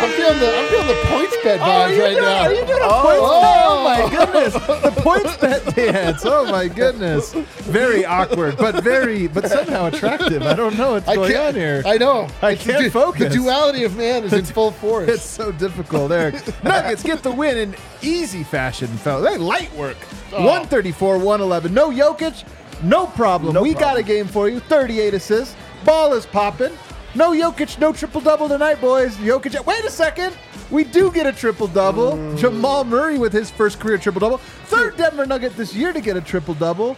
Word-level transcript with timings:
I'm 0.00 0.10
feeling 0.10 0.38
the 0.40 0.48
I'm 0.58 0.66
feeling 0.68 0.86
the 0.88 0.94
PointsBet 1.08 1.58
Oh, 1.58 1.62
vibes 1.62 1.96
you 1.96 2.02
right 2.02 2.10
doing, 2.10 2.22
now. 2.22 2.42
Are 2.42 2.52
you 2.52 2.66
doing 2.66 2.82
a 2.82 2.86
Oh. 2.86 3.02
PointsBet? 3.04 3.68
Oh 3.68 3.84
my 3.84 4.00
goodness, 4.10 4.52
the 4.54 4.90
PointsBet 5.02 5.74
dance. 5.74 6.22
Oh 6.24 6.44
my 6.50 6.68
goodness, 6.68 7.32
very 7.32 8.04
awkward, 8.04 8.56
but 8.56 8.82
very, 8.82 9.26
but 9.28 9.48
somehow 9.48 9.86
attractive. 9.86 10.42
I 10.42 10.54
don't 10.54 10.76
know 10.76 10.92
what's 10.92 11.08
I 11.08 11.14
going 11.14 11.36
on 11.36 11.54
here. 11.54 11.82
I 11.86 11.96
know. 11.96 12.28
I 12.42 12.50
It's 12.52 12.64
the 12.64 12.72
can't 12.72 12.84
du- 12.84 12.90
focus. 12.90 13.32
The 13.32 13.38
duality 13.40 13.84
of 13.84 13.96
man 13.96 14.24
is 14.24 14.32
in 14.32 14.44
full 14.44 14.70
force. 14.72 15.08
It's 15.18 15.22
so 15.22 15.52
difficult, 15.52 16.10
Eric. 16.12 16.34
Nuggets 16.64 17.02
get 17.02 17.22
the 17.22 17.30
win 17.32 17.56
in 17.56 17.74
easy 18.02 18.42
fashion, 18.44 18.88
fellas. 19.08 19.32
Hey, 19.32 19.38
light 19.38 19.74
work. 19.74 19.96
Oh. 20.32 20.44
134, 20.44 21.18
111. 21.18 21.72
No 21.74 21.90
Jokic, 21.90 22.44
no 22.82 23.06
problem. 23.06 23.60
we 23.62 23.74
got 23.74 23.96
a 23.96 24.02
game 24.02 24.26
for 24.26 24.48
you. 24.48 24.60
38 24.60 25.14
assists. 25.14 25.56
Ball 25.84 26.12
is 26.12 26.26
popping. 26.26 26.72
No 27.14 27.32
Jokic, 27.32 27.78
no 27.78 27.92
triple 27.92 28.20
double 28.20 28.48
tonight, 28.48 28.80
boys. 28.80 29.16
Jokic. 29.16 29.64
Wait 29.64 29.84
a 29.84 29.90
second. 29.90 30.36
We 30.70 30.84
do 30.84 31.10
get 31.10 31.26
a 31.26 31.32
triple 31.32 31.66
double. 31.66 32.12
Mm. 32.12 32.38
Jamal 32.38 32.84
Murray 32.84 33.18
with 33.18 33.32
his 33.32 33.50
first 33.50 33.80
career 33.80 33.96
triple 33.96 34.20
double. 34.20 34.38
Third 34.38 34.96
Denver 34.96 35.24
Nugget 35.24 35.56
this 35.56 35.74
year 35.74 35.92
to 35.92 36.00
get 36.00 36.16
a 36.16 36.20
triple 36.20 36.54
double. 36.54 36.96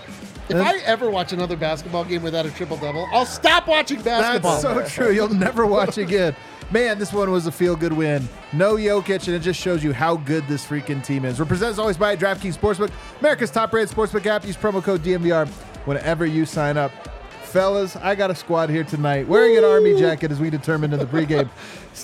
if 0.48 0.56
I 0.56 0.78
ever 0.78 1.08
watch 1.08 1.32
another 1.32 1.56
basketball 1.56 2.04
game 2.04 2.22
without 2.22 2.44
a 2.44 2.50
triple 2.50 2.76
double, 2.76 3.08
I'll 3.12 3.24
stop 3.26 3.68
watching 3.68 4.02
basketball. 4.02 4.60
That's 4.60 4.92
so 4.92 5.04
true. 5.04 5.14
You'll 5.14 5.28
never 5.28 5.64
watch 5.66 5.98
again. 5.98 6.34
Man, 6.72 7.00
this 7.00 7.12
one 7.12 7.32
was 7.32 7.48
a 7.48 7.52
feel 7.52 7.74
good 7.74 7.92
win. 7.92 8.28
No 8.52 8.76
Jokic, 8.76 9.26
and 9.26 9.34
it 9.34 9.40
just 9.40 9.60
shows 9.60 9.82
you 9.82 9.92
how 9.92 10.16
good 10.16 10.46
this 10.46 10.64
freaking 10.64 11.04
team 11.04 11.24
is. 11.24 11.40
We're 11.40 11.44
presented 11.44 11.72
as 11.72 11.78
always 11.80 11.96
by 11.96 12.16
DraftKings 12.16 12.56
Sportsbook, 12.56 12.92
America's 13.18 13.50
top 13.50 13.72
rated 13.72 13.94
sportsbook 13.94 14.24
app. 14.26 14.46
Use 14.46 14.56
promo 14.56 14.80
code 14.80 15.02
DNVR 15.02 15.48
whenever 15.84 16.26
you 16.26 16.46
sign 16.46 16.76
up. 16.76 16.92
Fellas, 17.50 17.96
I 17.96 18.14
got 18.14 18.30
a 18.30 18.34
squad 18.34 18.70
here 18.70 18.84
tonight 18.84 19.26
wearing 19.26 19.56
an 19.58 19.64
army 19.64 19.98
jacket 19.98 20.30
as 20.30 20.38
we 20.38 20.50
determined 20.50 20.92
in 20.92 21.00
the 21.00 21.06
pregame. 21.06 21.48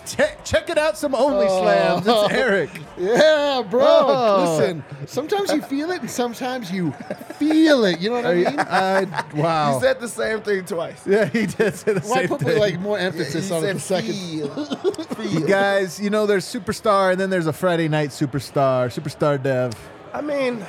Check, 0.04 0.44
check 0.44 0.68
it 0.68 0.76
out, 0.76 0.98
some 0.98 1.14
only 1.14 1.46
slams. 1.46 2.04
It's 2.06 2.32
Eric. 2.34 2.70
Yeah, 2.98 3.62
bro. 3.70 3.82
Oh. 3.86 4.56
Listen, 4.58 4.84
sometimes 5.06 5.52
you 5.52 5.62
feel 5.62 5.92
it 5.92 6.00
and 6.00 6.10
sometimes 6.10 6.72
you 6.72 6.90
feel 7.38 7.84
it. 7.84 8.00
You 8.00 8.10
know 8.10 8.16
what 8.16 8.26
I 8.26 8.34
mean? 8.34 8.46
I, 8.58 9.24
wow. 9.34 9.74
You 9.76 9.80
said 9.80 10.00
the 10.00 10.08
same 10.08 10.42
thing 10.42 10.64
twice. 10.64 11.06
yeah, 11.06 11.26
he 11.26 11.46
did 11.46 11.76
say 11.76 11.92
the 11.94 12.00
Well, 12.00 12.14
I 12.14 12.18
same 12.18 12.28
put 12.28 12.40
thing. 12.40 12.58
like 12.58 12.80
more 12.80 12.98
emphasis 12.98 13.50
on 13.52 13.64
it 13.64 13.74
the 13.74 13.80
second. 13.80 14.12
feel. 14.12 15.26
you 15.40 15.46
guys, 15.46 16.00
you 16.00 16.10
know, 16.10 16.26
there's 16.26 16.44
superstar, 16.44 17.12
and 17.12 17.20
then 17.20 17.30
there's 17.30 17.46
a 17.46 17.52
Friday 17.52 17.86
night 17.88 18.10
superstar, 18.10 18.88
superstar 18.92 19.40
dev. 19.40 19.72
I 20.12 20.20
mean, 20.20 20.66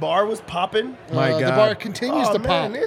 bar 0.00 0.24
was 0.24 0.40
popping. 0.40 0.96
My 1.12 1.32
Uh, 1.32 1.40
God. 1.40 1.46
The 1.52 1.56
bar 1.56 1.74
continues 1.74 2.28
oh, 2.28 2.32
to 2.32 2.38
man, 2.38 2.72
pop. 2.72 2.80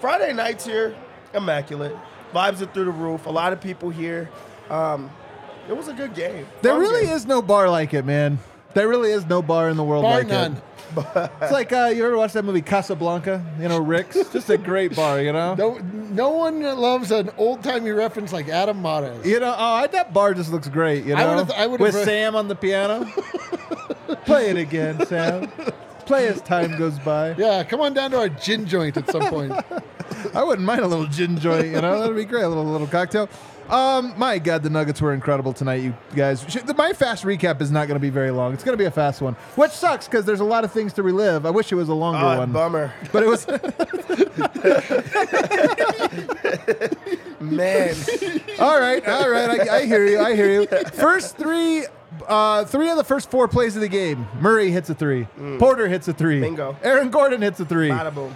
This 0.00 0.10
Friday 0.10 0.32
nights 0.32 0.64
here, 0.64 0.94
immaculate. 1.34 1.94
Vibes 2.32 2.62
are 2.62 2.66
through 2.66 2.86
the 2.86 2.90
roof. 2.90 3.26
A 3.26 3.30
lot 3.30 3.52
of 3.52 3.60
people 3.60 3.90
here. 3.90 4.30
Um, 4.70 5.10
it 5.68 5.76
was 5.76 5.88
a 5.88 5.92
good 5.92 6.14
game. 6.14 6.46
There 6.62 6.72
Fun 6.72 6.80
really 6.80 7.04
game. 7.04 7.14
is 7.14 7.26
no 7.26 7.42
bar 7.42 7.68
like 7.68 7.92
it, 7.92 8.04
man. 8.06 8.38
There 8.72 8.88
really 8.88 9.10
is 9.10 9.26
no 9.26 9.42
bar 9.42 9.68
in 9.68 9.76
the 9.76 9.84
world 9.84 10.02
Bar 10.04 10.18
like 10.18 10.28
none. 10.28 10.56
it. 10.56 10.62
It's 11.42 11.52
like 11.52 11.72
uh, 11.72 11.92
you 11.94 12.04
ever 12.06 12.16
watch 12.16 12.32
that 12.32 12.44
movie 12.44 12.62
Casablanca? 12.62 13.44
You 13.60 13.68
know, 13.68 13.78
Rick's. 13.78 14.14
Just 14.32 14.48
a 14.48 14.56
great 14.56 14.96
bar, 14.96 15.20
you 15.20 15.32
know. 15.32 15.54
No, 15.54 15.74
no 15.78 16.30
one 16.30 16.62
loves 16.62 17.10
an 17.12 17.30
old 17.36 17.62
timey 17.62 17.90
reference 17.90 18.32
like 18.32 18.48
Adam 18.48 18.80
Mares. 18.80 19.24
You 19.26 19.38
know, 19.38 19.54
oh, 19.56 19.86
that 19.86 20.12
bar 20.14 20.32
just 20.34 20.50
looks 20.50 20.68
great. 20.68 21.04
You 21.04 21.14
know, 21.14 21.26
I 21.26 21.34
would've- 21.36 21.52
I 21.52 21.66
would've 21.66 21.84
with 21.84 21.94
re- 21.94 22.04
Sam 22.04 22.34
on 22.34 22.48
the 22.48 22.54
piano. 22.56 23.04
Play 24.24 24.50
it 24.50 24.56
again, 24.56 25.04
Sam. 25.06 25.50
Play 26.10 26.26
as 26.26 26.42
time 26.42 26.76
goes 26.76 26.98
by. 26.98 27.34
Yeah, 27.38 27.62
come 27.62 27.80
on 27.80 27.94
down 27.94 28.10
to 28.10 28.18
our 28.18 28.28
gin 28.28 28.66
joint 28.66 28.96
at 28.96 29.08
some 29.08 29.28
point. 29.28 29.52
I 30.34 30.42
wouldn't 30.42 30.66
mind 30.66 30.80
a 30.80 30.88
little 30.88 31.06
gin 31.06 31.38
joint. 31.38 31.66
You 31.66 31.80
know, 31.80 32.00
that'd 32.00 32.16
be 32.16 32.24
great. 32.24 32.42
A 32.42 32.48
little 32.48 32.64
little 32.64 32.88
cocktail. 32.88 33.28
Um, 33.68 34.12
my 34.18 34.40
God, 34.40 34.64
the 34.64 34.70
Nuggets 34.70 35.00
were 35.00 35.14
incredible 35.14 35.52
tonight, 35.52 35.82
you 35.84 35.94
guys. 36.16 36.44
My 36.76 36.92
fast 36.92 37.22
recap 37.24 37.60
is 37.60 37.70
not 37.70 37.86
going 37.86 37.94
to 37.94 38.00
be 38.00 38.10
very 38.10 38.32
long. 38.32 38.52
It's 38.52 38.64
going 38.64 38.76
to 38.76 38.82
be 38.82 38.86
a 38.86 38.90
fast 38.90 39.22
one, 39.22 39.34
which 39.54 39.70
sucks 39.70 40.08
because 40.08 40.24
there's 40.24 40.40
a 40.40 40.44
lot 40.44 40.64
of 40.64 40.72
things 40.72 40.92
to 40.94 41.04
relive. 41.04 41.46
I 41.46 41.50
wish 41.50 41.70
it 41.70 41.76
was 41.76 41.88
a 41.88 41.94
longer 41.94 42.18
Oh, 42.26 42.38
one, 42.38 42.50
bummer. 42.50 42.92
but 43.12 43.22
it 43.22 43.28
was. 43.28 43.46
Man, 47.40 47.94
all 48.58 48.78
right, 48.80 49.06
all 49.08 49.30
right. 49.30 49.60
I, 49.68 49.76
I 49.78 49.86
hear 49.86 50.04
you. 50.04 50.18
I 50.20 50.34
hear 50.34 50.60
you. 50.62 50.66
First 50.92 51.36
three, 51.38 51.86
uh, 52.28 52.64
three 52.64 52.90
of 52.90 52.96
the 52.96 53.04
first 53.04 53.30
four 53.30 53.48
plays 53.48 53.76
of 53.76 53.82
the 53.82 53.88
game. 53.88 54.26
Murray 54.40 54.70
hits 54.70 54.90
a 54.90 54.94
three. 54.94 55.26
Porter 55.58 55.88
hits 55.88 56.08
a 56.08 56.12
three. 56.12 56.38
Mm. 56.38 56.42
Bingo. 56.42 56.76
Aaron 56.82 57.10
Gordon 57.10 57.42
hits 57.42 57.60
a 57.60 57.64
three. 57.64 57.88
bada 57.88 58.14
boom. 58.14 58.34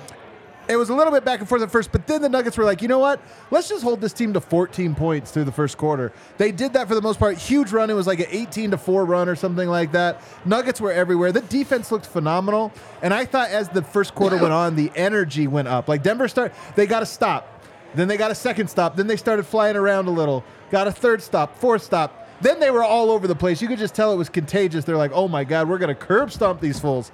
It 0.67 0.77
was 0.77 0.89
a 0.89 0.95
little 0.95 1.12
bit 1.12 1.27
back 1.27 1.41
and 1.41 1.49
forth 1.49 1.61
at 1.61 1.71
first, 1.71 1.93
but 1.93 2.06
then 2.06 2.22
the 2.22 2.28
Nuggets 2.28 2.56
were 2.56 2.65
like, 2.65 2.81
you 2.81 2.89
know 2.89 2.99
what? 2.99 3.21
Let's 3.50 3.69
just 3.69 3.83
hold 3.83 4.00
this 4.00 4.15
team 4.15 4.33
to 4.33 4.41
14 4.41 4.95
points 4.95 5.31
through 5.31 5.45
the 5.45 5.53
first 5.53 5.77
quarter. 5.77 6.11
They 6.39 6.53
did 6.53 6.72
that 6.72 6.89
for 6.89 6.95
the 6.95 7.03
most 7.03 7.19
part. 7.19 7.37
Huge 7.37 7.71
run. 7.71 7.91
It 7.91 7.95
was 7.95 8.06
like 8.06 8.21
an 8.21 8.28
18 8.31 8.71
to 8.71 8.78
4 8.78 9.05
run 9.05 9.28
or 9.28 9.37
something 9.37 9.69
like 9.69 9.93
that. 9.93 10.22
Nuggets 10.47 10.81
were 10.81 10.91
everywhere. 10.91 11.33
The 11.33 11.43
defense 11.43 11.93
looked 11.93 12.06
phenomenal. 12.06 12.72
And 13.03 13.12
I 13.12 13.27
thought 13.27 13.51
as 13.51 13.69
the 13.69 13.83
first 13.83 14.15
quarter 14.15 14.39
went 14.39 14.55
on, 14.55 14.75
the 14.75 14.91
energy 14.97 15.47
went 15.47 15.69
up. 15.69 15.87
Like 15.87 16.03
Denver 16.03 16.28
start 16.28 16.55
they 16.77 16.87
got 16.87 17.01
to 17.01 17.06
stop. 17.06 17.62
Then 17.95 18.09
they 18.09 18.16
got 18.16 18.31
a 18.31 18.34
second 18.34 18.69
stop. 18.69 18.97
Then 18.97 19.06
they 19.06 19.16
started 19.16 19.45
flying 19.45 19.77
around 19.77 20.06
a 20.06 20.11
little. 20.11 20.45
Got 20.71 20.89
a 20.89 20.93
third 20.93 21.22
stop, 21.22 21.56
fourth 21.59 21.83
stop. 21.83 22.24
Then 22.41 22.61
they 22.61 22.71
were 22.71 22.84
all 22.84 23.11
over 23.11 23.27
the 23.27 23.34
place. 23.34 23.62
You 23.62 23.69
could 23.69 23.78
just 23.78 23.95
tell 23.95 24.12
it 24.12 24.17
was 24.17 24.28
contagious. 24.28 24.84
They're 24.84 24.97
like, 24.97 25.12
"Oh 25.15 25.28
my 25.28 25.45
god, 25.45 25.69
we're 25.69 25.78
going 25.78 25.95
to 25.95 26.00
curb 26.00 26.33
stomp 26.33 26.61
these 26.61 26.78
fools." 26.78 27.12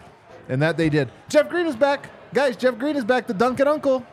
And 0.49 0.61
that 0.63 0.77
they 0.77 0.89
did. 0.89 1.11
Jeff 1.29 1.49
Green 1.49 1.67
is 1.67 1.77
back. 1.77 2.11
Guys, 2.35 2.57
Jeff 2.57 2.79
Green 2.79 2.97
is 2.97 3.05
back, 3.05 3.27
the 3.27 3.35
Duncan 3.35 3.69
uncle. 3.69 4.05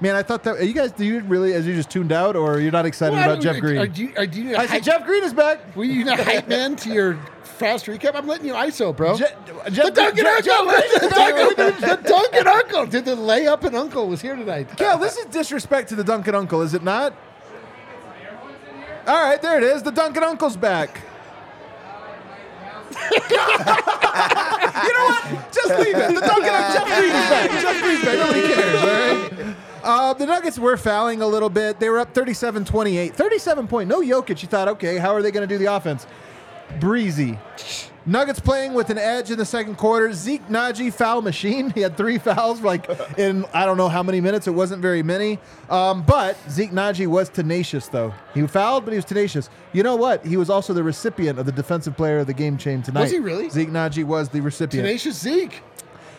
Man, 0.00 0.16
I 0.16 0.22
thought 0.22 0.42
that 0.42 0.64
you 0.66 0.72
guys 0.74 0.92
do 0.92 1.04
you 1.04 1.20
really 1.20 1.54
as 1.54 1.66
you 1.66 1.74
just 1.74 1.88
tuned 1.88 2.12
out 2.12 2.34
or 2.36 2.58
you're 2.60 2.72
not 2.72 2.84
excited 2.84 3.14
Well, 3.14 3.30
about 3.30 3.42
Jeff 3.42 3.60
Green? 3.60 3.78
Are 3.78 3.86
you, 3.86 4.12
are 4.16 4.24
you 4.24 4.56
I 4.56 4.66
said 4.66 4.82
Jeff 4.82 5.04
Green 5.06 5.22
is 5.22 5.32
back. 5.32 5.74
Were 5.76 5.84
you 5.84 6.04
not 6.04 6.18
hype 6.20 6.48
man 6.48 6.74
to 6.76 6.92
your 6.92 7.14
fast 7.42 7.86
recap? 7.86 8.14
I'm 8.14 8.26
letting 8.26 8.46
you 8.46 8.54
ISO, 8.54 8.94
bro. 8.94 9.16
Je- 9.16 9.24
Jeff 9.70 9.86
the 9.86 9.90
Duncan 9.92 10.24
Jeff- 10.24 10.48
Uncle! 10.48 10.72
Jeff- 10.72 11.00
the, 11.00 11.08
Duncan, 11.08 11.80
the 11.80 12.08
Duncan 12.08 12.46
Uncle! 12.48 12.86
Did 12.86 13.04
the 13.04 13.16
layup 13.16 13.62
and 13.62 13.76
uncle 13.76 14.08
was 14.08 14.20
here 14.20 14.34
tonight. 14.34 14.76
Cal, 14.76 14.98
this 14.98 15.16
is 15.16 15.26
disrespect 15.26 15.88
to 15.90 15.94
the 15.96 16.04
Duncan 16.04 16.34
uncle, 16.34 16.60
is 16.60 16.74
it 16.74 16.82
not? 16.82 17.14
All 19.06 19.22
right, 19.22 19.40
there 19.40 19.58
it 19.58 19.64
is. 19.64 19.82
The 19.82 19.90
Duncan 19.90 20.22
uncle's 20.22 20.56
back. 20.56 21.02
you 23.10 23.28
know 23.28 25.04
what? 25.06 25.52
Just 25.52 25.78
leave 25.78 25.96
it. 25.96 26.14
The 26.14 26.20
Duncan 26.20 26.44
Jeff 26.44 26.86
Green 26.86 27.10
is 27.10 27.28
back. 27.28 27.50
Jeff 27.50 27.82
Green's 27.82 28.04
back. 28.04 28.18
Nobody 28.18 28.54
cares, 28.54 28.80
all 28.80 28.86
right? 28.86 29.56
Uh, 29.82 30.14
the 30.14 30.24
Nuggets 30.24 30.58
were 30.58 30.78
fouling 30.78 31.20
a 31.20 31.26
little 31.26 31.50
bit. 31.50 31.78
They 31.78 31.90
were 31.90 31.98
up 31.98 32.14
37 32.14 32.64
28. 32.64 33.14
37 33.14 33.68
point. 33.68 33.88
No 33.88 34.00
Jokic. 34.00 34.40
You 34.40 34.48
thought, 34.48 34.68
okay, 34.68 34.96
how 34.96 35.14
are 35.14 35.20
they 35.20 35.30
going 35.30 35.46
to 35.46 35.54
do 35.54 35.58
the 35.58 35.74
offense? 35.74 36.06
Breezy. 36.80 37.38
Nuggets 38.06 38.38
playing 38.38 38.74
with 38.74 38.90
an 38.90 38.98
edge 38.98 39.30
in 39.30 39.38
the 39.38 39.46
second 39.46 39.76
quarter. 39.76 40.12
Zeke 40.12 40.46
Nnaji 40.48 40.92
foul 40.92 41.22
machine. 41.22 41.70
He 41.74 41.80
had 41.80 41.96
three 41.96 42.18
fouls, 42.18 42.60
like 42.60 42.88
in 43.18 43.46
I 43.54 43.64
don't 43.64 43.76
know 43.76 43.88
how 43.88 44.02
many 44.02 44.20
minutes. 44.20 44.46
It 44.46 44.52
wasn't 44.52 44.82
very 44.82 45.02
many. 45.02 45.38
Um, 45.70 46.02
but 46.02 46.36
Zeke 46.50 46.70
Nnaji 46.70 47.06
was 47.06 47.28
tenacious, 47.30 47.88
though. 47.88 48.12
He 48.34 48.46
fouled, 48.46 48.84
but 48.84 48.92
he 48.92 48.96
was 48.96 49.04
tenacious. 49.04 49.48
You 49.72 49.82
know 49.82 49.96
what? 49.96 50.24
He 50.24 50.36
was 50.36 50.50
also 50.50 50.72
the 50.74 50.82
recipient 50.82 51.38
of 51.38 51.46
the 51.46 51.52
defensive 51.52 51.96
player 51.96 52.18
of 52.18 52.26
the 52.26 52.34
game 52.34 52.58
chain 52.58 52.82
tonight. 52.82 53.02
Was 53.02 53.10
he 53.10 53.18
really? 53.18 53.48
Zeke 53.48 53.70
Nnaji 53.70 54.04
was 54.04 54.28
the 54.28 54.40
recipient. 54.40 54.86
Tenacious 54.86 55.18
Zeke. 55.18 55.62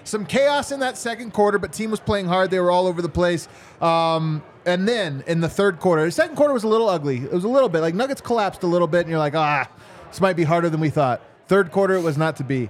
Some 0.03 0.25
chaos 0.25 0.71
in 0.71 0.79
that 0.81 0.97
second 0.97 1.33
quarter, 1.33 1.57
but 1.57 1.71
team 1.73 1.89
was 1.91 1.99
playing 1.99 2.27
hard. 2.27 2.51
They 2.51 2.59
were 2.59 2.69
all 2.71 2.85
over 2.87 3.01
the 3.01 3.09
place. 3.09 3.47
Um, 3.81 4.43
and 4.65 4.87
then 4.87 5.23
in 5.25 5.41
the 5.41 5.49
third 5.49 5.79
quarter, 5.79 6.05
the 6.05 6.11
second 6.11 6.35
quarter 6.35 6.53
was 6.53 6.63
a 6.63 6.67
little 6.67 6.89
ugly. 6.89 7.17
It 7.17 7.31
was 7.31 7.43
a 7.43 7.47
little 7.47 7.69
bit 7.69 7.81
like 7.81 7.95
Nuggets 7.95 8.21
collapsed 8.21 8.63
a 8.63 8.67
little 8.67 8.87
bit, 8.87 9.01
and 9.01 9.09
you're 9.09 9.19
like, 9.19 9.35
ah, 9.35 9.67
this 10.09 10.21
might 10.21 10.35
be 10.35 10.43
harder 10.43 10.69
than 10.69 10.79
we 10.79 10.89
thought. 10.89 11.21
Third 11.47 11.71
quarter, 11.71 11.93
it 11.95 12.01
was 12.01 12.17
not 12.17 12.37
to 12.37 12.43
be. 12.43 12.69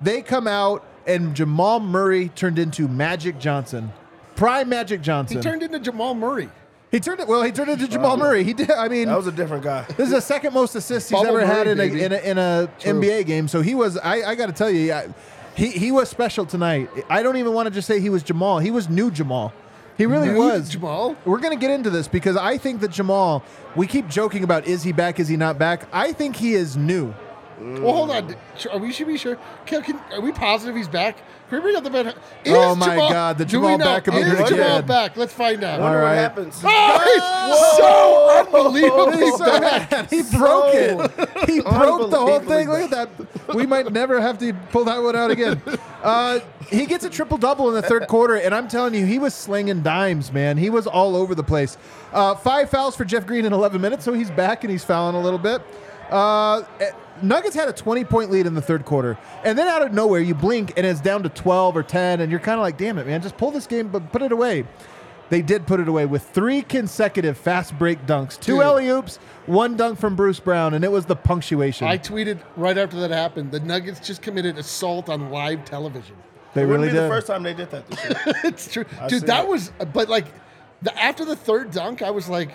They 0.00 0.22
come 0.22 0.46
out, 0.46 0.84
and 1.06 1.34
Jamal 1.34 1.80
Murray 1.80 2.28
turned 2.30 2.58
into 2.58 2.88
Magic 2.88 3.38
Johnson, 3.38 3.92
prime 4.36 4.68
Magic 4.68 5.02
Johnson. 5.02 5.38
He 5.38 5.42
turned 5.42 5.62
into 5.62 5.78
Jamal 5.78 6.14
Murray. 6.14 6.48
He 6.90 7.00
turned 7.00 7.20
it. 7.20 7.26
Well, 7.26 7.42
he 7.42 7.52
turned 7.52 7.70
into 7.70 7.88
Jamal 7.88 8.12
uh, 8.12 8.16
Murray. 8.18 8.44
He 8.44 8.52
did. 8.52 8.70
I 8.70 8.88
mean, 8.88 9.08
That 9.08 9.16
was 9.16 9.26
a 9.26 9.32
different 9.32 9.64
guy. 9.64 9.84
this 9.96 10.08
is 10.08 10.10
the 10.10 10.20
second 10.20 10.52
most 10.52 10.74
assists 10.74 11.08
he's 11.08 11.18
Bubble 11.18 11.38
ever 11.38 11.46
had 11.46 11.66
in 11.66 11.80
a, 11.80 11.84
in 11.84 12.12
a, 12.12 12.16
in 12.18 12.38
a 12.38 12.68
NBA 12.80 13.24
game. 13.26 13.48
So 13.48 13.62
he 13.62 13.74
was. 13.74 13.96
I, 13.96 14.22
I 14.22 14.34
got 14.34 14.46
to 14.46 14.52
tell 14.52 14.70
you, 14.70 14.92
I, 14.92 15.08
he 15.54 15.68
he 15.70 15.90
was 15.90 16.10
special 16.10 16.44
tonight. 16.44 16.90
I 17.08 17.22
don't 17.22 17.38
even 17.38 17.54
want 17.54 17.66
to 17.66 17.74
just 17.74 17.86
say 17.88 17.98
he 17.98 18.10
was 18.10 18.22
Jamal. 18.22 18.58
He 18.58 18.70
was 18.70 18.88
new 18.90 19.10
Jamal. 19.10 19.52
He 19.96 20.06
really 20.06 20.28
Nude 20.28 20.36
was 20.36 20.68
Jamal? 20.70 21.16
We're 21.24 21.38
gonna 21.38 21.56
get 21.56 21.70
into 21.70 21.90
this 21.90 22.08
because 22.08 22.36
I 22.36 22.58
think 22.58 22.80
that 22.80 22.90
Jamal. 22.90 23.42
We 23.74 23.86
keep 23.86 24.08
joking 24.08 24.44
about 24.44 24.66
is 24.66 24.82
he 24.82 24.92
back? 24.92 25.18
Is 25.18 25.28
he 25.28 25.36
not 25.36 25.58
back? 25.58 25.86
I 25.92 26.12
think 26.12 26.36
he 26.36 26.54
is 26.54 26.76
new. 26.76 27.14
Well, 27.62 27.92
hold 27.92 28.10
on. 28.10 28.34
Are 28.70 28.78
we 28.78 28.92
should 28.92 29.06
be 29.06 29.16
sure? 29.16 29.38
Can, 29.66 29.82
can, 29.82 29.98
are 30.12 30.20
we 30.20 30.32
positive 30.32 30.74
he's 30.74 30.88
back? 30.88 31.16
Can 31.48 31.58
we 31.58 31.60
bring 31.60 31.76
up 31.76 31.84
the 31.84 31.90
bed? 31.90 32.06
Is 32.44 32.54
Oh 32.54 32.74
my 32.74 32.96
God, 32.96 33.38
the 33.38 33.44
do 33.44 33.52
Jamal 33.60 33.78
back 33.78 34.08
Is 34.08 34.14
again. 34.14 34.46
Jamal 34.46 34.82
back? 34.82 35.16
Let's 35.16 35.32
find 35.32 35.62
out. 35.62 35.80
Wonder 35.80 35.98
All 35.98 36.04
what 36.04 36.10
right. 36.10 36.16
happens. 36.16 36.60
Oh, 36.64 37.02
he's 37.04 37.78
so 37.78 38.40
unbelievably 38.40 39.24
He's 39.26 39.36
so 39.36 39.60
back. 39.60 40.10
He 40.10 40.22
broke 40.36 40.74
it. 40.74 41.48
He 41.48 41.60
broke 41.60 42.10
the 42.10 42.18
whole 42.18 42.40
thing. 42.40 42.68
Look 42.68 42.90
at 42.92 43.08
that. 43.18 43.54
We 43.54 43.66
might 43.66 43.92
never 43.92 44.20
have 44.20 44.38
to 44.38 44.52
pull 44.70 44.84
that 44.84 45.02
one 45.02 45.16
out 45.16 45.30
again. 45.30 45.60
Uh, 46.02 46.40
he 46.68 46.84
gets 46.84 47.04
a 47.04 47.08
triple 47.08 47.38
double 47.38 47.68
in 47.68 47.74
the 47.76 47.82
third 47.82 48.08
quarter, 48.08 48.34
and 48.34 48.52
I'm 48.52 48.66
telling 48.66 48.92
you, 48.92 49.06
he 49.06 49.20
was 49.20 49.34
slinging 49.34 49.82
dimes, 49.84 50.32
man. 50.32 50.56
He 50.56 50.68
was 50.68 50.88
all 50.88 51.14
over 51.14 51.32
the 51.36 51.44
place. 51.44 51.78
Uh, 52.12 52.34
five 52.34 52.70
fouls 52.70 52.96
for 52.96 53.04
Jeff 53.04 53.24
Green 53.24 53.44
in 53.44 53.52
11 53.52 53.80
minutes, 53.80 54.04
so 54.04 54.12
he's 54.12 54.28
back 54.32 54.64
and 54.64 54.70
he's 54.72 54.82
fouling 54.82 55.14
a 55.14 55.20
little 55.20 55.38
bit. 55.38 55.62
Uh, 56.12 56.64
eh, 56.80 56.90
Nuggets 57.22 57.54
had 57.54 57.68
a 57.68 57.72
20 57.72 58.04
point 58.04 58.30
lead 58.30 58.46
in 58.46 58.54
the 58.54 58.62
third 58.62 58.84
quarter, 58.84 59.16
and 59.44 59.56
then 59.56 59.66
out 59.68 59.82
of 59.82 59.92
nowhere, 59.92 60.20
you 60.20 60.34
blink 60.34 60.72
and 60.76 60.86
it's 60.86 61.00
down 61.00 61.22
to 61.22 61.28
12 61.28 61.76
or 61.76 61.82
10, 61.82 62.20
and 62.20 62.30
you're 62.30 62.40
kind 62.40 62.58
of 62.58 62.62
like, 62.62 62.76
damn 62.76 62.98
it, 62.98 63.06
man, 63.06 63.22
just 63.22 63.36
pull 63.36 63.50
this 63.50 63.66
game, 63.66 63.88
but 63.88 64.12
put 64.12 64.22
it 64.22 64.32
away. 64.32 64.64
They 65.30 65.40
did 65.40 65.66
put 65.66 65.80
it 65.80 65.88
away 65.88 66.04
with 66.04 66.28
three 66.28 66.60
consecutive 66.60 67.38
fast 67.38 67.78
break 67.78 68.04
dunks, 68.06 68.38
two 68.38 68.56
Dude. 68.56 68.62
alley 68.62 68.88
oops, 68.88 69.16
one 69.46 69.76
dunk 69.78 69.98
from 69.98 70.14
Bruce 70.14 70.38
Brown, 70.40 70.74
and 70.74 70.84
it 70.84 70.92
was 70.92 71.06
the 71.06 71.16
punctuation. 71.16 71.86
I 71.86 71.96
tweeted 71.96 72.40
right 72.56 72.76
after 72.76 73.00
that 73.00 73.10
happened. 73.10 73.50
The 73.50 73.60
Nuggets 73.60 74.00
just 74.06 74.20
committed 74.20 74.58
assault 74.58 75.08
on 75.08 75.30
live 75.30 75.64
television. 75.64 76.16
they 76.52 76.62
It 76.62 76.66
wouldn't 76.66 76.82
really 76.82 76.92
be 76.92 76.98
did. 76.98 77.04
the 77.04 77.08
first 77.14 77.26
time 77.28 77.42
they 77.42 77.54
did 77.54 77.70
that 77.70 77.88
this 77.88 78.04
year. 78.04 78.34
it's 78.44 78.70
true, 78.70 78.84
I've 79.00 79.08
dude. 79.08 79.22
That 79.26 79.44
it. 79.44 79.48
was, 79.48 79.72
but 79.94 80.10
like, 80.10 80.26
the, 80.82 80.94
after 81.02 81.24
the 81.24 81.36
third 81.36 81.70
dunk, 81.70 82.02
I 82.02 82.10
was 82.10 82.28
like, 82.28 82.50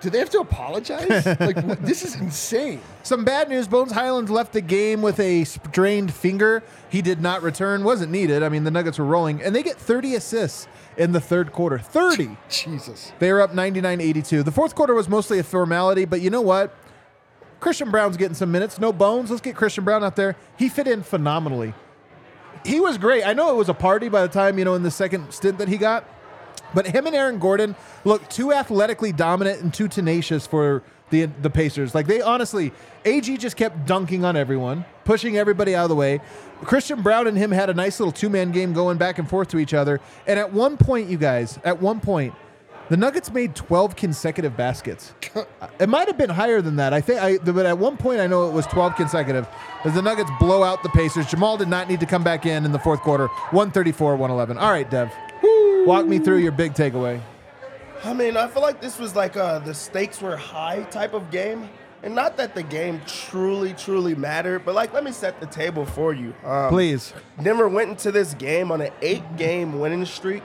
"Do 0.00 0.10
they 0.10 0.18
have 0.18 0.30
to 0.30 0.40
apologize? 0.40 1.26
like, 1.40 1.80
this 1.80 2.04
is 2.04 2.14
insane." 2.16 2.80
Some 3.02 3.24
bad 3.24 3.48
news. 3.48 3.68
Bones 3.68 3.92
Hylands 3.92 4.30
left 4.30 4.52
the 4.52 4.60
game 4.60 5.02
with 5.02 5.18
a 5.20 5.44
strained 5.44 6.12
finger. 6.12 6.62
He 6.88 7.02
did 7.02 7.20
not 7.20 7.42
return. 7.42 7.84
Wasn't 7.84 8.10
needed. 8.10 8.42
I 8.42 8.48
mean, 8.48 8.64
the 8.64 8.70
Nuggets 8.70 8.98
were 8.98 9.04
rolling, 9.04 9.42
and 9.42 9.54
they 9.54 9.62
get 9.62 9.76
30 9.76 10.14
assists 10.14 10.68
in 10.96 11.12
the 11.12 11.20
third 11.20 11.52
quarter. 11.52 11.78
30. 11.78 12.36
Jesus. 12.48 13.12
They 13.18 13.32
were 13.32 13.40
up 13.40 13.52
99-82. 13.52 14.44
The 14.44 14.50
fourth 14.50 14.74
quarter 14.74 14.94
was 14.94 15.08
mostly 15.08 15.38
a 15.38 15.42
formality, 15.42 16.04
but 16.04 16.20
you 16.20 16.30
know 16.30 16.40
what? 16.40 16.74
Christian 17.60 17.90
Braun's 17.90 18.16
getting 18.16 18.34
some 18.34 18.50
minutes. 18.50 18.78
No 18.78 18.92
bones. 18.92 19.30
Let's 19.30 19.40
get 19.40 19.54
Christian 19.54 19.84
Braun 19.84 20.02
out 20.02 20.16
there. 20.16 20.36
He 20.58 20.68
fit 20.68 20.88
in 20.88 21.02
phenomenally. 21.02 21.74
He 22.64 22.80
was 22.80 22.98
great. 22.98 23.24
I 23.24 23.32
know 23.32 23.50
it 23.50 23.56
was 23.56 23.68
a 23.68 23.74
party 23.74 24.08
by 24.08 24.22
the 24.22 24.28
time, 24.28 24.58
you 24.58 24.64
know, 24.64 24.74
in 24.74 24.82
the 24.82 24.90
second 24.90 25.32
stint 25.32 25.58
that 25.58 25.68
he 25.68 25.78
got. 25.78 26.04
But 26.74 26.86
him 26.86 27.06
and 27.06 27.14
Aaron 27.14 27.38
Gordon 27.38 27.74
look 28.04 28.28
too 28.28 28.52
athletically 28.52 29.12
dominant 29.12 29.60
and 29.62 29.72
too 29.72 29.88
tenacious 29.88 30.46
for 30.46 30.82
the 31.10 31.26
the 31.26 31.50
Pacers. 31.50 31.94
Like 31.94 32.06
they 32.06 32.20
honestly, 32.20 32.72
AG 33.04 33.36
just 33.36 33.56
kept 33.56 33.86
dunking 33.86 34.24
on 34.24 34.36
everyone, 34.36 34.84
pushing 35.04 35.36
everybody 35.36 35.74
out 35.74 35.84
of 35.84 35.88
the 35.90 35.96
way. 35.96 36.20
Christian 36.62 37.02
Braun 37.02 37.26
and 37.26 37.36
him 37.36 37.50
had 37.50 37.70
a 37.70 37.74
nice 37.74 38.00
little 38.00 38.12
two 38.12 38.28
man 38.28 38.50
game 38.52 38.72
going 38.72 38.98
back 38.98 39.18
and 39.18 39.28
forth 39.28 39.48
to 39.48 39.58
each 39.58 39.74
other. 39.74 40.00
And 40.26 40.38
at 40.38 40.52
one 40.52 40.76
point, 40.76 41.08
you 41.08 41.18
guys, 41.18 41.58
at 41.64 41.80
one 41.80 42.00
point, 42.00 42.34
the 42.88 42.96
Nuggets 42.96 43.32
made 43.32 43.54
12 43.54 43.96
consecutive 43.96 44.56
baskets. 44.56 45.14
It 45.78 45.88
might 45.88 46.08
have 46.08 46.18
been 46.18 46.30
higher 46.30 46.60
than 46.60 46.76
that. 46.76 46.92
I 46.92 47.00
think 47.00 47.20
I 47.20 47.38
but 47.38 47.64
at 47.64 47.78
one 47.78 47.96
point 47.96 48.20
I 48.20 48.26
know 48.26 48.48
it 48.48 48.52
was 48.52 48.66
12 48.66 48.96
consecutive. 48.96 49.48
As 49.84 49.94
the 49.94 50.02
Nuggets 50.02 50.30
blow 50.38 50.62
out 50.62 50.82
the 50.82 50.88
Pacers, 50.90 51.26
Jamal 51.26 51.56
did 51.56 51.68
not 51.68 51.88
need 51.88 52.00
to 52.00 52.06
come 52.06 52.22
back 52.22 52.44
in 52.46 52.64
in 52.64 52.72
the 52.72 52.78
fourth 52.78 53.00
quarter. 53.00 53.28
134-111. 53.50 54.60
All 54.60 54.70
right, 54.70 54.88
Dev. 54.90 55.10
Walk 55.86 56.06
me 56.06 56.18
through 56.18 56.38
your 56.38 56.52
big 56.52 56.74
takeaway. 56.74 57.20
I 58.04 58.14
mean, 58.14 58.36
I 58.36 58.48
feel 58.48 58.62
like 58.62 58.80
this 58.80 58.98
was 58.98 59.16
like 59.16 59.36
uh, 59.36 59.58
the 59.60 59.74
stakes 59.74 60.20
were 60.20 60.36
high 60.36 60.82
type 60.84 61.12
of 61.12 61.30
game. 61.30 61.68
And 62.04 62.16
not 62.16 62.36
that 62.38 62.56
the 62.56 62.64
game 62.64 63.00
truly, 63.06 63.74
truly 63.74 64.16
mattered, 64.16 64.64
but 64.64 64.74
like, 64.74 64.92
let 64.92 65.04
me 65.04 65.12
set 65.12 65.38
the 65.38 65.46
table 65.46 65.86
for 65.86 66.12
you. 66.12 66.34
Um, 66.44 66.68
Please. 66.68 67.14
Denver 67.40 67.68
went 67.68 67.90
into 67.90 68.10
this 68.10 68.34
game 68.34 68.72
on 68.72 68.80
an 68.80 68.90
eight 69.02 69.36
game 69.36 69.78
winning 69.78 70.04
streak. 70.04 70.42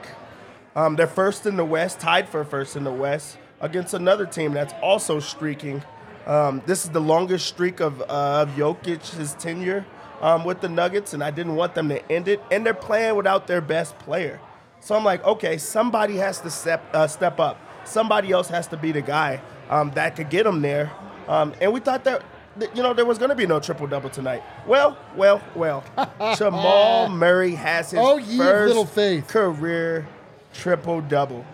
Um, 0.76 0.94
they're 0.94 1.08
first 1.08 1.46
in 1.46 1.56
the 1.56 1.64
West, 1.64 1.98
tied 1.98 2.28
for 2.28 2.44
first 2.44 2.76
in 2.76 2.84
the 2.84 2.92
West, 2.92 3.38
against 3.60 3.92
another 3.92 4.24
team 4.24 4.52
that's 4.52 4.72
also 4.80 5.18
streaking. 5.18 5.82
Um, 6.26 6.62
this 6.66 6.84
is 6.84 6.90
the 6.90 7.00
longest 7.00 7.46
streak 7.46 7.80
of, 7.80 8.02
uh, 8.02 8.42
of 8.42 8.50
Jokic's 8.50 9.34
tenure 9.34 9.84
um, 10.20 10.44
with 10.44 10.60
the 10.60 10.68
Nuggets, 10.68 11.12
and 11.12 11.24
I 11.24 11.32
didn't 11.32 11.56
want 11.56 11.74
them 11.74 11.88
to 11.88 12.12
end 12.12 12.28
it. 12.28 12.40
And 12.52 12.64
they're 12.64 12.74
playing 12.74 13.16
without 13.16 13.48
their 13.48 13.60
best 13.60 13.98
player. 13.98 14.40
So 14.80 14.94
I'm 14.94 15.04
like, 15.04 15.24
okay, 15.24 15.58
somebody 15.58 16.16
has 16.16 16.40
to 16.40 16.50
step, 16.50 16.82
uh, 16.94 17.06
step 17.06 17.40
up. 17.40 17.58
Somebody 17.84 18.32
else 18.32 18.48
has 18.48 18.66
to 18.68 18.76
be 18.76 18.92
the 18.92 19.02
guy 19.02 19.40
um, 19.70 19.90
that 19.92 20.16
could 20.16 20.30
get 20.30 20.44
them 20.44 20.62
there. 20.62 20.90
Um, 21.26 21.52
and 21.60 21.72
we 21.72 21.80
thought 21.80 22.04
that, 22.04 22.22
that, 22.56 22.76
you 22.76 22.82
know, 22.82 22.94
there 22.94 23.04
was 23.04 23.18
going 23.18 23.30
to 23.30 23.34
be 23.36 23.46
no 23.46 23.60
triple 23.60 23.86
double 23.86 24.10
tonight. 24.10 24.42
Well, 24.66 24.96
well, 25.16 25.42
well. 25.54 25.84
Jamal 26.36 27.08
Murray 27.08 27.54
has 27.54 27.90
his 27.90 28.00
Oh, 28.02 28.16
ye 28.16 28.38
of 28.38 28.46
first 28.46 28.68
little 28.68 28.86
faith. 28.86 29.28
career 29.28 30.06
triple 30.54 31.00
double. 31.00 31.44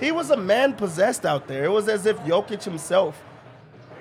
He 0.00 0.12
was 0.12 0.30
a 0.30 0.36
man 0.36 0.74
possessed 0.74 1.24
out 1.24 1.46
there. 1.46 1.64
It 1.64 1.70
was 1.70 1.88
as 1.88 2.04
if 2.04 2.18
Jokic 2.20 2.62
himself 2.64 3.22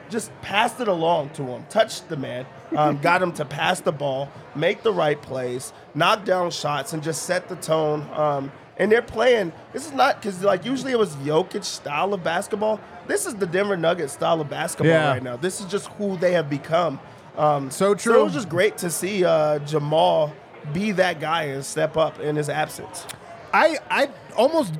just 0.09 0.29
passed 0.41 0.79
it 0.79 0.87
along 0.87 1.29
to 1.31 1.43
him, 1.43 1.65
touched 1.69 2.09
the 2.09 2.17
man, 2.17 2.45
um, 2.75 2.97
got 3.01 3.21
him 3.21 3.31
to 3.33 3.45
pass 3.45 3.79
the 3.79 3.91
ball, 3.91 4.29
make 4.55 4.83
the 4.83 4.91
right 4.93 5.19
plays, 5.21 5.73
knock 5.95 6.25
down 6.25 6.51
shots, 6.51 6.93
and 6.93 7.01
just 7.01 7.23
set 7.23 7.47
the 7.47 7.55
tone. 7.55 8.07
Um, 8.13 8.51
and 8.77 8.91
they're 8.91 9.01
playing. 9.01 9.51
This 9.73 9.85
is 9.85 9.93
not 9.93 10.21
because 10.21 10.43
like 10.43 10.65
usually 10.65 10.91
it 10.91 10.99
was 10.99 11.15
Jokic 11.17 11.63
style 11.63 12.13
of 12.13 12.23
basketball. 12.23 12.79
This 13.07 13.25
is 13.25 13.35
the 13.35 13.45
Denver 13.45 13.77
Nuggets 13.77 14.13
style 14.13 14.41
of 14.41 14.49
basketball 14.49 14.91
Yeah. 14.93 15.09
right 15.11 15.23
now. 15.23 15.37
This 15.37 15.59
is 15.61 15.67
just 15.67 15.87
who 15.97 16.17
they 16.17 16.33
have 16.33 16.49
become. 16.49 16.99
Um, 17.37 17.69
So 17.71 17.91
So 17.91 17.95
true. 17.95 18.21
it 18.21 18.23
was 18.23 18.33
just 18.33 18.49
great 18.49 18.77
to 18.79 18.89
see 18.89 19.23
uh, 19.25 19.59
Jamal 19.59 20.33
be 20.73 20.91
that 20.93 21.19
guy 21.19 21.43
and 21.43 21.63
step 21.63 21.95
up 21.97 22.19
in 22.19 22.35
his 22.35 22.49
absence. 22.49 23.05
I 23.53 23.77
I 23.89 24.09
almost 24.35 24.73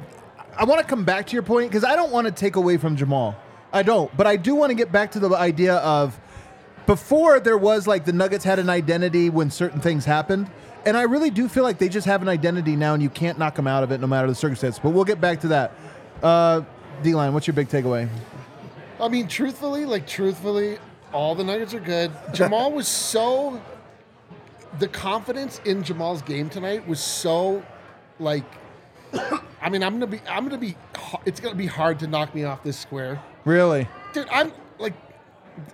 I 0.58 0.64
want 0.66 0.82
to 0.82 0.88
come 0.88 1.04
back 1.04 1.28
to 1.28 1.34
your 1.34 1.44
point 1.44 1.70
because 1.70 1.84
I 1.84 1.96
don't 1.96 2.12
want 2.12 2.26
to 2.28 2.32
take 2.32 2.56
away 2.56 2.78
from 2.78 2.96
Jamal. 2.96 3.36
I 3.74 3.84
don't, 3.84 4.16
but 4.16 4.26
I 4.26 4.38
do 4.38 4.56
want 4.56 4.70
to 4.70 4.74
get 4.76 4.92
back 4.92 5.12
to 5.12 5.20
the 5.20 5.30
idea 5.36 5.76
of 5.76 6.18
before 6.86 7.40
there 7.40 7.58
was 7.58 7.88
like 7.88 8.06
the 8.06 8.14
Nuggets 8.14 8.44
had 8.46 8.58
an 8.60 8.70
identity 8.70 9.30
when 9.30 9.50
certain 9.52 9.82
things 9.82 10.06
happened. 10.06 10.50
And 10.86 10.96
I 10.96 11.04
really 11.04 11.30
do 11.30 11.48
feel 11.48 11.64
like 11.64 11.80
they 11.80 11.90
just 11.90 12.06
have 12.06 12.22
an 12.22 12.30
identity 12.30 12.76
now, 12.76 12.94
and 12.94 13.02
you 13.02 13.10
can't 13.10 13.40
knock 13.40 13.56
them 13.56 13.68
out 13.68 13.84
of 13.84 13.92
it 13.92 14.00
no 14.00 14.08
matter 14.08 14.28
the 14.28 14.36
circumstance. 14.36 14.78
But 14.80 14.92
we'll 14.92 15.04
get 15.04 15.20
back 15.20 15.42
to 15.42 15.48
that. 15.50 15.74
Uh, 16.22 16.62
D 17.02 17.16
line, 17.16 17.34
what's 17.34 17.48
your 17.48 17.54
big 17.54 17.70
takeaway? 17.70 18.08
I 19.02 19.08
mean, 19.08 19.28
truthfully, 19.28 19.86
like 19.86 20.08
truthfully, 20.08 20.78
all 21.12 21.36
the 21.36 21.44
Nuggets 21.44 21.74
are 21.74 21.80
good. 21.80 22.12
Jamal 22.34 22.72
was 22.72 22.88
so 22.88 23.62
the 24.80 24.88
confidence 24.88 25.60
in 25.66 25.84
Jamal's 25.84 26.22
game 26.22 26.50
tonight 26.50 26.88
was 26.88 27.00
so 27.00 27.64
like 28.20 28.44
I 29.62 29.70
mean, 29.70 29.84
I'm 29.84 29.94
gonna 29.94 30.08
be 30.08 30.20
I'm 30.28 30.46
gonna 30.46 30.58
be 30.58 30.76
it's 31.26 31.40
gonna 31.40 31.56
be 31.56 31.66
hard 31.66 32.00
to 32.00 32.08
knock 32.08 32.36
me 32.36 32.44
off 32.44 32.64
this 32.64 32.78
square. 32.78 33.22
Really? 33.46 33.88
Dude, 34.14 34.28
I'm 34.30 34.52
like 34.80 34.94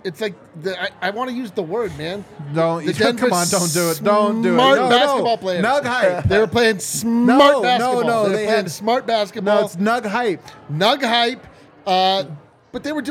it's 0.04 0.20
like 0.22 0.34
the, 0.62 0.80
I, 0.82 0.90
I 1.02 1.10
want 1.12 1.30
to 1.30 1.36
use 1.36 1.52
the 1.52 1.64
word, 1.64 1.96
man. 1.98 2.24
Don't 2.54 2.86
The 2.86 2.92
you 2.94 3.14
come 3.14 3.34
on, 3.34 3.48
don't 3.48 3.72
do 3.74 3.90
it. 3.92 4.02
Don't 4.04 4.42
do 4.42 4.54
it. 4.54 4.56
smart 4.56 4.78
No, 4.80 4.90
basketball 4.90 5.36
no. 5.36 5.38
players. 5.38 5.66
Nug 5.66 5.84
hype. 5.86 6.24
They 6.28 6.40
were 6.40 6.48
playing 6.48 6.80
smart 6.80 7.62
basketball. 7.64 8.02
No, 8.02 8.02
no, 8.02 8.24
no, 8.24 8.30
They 8.30 8.36
they 8.36 8.46
playing 8.46 8.58
had- 8.64 8.72
smart 8.72 9.06
basketball. 9.08 9.60
No, 9.60 9.66
it's 9.66 9.76
Nug 9.76 10.06
hype. 10.06 10.44
Nug 10.72 11.04
hype. 11.04 11.46
Uh, 11.86 12.24
but 12.72 12.84
they 12.84 12.92
were, 12.92 13.04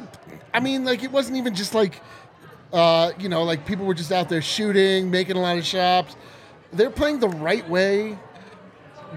I 0.55 0.61
mean, 0.61 0.85
like 0.85 1.03
it 1.03 1.11
wasn't 1.13 1.37
even 1.39 1.55
just 1.55 1.75
like 1.75 2.01
Uh, 2.73 3.11
you 3.19 3.29
know, 3.29 3.43
like 3.43 3.67
people 3.67 3.85
were 3.85 3.95
just 3.95 4.13
out 4.13 4.29
there 4.29 4.41
shooting, 4.43 5.11
making 5.11 5.37
a 5.37 5.41
lot 5.41 5.59
of 5.59 5.67
shots. 5.67 6.15
They're 6.73 6.89
playing 6.91 7.19
the 7.19 7.29
right 7.29 7.69
way. 7.69 8.17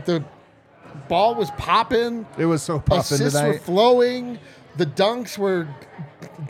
The 0.05 0.23
ball 1.07 1.35
was 1.35 1.51
popping. 1.51 2.25
It 2.37 2.45
was 2.47 2.63
so 2.63 2.79
popping 2.79 2.99
Assists 3.01 3.35
were 3.35 3.41
tonight. 3.53 3.61
flowing. 3.61 4.39
The 4.77 4.85
dunks 4.85 5.37
were 5.37 5.67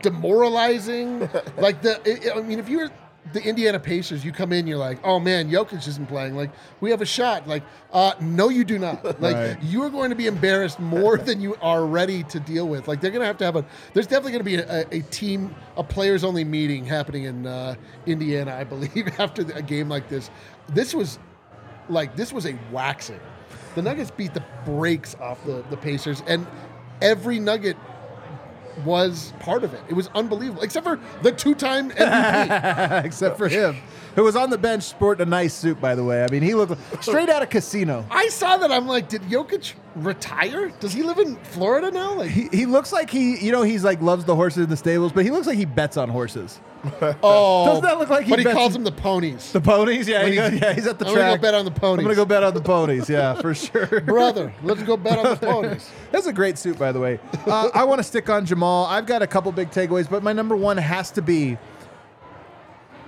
demoralizing. 0.02 1.30
like 1.58 1.82
the, 1.82 2.00
it- 2.06 2.36
I 2.36 2.42
mean, 2.42 2.60
if 2.60 2.70
you're 2.70 2.90
the 3.32 3.42
Indiana 3.42 3.80
Pacers, 3.80 4.24
you 4.24 4.32
come 4.32 4.54
in, 4.54 4.68
you're 4.68 4.78
like, 4.78 5.00
oh 5.04 5.20
man, 5.20 5.50
Jokic 5.50 5.88
isn't 5.88 6.08
playing. 6.08 6.36
Like 6.36 6.52
we 6.82 6.92
have 6.92 7.02
a 7.02 7.06
shot. 7.06 7.48
Like, 7.48 7.64
uh, 7.92 8.14
no, 8.22 8.50
you 8.50 8.64
do 8.64 8.78
not. 8.78 9.04
Like 9.22 9.36
Right. 9.36 9.58
you 9.64 9.82
are 9.84 9.90
going 9.90 10.10
to 10.10 10.16
be 10.16 10.28
embarrassed 10.28 10.80
more 10.80 11.18
than 11.18 11.42
you 11.42 11.56
are 11.62 11.86
ready 11.86 12.24
to 12.26 12.40
deal 12.40 12.68
with. 12.68 12.88
Like 12.88 13.02
they're 13.02 13.12
going 13.12 13.22
to 13.22 13.26
have 13.28 13.38
to 13.38 13.46
have 13.46 13.56
a. 13.56 13.66
There's 13.94 14.08
definitely 14.08 14.34
going 14.34 14.40
to 14.40 14.44
be 14.44 14.56
a, 14.58 15.00
a 15.00 15.02
team, 15.10 15.56
a 15.78 15.84
players 15.84 16.24
only 16.24 16.44
meeting 16.44 16.86
happening 16.86 17.24
in 17.24 17.48
uh, 17.48 17.76
Indiana, 18.06 18.56
I 18.56 18.64
believe, 18.66 19.10
after 19.20 19.42
a 19.54 19.62
game 19.62 19.90
like 19.90 20.10
this. 20.10 20.30
This 20.70 20.94
was 20.94 21.18
like 21.90 22.16
this 22.16 22.32
was 22.34 22.46
a 22.46 22.58
waxing. 22.72 23.20
The 23.76 23.82
Nuggets 23.82 24.12
beat 24.12 24.34
the 24.34 24.44
brakes 24.66 25.16
off 25.20 25.44
the, 25.46 25.64
the 25.72 25.78
Pacers, 25.78 26.22
and 26.28 26.46
every 27.02 27.40
Nugget 27.40 27.76
was 28.86 29.34
part 29.40 29.64
of 29.64 29.74
it. 29.74 29.82
It 29.90 29.94
was 29.94 30.10
unbelievable, 30.16 30.62
except 30.64 30.86
for 30.86 31.00
the 31.22 31.32
two-time 31.32 31.92
MVP. 31.92 33.06
Except 33.06 33.38
for 33.38 33.48
him, 33.48 33.78
who 34.16 34.24
was 34.24 34.36
on 34.36 34.50
the 34.50 34.58
bench 34.58 34.84
sporting 34.84 35.28
a 35.28 35.30
nice 35.30 35.54
suit, 35.54 35.80
by 35.82 35.96
the 35.96 36.04
way. 36.04 36.24
I 36.24 36.28
mean, 36.30 36.42
he 36.44 36.54
looked 36.56 36.76
straight 37.04 37.30
out 37.30 37.42
of 37.44 37.50
casino. 37.50 38.06
I 38.12 38.28
saw 38.30 38.58
that. 38.58 38.72
I'm 38.72 38.88
like, 38.88 39.10
did 39.10 39.22
Jokic 39.24 39.74
retire? 39.96 40.70
Does 40.80 40.94
he 40.94 41.04
live 41.04 41.20
in 41.20 41.36
Florida 41.38 41.92
now? 41.92 42.16
Like, 42.16 42.30
He, 42.32 42.48
he 42.52 42.66
looks 42.66 42.92
like 42.92 43.10
he, 43.10 43.38
you 43.44 43.52
know, 43.52 43.62
he's 43.64 43.84
like 43.84 44.02
loves 44.02 44.26
the 44.26 44.36
horses 44.36 44.64
in 44.66 44.70
the 44.70 44.78
stables, 44.78 45.12
but 45.12 45.24
he 45.24 45.32
looks 45.32 45.48
like 45.48 45.58
he 45.58 45.66
bets 45.66 45.98
on 45.98 46.10
horses. 46.10 46.60
oh, 47.24 47.66
Doesn't 47.66 47.84
that 47.84 47.98
look 47.98 48.10
like 48.10 48.26
he 48.26 48.30
But 48.30 48.40
he 48.40 48.46
bets- 48.46 48.56
calls 48.58 48.74
them 48.74 48.84
the 48.84 48.92
ponies. 48.92 49.54
The 49.54 49.62
ponies, 49.62 50.06
yeah, 50.08 50.24
When 50.24 50.34
he 50.34 50.38
he's- 50.38 50.50
goes- 50.52 50.62
yeah, 50.62 50.74
he's 50.74 50.88
at 50.88 51.00
the 51.00 51.06
I'm 51.06 51.14
gonna 51.14 51.28
track. 51.30 51.40
go 51.40 51.42
bet 51.42 51.54
on 51.54 51.66
the 51.66 51.72
ponies. 51.72 52.00
I'm 52.00 52.04
gonna 52.04 52.16
go 52.16 52.26
bet 52.26 52.44
on 52.44 52.54
the 52.54 52.62
ponies, 52.62 53.10
yeah, 53.10 53.36
for 53.36 53.54
sure. 53.56 54.02
Brother, 54.02 54.54
let's 54.64 54.84
go 54.84 54.98
bet 54.98 55.18
on 55.18 55.24
the 55.24 55.36
ponies. 55.48 55.90
That's 56.12 56.28
a 56.28 56.34
great 56.34 56.58
suit, 56.58 56.78
by 56.78 56.92
the 56.92 57.00
way. 57.00 57.20
Uh, 57.48 57.70
I 57.74 57.86
want 57.86 58.00
to 58.00 58.04
stick 58.04 58.30
on 58.30 58.46
Jamal. 58.46 58.86
I've 58.88 59.06
got 59.06 59.22
a 59.22 59.28
couple 59.28 59.52
big 59.54 59.72
takeaways, 59.72 60.10
but 60.10 60.24
my 60.24 60.34
number 60.34 60.56
one 60.58 60.76
has 60.78 61.10
to 61.12 61.22
be, 61.22 61.58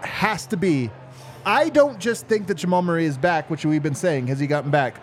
has 0.06 0.46
to 0.48 0.58
be, 0.58 0.90
I 1.46 1.70
don't 1.70 2.00
just 2.00 2.28
think 2.28 2.48
that 2.48 2.56
Jamal 2.56 2.82
Murray 2.82 3.06
is 3.06 3.18
back, 3.18 3.50
which 3.50 3.66
we've 3.66 3.84
been 3.84 3.96
saying. 3.96 4.28
Has 4.28 4.40
he 4.40 4.48
gotten 4.48 4.72
back? 4.72 5.00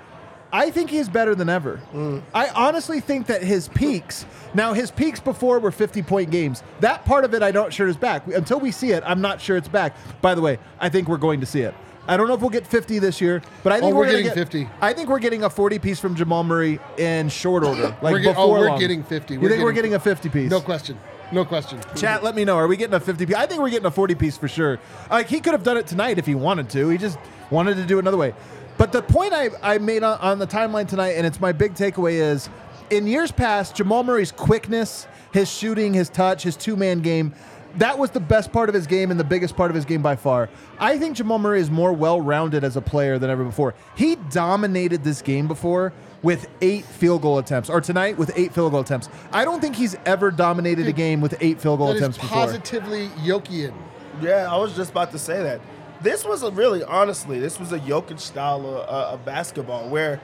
I 0.54 0.70
think 0.70 0.90
he 0.90 0.98
is 0.98 1.08
better 1.08 1.34
than 1.34 1.48
ever. 1.48 1.80
Mm. 1.94 2.22
I 2.34 2.48
honestly 2.48 3.00
think 3.00 3.26
that 3.28 3.42
his 3.42 3.68
peaks, 3.68 4.26
now 4.52 4.74
his 4.74 4.90
peaks 4.90 5.18
before 5.18 5.58
were 5.60 5.70
50 5.70 6.02
point 6.02 6.30
games. 6.30 6.62
That 6.80 7.06
part 7.06 7.24
of 7.24 7.32
it 7.32 7.42
I 7.42 7.52
don't 7.52 7.72
sure 7.72 7.88
is 7.88 7.96
back. 7.96 8.26
Until 8.26 8.60
we 8.60 8.70
see 8.70 8.90
it, 8.90 9.02
I'm 9.06 9.22
not 9.22 9.40
sure 9.40 9.56
it's 9.56 9.68
back. 9.68 9.96
By 10.20 10.34
the 10.34 10.42
way, 10.42 10.58
I 10.78 10.90
think 10.90 11.08
we're 11.08 11.16
going 11.16 11.40
to 11.40 11.46
see 11.46 11.62
it. 11.62 11.74
I 12.06 12.16
don't 12.16 12.26
know 12.28 12.34
if 12.34 12.40
we'll 12.40 12.50
get 12.50 12.66
50 12.66 12.98
this 12.98 13.20
year, 13.20 13.40
but 13.62 13.72
I 13.72 13.76
oh, 13.76 13.80
think 13.80 13.94
Oh, 13.94 13.96
we're 13.96 14.04
gonna 14.06 14.18
getting 14.18 14.26
get- 14.26 14.34
50. 14.34 14.68
I 14.80 14.92
think 14.92 15.08
we're 15.08 15.20
getting 15.20 15.44
a 15.44 15.48
40 15.50 15.78
piece 15.78 16.00
from 16.00 16.16
Jamal 16.16 16.42
Murray 16.44 16.80
in 16.98 17.28
short 17.28 17.62
order. 17.64 17.96
Like 18.02 18.12
We're 18.12 18.18
get- 18.18 18.30
oh, 18.36 18.48
before 18.48 18.58
we're 18.58 18.68
long. 18.70 18.78
getting 18.80 19.04
50. 19.04 19.34
You 19.34 19.40
We're 19.40 19.48
think 19.48 19.62
we're 19.62 19.70
getting- 19.72 19.92
getting 19.92 19.94
a 19.94 20.00
50 20.00 20.28
piece? 20.28 20.50
No 20.50 20.60
question. 20.60 20.98
No 21.32 21.46
question. 21.46 21.80
Chat, 21.96 22.22
let 22.22 22.34
me 22.34 22.44
know. 22.44 22.56
Are 22.56 22.66
we 22.66 22.76
getting 22.76 22.94
a 22.94 23.00
50 23.00 23.24
piece? 23.24 23.34
I 23.34 23.46
think 23.46 23.62
we're 23.62 23.70
getting 23.70 23.86
a 23.86 23.90
40 23.90 24.14
piece 24.14 24.36
for 24.36 24.48
sure. 24.48 24.78
Like 25.10 25.28
he 25.28 25.40
could 25.40 25.54
have 25.54 25.62
done 25.62 25.78
it 25.78 25.86
tonight 25.86 26.18
if 26.18 26.26
he 26.26 26.34
wanted 26.34 26.68
to. 26.70 26.90
He 26.90 26.98
just 26.98 27.18
wanted 27.50 27.76
to 27.76 27.84
do 27.84 27.96
it 27.96 28.00
another 28.00 28.18
way. 28.18 28.34
But 28.76 28.92
the 28.92 29.02
point 29.02 29.32
I, 29.32 29.48
I 29.62 29.78
made 29.78 30.02
on, 30.02 30.18
on 30.18 30.38
the 30.38 30.46
timeline 30.46 30.86
tonight, 30.86 31.12
and 31.12 31.26
it's 31.26 31.40
my 31.40 31.52
big 31.52 31.74
takeaway, 31.74 32.14
is 32.14 32.50
in 32.90 33.06
years 33.06 33.32
past, 33.32 33.74
Jamal 33.74 34.04
Murray's 34.04 34.32
quickness, 34.32 35.06
his 35.32 35.50
shooting, 35.50 35.94
his 35.94 36.10
touch, 36.10 36.42
his 36.42 36.56
two 36.56 36.76
man 36.76 37.00
game, 37.00 37.34
that 37.76 37.98
was 37.98 38.10
the 38.10 38.20
best 38.20 38.52
part 38.52 38.68
of 38.68 38.74
his 38.74 38.86
game 38.86 39.10
and 39.10 39.18
the 39.18 39.24
biggest 39.24 39.56
part 39.56 39.70
of 39.70 39.74
his 39.74 39.86
game 39.86 40.02
by 40.02 40.16
far. 40.16 40.50
I 40.78 40.98
think 40.98 41.16
Jamal 41.16 41.38
Murray 41.38 41.60
is 41.60 41.70
more 41.70 41.92
well 41.92 42.20
rounded 42.20 42.64
as 42.64 42.76
a 42.76 42.82
player 42.82 43.18
than 43.18 43.30
ever 43.30 43.44
before. 43.44 43.74
He 43.96 44.16
dominated 44.16 45.04
this 45.04 45.22
game 45.22 45.48
before 45.48 45.94
with 46.22 46.48
eight 46.60 46.84
field 46.84 47.22
goal 47.22 47.38
attempts, 47.38 47.68
or 47.68 47.80
tonight 47.80 48.16
with 48.16 48.30
eight 48.36 48.52
field 48.54 48.72
goal 48.72 48.80
attempts. 48.80 49.08
I 49.32 49.44
don't 49.44 49.60
think 49.60 49.74
he's 49.76 49.96
ever 50.06 50.30
dominated 50.30 50.86
a 50.86 50.92
game 50.92 51.20
with 51.20 51.36
eight 51.40 51.60
field 51.60 51.78
goal 51.78 51.88
That 51.88 51.96
is 51.96 52.00
attempts 52.02 52.18
before. 52.18 52.36
positively 52.38 53.08
Jokian. 53.24 53.74
Yeah, 54.20 54.48
I 54.52 54.56
was 54.56 54.76
just 54.76 54.90
about 54.92 55.10
to 55.12 55.18
say 55.18 55.42
that. 55.42 55.60
This 56.00 56.24
was 56.24 56.42
a 56.42 56.50
really, 56.50 56.82
honestly, 56.82 57.38
this 57.38 57.58
was 57.60 57.72
a 57.72 57.78
Jokic 57.78 58.18
style 58.20 58.60
of, 58.66 58.88
uh, 58.88 59.12
of 59.14 59.24
basketball 59.24 59.88
where 59.88 60.20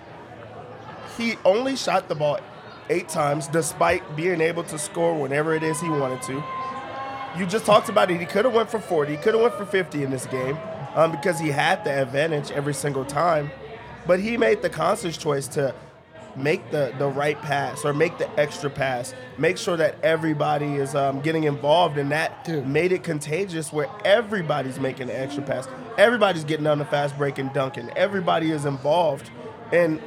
he 1.17 1.37
only 1.45 1.77
shot 1.77 2.09
the 2.09 2.15
ball 2.15 2.39
eight 2.91 3.09
times 3.09 3.49
despite 3.49 4.17
being 4.17 4.41
able 4.41 4.65
to 4.65 4.79
score 4.79 5.15
whenever 5.21 5.55
it 5.55 5.63
is 5.63 5.81
he 5.81 5.89
wanted 5.89 6.23
to. 6.23 6.43
You 7.37 7.47
just 7.47 7.67
talked 7.67 7.89
about 7.89 8.11
it. 8.11 8.19
He 8.19 8.27
could 8.27 8.45
have 8.45 8.55
went 8.55 8.71
for 8.71 8.81
40. 8.81 9.13
He 9.13 9.19
could 9.19 9.35
have 9.35 9.43
went 9.43 9.55
for 9.55 9.67
50 9.67 10.03
in 10.03 10.11
this 10.11 10.27
game 10.27 10.57
um, 10.95 11.13
because 11.13 11.39
he 11.39 11.49
had 11.49 11.85
the 11.85 12.03
advantage 12.03 12.51
every 12.51 12.75
single 12.75 13.05
time. 13.05 13.51
But 14.07 14.21
he 14.21 14.37
made 14.37 14.63
the 14.63 14.71
conscious 14.71 15.17
choice 15.17 15.47
to 15.49 15.75
make 16.39 16.71
the, 16.71 16.95
the 16.99 17.09
right 17.09 17.41
pass 17.43 17.85
or 17.85 17.93
make 17.93 18.19
the 18.19 18.29
extra 18.39 18.71
pass. 18.71 19.15
Make 19.37 19.59
sure 19.59 19.77
that 19.77 19.97
everybody 20.03 20.77
is 20.77 20.95
um, 20.95 21.21
getting 21.21 21.45
involved, 21.45 21.99
and 21.99 22.11
that 22.13 22.45
Dude. 22.45 22.67
made 22.67 22.93
it 22.93 23.03
contagious 23.03 23.73
where 23.73 23.89
everybody's 24.05 24.79
making 24.81 25.09
the 25.09 25.19
extra 25.19 25.43
pass. 25.43 25.69
Everybody's 25.97 26.45
getting 26.45 26.67
on 26.67 26.79
the 26.79 26.85
fast 26.85 27.17
break 27.19 27.39
and 27.39 27.53
dunking. 27.53 27.91
Everybody 27.97 28.51
is 28.51 28.65
involved, 28.65 29.31
and 29.73 30.01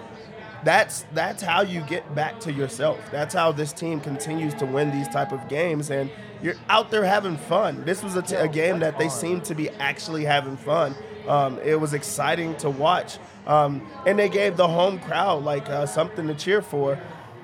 that's 0.64 1.06
that's 1.14 1.42
how 1.42 1.62
you 1.62 1.82
get 1.82 2.14
back 2.14 2.40
to 2.42 2.52
yourself. 2.52 3.00
That's 3.12 3.34
how 3.34 3.52
this 3.52 3.74
team 3.74 4.00
continues 4.00 4.54
to 4.56 4.66
win 4.66 4.92
these 4.92 5.08
type 5.08 5.32
of 5.32 5.48
games, 5.50 5.90
and 5.90 6.10
you're 6.42 6.56
out 6.70 6.92
there 6.92 7.04
having 7.04 7.38
fun. 7.38 7.84
This 7.86 8.04
was 8.04 8.16
a, 8.16 8.22
t- 8.22 8.36
a 8.36 8.48
game 8.48 8.80
that 8.80 8.98
they 8.98 9.10
seemed 9.10 9.44
to 9.46 9.56
be 9.56 9.70
actually 9.70 10.26
having 10.26 10.58
fun. 10.58 10.96
Um, 11.28 11.60
it 11.60 11.80
was 11.80 11.94
exciting 11.94 12.56
to 12.58 12.70
watch, 12.70 13.20
um, 13.48 13.82
and 14.06 14.18
they 14.18 14.30
gave 14.30 14.58
the 14.58 14.68
home 14.68 15.00
crowd 15.00 15.44
like 15.44 15.68
uh, 15.70 15.86
something 15.86 16.28
to 16.28 16.34
cheer 16.34 16.62
for, 16.62 16.96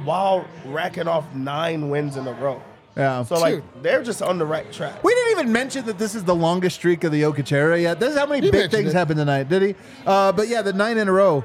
while 0.04 0.46
racking 0.66 1.08
off 1.08 1.26
nine 1.34 1.90
wins 1.90 2.18
in 2.18 2.28
a 2.28 2.34
row. 2.34 2.62
Yeah. 2.96 3.24
So 3.24 3.36
like 3.36 3.56
Dude. 3.56 3.84
they're 3.84 4.04
just 4.04 4.22
on 4.24 4.40
the 4.40 4.46
right 4.46 4.72
track. 4.72 5.04
We 5.04 5.14
didn't 5.14 5.32
even 5.40 5.52
mention 5.52 5.86
that 5.86 6.00
this 6.00 6.16
is 6.16 6.24
the 6.24 6.34
longest 6.34 6.78
streak 6.78 7.04
of 7.04 7.12
the 7.12 7.22
Jokic 7.22 7.52
era 7.52 7.80
yet. 7.80 8.00
This 8.00 8.14
is 8.14 8.18
how 8.18 8.26
many 8.26 8.46
He 8.46 8.52
big 8.52 8.72
things 8.72 8.90
it. 8.90 8.96
happened 8.96 9.18
tonight, 9.20 9.50
did 9.50 9.62
he? 9.62 9.76
Uh, 10.06 10.32
but 10.32 10.48
yeah, 10.48 10.64
the 10.64 10.74
nine 10.74 10.98
in 10.98 11.08
a 11.08 11.12
row. 11.12 11.44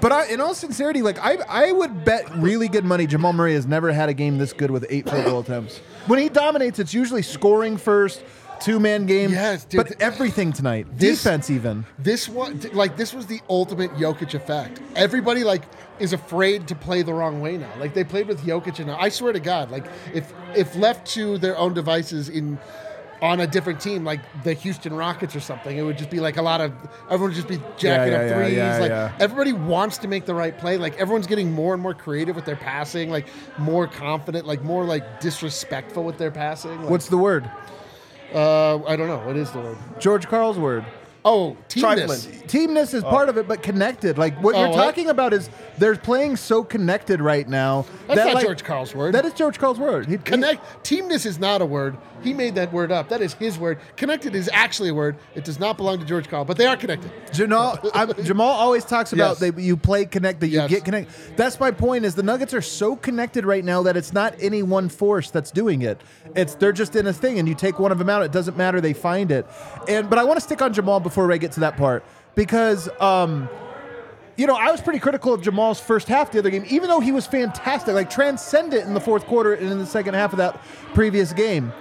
But 0.00 0.12
I, 0.12 0.26
in 0.26 0.40
all 0.40 0.54
sincerity, 0.54 1.00
like 1.02 1.18
I, 1.20 1.36
I 1.48 1.72
would 1.72 2.04
bet 2.04 2.28
really 2.36 2.68
good 2.68 2.84
money 2.84 3.06
Jamal 3.06 3.32
Murray 3.32 3.54
has 3.54 3.66
never 3.66 3.92
had 3.92 4.08
a 4.08 4.14
game 4.14 4.38
this 4.38 4.52
good 4.52 4.70
with 4.70 4.84
eight 4.90 5.08
field 5.08 5.24
goal 5.24 5.40
attempts. 5.40 5.78
When 6.08 6.18
he 6.18 6.28
dominates, 6.28 6.78
it's 6.78 6.92
usually 6.92 7.22
scoring 7.22 7.76
first, 7.76 8.22
two 8.60 8.78
man 8.80 9.06
game. 9.06 9.30
Yes, 9.30 9.64
dude. 9.64 9.78
but 9.86 10.00
everything 10.00 10.52
tonight, 10.52 10.86
This- 10.96 11.22
defense 11.22 11.50
even. 11.50 11.84
This 11.98 12.28
one, 12.28 12.60
like 12.72 12.96
this 12.96 13.12
was 13.14 13.26
the 13.26 13.40
ultimate 13.48 13.92
Jokic 13.94 14.34
effect. 14.34 14.80
Everybody 14.96 15.44
like 15.44 15.62
is 15.98 16.12
afraid 16.12 16.68
to 16.68 16.74
play 16.74 17.02
the 17.02 17.12
wrong 17.14 17.40
way 17.40 17.56
now. 17.56 17.70
Like 17.80 17.94
they 17.94 18.04
played 18.04 18.28
with 18.28 18.40
Jokic, 18.42 18.78
and 18.78 18.90
I 18.90 19.08
swear 19.08 19.32
to 19.32 19.40
God, 19.40 19.70
like 19.70 19.84
if 20.14 20.32
if 20.56 20.76
left 20.76 21.06
to 21.14 21.38
their 21.38 21.56
own 21.58 21.74
devices 21.74 22.28
in 22.28 22.58
on 23.20 23.40
a 23.40 23.48
different 23.48 23.80
team, 23.80 24.04
like 24.04 24.20
the 24.44 24.52
Houston 24.52 24.94
Rockets 24.94 25.34
or 25.34 25.40
something, 25.40 25.76
it 25.76 25.82
would 25.82 25.98
just 25.98 26.08
be 26.08 26.20
like 26.20 26.36
a 26.36 26.42
lot 26.42 26.60
of 26.60 26.72
everyone 27.10 27.30
would 27.30 27.34
just 27.34 27.48
be 27.48 27.56
jacking 27.76 28.12
Yeah, 28.12 28.18
up 28.20 28.28
yeah, 28.30 28.34
threes. 28.36 28.56
yeah, 28.56 28.78
like 28.78 29.20
everybody 29.20 29.52
wants 29.52 29.98
to 29.98 30.06
make 30.08 30.24
the 30.24 30.34
right 30.34 30.56
play. 30.56 30.76
Like 30.78 30.96
everyone's 31.00 31.26
getting 31.26 31.50
more 31.52 31.74
and 31.74 31.82
more 31.82 31.94
creative 31.94 32.36
with 32.36 32.44
their 32.44 32.54
passing, 32.54 33.10
like 33.10 33.26
more 33.58 33.88
confident, 33.88 34.46
like 34.46 34.62
more 34.62 34.84
like 34.84 35.20
disrespectful 35.20 36.04
with 36.04 36.16
their 36.18 36.30
passing. 36.30 36.80
Like, 36.82 36.90
What's 36.90 37.08
the 37.08 37.18
word? 37.18 37.50
Uh, 38.32 38.84
I 38.84 38.96
don't 38.96 39.08
know 39.08 39.18
what 39.18 39.36
is 39.36 39.50
the 39.52 39.58
word? 39.60 39.78
George 39.98 40.28
Karl's 40.28 40.58
word. 40.58 40.84
Oh, 41.30 41.56
Trifling. 41.68 42.08
teamness. 42.08 42.46
Teamness 42.46 42.94
is 42.94 43.04
oh. 43.04 43.10
part 43.10 43.28
of 43.28 43.36
it, 43.36 43.46
but 43.46 43.62
connected. 43.62 44.16
Like 44.16 44.42
what 44.42 44.54
Oh, 44.54 44.60
you're 44.60 44.68
what? 44.70 44.76
talking 44.76 45.08
about 45.10 45.34
is 45.34 45.50
they're 45.76 45.94
playing 45.96 46.36
so 46.36 46.64
connected 46.64 47.20
right 47.20 47.46
now. 47.46 47.84
That's 48.06 48.20
that, 48.20 48.26
not 48.28 48.34
like- 48.36 48.44
George 48.46 48.64
Karl's 48.64 48.94
word. 48.94 49.14
That 49.14 49.26
is 49.26 49.34
George 49.34 49.58
Karl's 49.58 49.78
word. 49.78 50.06
He, 50.06 50.12
he- 50.12 50.18
Connect 50.18 50.64
teamness 50.84 51.26
is 51.26 51.38
not 51.38 51.60
a 51.60 51.66
word. 51.66 51.98
He 52.22 52.32
made 52.34 52.54
that 52.56 52.72
word 52.72 52.90
up. 52.90 53.10
That 53.10 53.20
is 53.20 53.34
his 53.34 53.58
word. 53.58 53.78
Connected 53.96 54.34
is 54.34 54.50
actually 54.52 54.88
a 54.88 54.94
word. 54.94 55.16
It 55.36 55.44
does 55.44 55.60
not 55.60 55.76
belong 55.76 56.00
to 56.00 56.04
George 56.04 56.28
Karl, 56.28 56.44
but 56.44 56.56
they 56.56 56.66
are 56.66 56.76
connected. 56.76 57.12
Jamal, 57.32 57.78
I'm, 57.94 58.12
Jamal 58.24 58.48
always 58.48 58.84
talks 58.84 59.12
about 59.12 59.38
Yes. 59.38 59.54
that 59.54 59.58
you 59.60 59.76
play 59.76 60.04
connected, 60.06 60.48
you 60.48 60.54
Yes. 60.58 60.70
get 60.70 60.84
connected. 60.84 61.14
That's 61.36 61.60
my 61.60 61.70
point. 61.70 62.04
Is 62.04 62.14
the 62.14 62.22
Nuggets 62.24 62.54
are 62.54 62.62
so 62.62 62.96
connected 62.96 63.44
right 63.44 63.64
now 63.64 63.82
that 63.82 63.96
it's 63.96 64.12
not 64.12 64.34
any 64.40 64.62
one 64.62 64.88
force 64.88 65.30
that's 65.30 65.50
doing 65.50 65.82
it. 65.82 66.00
It's 66.34 66.54
they're 66.54 66.72
just 66.72 66.96
in 66.96 67.06
a 67.06 67.12
thing, 67.12 67.38
and 67.38 67.46
you 67.46 67.54
take 67.54 67.78
one 67.78 67.92
of 67.92 67.98
them 67.98 68.08
out, 68.08 68.22
it 68.22 68.32
doesn't 68.32 68.56
matter. 68.56 68.80
They 68.80 68.94
find 68.94 69.30
it. 69.30 69.46
And 69.86 70.08
but 70.10 70.18
I 70.18 70.24
want 70.24 70.38
to 70.38 70.40
stick 70.40 70.60
on 70.62 70.72
Jamal 70.72 70.98
before 71.00 71.17
I 71.32 71.38
get 71.38 71.52
to 71.52 71.60
that 71.60 71.76
part 71.76 72.04
because. 72.34 72.88
um 73.00 73.48
you 74.36 74.46
know, 74.46 74.54
I 74.54 74.70
was 74.70 74.80
pretty 74.80 75.00
critical 75.00 75.34
of 75.34 75.42
Jamal's 75.42 75.80
first 75.80 76.06
half 76.06 76.30
the 76.30 76.38
other 76.38 76.50
game, 76.50 76.64
even 76.68 76.88
though 76.88 77.00
he 77.00 77.10
was 77.10 77.26
fantastic, 77.26 77.92
like 77.92 78.08
transcendent 78.08 78.86
in 78.86 78.94
the 78.94 79.00
fourth 79.00 79.26
quarter 79.26 79.52
and 79.52 79.68
in 79.68 79.78
the 79.80 79.84
second 79.84 80.14
half 80.14 80.32
of 80.32 80.36
that 80.36 80.62
previous 80.94 81.32
game. 81.32 81.72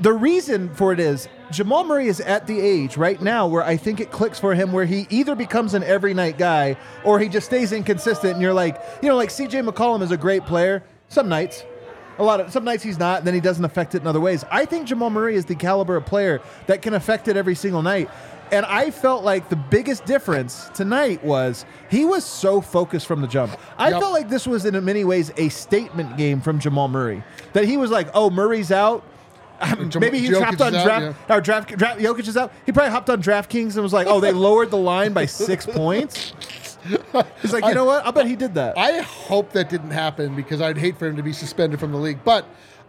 The 0.00 0.12
reason 0.12 0.74
for 0.74 0.92
it 0.92 0.98
is 0.98 1.28
Jamal 1.52 1.84
Murray 1.84 2.08
is 2.08 2.20
at 2.20 2.48
the 2.48 2.58
age 2.60 2.96
right 2.96 3.22
now 3.22 3.46
where 3.46 3.62
I 3.62 3.76
think 3.76 4.00
it 4.00 4.10
clicks 4.10 4.40
for 4.40 4.52
him 4.52 4.72
where 4.72 4.84
he 4.84 5.06
either 5.10 5.36
becomes 5.36 5.74
an 5.74 5.84
every 5.84 6.12
night 6.12 6.38
guy 6.38 6.76
or 7.04 7.20
he 7.20 7.28
just 7.28 7.46
stays 7.46 7.70
inconsistent 7.70 8.32
and 8.32 8.42
you're 8.42 8.52
like, 8.52 8.82
you 9.00 9.08
know, 9.08 9.14
like 9.14 9.28
CJ 9.28 9.68
McCollum 9.68 10.02
is 10.02 10.10
a 10.10 10.16
great 10.16 10.44
player 10.44 10.82
some 11.08 11.28
nights. 11.28 11.64
A 12.18 12.24
lot 12.24 12.40
of 12.40 12.50
some 12.50 12.64
nights 12.64 12.82
he's 12.82 12.98
not, 12.98 13.18
and 13.18 13.26
then 13.26 13.34
he 13.34 13.40
doesn't 13.40 13.64
affect 13.64 13.94
it 13.94 14.00
in 14.00 14.06
other 14.06 14.20
ways. 14.20 14.42
I 14.50 14.64
think 14.64 14.88
Jamal 14.88 15.10
Murray 15.10 15.36
is 15.36 15.44
the 15.44 15.54
caliber 15.54 15.96
of 15.96 16.06
player 16.06 16.40
that 16.66 16.80
can 16.80 16.94
affect 16.94 17.28
it 17.28 17.36
every 17.36 17.54
single 17.54 17.82
night. 17.82 18.08
And 18.52 18.64
I 18.66 18.90
felt 18.90 19.24
like 19.24 19.48
the 19.48 19.56
biggest 19.56 20.04
difference 20.04 20.70
tonight 20.74 21.22
was 21.24 21.64
he 21.90 22.04
was 22.04 22.24
so 22.24 22.60
focused 22.60 23.06
from 23.06 23.20
the 23.20 23.26
jump. 23.26 23.56
I 23.76 23.90
Yep. 23.90 24.00
felt 24.00 24.12
like 24.12 24.28
this 24.28 24.46
was 24.46 24.64
in 24.64 24.84
many 24.84 25.04
ways 25.04 25.32
a 25.36 25.48
statement 25.48 26.16
game 26.16 26.40
from 26.40 26.58
Jamal 26.60 26.88
Murray. 26.88 27.24
That 27.54 27.64
he 27.64 27.76
was 27.76 27.90
like, 27.90 28.08
"Oh, 28.14 28.30
Murray's 28.30 28.70
out." 28.70 29.02
Jam- 29.88 30.00
Maybe 30.00 30.18
he 30.18 30.28
Jokic 30.28 30.42
hopped 30.44 30.60
on 30.60 30.74
out, 30.74 30.84
draft 30.84 31.16
or 31.30 31.40
draft, 31.40 31.68
draft. 31.76 31.98
Jokic 32.00 32.28
is 32.28 32.36
out. 32.36 32.52
He 32.66 32.72
probably 32.72 32.90
hopped 32.92 33.08
on 33.10 33.22
DraftKings 33.22 33.74
and 33.74 33.82
was 33.82 33.92
like, 33.92 34.06
"Oh, 34.06 34.20
they 34.20 34.32
lowered 34.48 34.70
the 34.70 34.76
line 34.76 35.12
by 35.12 35.26
six 35.26 35.66
points." 35.66 36.32
He's 37.42 37.52
like, 37.52 37.64
"You 37.64 37.74
know 37.74 37.84
what? 37.84 38.06
I 38.06 38.10
bet 38.12 38.26
he 38.26 38.36
did 38.36 38.54
that." 38.54 38.76
I 38.78 39.00
hope 39.00 39.52
that 39.52 39.68
didn't 39.68 39.90
happen 39.90 40.36
because 40.36 40.60
I'd 40.60 40.78
hate 40.78 40.98
for 40.98 41.06
him 41.06 41.16
to 41.16 41.22
be 41.22 41.32
suspended 41.32 41.80
from 41.80 41.90
the 41.92 41.98
league. 41.98 42.18
But 42.24 42.44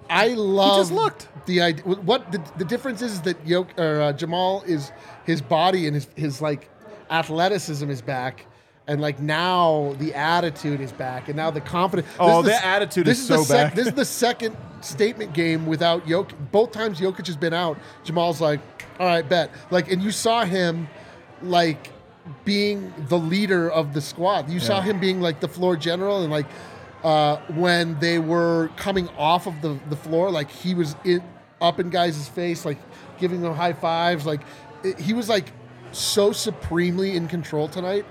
I 0.09 0.29
love 0.29 0.91
looked. 0.91 1.27
the 1.45 1.61
idea. 1.61 1.83
What 1.83 2.31
the, 2.31 2.41
the 2.57 2.65
difference 2.65 3.01
is 3.01 3.21
that 3.21 3.45
Yok, 3.45 3.67
or, 3.77 4.01
uh, 4.01 4.13
Jamal 4.13 4.63
is 4.63 4.91
his 5.25 5.41
body 5.41 5.87
and 5.87 5.95
his 5.95 6.07
his 6.15 6.41
like 6.41 6.69
athleticism 7.09 7.89
is 7.89 8.01
back. 8.01 8.45
And 8.89 9.01
like 9.01 9.19
now, 9.19 9.95
the 9.99 10.13
attitude 10.13 10.79
is 10.79 10.93
back, 10.93 11.27
and 11.27 11.35
now 11.35 11.51
the 11.51 11.59
confidence. 11.59 12.07
Oh, 12.21 12.41
the 12.41 12.65
attitude 12.65 13.05
this 13.05 13.19
is 13.19 13.27
the 13.27 13.43
so 13.43 13.53
back. 13.53 13.75
This 13.75 13.87
is 13.87 13.93
the 13.93 14.05
second 14.05 14.55
statement 14.79 15.33
game 15.33 15.65
without 15.65 16.05
Jokic. 16.07 16.33
Both 16.53 16.71
times 16.71 16.97
Jokic 16.97 17.27
has 17.27 17.35
been 17.35 17.53
out, 17.53 17.77
Jamal's 18.05 18.39
like, 18.39 18.61
"All 18.97 19.05
right, 19.05 19.27
bet." 19.27 19.51
Like, 19.71 19.91
and 19.91 20.01
you 20.01 20.11
saw 20.11 20.45
him, 20.45 20.87
like, 21.41 21.91
being 22.45 22.93
the 23.09 23.17
leader 23.17 23.69
of 23.69 23.93
the 23.93 23.99
squad. 23.99 24.49
You 24.49 24.61
saw 24.61 24.79
him 24.79 25.01
being 25.01 25.19
like 25.19 25.41
the 25.41 25.49
floor 25.49 25.75
general, 25.75 26.21
and 26.23 26.31
like 26.31 26.47
uh, 27.07 27.37
when 27.53 27.97
they 27.99 28.19
were 28.19 28.69
coming 28.75 29.07
off 29.17 29.47
of 29.47 29.61
the 29.61 29.79
the 29.89 29.95
floor, 29.95 30.29
like 30.29 30.51
he 30.51 30.75
was 30.75 30.93
in 31.05 31.23
up 31.61 31.79
in 31.79 31.89
guys' 31.89 32.27
face, 32.27 32.65
like 32.65 32.77
giving 33.17 33.39
them 33.41 33.53
high 33.53 33.71
fives. 33.71 34.25
Like 34.25 34.41
it, 34.83 34.99
he 34.99 35.13
was 35.13 35.29
like 35.29 35.53
so 35.93 36.33
supremely 36.33 37.15
in 37.15 37.29
control 37.29 37.69
tonight, 37.69 38.05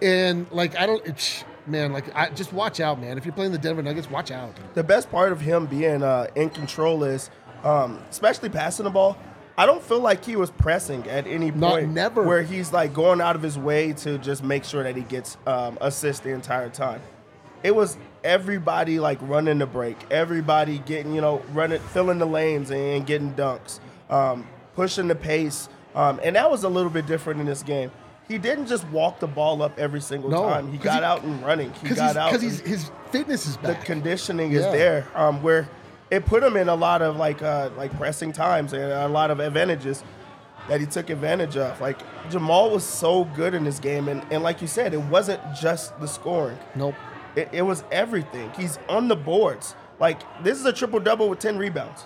and 0.00 0.46
like 0.52 0.76
I 0.78 0.86
don't. 0.86 1.04
It's, 1.04 1.44
Man, 1.68 1.92
like 1.92 2.14
I 2.14 2.30
just 2.30 2.52
watch 2.52 2.78
out, 2.78 3.00
man. 3.00 3.18
If 3.18 3.24
you're 3.24 3.34
playing 3.34 3.50
the 3.50 3.58
Denver 3.58 3.82
Nuggets, 3.82 4.08
watch 4.08 4.30
out. 4.30 4.54
The 4.74 4.84
best 4.84 5.10
part 5.10 5.32
of 5.32 5.40
him 5.40 5.66
being 5.66 6.00
uh, 6.00 6.28
in 6.36 6.48
control 6.48 7.02
is, 7.02 7.28
um, 7.64 8.00
especially 8.08 8.50
passing 8.50 8.84
the 8.84 8.90
ball. 8.90 9.18
I 9.58 9.66
don't 9.66 9.82
feel 9.82 9.98
like 9.98 10.24
he 10.24 10.36
was 10.36 10.52
pressing 10.52 11.08
at 11.08 11.26
any 11.26 11.50
Not- 11.50 11.70
point. 11.72 11.88
never. 11.92 12.22
Where 12.22 12.42
he's 12.42 12.72
like 12.72 12.94
going 12.94 13.20
out 13.20 13.34
of 13.34 13.42
his 13.42 13.58
way 13.58 13.94
to 13.94 14.16
just 14.18 14.44
make 14.44 14.62
sure 14.62 14.84
that 14.84 14.94
he 14.94 15.02
gets 15.02 15.36
um, 15.44 15.76
assists 15.80 16.22
the 16.22 16.30
entire 16.30 16.68
time. 16.70 17.00
It 17.66 17.74
was 17.74 17.96
everybody 18.22 19.00
like 19.00 19.18
running 19.22 19.58
the 19.58 19.66
break, 19.66 19.96
everybody 20.08 20.78
getting 20.78 21.12
you 21.12 21.20
know 21.20 21.42
running, 21.52 21.80
filling 21.80 22.20
the 22.20 22.26
lanes 22.26 22.70
and 22.70 23.04
getting 23.04 23.34
dunks, 23.34 23.80
um, 24.08 24.46
pushing 24.76 25.08
the 25.08 25.16
pace, 25.16 25.68
um, 25.96 26.20
and 26.22 26.36
that 26.36 26.48
was 26.48 26.62
a 26.62 26.68
little 26.68 26.90
bit 26.92 27.06
different 27.08 27.40
in 27.40 27.46
this 27.46 27.64
game. 27.64 27.90
He 28.28 28.38
didn't 28.38 28.68
just 28.68 28.86
walk 28.90 29.18
the 29.18 29.26
ball 29.26 29.62
up 29.62 29.76
every 29.80 30.00
single 30.00 30.30
No, 30.30 30.48
time. 30.48 30.70
He 30.70 30.78
got 30.78 30.98
he- 30.98 31.04
out 31.04 31.24
and 31.24 31.44
running. 31.44 31.72
He 31.74 31.82
Because 31.88 31.96
got 31.98 32.16
out. 32.16 32.30
'cause 32.30 32.42
and- 32.44 32.52
he's 32.52 32.60
his 32.60 32.90
fitness 33.10 33.46
is 33.46 33.56
the 33.56 33.72
back. 33.72 33.84
conditioning 33.84 34.52
is 34.52 34.64
Yeah. 34.64 34.70
there, 34.70 35.06
um, 35.16 35.42
where 35.42 35.68
it 36.12 36.24
put 36.24 36.44
him 36.44 36.56
in 36.56 36.68
a 36.68 36.74
lot 36.76 37.02
of 37.02 37.16
like 37.16 37.42
uh, 37.42 37.70
like 37.76 37.96
pressing 37.98 38.30
times 38.30 38.72
and 38.74 38.92
a 38.92 39.08
lot 39.08 39.32
of 39.32 39.40
advantages 39.40 40.04
that 40.68 40.78
he 40.78 40.86
took 40.86 41.10
advantage 41.10 41.56
of. 41.56 41.80
Like 41.80 41.98
Jamal 42.30 42.70
was 42.70 42.84
so 42.84 43.24
good 43.24 43.54
in 43.54 43.64
this 43.64 43.80
game, 43.80 44.08
and, 44.08 44.22
and 44.30 44.44
like 44.44 44.62
you 44.62 44.68
said, 44.68 44.94
it 44.94 45.00
wasn't 45.00 45.40
just 45.60 45.98
the 46.00 46.06
scoring. 46.06 46.58
nope. 46.76 46.94
It, 47.36 47.48
it 47.52 47.62
was 47.62 47.84
everything. 47.92 48.50
He's 48.56 48.78
on 48.88 49.08
the 49.08 49.16
boards. 49.16 49.74
Like 50.00 50.20
this 50.42 50.58
is 50.58 50.64
a 50.66 50.72
triple 50.72 51.00
double 51.00 51.28
with 51.28 51.38
ten 51.38 51.58
rebounds. 51.58 52.04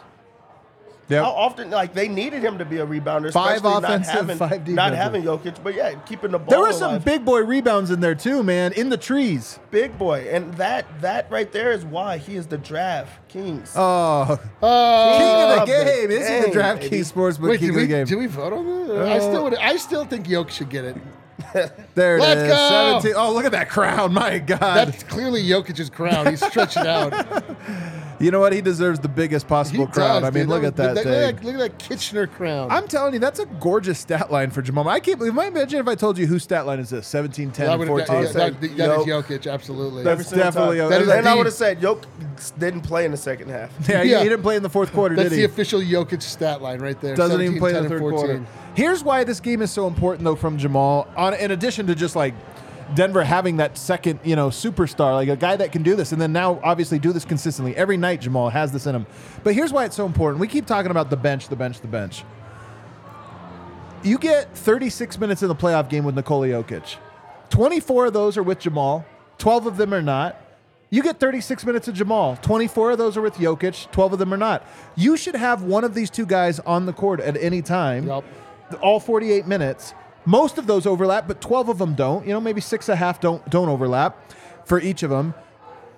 Yep. 1.08 1.24
How 1.24 1.30
often 1.32 1.70
like 1.70 1.92
they 1.92 2.06
needed 2.06 2.40
him 2.44 2.58
to 2.58 2.64
be 2.64 2.78
a 2.78 2.86
rebounder, 2.86 3.32
Five 3.32 3.56
especially 3.56 3.80
not 3.80 3.82
offensive, 3.84 4.14
having 4.14 4.36
five 4.36 4.50
not 4.68 4.90
defensive. 4.92 4.96
having 4.96 5.22
Jokic, 5.24 5.60
but 5.60 5.74
yeah, 5.74 5.94
keeping 6.06 6.30
the 6.30 6.38
ball. 6.38 6.46
There 6.50 6.60
were 6.60 6.72
some 6.72 6.90
alive. 6.92 7.04
big 7.04 7.24
boy 7.24 7.40
rebounds 7.40 7.90
in 7.90 7.98
there 7.98 8.14
too, 8.14 8.44
man, 8.44 8.72
in 8.74 8.90
the 8.90 8.96
trees. 8.96 9.58
big 9.72 9.98
boy, 9.98 10.28
and 10.30 10.54
that 10.54 10.86
that 11.00 11.28
right 11.28 11.50
there 11.50 11.72
is 11.72 11.84
why 11.84 12.18
he 12.18 12.36
is 12.36 12.46
the 12.46 12.58
draft 12.58 13.28
kings. 13.28 13.72
Oh, 13.74 14.38
Uh, 14.62 15.18
king 15.18 15.26
of 15.26 15.48
the 15.48 15.62
of 15.62 15.66
the 15.66 15.94
game! 15.96 16.10
Is 16.12 16.28
he 16.28 16.40
the 16.46 16.52
draft 16.52 16.82
DraftKings 16.82 16.90
baby. 16.90 17.02
Sportsbook 17.02 17.48
wait, 17.48 17.58
king 17.58 17.68
did 17.68 17.70
of 17.70 17.76
we, 17.76 17.82
the 17.82 17.88
game? 17.88 18.06
did 18.06 18.14
we 18.16 18.26
vote 18.26 18.52
on 18.52 18.86
that? 18.88 19.08
I 19.08 19.18
still 19.18 19.42
would, 19.42 19.54
I 19.56 19.76
still 19.78 20.04
think 20.04 20.28
Yoke 20.28 20.50
should 20.50 20.68
get 20.68 20.84
it. 20.84 20.96
there 21.94 22.16
it 22.16 22.20
Let's 22.20 22.42
is. 22.42 22.48
go! 22.48 23.00
17. 23.00 23.12
Oh, 23.16 23.32
look 23.32 23.44
at 23.44 23.52
that 23.52 23.68
crown! 23.68 24.12
My 24.12 24.38
God! 24.38 24.60
That's 24.60 25.02
clearly 25.02 25.42
Jokic's 25.42 25.90
crown. 25.90 26.26
He's 26.26 26.44
stretched 26.44 26.76
it 26.76 26.86
out. 26.86 27.12
you 28.20 28.30
know 28.30 28.40
what? 28.40 28.52
He 28.52 28.60
deserves 28.60 29.00
the 29.00 29.08
biggest 29.08 29.46
He 29.46 29.48
possible 29.48 29.86
crown. 29.86 30.22
does, 30.22 30.28
I 30.28 30.30
mean, 30.34 30.42
dude. 30.44 30.48
look 30.50 30.64
at 30.64 30.76
that 30.76 30.94
look, 30.94 31.04
thing. 31.04 31.12
Look 31.12 31.36
at, 31.36 31.44
look 31.44 31.54
at 31.54 31.60
that 31.60 31.78
Kitchener 31.78 32.26
crown. 32.26 32.70
I'm 32.70 32.86
telling 32.86 33.14
you, 33.14 33.18
that's 33.20 33.38
a 33.40 33.46
gorgeous 33.46 33.98
stat 33.98 34.30
line 34.30 34.50
for 34.50 34.62
Jamal. 34.62 34.88
I 34.88 35.00
can't 35.00 35.18
believe. 35.18 35.34
Can 35.34 35.42
you 35.42 35.48
imagine 35.50 35.80
if 35.80 35.88
I 35.88 35.94
told 35.94 36.18
you 36.18 36.26
whose 36.26 36.42
stat 36.42 36.66
line 36.66 36.78
is 36.78 36.90
this? 36.90 37.06
17, 37.06 37.50
10, 37.50 37.66
that 37.66 37.72
and 37.72 37.80
would 37.80 37.88
14. 37.88 38.06
have, 38.06 38.32
that, 38.34 38.60
that, 38.60 38.76
that 38.76 39.00
is 39.00 39.06
Yoke. 39.06 39.26
Jokic, 39.26 39.50
absolutely. 39.52 40.02
That's 40.04 40.26
Every 40.32 40.42
definitely 40.42 40.78
time. 40.78 40.86
a- 40.86 40.90
That 40.90 41.02
is 41.02 41.08
and 41.08 41.28
I 41.28 41.34
would 41.34 41.46
have 41.46 41.54
said 41.54 41.80
Yoke 41.82 42.04
didn't 42.58 42.82
play 42.82 43.04
in 43.04 43.10
the 43.10 43.16
second 43.16 43.48
half. 43.50 43.70
yeah, 43.88 44.02
he- 44.02 44.10
Yeah. 44.10 44.18
he 44.22 44.28
didn't 44.28 44.42
play 44.42 44.56
in 44.56 44.62
the 44.62 44.70
fourth 44.70 44.92
quarter, 44.92 45.16
That's 45.16 45.30
the 45.30 45.44
official 45.44 45.80
Jokic 45.80 46.22
stat 46.22 46.60
line 46.62 46.80
right 46.80 47.00
there. 47.00 47.16
Doesn't 47.16 47.40
even 47.40 47.58
play 47.58 47.70
in 47.70 47.74
the 47.76 47.80
and 47.80 47.88
third 47.88 48.00
quarter. 48.00 48.44
Here's 48.74 49.02
why 49.02 49.24
this 49.24 49.40
game 49.40 49.62
is 49.62 49.70
so 49.70 49.86
important, 49.86 50.24
though, 50.24 50.36
from 50.36 50.56
Jamal. 50.58 51.08
On 51.16 51.34
in 51.34 51.50
addition 51.50 51.86
to 51.88 51.94
just 51.94 52.14
like 52.16 52.34
Denver 52.94 53.22
having 53.22 53.58
that 53.58 53.78
second, 53.78 54.20
you 54.24 54.36
know, 54.36 54.48
superstar, 54.48 55.14
like 55.14 55.28
a 55.28 55.36
guy 55.36 55.56
that 55.56 55.72
can 55.72 55.82
do 55.82 55.94
this, 55.96 56.12
and 56.12 56.20
then 56.20 56.32
now 56.32 56.60
obviously 56.62 56.98
do 56.98 57.12
this 57.12 57.24
consistently 57.24 57.76
every 57.76 57.96
night. 57.96 58.20
Jamal 58.20 58.50
has 58.50 58.72
this 58.72 58.86
in 58.86 58.94
him. 58.94 59.06
But 59.44 59.54
here's 59.54 59.72
why 59.72 59.84
it's 59.84 59.96
so 59.96 60.06
important. 60.06 60.40
We 60.40 60.48
keep 60.48 60.66
talking 60.66 60.90
about 60.90 61.10
the 61.10 61.16
bench, 61.16 61.48
the 61.48 61.56
bench, 61.56 61.80
the 61.80 61.88
bench. 61.88 62.24
You 64.02 64.18
get 64.18 64.56
36 64.56 65.18
minutes 65.18 65.42
in 65.42 65.48
the 65.48 65.54
playoff 65.54 65.88
game 65.88 66.04
with 66.04 66.14
Nikola 66.14 66.48
Jokic. 66.48 66.96
24 67.50 68.06
of 68.06 68.12
those 68.12 68.36
are 68.36 68.42
with 68.42 68.60
Jamal. 68.60 69.04
12 69.38 69.66
of 69.66 69.76
them 69.76 69.92
are 69.92 70.02
not. 70.02 70.40
You 70.88 71.02
get 71.02 71.20
36 71.20 71.64
minutes 71.64 71.86
of 71.86 71.94
Jamal. 71.94 72.36
24 72.36 72.92
of 72.92 72.98
those 72.98 73.16
are 73.16 73.20
with 73.20 73.34
Jokic. 73.34 73.90
12 73.92 74.14
of 74.14 74.18
them 74.18 74.34
are 74.34 74.38
not. 74.38 74.66
You 74.96 75.16
should 75.16 75.36
have 75.36 75.62
one 75.62 75.84
of 75.84 75.94
these 75.94 76.10
two 76.10 76.26
guys 76.26 76.58
on 76.60 76.86
the 76.86 76.92
court 76.92 77.20
at 77.20 77.36
any 77.36 77.62
time. 77.62 78.06
Yup. 78.06 78.24
All 78.80 78.98
48 78.98 79.46
minutes. 79.46 79.94
Most 80.24 80.58
of 80.58 80.66
those 80.66 80.86
overlap, 80.86 81.26
but 81.26 81.40
12 81.40 81.68
of 81.68 81.78
them 81.78 81.94
don't. 81.94 82.26
You 82.26 82.32
know, 82.32 82.40
maybe 82.40 82.60
six 82.60 82.88
and 82.88 82.94
a 82.94 82.96
half 82.96 83.20
don't 83.20 83.48
don't 83.50 83.68
overlap 83.68 84.32
for 84.64 84.80
each 84.80 85.02
of 85.02 85.10
them. 85.10 85.34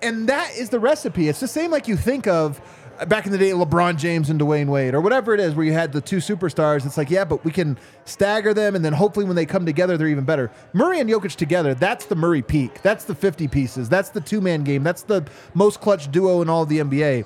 And 0.01 0.27
that 0.27 0.51
is 0.57 0.69
the 0.69 0.79
recipe. 0.79 1.29
It's 1.29 1.39
the 1.39 1.47
same 1.47 1.71
like 1.71 1.87
you 1.87 1.95
think 1.95 2.27
of 2.27 2.61
back 3.07 3.25
in 3.25 3.31
the 3.31 3.37
day, 3.37 3.51
LeBron 3.51 3.97
James 3.97 4.29
and 4.29 4.39
Dwyane 4.39 4.67
Wade, 4.67 4.93
or 4.93 5.01
whatever 5.01 5.33
it 5.33 5.39
is, 5.39 5.55
where 5.55 5.65
you 5.65 5.73
had 5.73 5.91
the 5.91 6.01
two 6.01 6.17
superstars. 6.17 6.85
It's 6.85 6.97
like, 6.97 7.09
yeah, 7.09 7.25
but 7.25 7.43
we 7.43 7.51
can 7.51 7.77
stagger 8.05 8.53
them, 8.53 8.75
and 8.75 8.83
then 8.83 8.93
hopefully 8.93 9.25
when 9.25 9.35
they 9.35 9.45
come 9.45 9.65
together, 9.65 9.97
they're 9.97 10.07
even 10.07 10.25
better. 10.25 10.51
Murray 10.73 10.99
and 10.99 11.09
Jokic 11.09 11.35
together, 11.35 11.73
that's 11.73 12.05
the 12.05 12.15
Murray 12.15 12.41
peak. 12.41 12.81
That's 12.81 13.05
the 13.05 13.15
50 13.15 13.47
pieces. 13.47 13.89
That's 13.89 14.09
the 14.09 14.21
two 14.21 14.41
man 14.41 14.63
game. 14.63 14.83
That's 14.83 15.03
the 15.03 15.25
most 15.53 15.81
clutch 15.81 16.11
duo 16.11 16.41
in 16.41 16.49
all 16.49 16.63
of 16.63 16.69
the 16.69 16.79
NBA. 16.79 17.25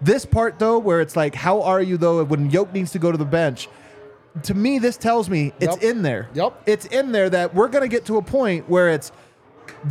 This 0.00 0.26
part, 0.26 0.58
though, 0.58 0.78
where 0.78 1.00
it's 1.00 1.16
like, 1.16 1.34
how 1.34 1.62
are 1.62 1.82
you, 1.82 1.96
though, 1.96 2.24
when 2.24 2.50
Yoke 2.50 2.72
needs 2.72 2.92
to 2.92 2.98
go 2.98 3.12
to 3.12 3.18
the 3.18 3.24
bench? 3.24 3.68
To 4.42 4.54
me, 4.54 4.78
this 4.78 4.96
tells 4.96 5.30
me 5.30 5.52
it's 5.60 5.76
Yep. 5.76 5.82
in 5.84 6.02
there. 6.02 6.28
Yep. 6.34 6.62
It's 6.66 6.86
in 6.86 7.12
there 7.12 7.30
that 7.30 7.54
we're 7.54 7.68
going 7.68 7.82
to 7.82 7.88
get 7.88 8.04
to 8.06 8.16
a 8.16 8.22
point 8.22 8.68
where 8.68 8.88
it's 8.90 9.12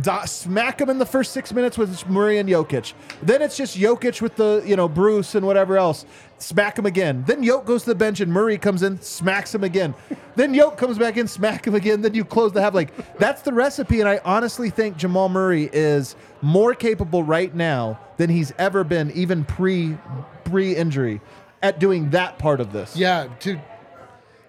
do- 0.02 0.10
smack 0.26 0.80
him 0.80 0.90
in 0.90 0.98
the 0.98 1.06
first 1.06 1.32
six 1.32 1.52
minutes 1.52 1.78
with 1.78 2.06
Murray 2.08 2.38
and 2.38 2.48
Jokic. 2.48 2.92
Then 3.22 3.40
it's 3.42 3.56
just 3.56 3.76
Jokic 3.76 4.20
with 4.20 4.36
the 4.36 4.62
you 4.66 4.76
know 4.76 4.86
Bruce 4.86 5.34
and 5.34 5.46
whatever 5.46 5.78
else. 5.78 6.04
Smack 6.38 6.78
him 6.78 6.84
again. 6.84 7.24
Then 7.26 7.42
Jokic 7.42 7.64
goes 7.64 7.82
to 7.84 7.90
the 7.90 7.94
bench 7.94 8.20
and 8.20 8.30
Murray 8.30 8.58
comes 8.58 8.82
in, 8.82 9.00
smacks 9.00 9.54
him 9.54 9.64
again. 9.64 9.94
then 10.36 10.52
Jokic 10.54 10.76
comes 10.76 10.98
back 10.98 11.16
in, 11.16 11.26
smack 11.26 11.66
him 11.66 11.74
again. 11.74 12.02
Then 12.02 12.12
you 12.12 12.24
close 12.24 12.52
the 12.52 12.60
half. 12.60 12.74
Like 12.74 13.16
that's 13.18 13.40
the 13.42 13.52
recipe. 13.52 14.00
And 14.00 14.08
I 14.08 14.20
honestly 14.26 14.68
think 14.68 14.98
Jamal 14.98 15.30
Murray 15.30 15.70
is 15.72 16.16
more 16.42 16.74
capable 16.74 17.22
right 17.24 17.54
now 17.54 17.98
than 18.18 18.28
he's 18.28 18.52
ever 18.58 18.84
been, 18.84 19.10
even 19.12 19.44
pre 19.44 19.96
pre 20.44 20.76
injury, 20.76 21.22
at 21.62 21.80
doing 21.80 22.10
that 22.10 22.38
part 22.38 22.60
of 22.60 22.72
this. 22.72 22.94
Yeah, 22.94 23.28
dude. 23.40 23.60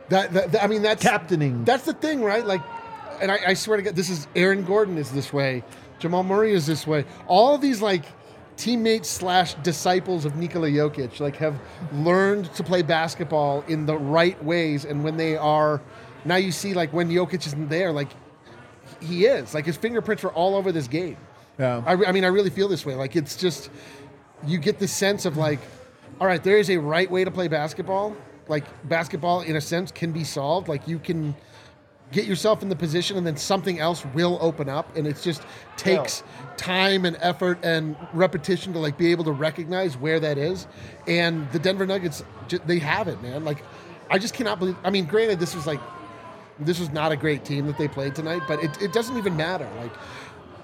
That, 0.10 0.34
that, 0.34 0.52
that- 0.52 0.64
I 0.64 0.68
mean, 0.68 0.82
that's 0.82 1.02
Captaining. 1.04 1.64
That's 1.66 1.84
the 1.86 1.94
thing, 1.94 2.22
right? 2.22 2.46
Like, 2.46 2.62
and 3.22 3.32
I, 3.32 3.40
I 3.48 3.54
swear 3.54 3.78
to 3.78 3.84
God, 3.84 3.96
this 3.96 4.10
is 4.10 4.28
Aaron 4.36 4.64
Gordon 4.66 4.98
is 4.98 5.12
this 5.12 5.32
way, 5.32 5.64
Jamal 6.00 6.24
Murray 6.24 6.54
is 6.54 6.66
this 6.66 6.86
way. 6.86 7.06
All 7.28 7.58
these 7.58 7.82
like 7.82 8.06
teammates 8.58 9.10
slash 9.10 9.54
disciples 9.56 10.26
of 10.26 10.36
Nikola 10.36 10.70
Jokic 10.70 11.20
like 11.20 11.36
have 11.38 11.56
learned 11.94 12.54
to 12.56 12.64
play 12.64 12.82
basketball 12.82 13.64
in 13.68 13.86
the 13.86 13.98
right 13.98 14.42
ways, 14.44 14.86
and 14.86 15.04
when 15.04 15.16
they 15.18 15.38
are, 15.38 15.82
now 16.26 16.36
you 16.36 16.52
see 16.52 16.74
like 16.74 16.92
when 16.94 17.10
Jokic 17.10 17.46
isn't 17.48 17.70
there, 17.70 17.92
like 17.94 18.10
he 19.02 19.26
is 19.26 19.54
like 19.54 19.66
his 19.66 19.78
fingerprints 19.78 20.24
were 20.24 20.34
all 20.34 20.56
over 20.56 20.72
this 20.72 20.88
game. 20.88 21.18
Yeah. 21.58 21.82
I, 21.86 21.94
I 21.94 22.12
mean, 22.12 22.26
I 22.26 22.28
really 22.28 22.50
feel 22.50 22.68
this 22.68 22.86
way. 22.86 22.96
Like 22.96 23.16
it's 23.16 23.36
just 23.38 23.70
you 24.46 24.58
get 24.58 24.78
the 24.80 24.88
sense 24.90 25.26
of 25.26 25.38
like, 25.38 25.60
all 26.20 26.28
right, 26.28 26.44
there 26.44 26.58
is 26.58 26.70
a 26.70 26.78
right 26.78 27.10
way 27.10 27.24
to 27.24 27.32
play 27.32 27.48
basketball. 27.48 28.16
Like 28.48 28.66
basketball, 28.88 29.42
in 29.42 29.56
a 29.56 29.62
sense, 29.62 29.92
can 29.92 30.12
be 30.12 30.24
solved. 30.24 30.68
Like 30.68 30.88
you 30.88 31.00
can 31.00 31.36
get 32.12 32.26
yourself 32.26 32.62
in 32.62 32.70
the 32.70 32.76
position, 32.76 33.18
and 33.18 33.26
then 33.26 33.36
something 33.36 33.80
else 33.80 34.06
will 34.14 34.38
open 34.40 34.70
up, 34.70 34.96
and 34.96 35.08
it 35.08 35.20
just 35.22 35.42
takes 35.76 36.24
time 36.56 37.06
and 37.06 37.18
effort 37.20 37.58
and 37.64 37.96
repetition 38.14 38.74
to 38.74 38.80
like 38.80 38.98
be 38.98 39.12
able 39.12 39.24
to 39.24 39.32
recognize 39.32 39.98
where 39.98 40.20
that 40.20 40.38
is. 40.38 40.68
And 41.08 41.52
the 41.52 41.60
Denver 41.60 41.86
Nuggets, 41.86 42.24
they 42.66 42.80
have 42.80 43.08
it, 43.08 43.22
man. 43.22 43.44
Like, 43.44 43.64
I 44.10 44.20
just 44.20 44.34
cannot 44.34 44.60
believe. 44.60 44.78
I 44.84 44.92
mean, 44.92 45.06
granted, 45.06 45.40
this 45.40 45.56
was 45.56 45.66
like 45.66 45.80
this 46.60 46.80
was 46.80 46.92
not 46.92 47.12
a 47.12 47.18
great 47.18 47.44
team 47.44 47.68
that 47.68 47.78
they 47.78 47.88
played 47.88 48.16
tonight, 48.16 48.44
but 48.48 48.64
it, 48.64 48.82
it 48.82 48.94
doesn't 48.94 49.18
even 49.18 49.36
matter. 49.36 49.70
Like 49.78 49.92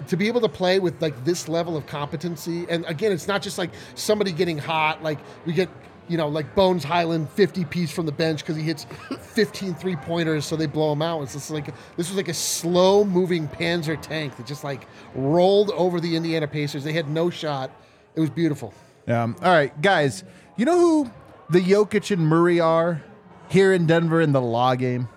to 0.08 0.18
be 0.18 0.28
able 0.28 0.42
to 0.42 0.50
play 0.50 0.80
with 0.80 1.02
like 1.02 1.26
this 1.26 1.48
level 1.48 1.76
of 1.76 1.86
competency, 1.86 2.66
and 2.70 2.86
again, 2.86 3.12
it's 3.12 3.28
not 3.28 3.42
just 3.42 3.58
like 3.58 3.72
somebody 3.96 4.32
getting 4.32 4.58
hot. 4.58 5.04
Like 5.04 5.20
we 5.46 5.54
get, 5.54 5.70
you 6.12 6.18
know, 6.18 6.28
like 6.28 6.54
Bones 6.56 6.84
Hyland 6.84 7.30
50 7.30 7.64
piece 7.66 7.90
from 7.90 8.06
the 8.06 8.12
bench 8.12 8.42
because 8.42 8.58
he 8.58 8.64
hits 8.64 8.86
15 9.20 9.76
three 9.76 9.96
pointers, 9.96 10.46
so 10.46 10.58
they 10.58 10.66
blow 10.66 10.92
him 10.92 11.02
out. 11.02 11.22
It's 11.22 11.32
just 11.32 11.50
like 11.50 11.68
this 11.96 12.10
was 12.10 12.18
like 12.18 12.28
a 12.28 12.34
slow 12.34 13.06
moving 13.06 13.48
Panzer 13.48 14.00
tank 14.00 14.36
that 14.36 14.46
just 14.46 14.66
like 14.66 14.88
rolled 15.16 15.72
over 15.72 16.02
the 16.02 16.18
Indiana 16.18 16.50
Pacers. 16.50 16.84
They 16.84 16.92
had 16.92 17.10
no 17.10 17.30
shot. 17.30 17.72
It 18.14 18.20
was 18.20 18.30
beautiful. 18.30 18.74
Um, 19.08 19.38
all 19.42 19.54
right, 19.54 19.80
guys. 19.82 20.26
You 20.58 20.66
know 20.66 20.78
who 20.78 21.12
the 21.50 21.62
Jokic 21.62 22.12
and 22.12 22.28
Murray 22.28 22.60
are 22.60 23.02
here 23.48 23.72
in 23.72 23.88
Denver 23.88 24.20
in 24.20 24.34
the 24.34 24.42
law 24.42 24.76
game? 24.76 25.08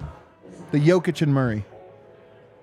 The 0.71 0.79
Jokic 0.79 1.23
and 1.23 1.35
Murray. 1.35 1.65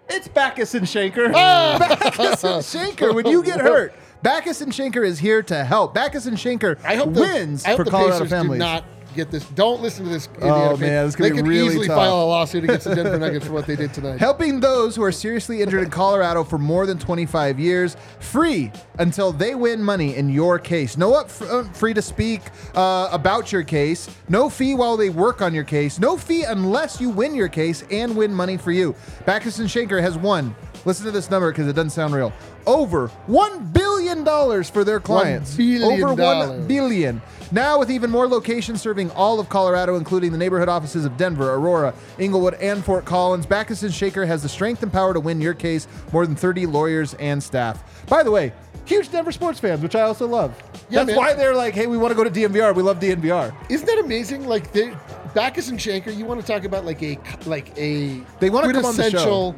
It's 0.08 0.30
Backus 0.30 0.74
and 0.74 0.86
Shanker. 0.86 1.34
Backus 1.80 2.44
and 2.46 2.64
Shanker. 2.64 3.14
When 3.14 3.26
you 3.26 3.44
get 3.44 3.60
hurt, 3.60 3.94
Backus 4.22 4.62
and 4.62 4.72
Shanker 4.72 5.06
is 5.06 5.20
here 5.20 5.42
to 5.44 5.64
help. 5.64 5.94
Backus 5.94 6.26
and 6.26 6.38
Shanker 6.38 6.78
I 6.84 6.96
hope 6.96 7.14
the, 7.14 7.22
wins 7.22 7.66
I 7.66 7.70
hope 7.70 7.78
for 7.78 7.84
the 7.86 7.92
Colorado 7.92 8.18
Pacers 8.20 8.30
families. 8.30 8.60
do 8.60 8.66
not 8.66 8.86
get 9.16 9.30
this. 9.32 9.44
Don't 9.50 9.82
listen 9.82 10.06
to 10.06 10.12
this. 10.12 10.30
Oh, 10.42 10.48
Indiana 10.48 10.70
fan. 10.78 10.80
man, 10.80 11.06
it's 11.08 11.16
gonna 11.16 11.30
they 11.30 11.36
be 11.36 11.42
could 11.42 11.48
really 11.50 11.68
easily 11.68 11.88
tough. 11.88 11.98
file 11.98 12.22
a 12.22 12.26
lawsuit 12.26 12.64
against 12.64 12.86
the 12.88 12.96
Denver 12.96 13.20
Nuggets 13.20 13.46
for 13.48 13.52
what 13.54 13.66
they 13.66 13.76
did 13.76 13.94
tonight. 13.94 14.20
helping 14.20 14.60
those 14.62 14.96
who 14.96 15.04
are 15.04 15.12
seriously 15.12 15.62
injured 15.62 15.84
in 15.84 15.90
Colorado 15.90 16.44
for 16.46 16.58
more 16.58 16.86
than 16.86 16.98
25 17.00 17.60
years, 17.60 17.98
free 18.20 18.72
until 19.00 19.34
they 19.34 19.54
win 19.56 19.84
money 19.84 20.16
in 20.16 20.30
your 20.30 20.60
case. 20.60 20.96
No 20.98 21.14
up 21.16 21.30
uh, 21.42 21.64
free 21.74 21.94
to 21.94 22.02
speak 22.02 22.42
uh, 22.76 23.10
about 23.12 23.52
your 23.52 23.64
case. 23.64 24.08
No 24.30 24.50
fee 24.50 24.76
while 24.76 24.96
they 24.96 25.10
work 25.10 25.42
on 25.42 25.54
your 25.54 25.66
case. 25.66 26.00
No 26.00 26.16
fee 26.16 26.44
unless 26.44 27.02
you 27.02 27.10
win 27.10 27.34
your 27.36 27.50
case 27.50 27.84
and 27.92 28.16
win 28.16 28.34
money 28.34 28.56
for 28.56 28.72
you. 28.72 28.96
Backus 29.26 29.60
and 29.60 29.68
Shanker 29.68 30.00
has 30.00 30.18
won. 30.18 30.56
Listen 30.86 31.06
to 31.06 31.12
this 31.12 31.30
number 31.30 31.52
because 31.52 31.68
it 31.68 31.74
doesn't 31.74 31.92
sound 31.92 32.14
real. 32.16 32.32
Over 32.66 33.10
one 33.28 33.66
billion 33.72 33.92
dollars 34.24 34.70
for 34.70 34.84
their 34.84 35.00
clients. 35.00 35.56
billion 35.56 35.84
Over 36.04 36.08
one 36.10 36.18
dollars. 36.18 36.66
billion. 36.68 37.22
Now, 37.54 37.80
with 37.80 37.92
even 37.92 38.10
more 38.10 38.28
locations 38.28 38.82
serving 38.82 39.12
all 39.12 39.40
of 39.40 39.50
Colorado, 39.50 39.96
including 39.98 40.32
the 40.32 40.38
neighborhood 40.38 40.70
offices 40.70 41.04
of 41.04 41.18
Denver, 41.18 41.54
Aurora, 41.54 41.94
Englewood, 42.18 42.54
and 42.56 42.84
Fort 42.84 43.04
Collins, 43.04 43.46
Backus 43.46 43.84
and 43.84 43.92
Shanker 43.92 44.26
has 44.26 44.42
the 44.42 44.48
strength 44.48 44.82
and 44.84 44.92
power 44.92 45.14
to 45.14 45.20
win 45.20 45.42
your 45.42 45.54
case. 45.54 45.86
More 46.14 46.26
than 46.26 46.36
30 46.36 46.66
lawyers 46.68 47.14
and 47.16 47.44
staff. 47.44 47.84
By 48.08 48.24
the 48.24 48.32
way, 48.32 48.54
huge 48.86 49.12
Denver 49.12 49.34
sports 49.34 49.60
fans, 49.60 49.82
which 49.82 49.96
I 49.96 50.02
also 50.04 50.28
love. 50.28 50.56
Yeah, 50.90 51.00
That's 51.00 51.08
man. 51.08 51.16
why 51.18 51.34
they're 51.34 51.56
like, 51.56 51.74
hey, 51.74 51.88
we 51.88 51.98
want 51.98 52.12
to 52.12 52.16
go 52.16 52.24
to 52.24 52.30
DNVR. 52.32 52.74
We 52.74 52.84
love 52.84 53.00
DNVR. 53.00 53.54
Isn't 53.70 53.86
that 53.88 54.00
amazing? 54.00 54.48
Like 54.48 54.72
they, 54.72 54.94
Backus 55.34 55.68
and 55.70 55.78
Shanker, 55.80 56.16
you 56.16 56.24
want 56.26 56.40
to 56.40 56.48
talk 56.48 56.64
about 56.64 56.86
like 56.86 57.04
a 57.04 57.18
like 57.46 57.78
a 57.78 58.22
They 58.40 58.50
wanna 58.50 58.72
come 58.74 58.86
on 58.86 58.96
the 58.96 59.02
quintessential 59.04 59.56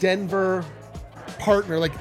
Denver 0.00 0.64
partner. 1.38 1.78
Like 1.78 1.92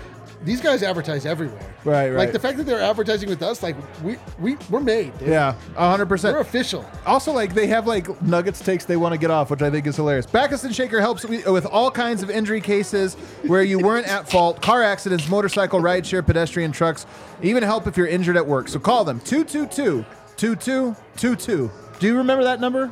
these 0.48 0.62
guys 0.62 0.82
advertise 0.82 1.26
everywhere. 1.26 1.60
Right, 1.84 2.10
right. 2.10 2.18
Like 2.18 2.32
the 2.32 2.40
fact 2.40 2.58
that 2.58 2.64
they're 2.66 2.82
advertising 2.82 3.28
with 3.28 3.44
us, 3.44 3.62
like 3.62 3.76
we 4.02 4.16
we 4.40 4.58
we're 4.70 4.80
made. 4.80 5.18
Dude. 5.20 5.28
Yeah, 5.28 5.56
100%. 5.76 6.32
we're 6.32 6.40
official. 6.40 6.86
Also, 7.06 7.34
like 7.34 7.54
they 7.54 7.68
have 7.68 7.86
like 7.86 8.22
Nuggets 8.22 8.62
takes 8.62 8.86
they 8.86 8.96
want 8.96 9.14
to 9.14 9.20
get 9.20 9.30
off, 9.30 9.52
which 9.52 9.62
I 9.62 9.70
think 9.70 9.86
is 9.86 9.98
hilarious. 9.98 10.26
Backus 10.26 10.64
and 10.64 10.74
Shanker 10.74 11.02
helps 11.02 11.26
with 11.26 11.66
all 11.66 11.92
kinds 11.92 12.24
of 12.24 12.30
injury 12.30 12.62
cases 12.62 13.16
where 13.46 13.62
you 13.62 13.78
weren't 13.78 14.08
at 14.08 14.30
fault, 14.30 14.62
car 14.62 14.82
accidents, 14.84 15.28
motorcycle, 15.28 15.82
rideshare, 15.82 16.26
pedestrian, 16.26 16.72
trucks, 16.72 17.06
even 17.42 17.62
help 17.62 17.86
if 17.86 17.98
you're 17.98 18.08
injured 18.08 18.38
at 18.38 18.48
work. 18.48 18.70
So 18.70 18.80
call 18.80 19.04
them 19.04 19.20
222 19.20 20.06
2222. 20.38 21.72
Do 22.00 22.08
you 22.08 22.16
remember 22.18 22.46
that 22.46 22.62
number? 22.62 22.90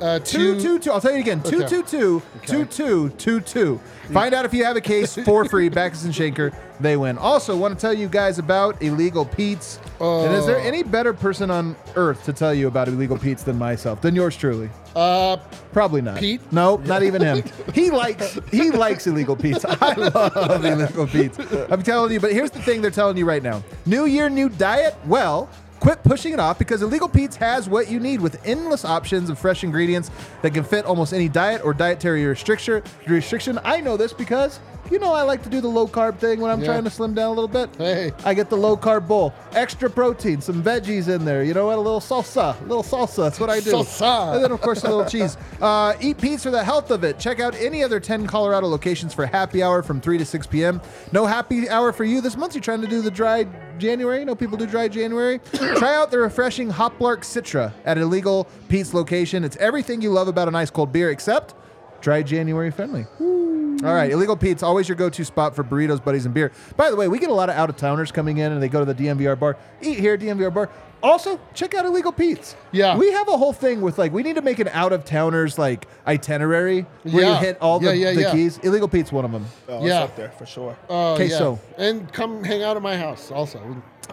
Uh, 0.00 0.18
two, 0.18 0.54
222. 0.60 0.90
I'll 0.90 1.00
tell 1.00 1.12
you 1.12 1.20
again 1.20 1.42
222 1.42 2.20
2222. 2.46 3.80
Find 4.12 4.34
out 4.34 4.44
if 4.44 4.52
you 4.52 4.64
have 4.64 4.76
a 4.76 4.80
case 4.80 5.14
for 5.24 5.44
free. 5.44 5.68
Backus 5.68 6.04
and 6.04 6.12
Shanker, 6.12 6.54
they 6.80 6.96
win. 6.96 7.16
Also, 7.18 7.56
want 7.56 7.74
to 7.76 7.80
tell 7.80 7.94
you 7.94 8.08
guys 8.08 8.38
about 8.38 8.82
Illegal 8.82 9.24
Pete's. 9.24 9.78
and 10.00 10.34
is 10.34 10.44
there 10.46 10.58
any 10.58 10.82
better 10.82 11.12
person 11.12 11.50
on 11.50 11.76
earth 11.94 12.24
to 12.24 12.32
tell 12.32 12.52
you 12.52 12.66
about 12.66 12.88
Illegal 12.88 13.16
Pete's 13.16 13.42
than 13.44 13.56
myself, 13.58 14.00
than 14.00 14.14
yours 14.14 14.36
truly? 14.36 14.68
Uh, 14.96 15.36
Probably 15.72 16.02
not. 16.02 16.18
Pete? 16.18 16.40
No, 16.52 16.76
not 16.78 17.02
even 17.02 17.22
him. 17.22 17.42
He 17.72 17.90
likes 17.90 18.38
he 18.50 18.70
likes 18.70 19.06
illegal 19.06 19.34
Pete's. 19.36 19.64
I 19.64 19.94
love 19.96 20.64
illegal 20.64 21.06
Pete's. 21.06 21.38
I'm 21.70 21.82
telling 21.82 22.12
you, 22.12 22.20
but 22.20 22.32
here's 22.32 22.50
the 22.50 22.60
thing 22.60 22.82
they're 22.82 22.90
telling 22.90 23.16
you 23.16 23.24
right 23.24 23.42
now. 23.42 23.62
New 23.86 24.04
year, 24.04 24.28
new 24.28 24.48
diet? 24.50 24.94
Well, 25.06 25.48
quit 25.82 26.00
pushing 26.04 26.32
it 26.32 26.38
off 26.38 26.60
because 26.60 26.80
Illegal 26.80 27.08
Pete's 27.08 27.34
has 27.34 27.68
what 27.68 27.90
you 27.90 27.98
need 27.98 28.20
with 28.20 28.40
endless 28.46 28.84
options 28.84 29.28
of 29.28 29.36
fresh 29.36 29.64
ingredients 29.64 30.12
that 30.40 30.54
can 30.54 30.62
fit 30.62 30.84
almost 30.84 31.12
any 31.12 31.28
diet 31.28 31.60
or 31.64 31.74
dietary 31.74 32.24
restriction. 32.24 32.84
Restriction. 33.08 33.58
I 33.64 33.80
know 33.80 33.96
this 33.96 34.12
because 34.12 34.60
you 34.92 35.00
know 35.00 35.12
I 35.12 35.22
like 35.22 35.42
to 35.42 35.48
do 35.48 35.60
the 35.60 35.66
low 35.66 35.88
carb 35.88 36.18
thing 36.18 36.38
when 36.38 36.52
I'm 36.52 36.60
Yeah. 36.60 36.66
trying 36.66 36.84
to 36.84 36.90
slim 36.90 37.14
down 37.14 37.26
a 37.32 37.34
little 37.34 37.48
bit. 37.48 37.68
Hey. 37.78 38.12
I 38.24 38.32
get 38.32 38.48
the 38.48 38.56
low 38.56 38.76
carb 38.76 39.08
bowl, 39.08 39.34
extra 39.54 39.90
protein, 39.90 40.40
some 40.40 40.62
veggies 40.62 41.08
in 41.08 41.24
there. 41.24 41.42
You 41.42 41.52
know 41.52 41.66
what? 41.66 41.78
A 41.78 41.80
little 41.80 41.98
salsa, 42.00 42.60
a 42.60 42.64
little 42.64 42.84
salsa. 42.84 43.16
That's 43.24 43.40
what 43.40 43.50
I 43.50 43.58
do. 43.58 43.72
Salsa. 43.72 44.34
And 44.36 44.44
then, 44.44 44.52
of 44.52 44.60
course, 44.60 44.84
a 44.84 44.88
little 44.88 45.04
cheese. 45.06 45.36
Uh, 45.62 45.94
eat 46.00 46.18
Pete's 46.18 46.42
for 46.42 46.50
the 46.50 46.62
health 46.64 46.90
of 46.90 47.04
it. 47.04 47.20
Check 47.20 47.38
out 47.38 47.54
any 47.54 47.84
other 47.84 48.00
10 48.00 48.26
Colorado 48.26 48.66
locations 48.66 49.14
for 49.14 49.24
happy 49.26 49.62
hour 49.62 49.80
from 49.80 50.00
3 50.00 50.18
to 50.18 50.24
6 50.24 50.46
p.m. 50.48 50.80
No 51.12 51.24
happy 51.24 51.68
hour 51.68 51.92
for 51.92 52.02
you 52.02 52.20
this 52.20 52.36
month. 52.36 52.54
You're 52.56 52.62
trying 52.62 52.80
to 52.80 52.88
do 52.88 53.00
the 53.00 53.10
dry 53.12 53.46
January. 53.78 54.20
You 54.20 54.24
know 54.24 54.34
people 54.34 54.56
do 54.56 54.66
dry 54.66 54.88
January. 54.88 55.38
Try 55.54 55.94
out 55.94 56.10
the 56.10 56.18
refreshing 56.18 56.70
Hoplark 56.70 57.20
Citra 57.20 57.72
at 57.84 57.98
Illegal 57.98 58.46
Pete's 58.68 58.94
location. 58.94 59.44
It's 59.44 59.56
everything 59.56 60.00
you 60.02 60.10
love 60.10 60.28
about 60.28 60.48
an 60.48 60.54
ice 60.54 60.70
cold 60.70 60.92
beer, 60.92 61.10
except 61.10 61.54
dry 62.00 62.22
January 62.22 62.70
friendly. 62.70 63.06
All 63.20 63.94
right, 63.94 64.12
Illegal 64.12 64.36
Pete's 64.36 64.62
always 64.62 64.88
your 64.88 64.94
go-to 64.94 65.24
spot 65.24 65.56
for 65.56 65.64
burritos, 65.64 66.02
buddies, 66.04 66.24
and 66.24 66.32
beer. 66.32 66.52
By 66.76 66.90
the 66.90 66.94
way, 66.96 67.08
we 67.08 67.18
get 67.18 67.30
a 67.30 67.34
lot 67.34 67.48
of 67.48 67.56
out-of-towners 67.56 68.12
coming 68.12 68.38
in, 68.38 68.52
and 68.52 68.62
they 68.62 68.68
go 68.68 68.84
to 68.84 68.92
the 68.92 68.94
DNVR 68.94 69.36
bar, 69.38 69.56
eat 69.80 69.98
here, 69.98 70.16
DNVR 70.16 70.54
bar. 70.54 70.70
Also, 71.02 71.40
check 71.54 71.74
out 71.74 71.84
Illegal 71.84 72.12
Pete's. 72.12 72.54
Yeah. 72.70 72.96
we 72.96 73.10
have 73.12 73.26
a 73.28 73.36
whole 73.36 73.52
thing 73.52 73.80
with 73.80 73.98
like 73.98 74.12
we 74.12 74.22
need 74.22 74.36
to 74.36 74.42
make 74.42 74.58
an 74.60 74.68
out-of-towners 74.68 75.58
like 75.58 75.86
itinerary 76.06 76.86
where 77.02 77.26
you 77.26 77.34
hit 77.36 77.58
all 77.60 77.80
the, 77.80 77.86
Yeah, 77.96 78.10
yeah, 78.10 78.14
the 78.14 78.20
yeah. 78.22 78.32
Illegal 78.32 78.60
Illegal 78.64 78.88
Pete's 78.88 79.10
one 79.12 79.24
of 79.24 79.32
them. 79.32 79.46
Oh, 79.68 79.84
Yeah. 79.84 80.02
it's 80.04 80.10
up 80.10 80.16
there 80.16 80.30
for 80.30 80.46
sure. 80.46 80.76
Oh, 80.88 81.14
Okay, 81.14 81.26
yeah. 81.26 81.38
so- 81.38 81.58
and 81.76 82.12
come 82.12 82.44
hang 82.44 82.62
out 82.62 82.76
at 82.76 82.82
my 82.82 82.96
house 82.96 83.30
also. 83.32 83.60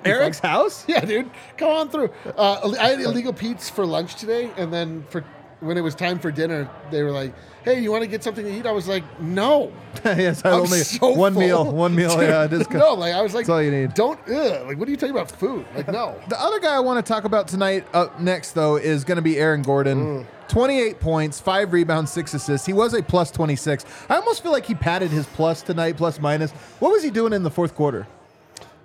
Eric's 0.05 0.39
house. 0.39 0.85
Yeah, 0.87 1.01
dude, 1.05 1.29
come 1.57 1.69
on 1.71 1.89
through. 1.89 2.09
Uh, 2.37 2.73
I 2.79 2.89
had 2.89 3.01
illegal 3.01 3.33
Pete's 3.33 3.69
for 3.69 3.85
lunch 3.85 4.15
today, 4.15 4.49
and 4.57 4.71
then 4.73 5.03
for 5.09 5.23
when 5.61 5.77
it 5.77 5.81
was 5.81 5.95
time 5.95 6.19
for 6.19 6.31
dinner, 6.31 6.69
they 6.91 7.03
were 7.03 7.11
like, 7.11 7.33
"Hey, 7.63 7.79
you 7.81 7.91
want 7.91 8.03
to 8.03 8.07
get 8.07 8.23
something 8.23 8.45
to 8.45 8.51
eat?" 8.51 8.65
I 8.65 8.71
was 8.71 8.87
like, 8.87 9.03
"No." 9.19 9.71
yes, 10.05 10.43
I 10.45 10.51
I'm 10.51 10.61
only 10.61 10.79
so 10.79 11.09
one 11.09 11.33
full. 11.33 11.41
meal, 11.41 11.71
one 11.71 11.95
meal. 11.95 12.15
Dude, 12.15 12.29
yeah, 12.29 12.43
is. 12.51 12.69
no, 12.69 12.93
like 12.93 13.13
I 13.13 13.21
was 13.21 13.33
like, 13.33 13.45
That's 13.45 13.49
all 13.49 13.61
you 13.61 13.71
need. 13.71 13.93
Don't 13.93 14.19
ugh, 14.29 14.67
like. 14.67 14.77
What 14.77 14.87
are 14.87 14.91
you 14.91 14.97
talking 14.97 15.15
about 15.15 15.31
food? 15.31 15.65
Like 15.75 15.87
no. 15.87 16.15
The 16.29 16.39
other 16.41 16.59
guy 16.59 16.75
I 16.75 16.79
want 16.79 17.03
to 17.05 17.13
talk 17.13 17.23
about 17.23 17.47
tonight 17.47 17.85
up 17.93 18.19
next, 18.19 18.51
though, 18.53 18.77
is 18.77 19.03
going 19.03 19.17
to 19.17 19.21
be 19.21 19.37
Aaron 19.37 19.61
Gordon. 19.61 20.23
Mm. 20.23 20.25
28 20.47 20.99
points, 20.99 21.39
five 21.39 21.73
rebounds, 21.73 22.11
six 22.11 22.33
assists. 22.33 22.65
He 22.65 22.73
was 22.73 22.95
a 22.95 23.03
plus 23.03 23.29
26. 23.29 23.85
I 24.09 24.15
almost 24.15 24.41
feel 24.41 24.51
like 24.51 24.65
he 24.65 24.73
padded 24.73 25.11
his 25.11 25.27
plus 25.27 25.61
tonight, 25.61 25.95
plus 25.95 26.19
minus. 26.19 26.51
What 26.79 26.91
was 26.91 27.03
he 27.03 27.11
doing 27.11 27.33
in 27.33 27.43
the 27.43 27.51
fourth 27.51 27.75
quarter? 27.75 28.07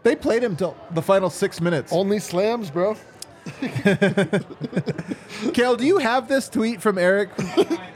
They 0.02 0.14
played 0.14 0.44
him 0.44 0.54
till 0.56 0.76
the 0.90 1.00
final 1.00 1.30
six 1.30 1.62
minutes. 1.62 1.90
Only 1.90 2.18
slams, 2.18 2.70
bro. 2.70 2.96
Kale, 5.52 5.76
do 5.76 5.87
you 5.87 5.98
have 5.98 6.28
this 6.28 6.48
tweet 6.48 6.80
from 6.80 6.98
Eric? 6.98 7.35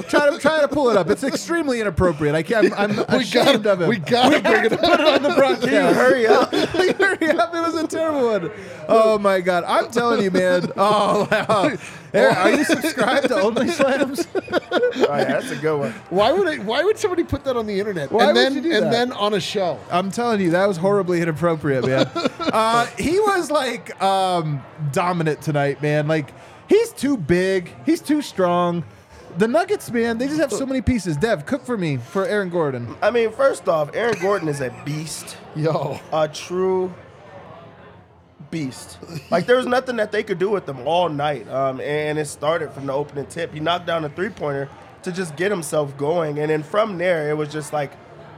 try 0.09 0.31
to 0.31 0.39
try 0.39 0.61
to 0.61 0.69
pull 0.69 0.91
it 0.91 0.97
up. 0.97 1.09
It's 1.11 1.25
extremely 1.25 1.81
inappropriate. 1.81 2.35
I 2.35 2.43
can't. 2.43 2.73
I'm, 2.79 2.99
I'm 3.09 3.19
We 3.19 3.25
ashamed 3.25 3.65
gotta, 3.65 3.73
of 3.73 3.83
him. 3.83 3.89
we 3.89 3.97
gotta 3.99 4.41
bring 4.41 4.65
it 4.67 4.73
up. 4.73 4.81
put 4.81 5.01
it 5.01 5.07
on 5.07 5.23
the 5.23 5.35
broadcast. 5.35 5.97
Hurry 5.97 6.27
up. 6.27 6.51
Hurry 6.53 7.31
up! 7.39 7.55
It 7.55 7.61
was 7.61 7.75
a 7.77 7.87
terrible 7.87 8.27
one. 8.27 8.51
Oh 8.89 9.19
my 9.19 9.41
god! 9.41 9.65
I'm 9.65 9.91
telling 9.91 10.23
you, 10.23 10.31
man. 10.31 10.71
Oh, 10.77 11.29
wow. 11.31 11.77
Eric, 12.15 12.37
are 12.37 12.51
you 12.51 12.65
subscribed 12.65 13.29
to 13.29 13.37
Only 13.37 13.69
Slams? 13.69 14.27
Oh, 14.35 14.61
yeah, 14.97 15.25
that's 15.25 15.51
a 15.51 15.57
good 15.57 15.79
one. 15.79 15.93
Why 16.11 16.33
would 16.33 16.49
I, 16.49 16.57
Why 16.59 16.83
would 16.83 16.99
somebody 16.99 17.25
put 17.25 17.45
that 17.45 17.57
on 17.57 17.67
the 17.67 17.79
internet 17.79 18.11
Why 18.11 18.25
and 18.25 18.37
would 18.37 18.37
then 18.37 18.55
you 18.55 18.61
do 18.63 18.73
and 18.73 18.87
that? 18.87 18.93
then 18.93 19.13
on 19.13 19.35
a 19.35 19.41
show? 19.41 19.79
I'm 19.91 20.11
telling 20.11 20.41
you, 20.41 20.51
that 20.51 20.67
was 20.67 20.77
horribly 20.77 21.21
inappropriate, 21.21 21.87
man. 21.87 22.11
uh, 22.15 22.87
he 22.99 23.19
was 23.21 23.51
like 23.51 24.01
um, 24.03 24.63
dominant 24.93 25.43
tonight, 25.43 25.83
man. 25.83 26.09
Like 26.09 26.33
he's 26.69 26.93
too 26.93 27.17
big, 27.17 27.75
he's 27.85 28.01
too 28.01 28.23
strong. 28.23 28.85
The 29.37 29.47
Nuggets, 29.47 29.91
man, 29.91 30.19
they 30.19 30.27
just 30.27 30.41
have 30.41 30.53
so 30.53 30.67
many 30.67 30.81
pieces. 30.81 31.17
Dev, 31.17 31.47
cook 31.47 31.65
for 31.65 31.77
me 31.77 31.99
for 31.99 32.25
Aaron 32.27 32.49
Gordon. 32.49 32.97
I 33.01 33.11
mean, 33.11 33.31
first 33.31 33.69
off, 33.69 33.95
Aaron 33.95 34.19
Gordon 34.21 34.49
is 34.49 34.61
a 34.61 34.75
beast, 34.85 35.37
Yo, 35.55 36.01
a 36.13 36.27
true 36.27 36.93
beast. 38.51 38.99
Like 39.31 39.47
there 39.47 39.57
was 39.57 39.67
nothing 39.67 39.97
that 39.97 40.13
they 40.13 40.23
could 40.23 40.39
do 40.39 40.51
with 40.51 40.69
him 40.69 40.87
all 40.87 41.09
night, 41.09 41.49
um, 41.49 41.81
and 41.81 42.19
it 42.19 42.27
started 42.27 42.73
from 42.73 42.87
the 42.87 42.93
opening 42.93 43.27
tip. 43.27 43.53
He 43.53 43.61
knocked 43.61 43.87
down 43.87 44.05
a 44.05 44.09
three 44.09 44.31
pointer 44.31 44.69
to 45.03 45.13
just 45.13 45.37
get 45.37 45.51
himself 45.51 45.97
going. 45.97 46.39
And 46.39 46.51
then 46.51 46.63
from 46.63 46.99
there, 46.99 47.31
it 47.31 47.37
was 47.37 47.51
just 47.51 47.73
like, 47.73 47.93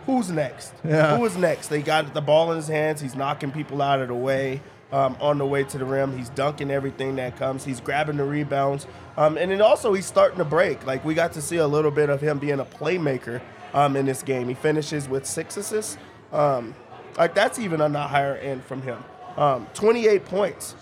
who's 0.07 0.31
next? 0.31 0.73
Yeah. 0.85 1.17
Who 1.17 1.25
is 1.25 1.37
next? 1.37 1.69
They 1.69 1.83
got 1.83 2.15
the 2.15 2.21
ball 2.21 2.51
in 2.51 2.57
his 2.57 2.69
hands. 2.69 3.01
He's 3.01 3.15
knocking 3.15 3.51
people 3.51 3.83
out 3.83 4.01
of 4.01 4.09
the 4.09 4.15
way. 4.15 4.63
Um, 4.93 5.17
on 5.21 5.39
the 5.39 5.47
way 5.47 5.63
to 5.63 5.79
the 5.79 5.85
rim, 5.85 6.19
he's 6.19 6.31
dunking 6.31 6.69
everything 6.69 7.15
that 7.15 7.37
comes. 7.37 7.65
He's 7.65 7.79
grabbing 7.79 8.17
the 8.17 8.25
rebounds, 8.25 8.89
um, 9.17 9.39
and 9.39 9.53
then 9.53 9.61
also 9.61 9.93
he's 9.93 10.05
starting 10.05 10.39
to 10.39 10.45
break. 10.45 10.85
Like 10.85 11.05
we 11.05 11.15
got 11.15 11.33
to 11.35 11.41
see 11.41 11.59
a 11.59 11.67
little 11.69 11.93
bit 11.93 12.11
of 12.11 12.21
him 12.21 12.41
being 12.41 12.59
a 12.59 12.65
playmaker 12.65 13.41
um, 13.73 13.95
in 13.95 14.07
this 14.07 14.25
game. 14.25 14.49
He 14.49 14.55
finishes 14.55 15.09
with 15.09 15.27
six 15.27 15.57
assists. 15.57 15.97
Um, 16.33 16.75
like 17.17 17.37
that's 17.37 17.61
even 17.61 17.81
on 17.81 17.93
the 17.93 18.01
higher 18.01 18.35
end 18.35 18.65
from 18.65 18.83
him. 18.83 19.05
Um, 19.41 19.67
28 19.75 20.25
points. 20.27 20.75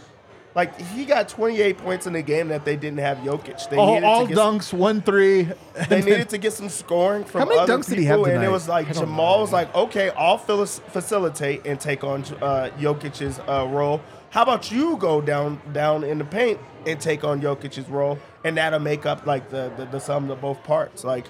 Like 0.54 0.76
he 0.80 1.04
got 1.04 1.28
28 1.28 1.78
points 1.78 2.08
in 2.08 2.14
the 2.14 2.22
game 2.22 2.48
that 2.48 2.64
they 2.64 2.74
didn't 2.74 2.98
have 2.98 3.18
Jokic. 3.18 3.68
They 3.70 3.76
all, 3.76 3.94
needed 3.94 4.04
all 4.04 4.22
to 4.22 4.28
get 4.28 4.38
dunks, 4.38 4.72
one 4.72 5.02
three. 5.02 5.48
they 5.88 6.02
needed 6.02 6.30
to 6.30 6.38
get 6.38 6.52
some 6.52 6.68
scoring 6.68 7.22
from 7.22 7.42
How 7.42 7.46
many 7.46 7.60
other 7.60 7.74
dunks 7.74 7.88
people, 7.88 7.94
did 7.94 7.98
he 8.00 8.04
have 8.06 8.22
tonight? 8.24 8.34
and 8.34 8.44
it 8.44 8.50
was 8.50 8.66
like 8.66 8.92
Jamal 8.92 9.40
was 9.40 9.52
like, 9.52 9.72
"Okay, 9.72 10.10
I'll 10.10 10.38
facilitate 10.38 11.64
and 11.64 11.78
take 11.78 12.02
on 12.02 12.22
uh, 12.42 12.70
Jokic's 12.80 13.38
uh, 13.38 13.68
role. 13.70 14.00
How 14.30 14.42
about 14.42 14.72
you 14.72 14.96
go 14.96 15.20
down 15.20 15.60
down 15.72 16.02
in 16.02 16.18
the 16.18 16.24
paint 16.24 16.58
and 16.86 17.00
take 17.00 17.22
on 17.22 17.40
Jokic's 17.40 17.88
role, 17.88 18.18
and 18.42 18.56
that'll 18.56 18.80
make 18.80 19.06
up 19.06 19.26
like 19.26 19.50
the 19.50 19.72
the, 19.76 19.84
the 19.84 20.00
sum 20.00 20.28
of 20.28 20.40
both 20.40 20.60
parts. 20.64 21.04
Like 21.04 21.26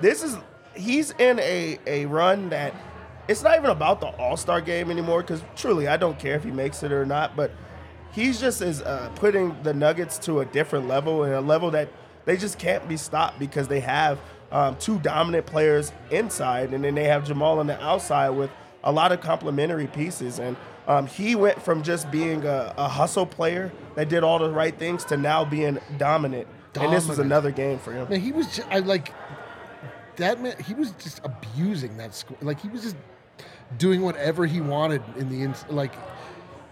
this 0.00 0.24
is 0.24 0.36
he's 0.74 1.12
in 1.12 1.38
a 1.38 1.78
a 1.86 2.06
run 2.06 2.48
that 2.48 2.74
it's 3.28 3.42
not 3.42 3.56
even 3.56 3.70
about 3.70 4.00
the 4.00 4.06
All 4.06 4.36
Star 4.36 4.60
game 4.60 4.90
anymore 4.90 5.22
because 5.22 5.42
truly 5.56 5.88
I 5.88 5.96
don't 5.96 6.18
care 6.18 6.36
if 6.36 6.44
he 6.44 6.50
makes 6.50 6.82
it 6.82 6.92
or 6.92 7.04
not, 7.04 7.36
but 7.36 7.50
he's 8.12 8.40
just 8.40 8.62
is 8.62 8.82
uh, 8.82 9.10
putting 9.16 9.60
the 9.62 9.74
Nuggets 9.74 10.18
to 10.20 10.40
a 10.40 10.44
different 10.44 10.88
level 10.88 11.24
and 11.24 11.34
a 11.34 11.40
level 11.40 11.70
that 11.72 11.88
they 12.24 12.36
just 12.36 12.58
can't 12.58 12.86
be 12.88 12.96
stopped 12.96 13.38
because 13.38 13.68
they 13.68 13.80
have 13.80 14.18
um, 14.52 14.76
two 14.76 14.98
dominant 15.00 15.46
players 15.46 15.92
inside 16.10 16.72
and 16.72 16.84
then 16.84 16.94
they 16.94 17.04
have 17.04 17.26
Jamal 17.26 17.58
on 17.58 17.66
the 17.66 17.80
outside 17.82 18.30
with 18.30 18.50
a 18.84 18.92
lot 18.92 19.12
of 19.12 19.20
complementary 19.20 19.86
pieces 19.86 20.38
and. 20.38 20.56
Um, 20.88 21.08
he 21.08 21.34
went 21.34 21.60
from 21.60 21.82
just 21.82 22.12
being 22.12 22.44
a, 22.44 22.72
a 22.78 22.86
hustle 22.86 23.26
player 23.26 23.72
that 23.96 24.08
did 24.08 24.22
all 24.22 24.38
the 24.38 24.48
right 24.48 24.78
things 24.78 25.04
to 25.06 25.16
now 25.16 25.44
being 25.44 25.80
dominant. 25.98 26.46
And 26.78 26.92
this 26.92 27.08
was 27.08 27.18
another 27.18 27.50
game 27.50 27.80
for 27.80 27.92
him. 27.92 28.08
Man, 28.08 28.20
he 28.20 28.30
was 28.30 28.46
just, 28.54 28.68
I 28.68 28.78
like 28.78 29.12
that 30.16 30.40
man. 30.40 30.56
He 30.64 30.74
was 30.74 30.92
just 30.92 31.20
abusing 31.24 31.96
that 31.96 32.14
score. 32.14 32.36
Like 32.40 32.60
he 32.60 32.68
was 32.68 32.82
just 32.82 32.96
doing 33.78 34.02
whatever 34.02 34.46
he 34.46 34.60
wanted 34.60 35.02
in 35.16 35.28
the 35.28 35.42
ins- 35.42 35.64
like 35.68 35.92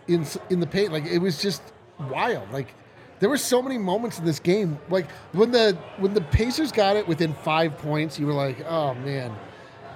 in 0.08 0.26
in 0.50 0.60
the 0.60 0.66
paint. 0.66 0.92
Like 0.92 1.06
it 1.06 1.18
was 1.18 1.40
just 1.40 1.62
wild. 2.10 2.50
Like 2.50 2.74
there 3.20 3.28
were 3.28 3.38
so 3.38 3.62
many 3.62 3.78
moments 3.78 4.18
in 4.18 4.24
this 4.24 4.40
game. 4.40 4.78
Like 4.88 5.10
when 5.32 5.50
the 5.50 5.76
when 5.98 6.14
the 6.14 6.20
Pacers 6.20 6.72
got 6.72 6.96
it 6.96 7.06
within 7.06 7.34
five 7.34 7.78
points, 7.78 8.18
you 8.18 8.26
were 8.26 8.32
like, 8.32 8.64
oh 8.66 8.94
man. 8.94 9.34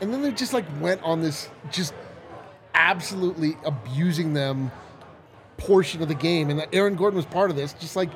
And 0.00 0.12
then 0.12 0.22
they 0.22 0.30
just 0.30 0.52
like 0.52 0.64
went 0.80 1.02
on 1.02 1.20
this 1.20 1.48
just 1.70 1.92
absolutely 2.74 3.56
abusing 3.64 4.32
them 4.32 4.70
portion 5.56 6.00
of 6.00 6.08
the 6.08 6.14
game, 6.14 6.50
and 6.50 6.64
Aaron 6.72 6.94
Gordon 6.94 7.16
was 7.16 7.26
part 7.26 7.50
of 7.50 7.56
this. 7.56 7.72
Just 7.74 7.96
like 7.96 8.10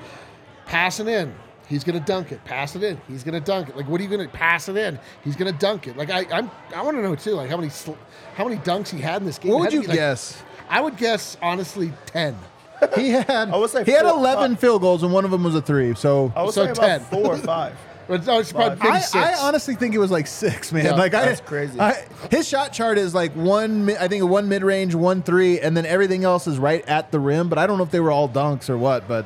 passing 0.64 1.08
in, 1.08 1.34
he's 1.72 1.85
gonna 1.85 1.98
dunk 2.00 2.30
it. 2.32 2.44
Pass 2.44 2.76
it 2.76 2.82
in, 2.82 3.00
he's 3.08 3.24
gonna 3.24 3.40
dunk 3.40 3.68
it. 3.70 3.76
Like, 3.76 3.88
what 3.88 4.00
are 4.00 4.04
you 4.04 4.11
gonna 4.11 4.28
pass 4.28 4.68
it 4.68 4.76
in? 4.76 4.98
He's 5.24 5.35
gonna 5.37 5.52
dunk 5.52 5.88
it. 5.88 5.96
Like, 5.96 6.11
I, 6.11 6.26
I'm, 6.30 6.50
I 6.74 6.82
want 6.82 6.96
to 6.96 7.02
know 7.02 7.14
too, 7.16 7.32
like 7.32 7.50
how 7.50 7.56
many, 7.56 7.70
sl- 7.70 7.92
how 8.35 8.44
many 8.44 8.56
dunks 8.61 8.88
he 8.90 9.00
had 9.00 9.22
in 9.22 9.26
this 9.26 9.38
game. 9.38 9.52
What 9.52 9.61
would 9.62 9.72
you 9.72 9.80
be, 9.82 9.87
like- 9.88 9.96
guess? 9.96 10.42
I 10.68 10.80
would 10.80 10.96
guess 10.96 11.37
honestly 11.42 11.92
ten. 12.06 12.37
He 12.96 13.11
had 13.11 13.28
I 13.50 13.56
would 13.56 13.70
say 13.70 13.85
he 13.85 13.92
had 13.92 14.02
four- 14.06 14.18
11 14.18 14.52
five. 14.52 14.61
field 14.61 14.82
goals 14.82 15.02
and 15.02 15.12
one 15.12 15.24
of 15.24 15.30
them 15.30 15.44
was 15.44 15.54
a 15.54 15.62
three. 15.62 15.94
So 15.94 16.32
I 16.35 16.42
would 16.42 16.52
So 16.54 16.66
say 16.66 16.72
10. 16.74 16.85
about 17.00 17.11
four 17.11 17.26
or 17.35 17.38
five. 17.38 17.76
But 18.08 18.26
no, 18.26 18.40
it's 18.40 18.50
probably 18.52 18.76
maybe 18.78 18.88
I, 18.96 18.98
six. 18.98 19.14
I 19.14 19.35
honestly 19.46 19.76
think 19.76 19.94
it 19.94 19.98
was 19.98 20.11
like 20.11 20.26
six, 20.26 20.72
man. 20.72 20.85
Yeah, 20.85 20.94
like 20.96 21.14
I, 21.14 21.24
that's 21.26 21.40
crazy. 21.40 21.78
I, 21.78 22.04
his 22.32 22.48
shot 22.48 22.72
chart 22.72 22.98
is 22.98 23.14
like 23.14 23.32
one. 23.35 23.88
I 23.90 24.08
think 24.08 24.24
one 24.28 24.48
mid 24.48 24.64
range, 24.64 24.96
one 24.96 25.22
three, 25.22 25.61
and 25.61 25.76
then 25.76 25.87
everything 25.87 26.24
else 26.24 26.48
is 26.48 26.58
right 26.58 26.85
at 26.88 27.12
the 27.12 27.20
rim. 27.20 27.48
But 27.48 27.58
I 27.58 27.66
don't 27.68 27.78
know 27.78 27.85
if 27.85 27.92
they 27.92 28.00
were 28.00 28.11
all 28.11 28.28
dunks 28.28 28.68
or 28.68 28.76
what. 28.76 29.06
But 29.06 29.24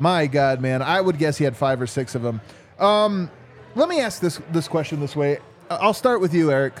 my 0.00 0.26
God, 0.26 0.60
man, 0.60 0.82
I 0.82 1.00
would 1.00 1.18
guess 1.18 1.38
he 1.38 1.44
had 1.44 1.56
five 1.56 1.80
or 1.80 1.86
six 1.86 2.14
of 2.16 2.22
them. 2.22 2.40
Um, 2.80 3.30
let 3.76 3.88
me 3.88 4.00
ask 4.00 4.20
this 4.20 4.40
this 4.50 4.66
question 4.66 4.98
this 4.98 5.14
way. 5.14 5.38
I- 5.70 5.76
I'll 5.76 5.94
start 5.94 6.20
with 6.20 6.34
you, 6.34 6.50
Eric. 6.50 6.74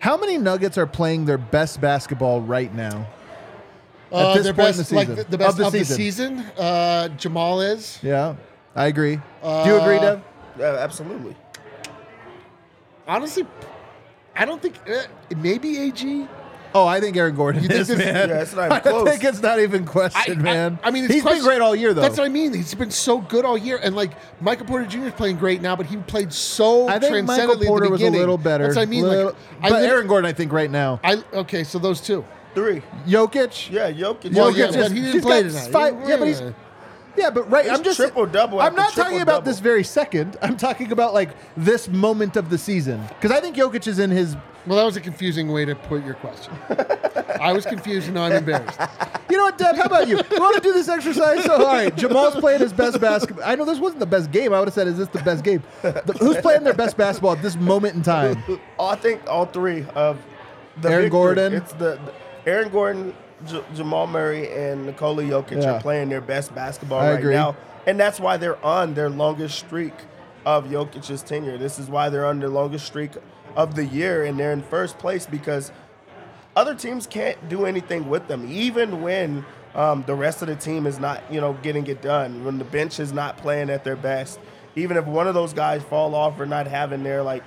How 0.00 0.18
many 0.18 0.36
Nuggets 0.36 0.76
are 0.76 0.86
playing 0.86 1.24
their 1.24 1.38
best 1.38 1.80
basketball 1.80 2.42
right 2.42 2.74
now? 2.74 3.06
uh, 4.12 4.30
at 4.30 4.34
this 4.34 4.44
their 4.44 4.52
point 4.54 4.68
in 4.70 4.76
best, 4.76 4.90
the 4.90 4.96
like 4.96 5.08
the, 5.08 5.24
the 5.24 5.38
best 5.38 5.50
Of 5.52 5.56
the 5.56 5.66
of 5.66 5.72
the 5.72 5.78
season. 5.84 5.96
season. 6.38 6.38
Uh, 6.58 7.08
Jamal 7.16 7.60
is. 7.62 7.98
Yeah, 8.02 8.34
I 8.76 8.86
agree. 8.86 9.16
Do 9.16 9.62
you 9.64 9.80
agree, 9.80 9.98
Dev? 9.98 10.22
Yeah, 10.58 10.76
absolutely. 10.78 11.34
Honestly, 13.06 13.46
I 14.36 14.44
don't 14.44 14.60
think 14.62 14.76
uh, 14.88 15.02
maybe 15.36 15.78
AG. 15.78 16.28
Oh, 16.76 16.86
I 16.88 17.00
think 17.00 17.16
Aaron 17.16 17.36
Gordon 17.36 17.62
You 17.62 17.68
think 17.68 17.80
is, 17.82 17.88
this- 17.88 17.98
man. 17.98 18.28
Yeah, 18.28 18.42
it's 18.42 18.52
not 18.52 18.64
even 18.84 18.94
I 19.06 19.10
think 19.10 19.22
it's 19.24 19.40
not 19.40 19.60
even 19.60 19.86
questioned, 19.86 20.42
man. 20.42 20.78
I, 20.82 20.90
mean, 20.90 21.04
it's 21.04 21.14
he's 21.14 21.22
been 21.24 21.40
great 21.42 21.60
all 21.60 21.74
year, 21.76 21.94
though. 21.94 22.00
That's 22.00 22.18
what 22.18 22.24
I 22.26 22.28
mean. 22.28 22.52
He's 22.52 22.74
been 22.74 22.90
so 22.90 23.18
good 23.18 23.44
all 23.44 23.56
year, 23.56 23.78
and 23.82 23.94
like 23.94 24.10
Michael 24.40 24.66
Porter 24.66 24.84
Jr. 24.86 25.06
is 25.06 25.12
playing 25.12 25.36
great 25.36 25.62
now, 25.62 25.76
but 25.76 25.86
he 25.86 25.96
played 25.98 26.32
so. 26.32 26.88
I 26.88 26.98
think 26.98 27.12
Michael 27.12 27.26
transcendently 27.26 27.66
at 27.66 27.68
Porter 27.68 27.86
the 27.86 27.90
was 27.92 28.00
a 28.00 28.04
beginning. 28.04 28.20
little 28.20 28.38
better. 28.38 28.64
That's 28.64 28.76
what 28.76 28.82
I 28.82 28.86
mean. 28.86 29.02
Little- 29.04 29.26
like, 29.26 29.36
I 29.62 29.68
but 29.70 29.80
lit- 29.82 29.90
Aaron 29.90 30.06
Gordon, 30.08 30.28
I 30.28 30.32
think 30.32 30.52
right 30.52 30.70
now. 30.70 30.98
I 31.04 31.22
okay, 31.32 31.62
so 31.64 31.78
those 31.78 32.00
two. 32.00 32.24
Three. 32.56 32.82
Jokic, 33.06 33.70
Yeah, 33.70 33.90
Jokic. 33.90 34.32
Well, 34.34 34.52
Jokic 34.52 34.54
oh, 34.54 34.56
yeah, 34.56 34.66
just- 34.66 34.78
but 34.78 34.90
he 34.92 34.94
didn't 35.00 35.12
he's 35.12 35.22
play 35.22 35.42
got 35.42 35.48
tonight. 35.50 35.72
five- 35.72 36.02
He- 36.02 36.08
yeah, 36.08 36.16
but 36.16 36.26
he's 36.28 36.42
yeah, 37.16 37.30
but 37.30 37.48
right. 37.50 37.66
It's 37.66 37.78
I'm 37.78 37.84
just 37.84 37.96
triple-double 37.96 38.60
I'm 38.60 38.74
not 38.74 38.92
talking 38.92 39.20
about 39.20 39.42
triple-double. 39.44 39.44
this 39.44 39.58
very 39.60 39.84
second. 39.84 40.36
I'm 40.42 40.56
talking 40.56 40.90
about 40.90 41.14
like 41.14 41.30
this 41.56 41.88
moment 41.88 42.36
of 42.36 42.50
the 42.50 42.58
season 42.58 43.00
because 43.08 43.30
I 43.30 43.40
think 43.40 43.54
Jokic 43.56 43.86
is 43.86 44.00
in 44.00 44.10
his. 44.10 44.36
Well, 44.66 44.78
that 44.78 44.84
was 44.84 44.96
a 44.96 45.00
confusing 45.00 45.52
way 45.52 45.64
to 45.66 45.74
put 45.74 46.04
your 46.04 46.14
question. 46.14 46.54
I 47.40 47.52
was 47.52 47.66
confused, 47.66 48.06
and 48.06 48.14
now 48.14 48.24
I'm 48.24 48.32
embarrassed. 48.32 48.78
You 49.30 49.38
know 49.38 49.44
what, 49.44 49.58
Deb? 49.58 49.74
How 49.74 49.84
about 49.84 50.06
you? 50.06 50.18
You 50.30 50.38
want 50.40 50.54
to 50.56 50.60
do 50.60 50.72
this 50.74 50.88
exercise? 50.88 51.42
So, 51.44 51.54
all 51.54 51.72
right, 51.74 51.96
Jamal's 51.96 52.36
playing 52.36 52.60
his 52.60 52.72
best 52.74 53.00
basketball. 53.00 53.42
I 53.44 53.54
know 53.56 53.64
this 53.64 53.80
wasn't 53.80 53.98
the 54.00 54.06
best 54.06 54.30
game. 54.30 54.52
I 54.52 54.58
would 54.60 54.68
have 54.68 54.74
said, 54.74 54.86
"Is 54.86 54.98
this 54.98 55.08
the 55.08 55.18
best 55.22 55.42
game?" 55.42 55.60
The- 55.82 56.14
who's 56.20 56.36
playing 56.36 56.62
their 56.62 56.74
best 56.74 56.96
basketball 56.96 57.32
at 57.32 57.42
this 57.42 57.56
moment 57.56 57.94
in 57.96 58.02
time? 58.02 58.40
I 58.78 58.94
think 58.94 59.22
all 59.26 59.46
three 59.46 59.86
of 59.96 60.20
the 60.80 60.90
Aaron 60.90 61.04
big 61.06 61.10
three. 61.10 61.18
Gordon? 61.18 61.54
It's 61.54 61.72
the, 61.72 61.98
the 62.44 62.48
Aaron 62.50 62.68
Gordon, 62.68 63.14
J- 63.46 63.64
Jamal 63.74 64.06
Murray, 64.06 64.52
and 64.52 64.86
Nikola 64.86 65.22
Jokic 65.24 65.62
Yeah. 65.62 65.72
are 65.72 65.80
playing 65.80 66.10
their 66.10 66.20
best 66.20 66.54
basketball 66.54 67.00
I 67.00 67.12
right 67.12 67.18
agree. 67.18 67.34
now, 67.34 67.56
and 67.86 67.98
that's 67.98 68.20
why 68.20 68.36
they're 68.36 68.62
on 68.64 68.94
their 68.94 69.08
longest 69.10 69.58
streak 69.58 69.94
of 70.46 70.66
Jokic's 70.66 71.22
tenure. 71.22 71.56
This 71.58 71.78
is 71.80 71.88
why 71.88 72.08
they're 72.10 72.26
on 72.26 72.38
their 72.38 72.50
longest 72.50 72.86
streak 72.86 73.12
of 73.56 73.74
the 73.74 73.84
year, 73.84 74.24
and 74.24 74.38
they're 74.38 74.52
in 74.52 74.62
first 74.62 74.98
place 74.98 75.26
because 75.26 75.72
other 76.56 76.74
teams 76.74 77.06
can't 77.06 77.48
do 77.48 77.66
anything 77.66 78.08
with 78.08 78.28
them, 78.28 78.50
even 78.50 79.02
when 79.02 79.44
um, 79.74 80.04
the 80.06 80.14
rest 80.14 80.42
of 80.42 80.48
the 80.48 80.56
team 80.56 80.86
is 80.86 80.98
not, 80.98 81.22
you 81.32 81.40
know, 81.40 81.54
getting 81.54 81.86
it 81.86 82.00
done. 82.00 82.44
When 82.44 82.58
the 82.58 82.64
bench 82.64 83.00
is 83.00 83.12
not 83.12 83.36
playing 83.36 83.70
at 83.70 83.84
their 83.84 83.96
best, 83.96 84.38
even 84.76 84.96
if 84.96 85.06
one 85.06 85.26
of 85.26 85.34
those 85.34 85.52
guys 85.52 85.82
fall 85.82 86.14
off 86.14 86.38
or 86.38 86.46
not 86.46 86.66
having 86.66 87.02
their 87.02 87.22
like 87.22 87.44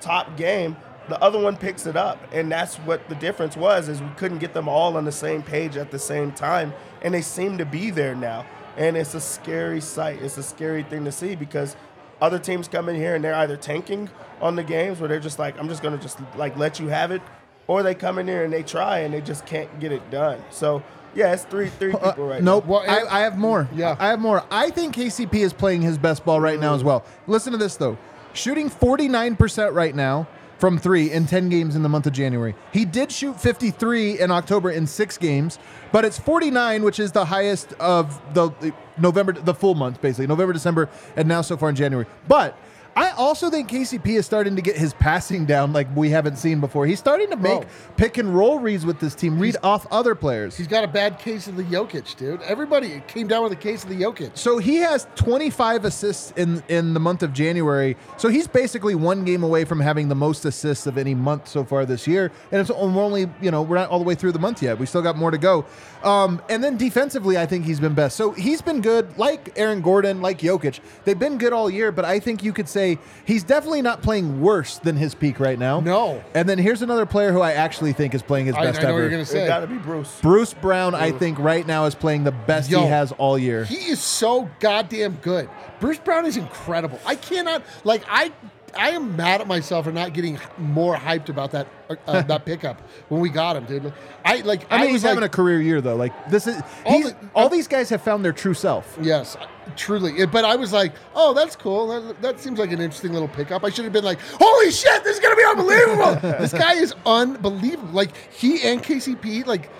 top 0.00 0.36
game, 0.36 0.76
the 1.08 1.20
other 1.20 1.38
one 1.38 1.56
picks 1.56 1.86
it 1.86 1.96
up, 1.96 2.18
and 2.32 2.50
that's 2.50 2.76
what 2.76 3.08
the 3.08 3.14
difference 3.16 3.56
was. 3.56 3.88
Is 3.88 4.00
we 4.00 4.08
couldn't 4.16 4.38
get 4.38 4.54
them 4.54 4.68
all 4.68 4.96
on 4.96 5.04
the 5.04 5.12
same 5.12 5.42
page 5.42 5.76
at 5.76 5.90
the 5.90 5.98
same 5.98 6.32
time, 6.32 6.72
and 7.02 7.12
they 7.12 7.22
seem 7.22 7.58
to 7.58 7.66
be 7.66 7.90
there 7.90 8.14
now. 8.14 8.46
And 8.76 8.96
it's 8.96 9.14
a 9.14 9.20
scary 9.20 9.82
sight. 9.82 10.22
It's 10.22 10.38
a 10.38 10.42
scary 10.42 10.82
thing 10.84 11.04
to 11.04 11.12
see 11.12 11.34
because 11.34 11.76
other 12.22 12.38
teams 12.38 12.68
come 12.68 12.88
in 12.88 12.94
here 12.96 13.14
and 13.16 13.22
they're 13.24 13.34
either 13.34 13.56
tanking 13.56 14.08
on 14.40 14.56
the 14.56 14.62
games 14.62 15.00
where 15.00 15.08
they're 15.08 15.20
just 15.20 15.38
like, 15.38 15.58
I'm 15.58 15.68
just 15.68 15.82
gonna 15.82 15.98
just 15.98 16.18
like 16.36 16.56
let 16.56 16.78
you 16.80 16.86
have 16.88 17.10
it, 17.10 17.20
or 17.66 17.82
they 17.82 17.94
come 17.94 18.18
in 18.18 18.26
here 18.28 18.44
and 18.44 18.52
they 18.52 18.62
try 18.62 19.00
and 19.00 19.12
they 19.12 19.20
just 19.20 19.44
can't 19.44 19.80
get 19.80 19.90
it 19.92 20.08
done. 20.10 20.42
So 20.50 20.82
yeah, 21.14 21.32
it's 21.32 21.44
three 21.44 21.68
three 21.68 21.92
Uh, 21.92 22.10
people 22.12 22.26
right 22.28 22.42
nope. 22.42 22.64
now. 22.64 22.70
Well, 22.72 22.84
I, 22.88 23.18
I 23.18 23.20
have 23.20 23.36
more. 23.36 23.68
Yeah. 23.74 23.96
I 23.98 24.08
have 24.08 24.20
more. 24.20 24.44
I 24.50 24.70
think 24.70 24.94
KCP 24.94 25.34
is 25.34 25.52
playing 25.52 25.82
his 25.82 25.98
best 25.98 26.24
ball 26.24 26.40
right 26.40 26.58
now 26.60 26.74
as 26.74 26.84
well. 26.84 27.04
Listen 27.26 27.52
to 27.52 27.58
this 27.58 27.76
though. 27.76 27.98
Shooting 28.34 28.70
49% 28.70 29.74
right 29.74 29.94
now 29.94 30.26
from 30.58 30.78
3 30.78 31.10
in 31.10 31.26
10 31.26 31.48
games 31.48 31.74
in 31.76 31.82
the 31.82 31.88
month 31.88 32.06
of 32.06 32.12
January. 32.12 32.54
He 32.72 32.84
did 32.84 33.10
shoot 33.12 33.38
53 33.38 34.20
in 34.20 34.30
October 34.30 34.70
in 34.70 34.86
6 34.86 35.18
games, 35.18 35.58
but 35.90 36.04
it's 36.04 36.18
49 36.18 36.82
which 36.84 36.98
is 37.00 37.10
the 37.12 37.24
highest 37.26 37.72
of 37.74 38.20
the 38.32 38.48
the 38.60 38.72
November 38.98 39.32
the 39.32 39.54
full 39.54 39.74
month 39.74 40.00
basically. 40.00 40.26
November, 40.26 40.52
December 40.52 40.88
and 41.16 41.28
now 41.28 41.42
so 41.42 41.56
far 41.56 41.68
in 41.68 41.76
January. 41.76 42.06
But 42.28 42.56
I 42.94 43.10
also 43.12 43.48
think 43.48 43.70
KCP 43.70 44.18
is 44.18 44.26
starting 44.26 44.56
to 44.56 44.62
get 44.62 44.76
his 44.76 44.92
passing 44.94 45.46
down 45.46 45.72
like 45.72 45.94
we 45.96 46.10
haven't 46.10 46.36
seen 46.36 46.60
before. 46.60 46.86
He's 46.86 46.98
starting 46.98 47.30
to 47.30 47.36
make 47.36 47.60
Bro. 47.60 47.68
pick 47.96 48.18
and 48.18 48.34
roll 48.36 48.58
reads 48.58 48.84
with 48.84 49.00
this 49.00 49.14
team, 49.14 49.38
read 49.38 49.56
off 49.62 49.86
other 49.90 50.14
players. 50.14 50.56
He's 50.56 50.66
got 50.66 50.84
a 50.84 50.88
bad 50.88 51.18
case 51.18 51.46
of 51.46 51.56
the 51.56 51.62
Jokic, 51.62 52.16
dude. 52.16 52.42
Everybody 52.42 53.02
came 53.08 53.28
down 53.28 53.44
with 53.44 53.52
a 53.52 53.56
case 53.56 53.82
of 53.82 53.88
the 53.88 53.96
Jokic. 53.96 54.36
So 54.36 54.58
he 54.58 54.76
has 54.76 55.06
25 55.14 55.86
assists 55.86 56.32
in 56.36 56.62
in 56.68 56.92
the 56.92 57.00
month 57.00 57.22
of 57.22 57.32
January. 57.32 57.96
So 58.18 58.28
he's 58.28 58.46
basically 58.46 58.94
one 58.94 59.24
game 59.24 59.42
away 59.42 59.64
from 59.64 59.80
having 59.80 60.08
the 60.08 60.14
most 60.14 60.44
assists 60.44 60.86
of 60.86 60.98
any 60.98 61.14
month 61.14 61.48
so 61.48 61.64
far 61.64 61.86
this 61.86 62.06
year. 62.06 62.30
And 62.50 62.60
it's 62.60 62.70
we're 62.70 63.02
only 63.02 63.30
you 63.40 63.50
know 63.50 63.62
we're 63.62 63.76
not 63.76 63.88
all 63.88 63.98
the 63.98 64.04
way 64.04 64.14
through 64.14 64.32
the 64.32 64.38
month 64.38 64.62
yet. 64.62 64.78
We 64.78 64.84
still 64.84 65.02
got 65.02 65.16
more 65.16 65.30
to 65.30 65.38
go. 65.38 65.64
Um, 66.02 66.42
and 66.50 66.62
then 66.62 66.76
defensively, 66.76 67.38
I 67.38 67.46
think 67.46 67.64
he's 67.64 67.80
been 67.80 67.94
best. 67.94 68.16
So 68.16 68.32
he's 68.32 68.60
been 68.60 68.80
good, 68.80 69.16
like 69.16 69.52
Aaron 69.56 69.80
Gordon, 69.80 70.20
like 70.20 70.40
Jokic. 70.40 70.80
They've 71.04 71.18
been 71.18 71.38
good 71.38 71.52
all 71.52 71.70
year. 71.70 71.92
But 71.92 72.04
I 72.04 72.18
think 72.18 72.42
you 72.42 72.52
could 72.52 72.68
say 72.68 72.81
say 72.82 72.98
he's 73.24 73.44
definitely 73.44 73.82
not 73.82 74.02
playing 74.02 74.40
worse 74.40 74.78
than 74.78 74.96
his 74.96 75.14
peak 75.14 75.40
right 75.40 75.58
now. 75.58 75.80
No. 75.80 76.22
And 76.34 76.48
then 76.48 76.58
here's 76.58 76.82
another 76.82 77.06
player 77.06 77.32
who 77.32 77.40
I 77.40 77.52
actually 77.52 77.92
think 77.92 78.14
is 78.14 78.22
playing 78.22 78.46
his 78.46 78.54
I, 78.54 78.64
best 78.64 78.80
I 78.80 78.82
know 78.82 78.88
ever. 78.88 78.94
what 78.96 79.00
you're 79.02 79.10
gonna 79.10 79.22
It 79.22 79.26
say. 79.26 79.46
got 79.46 79.60
to 79.60 79.66
be 79.66 79.78
Bruce. 79.78 80.20
Bruce 80.20 80.54
Brown, 80.54 80.94
I 80.94 81.12
think 81.12 81.38
right 81.38 81.66
now 81.66 81.84
is 81.86 81.94
playing 81.94 82.24
the 82.24 82.32
best 82.32 82.70
Yo, 82.70 82.80
he 82.80 82.86
has 82.86 83.12
all 83.12 83.38
year. 83.38 83.64
He 83.64 83.90
is 83.90 84.00
so 84.00 84.50
goddamn 84.60 85.16
good. 85.22 85.48
Bruce 85.80 85.98
Brown 85.98 86.26
is 86.26 86.36
incredible. 86.36 86.98
I 87.06 87.14
cannot 87.16 87.62
like 87.84 88.02
I. 88.08 88.32
I 88.76 88.90
am 88.90 89.16
mad 89.16 89.40
at 89.40 89.46
myself 89.46 89.84
for 89.84 89.92
not 89.92 90.12
getting 90.12 90.38
more 90.58 90.96
hyped 90.96 91.28
about 91.28 91.50
that 91.52 91.66
uh, 91.90 91.96
uh 92.06 92.22
that 92.22 92.44
pickup 92.46 92.80
when 93.08 93.20
we 93.20 93.28
got 93.28 93.56
him, 93.56 93.64
dude. 93.64 93.92
I 94.24 94.36
like. 94.38 94.66
I 94.70 94.78
mean, 94.78 94.86
he's 94.86 94.94
was 94.94 95.02
having 95.02 95.24
a 95.24 95.28
career 95.28 95.60
year 95.60 95.80
though. 95.80 95.96
Like 95.96 96.30
this 96.30 96.46
is 96.46 96.60
All 96.84 96.92
he's, 96.92 97.12
the- 97.12 97.16
all 97.34 97.46
uh, 97.46 97.48
these 97.48 97.68
guys 97.68 97.90
have 97.90 98.02
found 98.02 98.24
their 98.24 98.32
true 98.32 98.54
self. 98.54 98.96
Yes, 99.00 99.36
uh, 99.36 99.46
truly. 99.76 100.24
But 100.26 100.44
I 100.44 100.56
was 100.56 100.72
like, 100.72 100.92
oh, 101.14 101.34
that's 101.34 101.56
cool. 101.56 101.88
That, 101.88 102.22
that 102.22 102.40
seems 102.40 102.58
like 102.58 102.72
an 102.72 102.80
interesting 102.80 103.12
little 103.12 103.28
pickup. 103.28 103.64
I 103.64 103.70
should 103.70 103.84
have 103.84 103.92
been 103.92 104.04
like, 104.04 104.20
holy 104.20 104.70
shit, 104.70 105.04
this 105.04 105.16
is 105.16 105.22
gonna 105.22 105.36
be 105.36 105.44
unbelievable. 105.44 106.14
this 106.38 106.52
guy 106.52 106.74
is 106.74 106.94
unbelievable. 107.04 107.92
Like 107.92 108.16
he 108.32 108.62
and 108.62 108.82
KCP, 108.82 109.46
like 109.46 109.70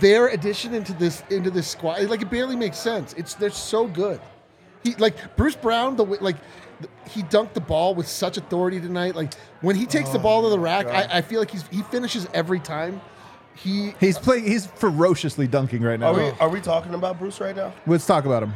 their 0.00 0.28
addition 0.28 0.74
into 0.74 0.92
this 0.94 1.22
into 1.30 1.50
this 1.50 1.68
squad, 1.68 2.02
like 2.08 2.22
it 2.22 2.30
barely 2.30 2.56
makes 2.56 2.78
sense. 2.78 3.12
It's 3.14 3.34
they're 3.34 3.50
so 3.50 3.86
good. 3.86 4.20
He 4.82 4.94
like 4.96 5.36
Bruce 5.36 5.56
Brown, 5.56 5.96
the 5.96 6.04
way 6.04 6.18
like 6.20 6.36
he 7.08 7.22
dunked 7.24 7.54
the 7.54 7.60
ball 7.60 7.94
with 7.94 8.08
such 8.08 8.36
authority 8.36 8.80
tonight. 8.80 9.14
Like 9.14 9.34
when 9.60 9.76
he 9.76 9.86
takes 9.86 10.10
the 10.10 10.18
oh 10.18 10.22
ball 10.22 10.42
to 10.42 10.48
the 10.48 10.58
rack, 10.58 10.86
I, 10.86 11.18
I 11.18 11.20
feel 11.22 11.40
like 11.40 11.50
he's 11.50 11.66
he 11.68 11.82
finishes 11.82 12.26
every 12.34 12.60
time. 12.60 13.00
He 13.54 13.94
He's 14.00 14.18
playing. 14.18 14.44
He's 14.44 14.66
ferociously 14.66 15.46
dunking 15.46 15.82
right 15.82 16.00
now. 16.00 16.08
Are 16.08 16.14
we 16.14 16.30
are 16.40 16.48
we 16.48 16.60
talking 16.60 16.94
about 16.94 17.18
Bruce 17.18 17.40
right 17.40 17.54
now? 17.54 17.72
Let's 17.86 18.06
talk 18.06 18.24
about 18.24 18.42
him. 18.42 18.54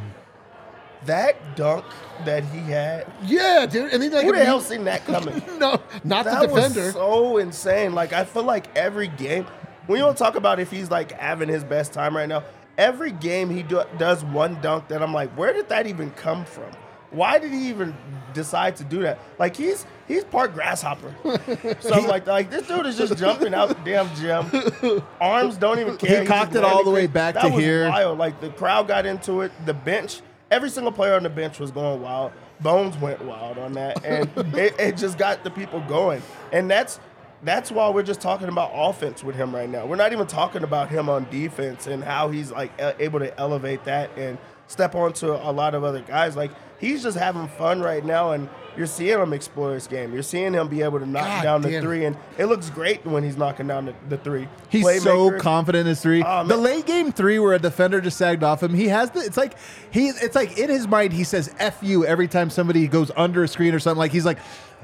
That 1.05 1.55
dunk 1.57 1.85
that 2.25 2.43
he 2.45 2.59
had. 2.59 3.07
yeah, 3.25 3.67
dude. 3.67 3.93
And 3.93 4.03
then 4.03 4.11
like 4.13 4.25
Who 4.25 4.33
the 4.33 4.45
hell 4.45 4.61
seen 4.61 4.85
that 4.85 5.05
coming? 5.05 5.41
no, 5.59 5.81
not 6.03 6.25
That 6.25 6.41
the 6.41 6.47
defender. 6.49 6.85
was 6.87 6.93
so 6.95 7.37
insane. 7.37 7.95
Like 7.95 8.13
I 8.13 8.25
feel 8.25 8.43
like 8.43 8.75
every 8.77 9.09
game, 9.09 9.47
when 9.87 9.99
you 9.99 10.05
don't 10.05 10.17
talk 10.19 10.35
about 10.35 10.59
if 10.59 10.71
he's 10.71 10.91
like 10.91 11.13
having 11.13 11.49
his 11.49 11.63
best 11.63 11.93
time 11.93 12.17
right 12.17 12.29
now, 12.29 12.43
every 12.79 13.13
game 13.13 13.51
he 13.51 13.63
do, 13.63 13.83
does 13.99 14.25
one 14.25 14.61
dunk 14.63 14.89
that 14.89 15.03
I'm 15.03 15.13
like, 15.13 15.31
where 15.37 15.53
did 15.53 15.69
that 15.69 15.87
even 15.87 16.11
come 16.13 16.45
from? 16.45 16.71
Why 17.11 17.39
did 17.39 17.53
he 17.53 17.69
even 17.69 17.95
decide 18.35 18.77
to 18.77 18.85
do 18.85 19.03
that? 19.03 19.19
Like 19.39 19.57
he's 19.57 19.87
he's 20.09 20.25
part 20.25 20.55
grasshopper. 20.55 21.15
so 21.81 21.95
I'm 21.95 22.07
like, 22.07 22.27
like 22.27 22.51
this 22.51 22.67
dude 22.67 22.87
is 22.87 22.97
just 22.97 23.17
jumping 23.17 23.55
out 23.55 23.69
the 23.69 23.75
damn 23.85 24.15
gym. 24.17 25.03
Arms 25.21 25.57
don't 25.57 25.79
even 25.79 25.97
care. 25.97 26.23
He 26.23 26.27
cocked 26.27 26.55
it 26.55 26.65
all 26.65 26.85
the 26.85 26.91
way 26.91 27.07
back 27.07 27.35
that 27.35 27.43
to 27.43 27.49
was 27.51 27.63
here. 27.63 27.89
Wild. 27.89 28.19
Like 28.19 28.41
the 28.41 28.51
crowd 28.51 28.89
got 28.89 29.07
into 29.07 29.43
it. 29.43 29.53
The 29.65 29.75
bench, 29.75 30.21
every 30.51 30.71
single 30.71 30.93
player 30.93 31.15
on 31.15 31.23
the 31.23 31.31
bench 31.31 31.59
was 31.59 31.71
going 31.71 32.03
wild. 32.03 32.33
Bones 32.61 32.97
went 32.97 33.23
wild 33.23 33.59
on 33.59 33.75
that, 33.75 34.03
and 34.05 34.31
it, 34.57 34.75
it 34.79 34.97
just 34.97 35.19
got 35.19 35.45
the 35.45 35.51
people 35.51 35.81
going. 35.83 36.23
And 36.53 36.71
that's 36.71 37.01
that's 37.43 37.71
why 37.71 37.89
we're 37.91 38.03
just 38.03 38.21
talking 38.21 38.49
about 38.49 38.73
offense 38.75 39.23
with 39.23 39.37
him 39.37 39.55
right 39.55 39.69
now. 39.69 39.87
We're 39.87 39.97
not 39.97 40.13
even 40.13 40.27
talking 40.27 40.63
about 40.65 40.89
him 40.89 41.09
on 41.09 41.29
defense 41.31 41.87
and 41.87 42.03
how 42.03 42.31
he's 42.31 42.51
like 42.51 42.73
able 42.99 43.21
to 43.21 43.39
elevate 43.39 43.85
that 43.85 44.11
and 44.17 44.39
step 44.67 44.95
onto 44.95 45.33
a 45.33 45.53
lot 45.53 45.75
of 45.75 45.85
other 45.85 46.01
guys. 46.01 46.37
Like 46.37 46.51
he's 46.79 47.03
just 47.03 47.17
having 47.17 47.49
fun 47.49 47.81
right 47.81 48.05
now, 48.05 48.33
and 48.33 48.49
you're 48.77 48.87
seeing 48.87 49.19
him 49.19 49.33
explore 49.33 49.75
his 49.75 49.87
game. 49.87 50.13
You're 50.13 50.23
seeing 50.23 50.53
him 50.53 50.69
be 50.69 50.83
able 50.83 50.99
to 50.99 51.07
knock 51.07 51.25
God 51.25 51.43
down 51.43 51.63
the 51.63 51.81
three, 51.81 52.05
and 52.05 52.17
it 52.39 52.47
looks 52.47 52.69
great 52.71 53.05
when 53.07 53.23
he's 53.23 53.37
knocking 53.37 53.67
down 53.67 53.87
the, 53.87 53.95
the 54.09 54.19
three. 54.19 54.49
He's 54.69 55.03
so 55.03 55.39
confident 55.39 55.83
in 55.83 55.87
his 55.87 56.01
three. 56.01 56.23
Oh, 56.23 56.47
the 56.47 56.57
late 56.57 56.87
game 56.87 57.13
three 57.13 57.39
where 57.39 57.55
a 57.55 57.59
defender 57.59 58.01
just 58.01 58.19
sagged 58.19 58.43
off 58.43 58.63
him. 58.63 58.75
He 58.75 58.89
has 58.89 59.11
the. 59.11 59.21
It's 59.21 59.37
like 59.37 59.55
he. 59.91 60.09
It's 60.09 60.35
like 60.35 60.59
in 60.59 60.69
his 60.69 60.87
mind 60.87 61.13
he 61.13 61.25
says 61.25 61.55
"f 61.59 61.79
you" 61.83 62.05
every 62.05 62.29
time 62.29 62.51
somebody 62.51 62.87
goes 62.87 63.11
under 63.17 63.45
a 63.45 63.49
screen 63.49 63.75
or 63.75 63.79
something. 63.79 63.99
Like 63.99 64.13
he's 64.13 64.27
like, 64.27 64.39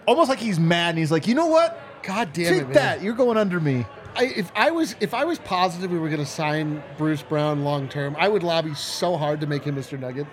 almost 0.06 0.28
like 0.28 0.38
he's 0.38 0.58
mad. 0.58 0.90
and 0.90 0.98
He's 0.98 1.12
like, 1.12 1.26
you 1.26 1.34
know 1.34 1.46
what? 1.46 1.78
God 2.02 2.32
damn 2.32 2.46
Take 2.52 2.62
it, 2.62 2.64
man. 2.64 2.72
that. 2.72 3.02
You're 3.02 3.14
going 3.14 3.36
under 3.36 3.60
me. 3.60 3.86
I, 4.14 4.24
if 4.24 4.52
I 4.54 4.70
was 4.70 4.94
if 5.00 5.14
I 5.14 5.24
was 5.24 5.38
positive 5.38 5.90
we 5.90 5.98
were 5.98 6.08
going 6.08 6.20
to 6.20 6.26
sign 6.26 6.82
Bruce 6.98 7.22
Brown 7.22 7.64
long 7.64 7.88
term, 7.88 8.14
I 8.18 8.28
would 8.28 8.42
lobby 8.42 8.74
so 8.74 9.16
hard 9.16 9.40
to 9.40 9.46
make 9.46 9.64
him 9.64 9.76
Mr. 9.76 9.98
Nugget. 9.98 10.26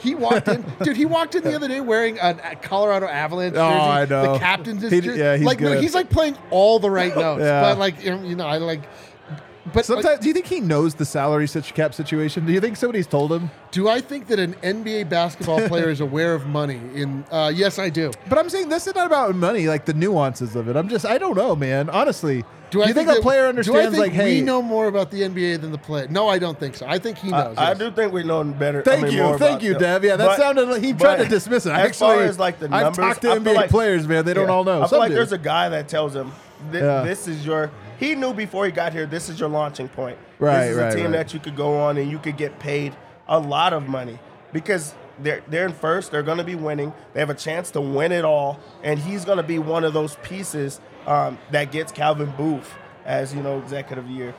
He 0.00 0.14
walked 0.14 0.48
in, 0.48 0.64
dude. 0.82 0.96
He 0.96 1.04
walked 1.04 1.34
in 1.34 1.44
the 1.44 1.54
other 1.54 1.68
day 1.68 1.80
wearing 1.80 2.18
a 2.18 2.56
Colorado 2.56 3.06
Avalanche 3.06 3.54
oh, 3.56 3.70
jersey. 3.70 3.80
Oh, 3.80 3.90
I 3.90 4.04
know. 4.06 4.32
The 4.32 4.38
captain's 4.38 4.82
He- 4.82 5.00
jersey. 5.00 5.18
yeah, 5.18 5.36
he's 5.36 5.46
like 5.46 5.60
no, 5.60 5.74
good. 5.74 5.82
he's 5.82 5.94
like 5.94 6.10
playing 6.10 6.36
all 6.50 6.78
the 6.78 6.90
right 6.90 7.14
notes. 7.14 7.40
Yeah. 7.50 7.62
But 7.62 7.78
like 7.78 8.02
you 8.02 8.34
know, 8.34 8.46
I 8.46 8.58
like. 8.58 8.82
But 9.74 9.84
Sometimes, 9.84 10.20
do 10.20 10.28
you 10.28 10.32
think 10.34 10.46
he 10.46 10.60
knows 10.60 10.94
the 10.94 11.04
salary 11.04 11.46
such 11.46 11.74
cap 11.74 11.92
situation? 11.92 12.46
Do 12.46 12.52
you 12.52 12.60
think 12.60 12.76
somebody's 12.76 13.06
told 13.06 13.30
him? 13.30 13.50
do 13.72 13.88
I 13.88 14.00
think 14.00 14.26
that 14.28 14.38
an 14.40 14.54
NBA 14.54 15.08
basketball 15.10 15.60
player 15.68 15.90
is 15.90 16.00
aware 16.00 16.34
of 16.34 16.46
money? 16.46 16.80
In 16.94 17.24
uh, 17.30 17.52
yes, 17.54 17.78
I 17.78 17.88
do. 17.90 18.10
But 18.28 18.38
I'm 18.38 18.48
saying 18.48 18.68
this 18.70 18.86
is 18.86 18.94
not 18.94 19.06
about 19.06 19.34
money, 19.36 19.68
like 19.68 19.84
the 19.84 19.92
nuances 19.94 20.56
of 20.56 20.68
it. 20.68 20.76
I'm 20.76 20.88
just, 20.88 21.04
I 21.04 21.18
don't 21.18 21.36
know, 21.36 21.54
man. 21.54 21.90
Honestly, 21.90 22.42
Do 22.70 22.82
I 22.82 22.86
you 22.88 22.94
think, 22.94 23.08
that- 23.08 23.18
a 23.18 23.20
player 23.22 23.42
do 23.42 23.46
I 23.46 23.48
understands, 23.50 23.90
think 23.90 23.98
like, 23.98 24.12
hey, 24.12 24.40
we 24.40 24.46
know 24.46 24.62
more 24.62 24.88
about 24.88 25.10
the 25.10 25.20
NBA 25.22 25.60
than 25.60 25.72
the 25.72 25.78
player? 25.78 26.08
No, 26.08 26.26
I 26.26 26.38
don't 26.38 26.58
think 26.58 26.74
so. 26.74 26.86
I 26.88 26.98
think 26.98 27.18
he 27.18 27.30
knows. 27.30 27.56
I, 27.58 27.72
I 27.72 27.74
do 27.74 27.90
think 27.90 28.12
we 28.14 28.24
know 28.24 28.42
better. 28.42 28.82
Thank 28.82 29.00
I 29.04 29.08
mean, 29.08 29.12
you, 29.16 29.22
more 29.24 29.38
thank 29.38 29.52
about 29.56 29.62
you, 29.62 29.72
them. 29.74 29.80
Dev. 29.82 30.04
Yeah, 30.04 30.16
that 30.16 30.26
But- 30.26 30.38
sounded 30.38 30.68
like 30.68 30.82
he 30.82 30.94
tried 30.94 31.18
to 31.18 31.26
dismiss 31.28 31.66
it. 31.66 31.70
As 31.72 31.86
Actually, 31.90 32.14
far 32.16 32.22
as 32.24 32.38
like 32.38 32.58
the 32.60 32.74
I've 32.74 32.94
talked 32.96 33.20
to 33.22 33.30
I 33.30 33.36
NBA 33.38 33.54
like- 33.54 33.70
players, 33.70 34.08
man. 34.08 34.24
They 34.24 34.32
don't 34.34 34.48
all 34.48 34.64
know. 34.64 34.78
I 34.78 34.80
feel 34.84 34.88
Some 34.88 34.98
like 35.00 35.08
do. 35.10 35.14
there's 35.16 35.32
a 35.32 35.38
guy 35.38 35.68
that 35.68 35.86
tells 35.86 36.14
him, 36.16 36.32
"Thi- 36.72 36.78
Yeah. 36.78 37.02
"This 37.02 37.28
is 37.28 37.44
your." 37.44 37.70
He 38.00 38.14
knew 38.14 38.32
before 38.32 38.64
he 38.64 38.72
got 38.72 38.92
here. 38.92 39.04
This 39.04 39.28
is 39.28 39.38
your 39.38 39.50
launching 39.50 39.88
point. 39.88 40.18
Right, 40.38 40.60
This 40.60 40.70
is 40.70 40.76
right, 40.78 40.92
a 40.92 40.96
team 40.96 41.04
right. 41.04 41.12
that 41.12 41.34
you 41.34 41.38
could 41.38 41.54
go 41.54 41.78
on 41.78 41.98
and 41.98 42.10
you 42.10 42.18
could 42.18 42.38
get 42.38 42.58
paid 42.58 42.96
a 43.28 43.38
lot 43.38 43.74
of 43.74 43.86
money 43.88 44.18
because 44.54 44.94
they're 45.18 45.42
they're 45.48 45.66
in 45.66 45.74
first. 45.74 46.10
They're 46.10 46.22
going 46.22 46.38
to 46.38 46.44
be 46.44 46.54
winning. 46.54 46.94
They 47.12 47.20
have 47.20 47.28
a 47.28 47.34
chance 47.34 47.70
to 47.72 47.80
win 47.80 48.10
it 48.10 48.24
all, 48.24 48.58
and 48.82 48.98
he's 48.98 49.26
going 49.26 49.36
to 49.36 49.42
be 49.42 49.58
one 49.58 49.84
of 49.84 49.92
those 49.92 50.16
pieces 50.22 50.80
um, 51.06 51.38
that 51.50 51.72
gets 51.72 51.92
Calvin 51.92 52.32
Booth 52.38 52.72
as 53.04 53.34
you 53.34 53.42
know 53.42 53.58
executive 53.58 54.08
year. 54.08 54.34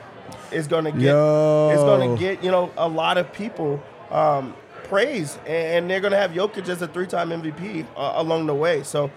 Is 0.50 0.66
going 0.66 0.84
to 0.84 0.92
get. 0.92 1.02
Yo. 1.02 1.70
Is 1.72 1.80
going 1.80 2.16
to 2.16 2.20
get 2.20 2.42
you 2.42 2.50
know 2.50 2.72
a 2.76 2.88
lot 2.88 3.16
of 3.16 3.32
people. 3.32 3.80
Um, 4.10 4.54
praise 4.92 5.38
and 5.46 5.88
they're 5.88 6.00
going 6.00 6.10
to 6.12 6.18
have 6.18 6.32
Jokic 6.32 6.68
as 6.68 6.82
a 6.82 6.86
three-time 6.86 7.30
MVP 7.30 7.86
uh, 7.96 8.12
along 8.16 8.44
the 8.44 8.54
way. 8.54 8.82
So, 8.82 9.10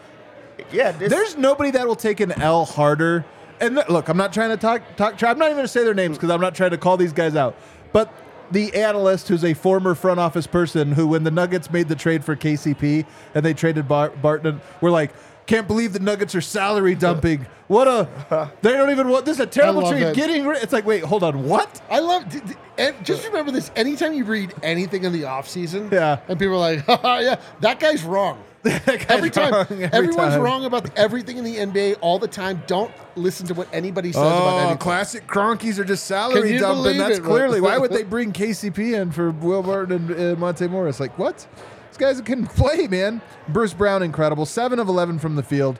yeah, 0.71 0.91
this, 0.91 1.09
There's 1.09 1.35
nobody 1.35 1.71
that 1.71 1.85
will 1.85 1.97
take 1.97 2.21
an 2.21 2.31
L 2.31 2.63
harder. 2.63 3.25
And 3.59 3.75
th- 3.75 3.89
look, 3.89 4.07
I'm 4.09 4.17
not 4.17 4.33
trying 4.33 4.49
to 4.51 4.57
talk 4.57 4.81
talk. 4.97 5.21
I'm 5.23 5.37
not 5.37 5.45
even 5.45 5.55
going 5.57 5.63
to 5.65 5.67
say 5.67 5.83
their 5.83 5.93
names 5.93 6.17
because 6.17 6.29
I'm 6.29 6.41
not 6.41 6.55
trying 6.55 6.71
to 6.71 6.77
call 6.77 6.97
these 6.97 7.13
guys 7.13 7.35
out. 7.35 7.55
But 7.93 8.11
the 8.51 8.73
analyst, 8.75 9.27
who's 9.27 9.43
a 9.43 9.53
former 9.53 9.95
front 9.95 10.19
office 10.19 10.45
person, 10.47 10.91
who 10.91 11.07
when 11.07 11.23
the 11.23 11.31
Nuggets 11.31 11.71
made 11.71 11.87
the 11.87 11.95
trade 11.95 12.23
for 12.23 12.35
KCP 12.35 13.05
and 13.33 13.45
they 13.45 13.53
traded 13.53 13.87
Bar- 13.87 14.09
Barton, 14.11 14.61
we're 14.81 14.91
like, 14.91 15.11
can't 15.47 15.67
believe 15.67 15.93
the 15.93 15.99
Nuggets 15.99 16.35
are 16.35 16.41
salary 16.41 16.95
dumping. 16.95 17.45
What 17.67 17.87
a! 17.87 18.51
They 18.61 18.73
don't 18.73 18.91
even 18.91 19.07
want 19.09 19.25
this. 19.25 19.37
Is 19.37 19.39
a 19.41 19.47
terrible 19.47 19.89
trade. 19.89 20.03
that. 20.03 20.15
Getting 20.15 20.45
rid. 20.45 20.61
It's 20.61 20.73
like, 20.73 20.85
wait, 20.85 21.03
hold 21.03 21.23
on, 21.23 21.45
what? 21.45 21.81
I 21.89 21.99
love. 21.99 22.29
d- 22.29 22.39
d- 22.45 22.53
and 22.77 22.95
just 23.05 23.25
remember 23.25 23.51
this: 23.51 23.71
anytime 23.75 24.13
you 24.13 24.25
read 24.25 24.53
anything 24.61 25.03
in 25.03 25.11
the 25.13 25.23
offseason, 25.23 25.91
Yeah. 25.91 26.19
and 26.27 26.37
people 26.37 26.55
are 26.63 26.75
like, 26.75 26.85
"Yeah, 27.03 27.39
that 27.61 27.79
guy's 27.79 28.03
wrong." 28.03 28.43
Every 28.65 29.29
time, 29.29 29.51
wrong 29.53 29.65
every 29.69 29.85
everyone's 29.85 30.33
time. 30.33 30.41
wrong 30.41 30.65
about 30.65 30.89
everything 30.97 31.37
in 31.37 31.43
the 31.43 31.57
NBA 31.57 31.97
all 32.01 32.17
the 32.19 32.27
time. 32.27 32.63
Don't 32.67 32.91
listen 33.15 33.45
to 33.47 33.53
what 33.53 33.67
anybody 33.71 34.11
says 34.11 34.21
about 34.21 34.53
Oh, 34.53 34.57
anything. 34.57 34.77
classic 34.79 35.27
Kroenkes 35.27 35.77
are 35.79 35.83
just 35.83 36.05
salary 36.05 36.57
dumping. 36.57 36.97
That's 36.97 37.19
it? 37.19 37.23
clearly 37.23 37.61
why 37.61 37.77
would 37.77 37.91
they 37.91 38.03
bring 38.03 38.33
KCP 38.33 38.93
in 38.99 39.11
for 39.11 39.31
Will 39.31 39.63
Barton 39.63 40.11
and 40.11 40.35
uh, 40.35 40.39
Monte 40.39 40.67
Morris? 40.67 40.99
Like 40.99 41.17
what? 41.19 41.45
These 41.89 41.97
guys 41.97 42.21
can 42.21 42.45
play, 42.47 42.87
man. 42.87 43.21
Bruce 43.47 43.73
Brown, 43.73 44.01
incredible. 44.03 44.45
Seven 44.45 44.79
of 44.79 44.87
eleven 44.87 45.19
from 45.19 45.35
the 45.35 45.43
field. 45.43 45.79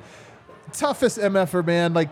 Toughest 0.74 1.18
MFer, 1.18 1.66
man. 1.66 1.94
Like. 1.94 2.12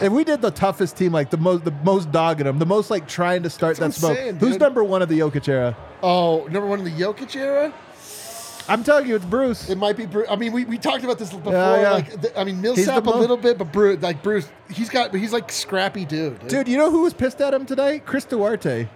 If 0.00 0.10
we 0.10 0.24
did 0.24 0.42
the 0.42 0.50
toughest 0.50 0.96
team, 0.96 1.12
like 1.12 1.30
the 1.30 1.36
most, 1.36 1.64
the 1.64 1.70
most 1.70 2.10
dogging 2.10 2.46
them, 2.46 2.58
the 2.58 2.66
most 2.66 2.90
like 2.90 3.06
trying 3.06 3.44
to 3.44 3.48
start 3.50 3.76
That's 3.76 3.94
that 3.94 4.00
smoke. 4.00 4.16
saying, 4.16 4.36
Who's 4.38 4.58
number 4.58 4.82
one 4.82 5.02
of 5.02 5.08
the 5.08 5.20
Jokic 5.20 5.46
era? 5.48 5.76
Oh, 6.02 6.48
number 6.50 6.66
one 6.66 6.80
in 6.80 6.84
the 6.84 6.90
Jokic 6.90 7.36
era. 7.36 7.72
I'm 8.68 8.82
telling 8.84 9.06
you, 9.06 9.16
it's 9.16 9.24
Bruce. 9.24 9.68
It 9.68 9.76
might 9.76 9.96
be. 9.96 10.06
Bruce. 10.06 10.26
I 10.30 10.36
mean, 10.36 10.52
we, 10.52 10.64
we 10.64 10.78
talked 10.78 11.04
about 11.04 11.18
this 11.18 11.30
before. 11.32 11.52
Yeah, 11.52 11.80
yeah. 11.82 11.90
Like, 11.92 12.20
th- 12.20 12.32
I 12.36 12.44
mean, 12.44 12.60
Millsap 12.60 13.02
a 13.02 13.10
mo- 13.10 13.18
little 13.18 13.36
bit, 13.36 13.58
but 13.58 13.72
Bruce, 13.72 14.00
like 14.02 14.22
Bruce, 14.22 14.48
he's 14.70 14.88
got. 14.88 15.14
He's 15.14 15.32
like 15.32 15.50
scrappy 15.52 16.04
dude. 16.04 16.38
dude. 16.40 16.48
Dude, 16.48 16.68
you 16.68 16.78
know 16.78 16.90
who 16.90 17.02
was 17.02 17.12
pissed 17.14 17.40
at 17.40 17.52
him 17.52 17.66
today? 17.66 18.00
Chris 18.00 18.24
Duarte. 18.24 18.88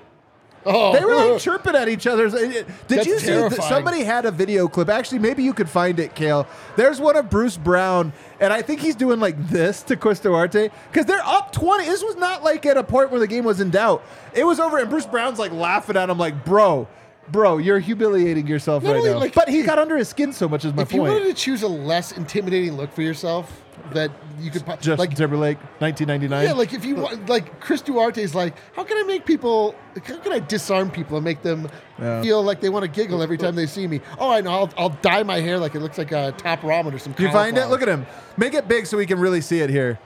oh, 0.64 0.92
They 0.92 1.04
were 1.04 1.14
like 1.14 1.40
chirping 1.40 1.74
at 1.76 1.88
each 1.88 2.06
other. 2.06 2.28
Did 2.30 2.66
That's 2.88 3.06
you 3.06 3.18
see? 3.18 3.26
That 3.26 3.32
terrifying. 3.50 3.68
somebody 3.68 4.04
had 4.04 4.24
a 4.24 4.30
video 4.30 4.68
clip. 4.68 4.88
Actually, 4.88 5.18
maybe 5.20 5.42
you 5.42 5.52
could 5.52 5.68
find 5.68 5.98
it, 6.00 6.14
Kale. 6.14 6.46
There's 6.76 7.00
one 7.00 7.16
of 7.16 7.28
Bruce 7.30 7.56
Brown, 7.56 8.12
and 8.40 8.52
I 8.52 8.62
think 8.62 8.80
he's 8.80 8.96
doing 8.96 9.20
like 9.20 9.48
this 9.48 9.82
to 9.84 9.96
Chris 9.96 10.18
Duarte 10.20 10.70
because 10.90 11.04
they're 11.06 11.24
up 11.24 11.52
20. 11.52 11.84
This 11.84 12.02
was 12.02 12.16
not 12.16 12.42
like 12.42 12.64
at 12.66 12.76
a 12.76 12.82
point 12.84 13.10
where 13.10 13.20
the 13.20 13.26
game 13.26 13.44
was 13.44 13.60
in 13.60 13.70
doubt. 13.70 14.02
It 14.34 14.44
was 14.44 14.58
over, 14.60 14.78
and 14.78 14.88
Bruce 14.88 15.06
Brown's 15.06 15.38
like 15.38 15.52
laughing 15.52 15.96
at 15.96 16.08
him, 16.08 16.16
like, 16.18 16.44
bro. 16.44 16.88
Bro, 17.30 17.58
you're 17.58 17.78
humiliating 17.78 18.46
yourself 18.46 18.82
Not 18.82 18.90
right 18.92 18.98
only, 18.98 19.10
now. 19.10 19.18
like, 19.18 19.34
but 19.34 19.48
he 19.48 19.62
got 19.62 19.78
under 19.78 19.96
his 19.96 20.08
skin 20.08 20.32
so 20.32 20.48
much. 20.48 20.64
Is 20.64 20.72
my 20.72 20.82
if 20.82 20.92
you 20.92 21.00
point. 21.00 21.12
wanted 21.12 21.26
to 21.26 21.34
choose 21.34 21.62
a 21.62 21.68
less 21.68 22.12
intimidating 22.12 22.76
look 22.76 22.92
for 22.92 23.02
yourself, 23.02 23.62
that 23.92 24.10
you 24.40 24.50
could 24.50 24.64
po- 24.64 24.76
Justin 24.76 24.96
like 24.98 25.14
Timberlake, 25.14 25.58
1999. 25.80 26.44
yeah, 26.44 26.52
like 26.52 26.72
if 26.72 26.84
you 26.84 26.96
want, 26.96 27.28
like 27.28 27.60
Chris 27.60 27.82
Duarte's 27.82 28.34
like, 28.34 28.54
how 28.74 28.82
can 28.84 28.96
I 28.98 29.02
make 29.02 29.24
people? 29.26 29.74
How 30.04 30.16
can 30.18 30.32
I 30.32 30.38
disarm 30.38 30.90
people 30.90 31.16
and 31.16 31.24
make 31.24 31.42
them 31.42 31.68
Yeah. 31.98 32.22
feel 32.22 32.42
like 32.42 32.60
they 32.60 32.68
want 32.70 32.84
to 32.84 32.90
giggle 32.90 33.22
every 33.22 33.38
time 33.38 33.54
they 33.54 33.66
see 33.66 33.86
me? 33.86 34.00
Oh, 34.18 34.30
I 34.30 34.40
know. 34.40 34.50
I'll, 34.50 34.70
I'll 34.76 34.88
dye 34.90 35.22
my 35.22 35.40
hair 35.40 35.58
like 35.58 35.74
it 35.74 35.80
looks 35.80 35.98
like 35.98 36.12
a 36.12 36.32
top 36.38 36.60
ramen 36.60 36.94
or 36.94 36.98
some. 36.98 37.14
You 37.18 37.30
find 37.30 37.56
it? 37.58 37.66
Look 37.66 37.82
at 37.82 37.88
him. 37.88 38.06
Make 38.36 38.54
it 38.54 38.68
big 38.68 38.86
so 38.86 38.96
we 38.96 39.06
can 39.06 39.18
really 39.18 39.40
see 39.40 39.60
it 39.60 39.70
here. 39.70 39.98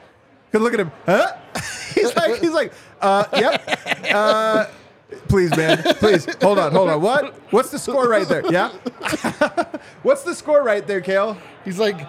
Cause 0.51 0.61
look 0.61 0.75
at 0.75 0.81
him. 0.81 0.93
Huh? 1.07 1.33
he's 1.95 2.15
like, 2.15 2.41
he's 2.41 2.53
like, 2.53 2.73
uh, 3.01 3.25
yep. 3.37 3.79
Uh, 4.13 4.67
please, 5.29 5.57
man. 5.57 5.83
Please. 5.83 6.27
Hold 6.43 6.59
on, 6.59 6.73
hold 6.73 6.89
on. 6.91 7.01
What? 7.01 7.35
What's 7.53 7.71
the 7.71 7.79
score 7.79 8.09
right 8.09 8.27
there? 8.29 8.43
Yeah. 8.51 8.71
What's 10.03 10.23
the 10.23 10.35
score 10.35 10.63
right 10.63 10.87
there, 10.87 11.01
Kale? 11.01 11.37
He's 11.65 11.79
like, 11.79 12.07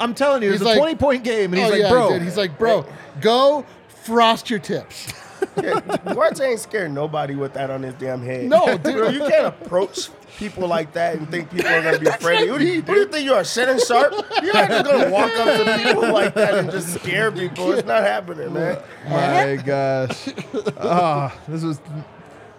I'm 0.00 0.14
telling 0.14 0.42
you, 0.42 0.50
He's 0.50 0.60
it's 0.60 0.70
a 0.70 0.70
like- 0.70 0.78
20 0.78 0.94
point 0.96 1.24
game, 1.24 1.52
and 1.52 1.62
he's 1.62 1.66
oh 1.66 1.70
like, 1.70 1.80
yeah, 1.80 1.90
bro. 1.90 2.08
dude. 2.10 2.22
He's 2.22 2.36
like, 2.36 2.58
bro, 2.58 2.84
go 3.20 3.64
frost 3.88 4.50
your 4.50 4.58
tips. 4.58 5.12
Duarte 5.56 6.42
ain't 6.44 6.60
scared 6.60 6.90
nobody 6.92 7.34
with 7.34 7.52
that 7.54 7.70
on 7.70 7.82
his 7.82 7.94
damn 7.94 8.22
head. 8.22 8.46
No, 8.48 8.76
dude. 8.82 9.14
you 9.14 9.20
can't 9.20 9.46
approach 9.46 10.08
people 10.36 10.66
like 10.68 10.92
that 10.94 11.16
and 11.16 11.30
think 11.30 11.50
people 11.50 11.68
are 11.68 11.82
gonna 11.82 11.98
be 11.98 12.06
afraid 12.06 12.42
of 12.42 12.46
you. 12.46 12.52
Who 12.52 12.58
do 12.58 12.64
you, 12.64 12.82
who 12.82 12.94
do 12.94 13.00
you 13.00 13.06
think 13.06 13.24
you 13.24 13.34
are, 13.34 13.44
Shannon 13.44 13.78
Sharpe? 13.78 14.12
You're 14.42 14.54
not 14.54 14.68
just 14.68 14.84
gonna 14.90 15.10
walk 15.10 15.30
up 15.36 15.64
to 15.64 15.78
people 15.82 16.12
like 16.12 16.34
that 16.34 16.54
and 16.54 16.70
just 16.70 16.94
scare 16.94 17.30
people. 17.30 17.72
It's 17.72 17.86
not 17.86 18.02
happening, 18.02 18.52
man. 18.52 18.82
My 19.08 19.56
gosh. 19.56 20.28
Ah, 20.78 21.36
this 21.48 21.62
was. 21.62 21.80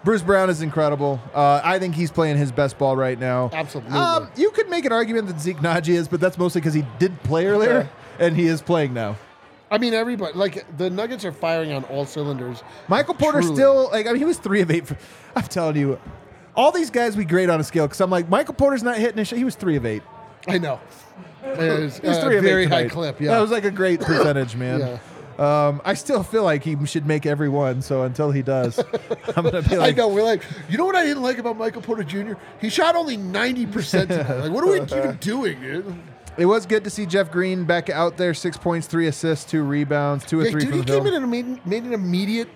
Bruce 0.04 0.22
Brown 0.22 0.50
is 0.50 0.62
incredible. 0.62 1.20
Uh, 1.34 1.60
I 1.64 1.80
think 1.80 1.96
he's 1.96 2.12
playing 2.12 2.36
his 2.36 2.52
best 2.52 2.78
ball 2.78 2.96
right 2.96 3.18
now. 3.18 3.50
Absolutely. 3.52 3.92
Um, 3.98 4.28
you 4.36 4.52
could 4.52 4.68
make 4.68 4.84
an 4.84 4.92
argument 4.92 5.26
that 5.26 5.40
Zeke 5.40 5.56
Nnaji 5.56 5.94
is, 5.94 6.06
but 6.06 6.20
that's 6.20 6.38
mostly 6.38 6.60
because 6.60 6.74
he 6.74 6.84
did 7.00 7.20
play 7.24 7.46
earlier 7.46 7.88
and 8.20 8.36
he 8.36 8.46
is 8.46 8.62
playing 8.62 8.94
now. 8.94 9.16
I 9.68 9.78
mean, 9.78 9.94
everybody 9.94 10.32
like 10.38 10.64
the 10.78 10.90
Nuggets 10.90 11.24
are 11.24 11.32
firing 11.32 11.72
on 11.72 11.82
all 11.84 12.06
cylinders. 12.06 12.62
Michael 12.86 13.14
Porter 13.14 13.40
Truly. 13.40 13.56
still 13.56 13.88
like 13.90 14.06
I 14.06 14.10
mean 14.10 14.18
he 14.18 14.24
was 14.24 14.38
three 14.38 14.60
of 14.60 14.70
eight. 14.70 14.86
For, 14.86 14.96
I'm 15.34 15.42
telling 15.42 15.76
you, 15.76 15.98
all 16.56 16.72
these 16.72 16.90
guys 16.90 17.16
we 17.16 17.24
grade 17.24 17.50
on 17.50 17.60
a 17.60 17.64
scale 17.64 17.86
because 17.86 18.00
I'm 18.00 18.10
like 18.10 18.28
Michael 18.28 18.54
Porter's 18.54 18.82
not 18.82 18.96
hitting 18.98 19.18
his 19.18 19.28
shot. 19.28 19.36
He 19.38 19.44
was 19.44 19.54
three 19.54 19.76
of 19.76 19.86
eight. 19.86 20.02
I 20.48 20.58
know. 20.58 20.80
It 21.44 21.58
was, 21.82 21.98
He 21.98 22.08
was 22.08 22.18
uh, 22.18 22.24
three 22.24 22.36
of 22.38 22.44
very 22.44 22.64
eight 22.64 22.68
high 22.68 22.78
tonight. 22.82 22.92
clip. 22.92 23.20
Yeah. 23.20 23.32
that 23.32 23.40
was 23.40 23.50
like 23.50 23.64
a 23.64 23.70
great 23.70 24.00
percentage, 24.02 24.56
man. 24.56 24.80
Yeah. 24.80 24.98
Um, 25.38 25.82
I 25.84 25.92
still 25.94 26.22
feel 26.22 26.44
like 26.44 26.64
he 26.64 26.76
should 26.86 27.06
make 27.06 27.26
every 27.26 27.48
one. 27.50 27.82
So 27.82 28.02
until 28.04 28.30
he 28.30 28.40
does, 28.42 28.78
I'm 29.36 29.44
gonna 29.44 29.60
be 29.62 29.76
like, 29.76 29.94
I 29.94 29.96
know. 29.96 30.08
We're 30.08 30.22
like, 30.22 30.42
you 30.70 30.78
know 30.78 30.86
what 30.86 30.96
I 30.96 31.04
didn't 31.04 31.22
like 31.22 31.38
about 31.38 31.58
Michael 31.58 31.82
Porter 31.82 32.04
Jr. 32.04 32.34
He 32.60 32.70
shot 32.70 32.94
only 32.96 33.16
ninety 33.18 33.66
percent. 33.66 34.10
Like, 34.10 34.50
what 34.50 34.64
are 34.64 34.68
we 34.70 34.80
even 34.80 35.16
doing, 35.16 35.60
dude? 35.60 35.94
It 36.38 36.46
was 36.46 36.66
good 36.66 36.84
to 36.84 36.90
see 36.90 37.06
Jeff 37.06 37.30
Green 37.30 37.64
back 37.64 37.88
out 37.90 38.16
there. 38.18 38.34
Six 38.34 38.56
points, 38.58 38.86
three 38.86 39.06
assists, 39.06 39.50
two 39.50 39.62
rebounds, 39.62 40.24
two 40.24 40.40
or 40.40 40.44
Yeah, 40.44 40.50
three 40.50 40.60
dude, 40.62 40.68
from 40.70 40.78
he 40.80 40.84
the 40.84 40.92
came 40.92 41.02
field. 41.04 41.14
in 41.14 41.22
and 41.22 41.30
made, 41.30 41.66
made 41.66 41.84
an 41.84 41.92
immediate 41.94 42.48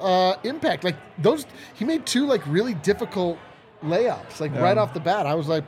uh, 0.00 0.34
impact. 0.44 0.84
Like 0.84 0.96
those, 1.18 1.46
he 1.74 1.84
made 1.84 2.06
two 2.06 2.26
like 2.26 2.46
really 2.46 2.74
difficult 2.74 3.38
layups, 3.82 4.40
like 4.40 4.54
right 4.54 4.76
off 4.78 4.94
the 4.94 5.00
bat. 5.00 5.26
I 5.26 5.34
was 5.34 5.48
like, 5.48 5.64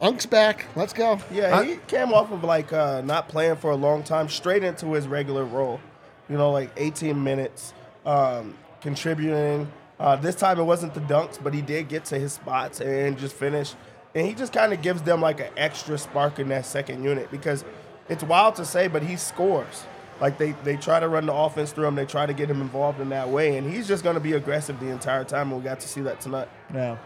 Unk's 0.00 0.26
back. 0.26 0.66
Let's 0.74 0.92
go. 0.92 1.18
Yeah, 1.32 1.62
he 1.62 1.76
came 1.86 2.12
off 2.12 2.30
of 2.30 2.44
like 2.44 2.72
uh, 2.72 3.00
not 3.02 3.28
playing 3.28 3.56
for 3.56 3.70
a 3.70 3.76
long 3.76 4.02
time, 4.02 4.28
straight 4.28 4.64
into 4.64 4.92
his 4.92 5.06
regular 5.06 5.44
role. 5.44 5.80
You 6.28 6.36
know, 6.36 6.50
like 6.50 6.70
18 6.76 7.22
minutes, 7.22 7.72
um, 8.04 8.56
contributing. 8.80 9.70
Uh, 9.98 10.16
this 10.16 10.34
time 10.34 10.58
it 10.58 10.64
wasn't 10.64 10.92
the 10.94 11.00
dunks, 11.00 11.42
but 11.42 11.54
he 11.54 11.62
did 11.62 11.88
get 11.88 12.04
to 12.06 12.18
his 12.18 12.32
spots 12.32 12.80
and 12.80 13.16
just 13.16 13.34
finish. 13.34 13.74
And 14.14 14.26
he 14.26 14.34
just 14.34 14.52
kind 14.52 14.72
of 14.72 14.82
gives 14.82 15.02
them 15.02 15.20
like 15.20 15.40
an 15.40 15.50
extra 15.56 15.96
spark 15.96 16.38
in 16.38 16.48
that 16.48 16.66
second 16.66 17.04
unit 17.04 17.30
because 17.30 17.64
it's 18.08 18.24
wild 18.24 18.56
to 18.56 18.64
say, 18.64 18.88
but 18.88 19.02
he 19.02 19.16
scores. 19.16 19.84
Like 20.20 20.38
they, 20.38 20.52
they 20.64 20.76
try 20.76 20.98
to 21.00 21.08
run 21.08 21.26
the 21.26 21.34
offense 21.34 21.72
through 21.72 21.86
him, 21.86 21.94
they 21.94 22.06
try 22.06 22.24
to 22.26 22.32
get 22.32 22.48
him 22.50 22.60
involved 22.60 23.00
in 23.00 23.08
that 23.10 23.28
way, 23.28 23.58
and 23.58 23.70
he's 23.70 23.86
just 23.86 24.02
going 24.02 24.14
to 24.14 24.20
be 24.20 24.32
aggressive 24.32 24.78
the 24.80 24.88
entire 24.88 25.24
time. 25.24 25.52
And 25.52 25.58
we 25.60 25.64
got 25.64 25.80
to 25.80 25.88
see 25.88 26.00
that 26.02 26.20
tonight. 26.20 26.48
Yeah. 26.72 26.96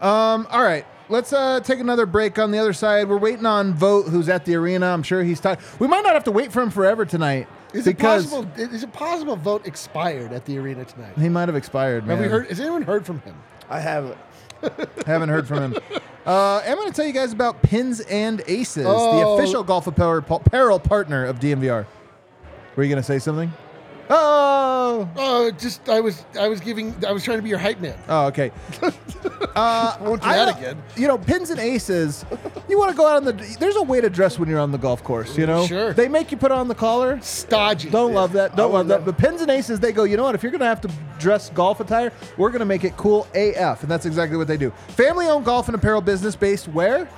Um, 0.00 0.46
all 0.50 0.62
right. 0.62 0.84
Let's 1.08 1.32
uh, 1.32 1.60
take 1.60 1.78
another 1.78 2.04
break 2.04 2.38
on 2.38 2.50
the 2.50 2.58
other 2.58 2.72
side. 2.72 3.08
We're 3.08 3.16
waiting 3.18 3.46
on 3.46 3.74
Vogt, 3.74 4.08
who's 4.08 4.28
at 4.28 4.44
the 4.44 4.56
arena. 4.56 4.86
I'm 4.86 5.02
sure 5.04 5.22
he's 5.22 5.38
talking. 5.40 5.64
We 5.78 5.86
might 5.86 6.02
not 6.02 6.14
have 6.14 6.24
to 6.24 6.32
wait 6.32 6.50
for 6.52 6.60
him 6.62 6.70
forever 6.70 7.04
tonight. 7.04 7.46
Is 7.72 7.86
it 7.86 7.98
possible? 7.98 8.46
Is 8.56 8.82
it 8.82 8.92
possible 8.92 9.36
Vogt 9.36 9.66
expired 9.66 10.32
at 10.32 10.44
the 10.46 10.58
arena 10.58 10.84
tonight? 10.84 11.16
He 11.18 11.28
might 11.28 11.48
have 11.48 11.56
expired, 11.56 12.06
man. 12.06 12.16
Have 12.16 12.26
we 12.26 12.30
heard? 12.30 12.48
Has 12.48 12.58
anyone 12.58 12.82
heard 12.82 13.06
from 13.06 13.20
him? 13.20 13.36
I 13.68 13.80
haven't. 13.80 14.16
Haven't 15.06 15.28
heard 15.28 15.46
from 15.46 15.58
him. 15.74 15.82
Uh, 16.24 16.62
I'm 16.66 16.76
going 16.76 16.88
to 16.88 16.94
tell 16.94 17.04
you 17.04 17.12
guys 17.12 17.32
about 17.32 17.60
Pins 17.62 18.00
and 18.00 18.42
Aces, 18.48 18.84
the 18.84 18.88
Oh. 18.88 19.36
official 19.38 19.62
golf 19.62 19.86
apparel, 19.86 20.24
apparel 20.28 20.80
partner 20.80 21.24
of 21.26 21.38
DNVR. 21.38 21.84
Were 22.76 22.82
you 22.84 22.88
going 22.90 23.02
to 23.02 23.06
say 23.06 23.18
something? 23.18 23.52
Oh, 24.08 25.08
Oh, 25.16 25.50
just 25.50 25.88
I 25.88 26.00
was 26.00 26.24
I 26.38 26.46
was 26.46 26.60
giving 26.60 26.94
I 27.04 27.10
was 27.10 27.24
trying 27.24 27.38
to 27.38 27.42
be 27.42 27.48
your 27.48 27.58
hype 27.58 27.80
man. 27.80 27.98
oh, 28.08 28.26
okay. 28.26 28.52
Uh, 29.56 29.96
Won't 30.02 30.20
do 30.22 30.28
I 30.28 30.36
that 30.36 30.58
again. 30.58 30.82
You 30.96 31.08
know, 31.08 31.16
pins 31.16 31.48
and 31.48 31.58
aces. 31.58 32.26
You 32.68 32.78
want 32.78 32.90
to 32.90 32.96
go 32.96 33.06
out 33.06 33.16
on 33.16 33.24
the. 33.24 33.32
There's 33.58 33.76
a 33.76 33.82
way 33.82 34.02
to 34.02 34.10
dress 34.10 34.38
when 34.38 34.50
you're 34.50 34.58
on 34.60 34.70
the 34.70 34.76
golf 34.78 35.02
course. 35.02 35.36
You 35.38 35.46
know, 35.46 35.66
Sure. 35.66 35.94
They 35.94 36.08
make 36.08 36.30
you 36.30 36.36
put 36.36 36.52
on 36.52 36.68
the 36.68 36.74
collar. 36.74 37.18
Stodgy. 37.22 37.88
Don't 37.88 38.12
love 38.12 38.32
that. 38.32 38.54
Don't 38.54 38.70
I 38.70 38.74
love 38.74 38.88
that. 38.88 39.04
But 39.06 39.16
pins 39.16 39.40
and 39.40 39.50
aces, 39.50 39.80
they 39.80 39.92
go. 39.92 40.04
You 40.04 40.18
know 40.18 40.24
what? 40.24 40.34
If 40.34 40.42
you're 40.42 40.52
gonna 40.52 40.66
have 40.66 40.82
to 40.82 40.90
dress 41.18 41.48
golf 41.50 41.80
attire, 41.80 42.12
we're 42.36 42.50
gonna 42.50 42.66
make 42.66 42.84
it 42.84 42.96
cool 42.98 43.26
AF, 43.34 43.82
and 43.82 43.90
that's 43.90 44.04
exactly 44.04 44.36
what 44.36 44.46
they 44.46 44.58
do. 44.58 44.70
Family-owned 44.88 45.44
golf 45.46 45.68
and 45.68 45.74
apparel 45.74 46.02
business 46.02 46.36
based 46.36 46.68
where? 46.68 47.08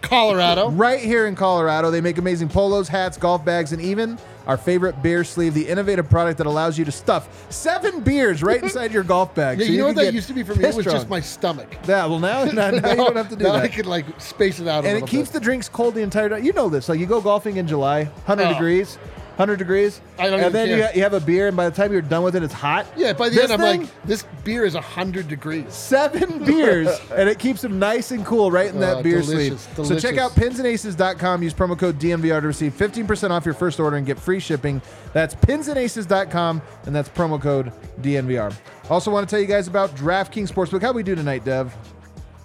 Colorado. 0.00 0.70
Right 0.70 1.00
here 1.00 1.26
in 1.26 1.34
Colorado. 1.34 1.90
They 1.90 2.00
make 2.00 2.16
amazing 2.18 2.48
polos, 2.48 2.88
hats, 2.88 3.18
golf 3.18 3.44
bags, 3.44 3.72
and 3.72 3.82
even 3.82 4.18
our 4.46 4.56
favorite 4.56 5.02
beer 5.02 5.24
sleeve, 5.24 5.54
the 5.54 5.66
innovative 5.68 6.08
product 6.08 6.38
that 6.38 6.46
allows 6.46 6.78
you 6.78 6.84
to 6.84 6.92
stuff 6.92 7.46
seven 7.50 8.00
beers 8.00 8.42
right 8.42 8.62
inside 8.62 8.92
your 8.92 9.02
golf 9.04 9.34
bag. 9.34 9.58
Yeah, 9.60 9.66
so 9.66 9.72
you 9.72 9.78
know 9.78 9.86
what 9.86 9.96
that 9.96 10.12
used 10.14 10.28
to 10.28 10.34
be 10.34 10.42
for 10.42 10.54
me? 10.54 10.64
It 10.64 10.74
was 10.74 10.84
just 10.84 11.08
my 11.08 11.20
stomach. 11.20 11.76
Yeah, 11.86 12.06
well 12.06 12.18
now, 12.18 12.44
now, 12.52 12.70
now 12.70 12.90
you 12.90 12.96
don't 12.96 13.16
have 13.16 13.28
to 13.30 13.36
do 13.36 13.44
now 13.44 13.52
that. 13.54 13.62
I 13.64 13.68
could 13.68 13.86
like 13.86 14.06
space 14.20 14.60
it 14.60 14.68
out 14.68 14.84
and 14.84 14.98
it 14.98 15.06
keeps 15.06 15.28
bit. 15.30 15.34
the 15.34 15.40
drinks 15.40 15.68
cold 15.68 15.94
the 15.94 16.02
entire 16.02 16.28
time. 16.28 16.44
You 16.44 16.52
know 16.52 16.68
this. 16.68 16.88
Like 16.88 16.98
you 17.00 17.06
go 17.06 17.20
golfing 17.20 17.56
in 17.56 17.66
July, 17.66 18.04
100 18.04 18.44
Oh. 18.44 18.52
degrees, 18.52 18.98
100 19.36 19.58
degrees. 19.58 20.00
I 20.18 20.24
don't 20.24 20.34
and 20.34 20.40
even 20.42 20.52
then 20.52 20.68
you, 20.68 20.84
ha- 20.84 20.90
you 20.94 21.02
have 21.02 21.12
a 21.14 21.20
beer, 21.20 21.48
and 21.48 21.56
by 21.56 21.68
the 21.68 21.74
time 21.74 21.92
you're 21.92 22.00
done 22.02 22.22
with 22.22 22.36
it, 22.36 22.42
it's 22.42 22.52
hot. 22.54 22.86
Yeah, 22.96 23.12
by 23.14 23.28
the 23.28 23.34
This 23.34 23.50
end 23.50 23.52
I'm 23.54 23.60
thing, 23.60 23.80
like, 23.82 24.04
this 24.04 24.24
beer 24.44 24.64
is 24.64 24.74
hundred 24.74 25.28
degrees. 25.28 25.72
seven 25.74 26.44
beers, 26.44 26.88
and 27.14 27.28
it 27.28 27.38
keeps 27.38 27.62
them 27.62 27.78
nice 27.78 28.10
and 28.12 28.24
cool 28.24 28.50
right 28.50 28.68
in 28.72 28.80
that 28.80 28.98
Oh, 28.98 29.02
beer 29.02 29.20
delicious, 29.22 29.62
sleeve. 29.62 29.86
So 29.86 29.98
check 29.98 30.14
delicious. 30.14 30.18
out 30.18 30.30
pinsandaces.com. 30.32 31.42
Use 31.42 31.54
promo 31.54 31.78
code 31.78 31.98
DNVR 31.98 32.40
to 32.40 32.46
receive 32.46 32.72
15% 32.74 33.30
off 33.30 33.44
your 33.44 33.54
first 33.54 33.80
order 33.80 33.96
and 33.96 34.06
get 34.06 34.18
free 34.18 34.40
shipping. 34.40 34.80
That's 35.12 35.34
pinsandaces.com, 35.34 36.62
and 36.86 36.94
that's 36.94 37.08
promo 37.08 37.40
code 37.40 37.72
DNVR. 38.00 38.54
Also, 38.90 39.10
want 39.10 39.28
to 39.28 39.32
tell 39.34 39.40
you 39.40 39.46
guys 39.48 39.66
about 39.68 39.94
DraftKings 39.96 40.52
Sportsbook. 40.52 40.82
How 40.82 40.92
we 40.92 41.02
do 41.02 41.14
tonight, 41.14 41.44
Dev? 41.44 41.72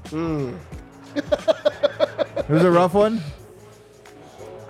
Hmm. 0.10 0.54
it 1.16 2.50
was 2.50 2.64
a 2.64 2.72
rough 2.72 2.94
one. 2.94 3.22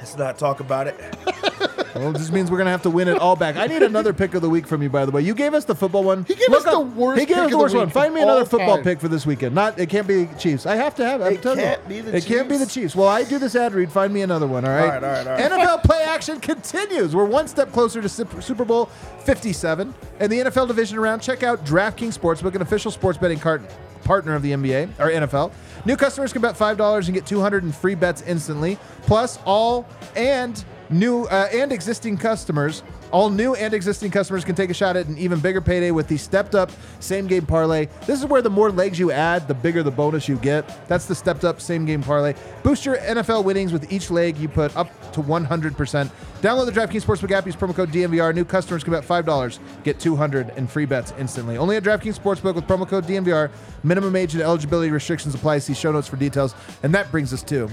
Let's 0.10 0.18
not 0.18 0.38
talk 0.40 0.60
about 0.60 0.88
it. 0.88 1.00
Well, 1.96 2.12
this 2.14 2.32
means 2.32 2.52
we're 2.52 2.60
gonna 2.60 2.70
have 2.70 2.84
to 2.84 2.90
win 2.90 3.08
it 3.08 3.18
all 3.18 3.36
back. 3.36 3.56
I 3.58 3.66
need 3.66 3.82
another 3.82 4.14
pick 4.14 4.36
of 4.36 4.44
the 4.44 4.50
week 4.50 4.68
from 4.68 4.84
you, 4.84 4.90
by 4.90 5.06
the 5.06 5.12
way. 5.12 5.22
You 5.24 5.34
gave 5.34 5.56
us 5.56 5.66
the 5.66 5.74
football 5.74 6.04
one. 6.04 6.24
He 6.24 6.36
gave 6.36 6.50
us 6.50 6.64
the 6.64 6.80
worst 6.80 7.20
He 7.20 7.26
gave 7.26 7.38
us 7.38 7.46
of 7.46 7.50
the 7.52 7.58
the 7.58 7.64
worst 7.64 7.76
one. 7.76 7.90
Find 7.90 8.14
me 8.14 8.22
another 8.22 8.46
football 8.46 8.76
time. 8.76 8.84
pick 8.84 9.00
for 9.02 9.08
this 9.08 9.26
weekend. 9.26 9.56
Not. 9.56 9.78
It 9.80 9.90
can't 9.90 10.08
be 10.08 10.30
Chiefs. 10.38 10.68
I 10.68 10.76
have 10.76 10.94
to 10.96 11.04
have. 11.06 11.20
I'm 11.22 11.34
It 11.34 11.42
telling 11.42 11.58
can't 11.60 11.90
be 11.90 12.00
the 12.02 12.16
It 12.16 12.26
can't 12.26 12.48
be 12.48 12.58
the 12.58 12.66
Chiefs? 12.66 12.74
Chiefs. 12.76 12.96
Well, 12.96 13.08
I 13.08 13.24
do 13.24 13.40
this 13.40 13.56
ad 13.56 13.74
read. 13.74 13.92
Find 13.92 14.14
me 14.14 14.22
another 14.22 14.46
one. 14.48 14.66
All 14.66 14.72
right. 14.72 14.84
All 14.84 14.88
right, 15.02 15.04
all 15.04 15.10
right, 15.36 15.42
all 15.42 15.58
right. 15.58 15.68
NFL 15.68 15.84
play 15.84 16.04
action 16.04 16.40
continues. 16.40 17.16
We're 17.16 17.26
one 17.26 17.48
step 17.48 17.72
closer 17.74 18.02
to 18.02 18.08
Super 18.08 18.64
Bowl 18.66 18.86
57 19.24 19.94
and 20.20 20.32
the 20.32 20.38
NFL 20.42 20.68
division 20.68 21.00
round. 21.00 21.24
Check 21.24 21.42
out 21.42 21.66
DraftKings 21.66 22.18
Sportsbook, 22.18 22.54
an 22.56 22.62
official 22.62 22.92
sports 22.92 23.18
betting 23.18 23.40
cart- 23.40 23.64
partner 24.04 24.36
of 24.36 24.44
the 24.44 24.52
NBA 24.52 24.92
or 25.00 25.10
NFL. 25.10 25.52
New 25.86 25.96
customers 25.96 26.34
can 26.34 26.42
bet 26.42 26.58
five 26.58 26.78
dollars 26.78 27.08
and 27.08 27.16
get 27.16 27.26
200 27.26 27.64
in 27.64 27.72
free 27.72 27.96
bets 27.96 28.22
instantly. 28.24 28.78
Plus, 29.04 29.40
all 29.46 29.88
and 30.16 30.64
new 30.90 31.24
uh, 31.26 31.50
and 31.54 31.72
existing 31.72 32.18
customers. 32.18 32.84
All 33.12 33.30
new 33.30 33.56
and 33.56 33.74
existing 33.74 34.12
customers 34.12 34.46
can 34.46 34.56
take 34.56 34.70
a 34.70 34.74
shot 34.74 34.96
at 34.96 35.08
an 35.08 35.18
even 35.18 35.40
bigger 35.40 35.62
payday 35.62 35.92
with 35.92 36.08
the 36.08 36.18
stepped 36.18 36.54
up 36.54 36.72
same 37.00 37.26
game 37.26 37.46
parlay. 37.46 37.88
This 38.06 38.20
is 38.20 38.26
where 38.26 38.42
the 38.42 38.50
more 38.50 38.72
legs 38.72 39.00
you 39.00 39.12
add, 39.12 39.48
the 39.48 39.54
bigger 39.54 39.82
the 39.82 39.92
bonus 39.92 40.28
you 40.28 40.36
get. 40.38 40.88
That's 40.88 41.06
the 41.06 41.16
stepped 41.16 41.44
up 41.44 41.60
same 41.60 41.86
game 41.86 42.04
parlay. 42.04 42.36
Boost 42.62 42.86
your 42.86 42.98
NFL 42.98 43.44
winnings 43.46 43.74
with 43.74 43.92
each 43.92 44.12
leg 44.12 44.38
you 44.38 44.48
put 44.48 44.76
up 44.76 44.90
to 45.14 45.22
100%. 45.22 46.12
Download 46.42 46.66
the 46.66 46.72
DraftKings 46.72 47.04
Sportsbook 47.04 47.32
app, 47.32 47.46
use 47.46 47.56
promo 47.56 47.76
code 47.76 47.90
DNVR. 47.90 48.34
New 48.34 48.46
customers 48.46 48.84
can 48.84 48.94
bet 48.94 49.04
$5, 49.04 49.60
get 49.84 50.00
200 50.00 50.54
in 50.56 50.68
free 50.68 50.86
bets 50.86 51.14
instantly. 51.18 51.58
Only 51.58 51.78
at 51.78 51.84
DraftKings 51.84 52.20
Sportsbook 52.20 52.56
with 52.56 52.66
promo 52.68 52.88
code 52.88 53.06
DNVR. 53.06 53.50
Minimum 53.84 54.16
age 54.16 54.34
and 54.34 54.44
eligibility 54.44 54.92
restrictions 54.92 55.34
apply. 55.34 55.60
See 55.60 55.74
show 55.74 55.92
notes 55.92 56.08
for 56.08 56.16
details. 56.16 56.54
And 56.84 56.94
that 56.94 57.12
brings 57.12 57.34
us 57.34 57.44
to 57.44 57.70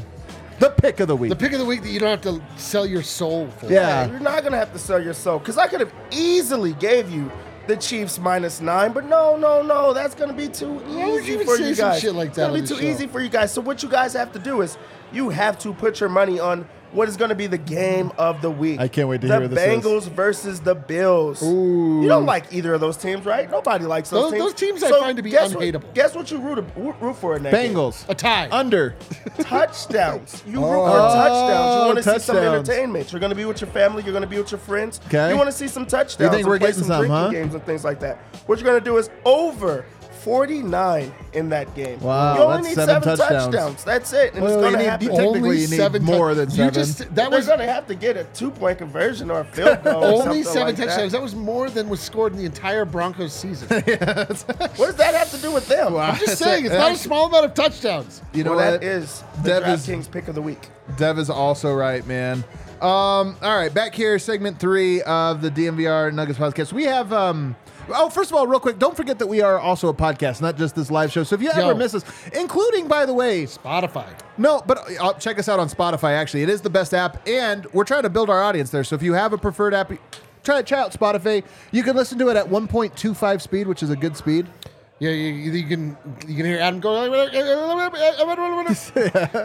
the 0.58 0.70
pick 0.70 1.00
of 1.00 1.08
the 1.08 1.16
week. 1.16 1.30
The 1.30 1.36
pick 1.36 1.52
of 1.52 1.58
the 1.58 1.64
week 1.64 1.82
that 1.82 1.88
you 1.90 2.00
don't 2.00 2.10
have 2.10 2.22
to 2.22 2.42
sell 2.60 2.86
your 2.86 3.02
soul 3.02 3.48
for. 3.58 3.66
yeah. 3.70 4.06
You're 4.10 4.20
not 4.20 4.42
gonna 4.42 4.56
have 4.56 4.72
to 4.72 4.78
sell 4.78 5.02
your 5.02 5.14
soul 5.14 5.38
because 5.38 5.58
I 5.58 5.66
could 5.66 5.80
have 5.80 5.92
easily 6.10 6.72
gave 6.74 7.10
you 7.10 7.30
the 7.66 7.76
Chiefs 7.76 8.18
minus 8.20 8.60
nine, 8.60 8.92
but 8.92 9.04
no, 9.06 9.36
no, 9.36 9.60
no, 9.60 9.92
that's 9.92 10.14
gonna 10.14 10.32
be 10.32 10.48
too 10.48 10.80
easy 10.88 11.32
you 11.32 11.44
for 11.44 11.56
say 11.56 11.68
you 11.70 11.74
some 11.74 11.90
guys. 11.90 12.00
shit 12.00 12.14
like 12.14 12.28
It's 12.28 12.38
gonna 12.38 12.54
be 12.54 12.60
too 12.66 12.76
show? 12.76 12.80
easy 12.82 13.06
for 13.08 13.20
you 13.20 13.28
guys. 13.28 13.52
So 13.52 13.60
what 13.60 13.82
you 13.82 13.88
guys 13.88 14.12
have 14.12 14.32
to 14.32 14.38
do 14.38 14.60
is 14.62 14.78
you 15.12 15.30
have 15.30 15.58
to 15.60 15.74
put 15.74 15.98
your 16.00 16.08
money 16.08 16.38
on 16.38 16.68
what 16.96 17.08
is 17.08 17.16
going 17.16 17.28
to 17.28 17.34
be 17.34 17.46
the 17.46 17.58
game 17.58 18.10
of 18.18 18.42
the 18.42 18.50
week. 18.50 18.80
I 18.80 18.88
can't 18.88 19.08
wait 19.08 19.20
to 19.20 19.28
the 19.28 19.34
hear 19.34 19.42
what 19.42 19.50
this 19.50 19.58
is. 19.78 19.84
Bengals 19.84 20.08
versus 20.10 20.60
the 20.60 20.74
Bills. 20.74 21.42
You 21.42 22.06
don't 22.08 22.26
like 22.26 22.52
either 22.52 22.74
of 22.74 22.80
those 22.80 22.96
teams, 22.96 23.24
right? 23.24 23.48
Nobody 23.50 23.84
likes 23.84 24.10
those, 24.10 24.24
Those- 24.24 24.32
teams. 24.32 24.44
those 24.44 24.54
teams 24.54 24.82
I 24.82 24.88
So 24.88 25.00
find 25.00 25.16
to 25.16 25.22
be 25.22 25.30
guess 25.30 25.54
what- 25.54 25.62
unhateable. 25.62 25.94
guess 25.94 26.14
what 26.14 26.30
you 26.30 26.38
root, 26.38 26.64
root 26.76 27.16
for 27.16 27.36
in 27.36 27.42
that 27.44 27.52
game? 27.52 27.74
Bengals 27.74 28.08
A 28.08 28.14
tie. 28.14 28.48
under. 28.50 28.94
touchdowns. 29.40 30.42
You 30.46 30.60
root 30.60 30.66
Oh, 30.66 30.86
for 30.86 30.98
touchdowns. 30.98 31.80
You 31.80 31.86
want 31.94 31.98
to 31.98 32.12
see 32.12 32.18
some 32.18 32.36
entertainment. 32.38 33.12
You're 33.12 33.20
going 33.20 33.30
to 33.30 33.36
be 33.36 33.44
with 33.44 33.60
your 33.60 33.70
family. 33.70 34.02
You're 34.02 34.12
going 34.12 34.22
to 34.24 34.28
be 34.28 34.38
with 34.38 34.50
your 34.50 34.58
friends. 34.58 35.00
Okay. 35.06 35.30
You 35.30 35.36
want 35.36 35.48
to 35.50 35.56
see 35.56 35.68
some 35.68 35.86
touchdowns. 35.86 36.20
You 36.20 36.28
think 36.30 36.40
and 36.40 36.48
we're 36.48 36.58
play 36.58 36.68
getting 36.68 36.84
some 36.84 36.88
some, 36.88 37.00
drinking 37.06 37.16
huh? 37.16 37.28
games 37.30 37.54
and 37.54 37.64
things 37.64 37.84
like 37.84 38.00
that. 38.00 38.18
What 38.46 38.58
you're 38.58 38.66
going 38.68 38.80
to 38.82 38.84
do 38.84 38.96
is 38.96 39.10
over 39.24 39.84
49 40.26 41.14
in 41.34 41.48
that 41.50 41.72
game. 41.76 42.00
Wow, 42.00 42.34
you 42.34 42.42
only 42.42 42.56
that's 42.56 42.66
need 42.66 42.74
seven 42.74 43.02
seven, 43.02 43.16
touchdowns. 43.16 43.44
touchdowns. 43.54 43.84
That's 43.84 44.12
it. 44.12 44.34
And 44.34 44.42
Well, 44.42 44.54
it's 44.54 44.60
going 44.60 44.72
you 44.72 44.78
to 44.78 44.90
happen. 44.90 45.04
you 45.06 45.10
technically 45.12 45.38
Only 45.38 45.60
you 45.60 45.68
need 45.68 45.76
seven 45.76 46.02
more 46.02 46.30
tou- 46.30 46.34
than 46.34 46.50
You 46.50 46.70
just 46.72 47.14
that 47.14 47.30
was 47.30 47.46
going 47.46 47.60
to 47.60 47.66
have 47.66 47.86
to 47.86 47.94
get 47.94 48.16
a 48.16 48.24
two 48.34 48.50
point 48.50 48.78
conversion 48.78 49.30
or 49.30 49.40
a 49.40 49.44
field 49.44 49.84
goal. 49.84 50.04
only 50.22 50.42
seven 50.42 50.62
like 50.74 50.76
touchdowns. 50.76 51.12
That. 51.12 51.18
That. 51.18 51.22
was 51.22 51.36
more 51.36 51.70
than 51.70 51.88
was 51.88 52.00
scored 52.00 52.32
in 52.32 52.38
the 52.38 52.44
entire 52.44 52.84
Broncos 52.84 53.32
season. 53.32 53.68
What 54.76 54.88
does 54.88 54.96
that 54.96 55.14
have 55.14 55.30
to 55.30 55.38
do 55.38 55.52
with 55.52 55.68
them? 55.68 55.96
I'm 55.96 56.16
just 56.16 56.38
saying, 56.38 56.66
it's 56.66 56.74
not 56.74 56.90
a 56.92 56.96
small 56.96 57.26
amount 57.26 57.44
of 57.44 57.54
touchdowns. 57.54 58.20
You 58.32 58.42
know 58.42 58.56
well, 58.56 58.72
what? 58.72 58.80
that 58.80 58.86
is 58.86 59.22
the 59.44 59.60
Dev 59.60 59.68
is- 59.68 59.86
DraftKings 59.86 60.10
pick 60.10 60.26
of 60.26 60.34
the 60.34 60.42
week. 60.42 60.68
Dev 60.96 61.18
is 61.20 61.30
also 61.30 61.72
right, 61.72 62.04
man. 62.04 62.42
Um, 62.80 63.36
all 63.42 63.56
right, 63.56 63.72
back 63.72 63.94
here, 63.94 64.18
segment 64.18 64.58
three 64.58 65.02
of 65.02 65.40
the 65.40 65.50
DNVR 65.50 66.12
Nuggets 66.12 66.38
podcast. 66.38 66.72
We 66.72 66.82
have. 66.84 67.12
Um, 67.12 67.54
oh, 67.90 68.08
first 68.10 68.30
of 68.30 68.36
all, 68.36 68.46
real 68.46 68.60
quick, 68.60 68.78
don't 68.78 68.96
forget 68.96 69.18
that 69.18 69.26
we 69.26 69.40
are 69.42 69.58
also 69.58 69.88
a 69.88 69.94
podcast, 69.94 70.40
not 70.40 70.56
just 70.56 70.74
this 70.74 70.90
live 70.90 71.10
show. 71.12 71.22
So 71.24 71.34
if 71.34 71.42
you 71.42 71.50
ever 71.50 71.60
Yo. 71.60 71.74
miss 71.74 71.94
us, 71.94 72.04
including, 72.34 72.88
by 72.88 73.06
the 73.06 73.14
way, 73.14 73.44
Spotify. 73.44 74.06
no, 74.38 74.62
but 74.66 74.78
uh, 75.00 75.12
check 75.14 75.38
us 75.38 75.48
out 75.48 75.58
on 75.60 75.68
Spotify. 75.68 76.12
Actually, 76.12 76.42
it 76.42 76.48
is 76.48 76.60
the 76.62 76.70
best 76.70 76.94
app, 76.94 77.26
and 77.28 77.66
we're 77.72 77.84
trying 77.84 78.02
to 78.02 78.10
build 78.10 78.30
our 78.30 78.42
audience 78.42 78.70
there. 78.70 78.84
So 78.84 78.94
if 78.96 79.02
you 79.02 79.12
have 79.14 79.32
a 79.32 79.38
preferred 79.38 79.74
app, 79.74 79.92
try 80.44 80.62
try 80.62 80.78
out 80.80 80.92
Spotify. 80.92 81.44
You 81.72 81.82
can 81.82 81.96
listen 81.96 82.18
to 82.18 82.28
it 82.28 82.36
at 82.36 82.46
1.25 82.46 83.40
speed, 83.40 83.66
which 83.66 83.82
is 83.82 83.90
a 83.90 83.96
good 83.96 84.16
speed. 84.16 84.46
Yeah, 84.98 85.10
you, 85.10 85.52
you 85.52 85.66
can 85.66 85.96
you 86.26 86.36
can 86.36 86.46
hear 86.46 86.58
Adam 86.58 86.80
go. 86.80 87.04
You're 87.04 87.26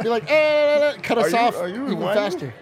like, 0.09 0.31
eh, 0.31 0.93
cut 1.03 1.17
us 1.17 1.25
Are 1.25 1.29
you- 1.29 1.37
off 1.37 1.55
are 1.57 1.67
you 1.67 1.85
even 1.87 1.99
faster. 1.99 2.53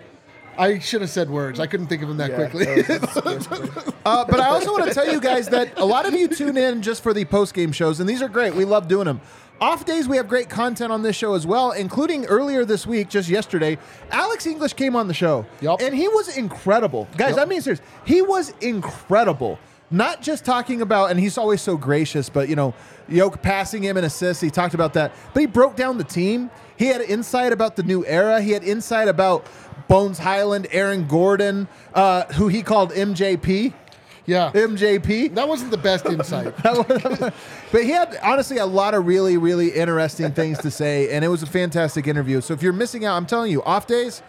I 0.57 0.79
should 0.79 1.01
have 1.01 1.09
said 1.09 1.29
words. 1.29 1.59
I 1.59 1.67
couldn't 1.67 1.87
think 1.87 2.01
of 2.01 2.09
them 2.09 2.17
that 2.17 2.33
quickly. 2.35 2.65
Uh, 4.05 4.25
but 4.25 4.39
I 4.39 4.47
also 4.49 4.71
want 4.71 4.87
to 4.87 4.93
tell 4.93 5.11
you 5.11 5.19
guys 5.19 5.49
that 5.49 5.77
a 5.77 5.85
lot 5.85 6.07
of 6.07 6.13
you 6.13 6.27
tune 6.27 6.57
in 6.57 6.81
just 6.81 7.03
for 7.03 7.13
the 7.13 7.25
post 7.25 7.53
game 7.53 7.71
shows, 7.71 7.99
and 7.99 8.09
these 8.09 8.21
are 8.21 8.29
great. 8.29 8.55
We 8.55 8.65
love 8.65 8.87
doing 8.87 9.05
them. 9.05 9.21
Off 9.61 9.85
days, 9.85 10.07
we 10.07 10.15
have 10.15 10.29
great 10.29 10.49
content 10.49 10.91
on 10.91 11.01
this 11.01 11.17
show 11.17 11.33
as 11.33 11.45
well, 11.45 11.71
including 11.71 12.25
earlier 12.25 12.63
this 12.63 12.87
week, 12.87 13.09
just 13.09 13.27
yesterday. 13.27 13.77
Alex 14.09 14.47
English 14.47 14.73
came 14.73 14.95
on 14.95 15.07
the 15.07 15.13
show, 15.13 15.45
Yup. 15.59 15.81
and 15.81 15.93
he 15.93 16.07
was 16.07 16.37
incredible, 16.37 17.09
guys. 17.17 17.35
Yup. 17.35 17.45
I 17.45 17.45
mean, 17.45 17.61
serious, 17.61 17.81
he 18.05 18.21
was 18.21 18.53
incredible. 18.61 19.59
Not 19.91 20.21
just 20.21 20.45
talking 20.45 20.81
about, 20.81 21.11
and 21.11 21.19
he's 21.19 21.37
always 21.37 21.61
so 21.61 21.75
gracious, 21.75 22.29
but 22.29 22.47
you 22.47 22.55
know, 22.55 22.73
Yoke 23.09 23.41
passing 23.41 23.83
him 23.83 23.97
an 23.97 24.03
assist. 24.05 24.39
He 24.39 24.49
talked 24.49 24.75
about 24.75 24.93
that, 24.93 25.11
but 25.33 25.39
he 25.41 25.45
broke 25.45 25.75
down 25.75 25.97
the 25.97 26.03
team. 26.03 26.49
He 26.77 26.85
had 26.85 27.01
insight 27.01 27.51
about 27.51 27.75
the 27.75 27.83
new 27.83 28.05
era. 28.05 28.41
He 28.41 28.51
had 28.51 28.63
insight 28.63 29.07
about 29.09 29.45
Bones 29.89 30.19
Hyland, 30.19 30.67
Aaron 30.71 31.05
Gordon, 31.07 31.67
uh, 31.93 32.23
who 32.33 32.47
he 32.47 32.63
called 32.63 32.91
MJP. 32.91 33.73
yeah, 34.25 34.51
MJP. 34.53 35.33
that 35.35 35.47
wasn't 35.47 35.71
the 35.71 35.77
best 35.77 36.05
insight. 36.05 36.55
but 36.63 37.33
he 37.83 37.89
had 37.89 38.17
honestly 38.23 38.59
a 38.59 38.65
lot 38.65 38.93
of 38.93 39.05
really, 39.05 39.35
really 39.35 39.69
interesting 39.71 40.31
things 40.31 40.59
to 40.59 40.71
say, 40.71 41.11
and 41.11 41.25
it 41.25 41.27
was 41.27 41.43
a 41.43 41.47
fantastic 41.47 42.07
interview. 42.07 42.39
So 42.39 42.53
if 42.53 42.61
you're 42.63 42.71
missing 42.71 43.03
out, 43.03 43.17
I'm 43.17 43.25
telling 43.25 43.51
you, 43.51 43.61
off 43.63 43.87
days, 43.87 44.21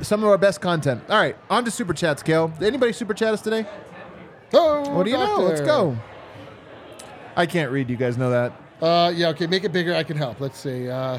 some 0.00 0.22
of 0.22 0.30
our 0.30 0.38
best 0.38 0.60
content. 0.60 1.02
All 1.10 1.18
right, 1.18 1.36
on 1.50 1.64
to 1.64 1.70
super 1.70 1.92
chats, 1.92 2.22
Kale. 2.22 2.48
Did 2.48 2.62
anybody 2.68 2.92
super 2.92 3.12
chat 3.12 3.34
us 3.34 3.42
today? 3.42 3.66
Oh, 4.52 4.88
What 4.90 5.04
do 5.04 5.10
you 5.10 5.18
know? 5.18 5.40
Let's 5.40 5.60
go. 5.60 5.96
I 7.36 7.46
can't 7.46 7.70
read. 7.72 7.90
You 7.90 7.96
guys 7.96 8.16
know 8.16 8.30
that. 8.30 8.52
Uh, 8.80 9.12
yeah, 9.14 9.28
okay, 9.28 9.46
make 9.46 9.64
it 9.64 9.72
bigger. 9.72 9.94
I 9.94 10.02
can 10.02 10.16
help. 10.16 10.40
Let's 10.40 10.58
see. 10.58 10.88
Uh, 10.88 11.18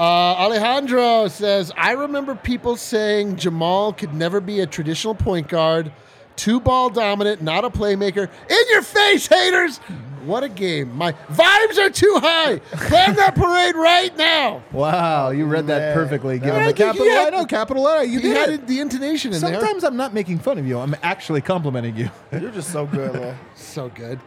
uh, 0.00 0.02
Alejandro 0.02 1.28
says, 1.28 1.70
I 1.76 1.92
remember 1.92 2.34
people 2.34 2.76
saying 2.76 3.36
Jamal 3.36 3.92
could 3.92 4.14
never 4.14 4.40
be 4.40 4.60
a 4.60 4.66
traditional 4.66 5.14
point 5.14 5.48
guard, 5.48 5.92
two 6.36 6.58
ball 6.58 6.88
dominant, 6.88 7.42
not 7.42 7.64
a 7.66 7.70
playmaker. 7.70 8.28
In 8.48 8.64
your 8.70 8.82
face, 8.82 9.26
haters! 9.26 9.78
What 10.24 10.42
a 10.42 10.48
game. 10.50 10.94
My 10.96 11.12
vibes 11.12 11.78
are 11.78 11.88
too 11.88 12.14
high. 12.20 12.58
Plan 12.58 13.16
that 13.16 13.34
parade 13.34 13.74
right 13.74 14.14
now. 14.18 14.62
Wow, 14.70 15.30
you 15.30 15.46
read 15.46 15.66
that 15.68 15.78
Man. 15.80 15.94
perfectly. 15.94 16.38
Give 16.38 16.54
I 16.54 16.60
him 16.64 16.68
a 16.68 16.72
capital. 16.74 17.06
had- 17.06 17.32
I 17.34 17.38
know 17.38 17.46
capital 17.46 17.82
letter. 17.84 18.04
You 18.04 18.20
You 18.20 18.34
had 18.34 18.50
it. 18.50 18.66
the 18.66 18.80
intonation 18.80 19.32
in 19.32 19.40
there. 19.40 19.54
Sometimes 19.58 19.82
I'm 19.82 19.96
not 19.96 20.12
making 20.12 20.38
fun 20.40 20.58
of 20.58 20.66
you. 20.66 20.78
I'm 20.78 20.94
actually 21.02 21.40
complimenting 21.40 21.96
you. 21.96 22.10
You're 22.32 22.50
just 22.50 22.70
so 22.70 22.84
good, 22.86 23.14
man. 23.14 23.38
So 23.54 23.88
good. 23.88 24.20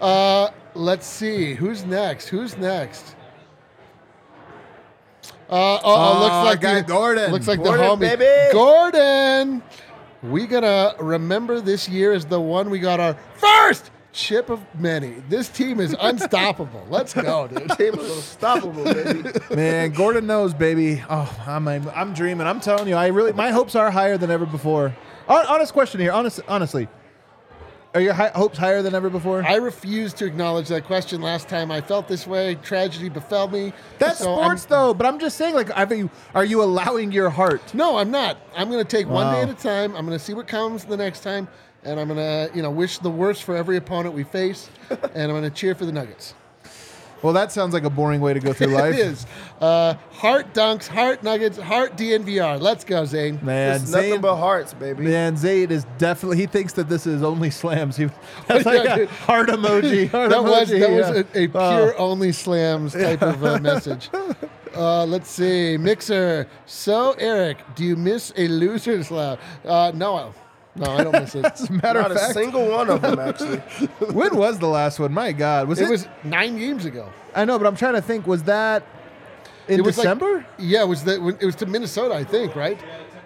Uh, 0.00 0.50
let's 0.74 1.06
see. 1.06 1.54
Who's 1.54 1.84
next? 1.84 2.26
Who's 2.28 2.56
next? 2.56 3.14
Uh, 5.48 5.76
oh, 5.76 5.80
oh, 5.84 6.20
looks 6.20 6.44
like 6.44 6.60
guy 6.60 6.80
the, 6.80 6.88
Gordon. 6.88 7.30
Looks 7.32 7.46
like 7.46 7.62
Gordon, 7.62 7.98
the 8.00 8.06
homie 8.06 8.18
baby. 8.18 8.52
Gordon. 8.52 9.62
We 10.22 10.46
gonna 10.46 10.94
remember 10.98 11.60
this 11.60 11.88
year 11.88 12.12
as 12.12 12.24
the 12.24 12.40
one 12.40 12.68
we 12.68 12.80
got 12.80 12.98
our 12.98 13.16
first 13.36 13.90
chip 14.12 14.50
of 14.50 14.64
many. 14.74 15.22
This 15.28 15.48
team 15.48 15.78
is 15.78 15.94
unstoppable. 16.00 16.84
Let's 16.90 17.14
go, 17.14 17.46
dude. 17.46 17.70
Team 17.76 17.94
is 17.94 18.16
unstoppable, 18.16 18.84
baby. 18.84 19.30
Man, 19.54 19.92
Gordon 19.92 20.26
knows, 20.26 20.54
baby. 20.54 21.02
Oh, 21.08 21.44
I'm, 21.46 21.68
I'm, 21.68 21.88
I'm 21.90 22.12
dreaming. 22.14 22.46
I'm 22.46 22.60
telling 22.60 22.88
you, 22.88 22.96
I 22.96 23.08
really, 23.08 23.32
my 23.32 23.50
hopes 23.50 23.76
are 23.76 23.90
higher 23.90 24.18
than 24.18 24.30
ever 24.30 24.46
before. 24.46 24.96
Honest 25.28 25.72
question 25.72 26.00
here. 26.00 26.12
Honest, 26.12 26.40
honestly, 26.48 26.88
are 27.96 28.00
your 28.00 28.12
hi- 28.12 28.30
hopes 28.34 28.58
higher 28.58 28.82
than 28.82 28.94
ever 28.94 29.08
before? 29.08 29.42
I 29.42 29.54
refuse 29.54 30.12
to 30.14 30.26
acknowledge 30.26 30.68
that 30.68 30.84
question 30.84 31.22
last 31.22 31.48
time 31.48 31.70
I 31.70 31.80
felt 31.80 32.08
this 32.08 32.26
way. 32.26 32.56
Tragedy 32.56 33.08
befell 33.08 33.48
me. 33.48 33.72
That's 33.98 34.18
So 34.18 34.34
I'm- 34.34 34.44
sports, 34.58 34.64
though. 34.66 34.92
But 34.92 35.06
I'm 35.06 35.18
just 35.18 35.38
saying, 35.38 35.54
like, 35.54 35.74
are 35.74 35.94
you, 35.94 36.10
are 36.34 36.44
you 36.44 36.62
allowing 36.62 37.10
your 37.10 37.30
heart? 37.30 37.72
No, 37.74 37.96
I'm 37.96 38.10
not. 38.10 38.36
I'm 38.54 38.70
going 38.70 38.84
to 38.84 38.88
take 38.96 39.08
one 39.08 39.32
day 39.32 39.40
at 39.40 39.48
a 39.48 39.54
time. 39.54 39.96
I'm 39.96 40.04
going 40.04 40.18
to 40.18 40.22
see 40.22 40.34
what 40.34 40.46
comes 40.46 40.84
the 40.84 40.96
next 40.98 41.20
time, 41.20 41.48
and 41.84 41.98
I'm 41.98 42.08
going 42.08 42.18
to, 42.50 42.54
you 42.54 42.60
know, 42.60 42.70
wish 42.70 42.98
the 42.98 43.08
worst 43.10 43.44
for 43.44 43.56
every 43.56 43.78
opponent 43.78 44.14
we 44.14 44.24
face, 44.24 44.68
and 44.90 45.00
I'm 45.22 45.30
going 45.30 45.42
to 45.42 45.50
cheer 45.50 45.74
for 45.74 45.86
the 45.86 45.92
Nuggets. 45.92 46.34
Well, 47.22 47.32
that 47.32 47.50
sounds 47.52 47.72
like 47.74 47.84
a 47.84 47.90
boring 47.90 48.20
way 48.20 48.34
to 48.34 48.40
go 48.40 48.52
through 48.52 48.66
life. 48.74 48.94
It 48.94 49.00
is. 49.00 49.26
Uh, 49.60 49.94
heart 50.12 50.52
dunks, 50.54 50.86
heart 50.86 51.22
nuggets, 51.22 51.58
heart 51.58 51.96
DNVR. 51.96 52.60
Let's 52.60 52.84
go, 52.84 53.04
Zane. 53.04 53.38
Man, 53.42 53.76
It's 53.80 53.90
nothing 53.90 54.20
but 54.20 54.36
hearts, 54.36 54.74
baby. 54.74 55.04
man, 55.04 55.36
Zayd 55.36 55.72
is 55.72 55.86
definitely. 55.98 56.36
He 56.36 56.46
thinks 56.46 56.72
that 56.74 56.88
this 56.88 57.06
is 57.06 57.22
only 57.22 57.50
slams. 57.50 57.96
He, 57.96 58.04
that's 58.46 58.66
like 58.66 58.84
Yeah, 58.84 58.96
a 58.96 59.06
heart 59.06 59.48
emoji. 59.48 60.08
Heart 60.10 60.30
that 60.30 60.42
was 60.44 60.68
that 60.68 60.78
yeah. 60.78 60.88
was 60.96 61.08
a, 61.08 61.38
a 61.38 61.48
Oh. 61.54 61.76
pure 61.76 61.98
only 61.98 62.32
slams 62.32 62.92
type 62.92 63.22
of 63.22 63.44
uh, 63.44 63.58
message. 63.60 64.10
Uh, 64.76 65.06
let's 65.06 65.30
see, 65.30 65.76
Mixer. 65.78 66.46
So 66.66 67.12
Eric, 67.12 67.58
do 67.74 67.84
you 67.84 67.96
miss 67.96 68.32
a 68.36 68.46
loser's 68.48 69.10
laugh? 69.10 69.38
Uh, 69.64 69.90
no, 69.94 70.34
no, 70.76 70.90
I 70.90 71.04
don't 71.04 71.12
miss 71.12 71.34
it. 71.34 71.44
As 71.44 71.68
a 71.68 71.72
matter 71.72 72.00
Not 72.00 72.10
of 72.10 72.16
a 72.16 72.32
single 72.32 72.68
one 72.70 72.90
of 72.90 73.02
them, 73.02 73.18
actually. 73.18 73.58
when 74.12 74.36
was 74.36 74.58
the 74.58 74.68
last 74.68 74.98
one? 74.98 75.12
My 75.12 75.32
God, 75.32 75.68
was 75.68 75.80
it? 75.80 75.84
it 75.84 75.90
was 75.90 76.08
nine 76.24 76.58
games 76.58 76.84
ago. 76.84 77.10
I 77.34 77.44
know, 77.44 77.58
but 77.58 77.66
I'm 77.66 77.76
trying 77.76 77.94
to 77.94 78.02
think. 78.02 78.26
Was 78.26 78.44
that 78.44 78.84
in 79.68 79.80
it 79.80 79.82
was 79.82 79.98
like- 79.98 80.04
December? 80.04 80.46
yeah, 80.58 80.82
it 80.82 80.88
was 80.88 81.04
the, 81.04 81.20
when- 81.20 81.38
it 81.40 81.46
was 81.46 81.56
to 81.56 81.66
Minnesota, 81.66 82.14
I 82.14 82.24
think, 82.24 82.54
right? 82.54 82.78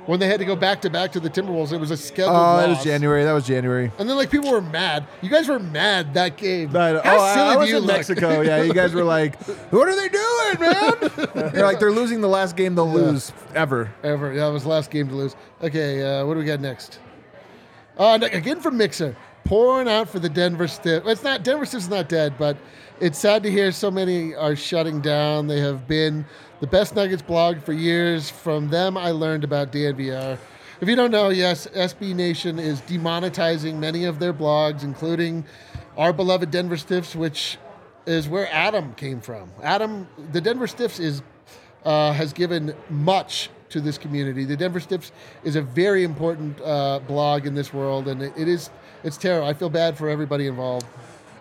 When 0.07 0.19
they 0.19 0.29
had 0.29 0.41
to 0.41 0.47
go 0.47 0.57
back 0.57 0.81
to 0.83 0.91
back 0.91 1.13
to 1.13 1.21
the 1.21 1.29
Timberwolves, 1.29 1.73
it 1.73 1.77
was 1.77 1.91
a 1.91 1.97
scheduled 1.97 2.35
oh, 2.35 2.41
loss. 2.41 2.63
that 2.63 2.69
was 2.71 2.85
January. 2.85 3.23
That 3.23 3.33
was 3.33 3.47
January. 3.47 3.93
And 3.99 4.09
then 4.09 4.17
like 4.17 4.31
people 4.31 4.51
were 4.51 4.63
mad. 4.63 5.07
You 5.21 5.29
guys 5.29 5.47
were 5.47 5.61
mad 5.61 6.15
that 6.15 6.37
game. 6.37 6.75
I. 6.75 6.95
How 6.95 7.01
oh, 7.05 7.35
silly 7.35 7.49
I, 7.49 7.53
do 7.53 7.59
was 7.61 7.69
you 7.69 7.77
in 7.77 7.83
look? 7.85 7.97
Mexico. 7.97 8.41
Yeah, 8.41 8.63
you 8.63 8.73
guys 8.73 8.95
were 8.95 9.05
like, 9.05 9.41
"What 9.71 9.89
are 9.89 9.95
they 9.95 10.09
doing, 10.09 10.61
man?" 10.61 11.53
You're 11.55 11.67
like, 11.67 11.79
"They're 11.79 11.93
losing 11.93 12.23
the 12.23 12.29
last 12.29 12.57
game 12.57 12.75
they'll 12.75 12.91
lose 12.91 13.33
ever." 13.55 13.93
Ever. 14.03 14.35
That 14.35 14.49
was 14.49 14.63
the 14.63 14.71
last 14.71 14.91
game 14.91 15.07
to 15.09 15.15
lose. 15.15 15.37
Okay, 15.63 16.03
uh, 16.03 16.27
what 16.27 16.35
do 16.35 16.41
we 16.41 16.47
got 16.47 16.61
next? 16.61 16.99
Uh, 17.99 18.19
again 18.23 18.61
from 18.61 18.77
Mixer. 18.77 19.17
Pouring 19.45 19.89
out 19.89 20.09
for 20.09 20.19
the 20.19 20.29
Denver 20.29 20.69
Stiff. 20.69 21.05
It's 21.07 21.23
not 21.23 21.43
Denver 21.43 21.67
Stiff's 21.67 21.85
is 21.85 21.91
not 21.91 22.09
dead, 22.09 22.35
but 22.39 22.57
it's 23.01 23.19
sad 23.19 23.43
to 23.43 23.51
hear 23.51 23.73
so 23.73 23.91
many 23.91 24.35
are 24.35 24.55
shutting 24.55 25.01
down. 25.01 25.47
They 25.47 25.61
have 25.61 25.89
been 25.89 26.25
the 26.61 26.67
best 26.67 26.95
Nuggets 26.95 27.23
blog 27.23 27.61
for 27.61 27.73
years. 27.73 28.31
From 28.31 28.69
them, 28.69 28.97
I 28.97 29.11
learned 29.11 29.45
about 29.45 29.73
DNVR. 29.73 30.39
If 30.81 30.89
you 30.89 30.97
don't 30.97 31.11
know, 31.11 31.31
yes, 31.31 31.67
SB 31.69 32.15
Nation 32.15 32.59
is 32.59 32.81
demonetizing 32.83 33.79
many 33.79 34.05
of 34.05 34.19
their 34.19 34.33
blogs, 34.33 34.83
including 34.83 35.45
our 35.97 36.13
beloved 36.13 36.51
Denver 36.51 36.77
Stiffs, 36.77 37.15
which 37.15 37.59
is 38.07 38.29
where 38.29 38.49
Adam 38.53 38.95
came 38.95 39.21
from. 39.21 39.51
Adam, 39.63 40.09
the 40.33 40.41
Denver 40.41 40.67
Stiffs 40.67 40.99
is 40.99 41.23
uh, 41.85 42.13
has 42.13 42.33
given 42.33 42.75
much 42.89 43.51
to 43.71 43.81
this 43.81 43.99
community. 43.99 44.45
The 44.45 44.57
Denver 44.57 44.81
Stiffs 44.81 45.13
is 45.45 45.57
a 45.57 45.63
very 45.63 46.05
important 46.05 46.61
uh, 46.61 47.01
blog 47.07 47.47
in 47.47 47.55
this 47.55 47.73
world, 47.73 48.09
and 48.09 48.23
it, 48.23 48.33
it 48.37 48.49
is 48.49 48.71
it's 49.03 49.17
terrible. 49.17 49.49
I 49.49 49.55
feel 49.55 49.71
bad 49.71 49.97
for 49.97 50.09
everybody 50.09 50.47
involved. 50.47 50.87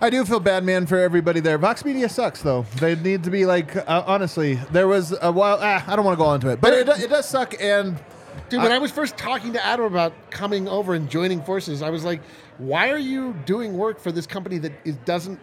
I 0.01 0.09
do 0.09 0.23
feel 0.23 0.39
bad, 0.39 0.63
man, 0.63 0.85
for 0.85 0.97
everybody 0.97 1.41
there. 1.41 1.57
Vox 1.57 1.83
Media 1.83 2.07
sucks, 2.07 2.41
though. 2.41 2.65
They 2.77 2.95
need 2.95 3.25
to 3.25 3.29
be 3.29 3.45
like, 3.45 3.75
uh, 3.75 4.03
honestly, 4.07 4.55
there 4.71 4.87
was 4.87 5.13
a 5.21 5.29
while. 5.29 5.59
Ah, 5.61 5.83
I 5.85 5.95
don't 5.97 6.05
want 6.05 6.17
to 6.17 6.23
go 6.23 6.33
into 6.33 6.49
it, 6.49 6.61
but 6.61 6.73
it, 6.73 6.85
do- 6.85 7.03
it 7.03 7.09
does 7.09 7.27
suck. 7.27 7.53
And 7.61 7.99
Dude, 8.47 8.61
when 8.63 8.71
I, 8.71 8.77
was 8.77 8.91
first 8.91 9.17
talking 9.17 9.53
to 9.53 9.65
Adam 9.65 9.85
about 9.85 10.13
coming 10.31 10.69
over 10.69 10.93
and 10.93 11.09
joining 11.09 11.41
forces, 11.41 11.81
I 11.81 11.89
was 11.89 12.05
like, 12.05 12.21
"Why 12.57 12.91
are 12.91 12.97
you 12.97 13.33
doing 13.45 13.77
work 13.77 13.99
for 13.99 14.13
this 14.13 14.25
company 14.25 14.57
that 14.59 14.71
is, 14.85 14.95
doesn't 14.97 15.39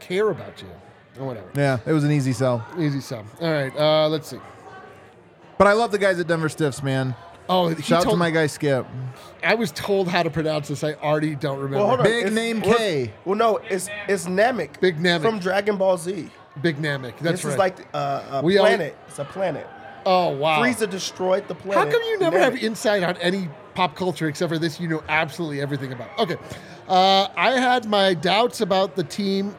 care 0.00 0.28
about 0.30 0.60
you?" 0.60 0.68
Or 1.20 1.26
whatever. 1.28 1.46
Yeah, 1.54 1.78
it 1.86 1.92
was 1.92 2.02
an 2.02 2.10
easy 2.10 2.32
sell. 2.32 2.66
Easy 2.76 3.00
sell. 3.00 3.24
All 3.40 3.52
right, 3.52 3.74
uh, 3.76 4.08
let's 4.08 4.28
see. 4.28 4.38
But 5.58 5.66
I 5.66 5.72
love 5.72 5.92
the 5.92 5.98
guys 5.98 6.18
at 6.18 6.26
Denver 6.26 6.48
Stiffs, 6.48 6.82
man. 6.82 7.14
Oh, 7.48 7.68
he 7.68 7.82
Shout 7.82 8.06
out 8.06 8.10
to 8.10 8.16
my 8.16 8.30
guy 8.30 8.46
Skip. 8.46 8.86
I 9.42 9.54
was 9.54 9.70
told 9.72 10.08
how 10.08 10.22
to 10.22 10.30
pronounce 10.30 10.68
this. 10.68 10.82
I 10.82 10.94
already 10.94 11.34
don't 11.34 11.58
remember. 11.58 11.86
Well. 11.86 12.02
Big 12.02 12.26
It's- 12.26 12.32
name 12.32 12.62
K. 12.62 13.12
Well, 13.26 13.36
no, 13.36 13.58
it's 13.68 13.88
it's 14.08 14.26
Namek. 14.26 14.80
Big 14.80 14.98
Namek. 14.98 15.20
from 15.22 15.38
Dragon 15.38 15.76
Ball 15.76 15.98
Z. 15.98 16.30
Big 16.62 16.78
Namek. 16.78 17.18
That's 17.18 17.42
this 17.42 17.44
right. 17.44 17.52
is 17.52 17.58
like 17.58 17.86
uh, 17.92 18.22
a 18.32 18.42
We 18.42 18.56
all- 18.58 18.64
planet. 18.66 18.96
it's 19.08 19.18
a 19.18 19.24
planet. 19.26 19.66
oh 20.06 20.30
wow. 20.30 20.62
Frieza 20.62 20.88
destroyed 20.88 21.46
the 21.48 21.54
planet. 21.54 21.84
How 21.84 21.90
come 21.92 22.02
you 22.08 22.18
never 22.18 22.38
Namek. 22.38 22.42
have 22.42 22.56
insight 22.56 23.02
on 23.02 23.16
any 23.18 23.48
pop 23.74 23.94
culture 23.94 24.26
except 24.28 24.50
for 24.50 24.58
this? 24.58 24.80
You 24.80 24.88
know 24.88 25.02
absolutely 25.08 25.60
everything 25.60 25.92
about. 25.92 26.18
Okay, 26.18 26.36
uh, 26.88 27.28
I 27.36 27.50
had 27.60 27.84
my 27.84 28.14
doubts 28.14 28.62
about 28.62 28.96
the 28.96 29.04
team 29.04 29.54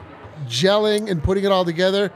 gelling 0.47 1.09
and 1.11 1.21
putting 1.23 1.43
it 1.43 1.51
all 1.51 1.65
together. 1.65 2.11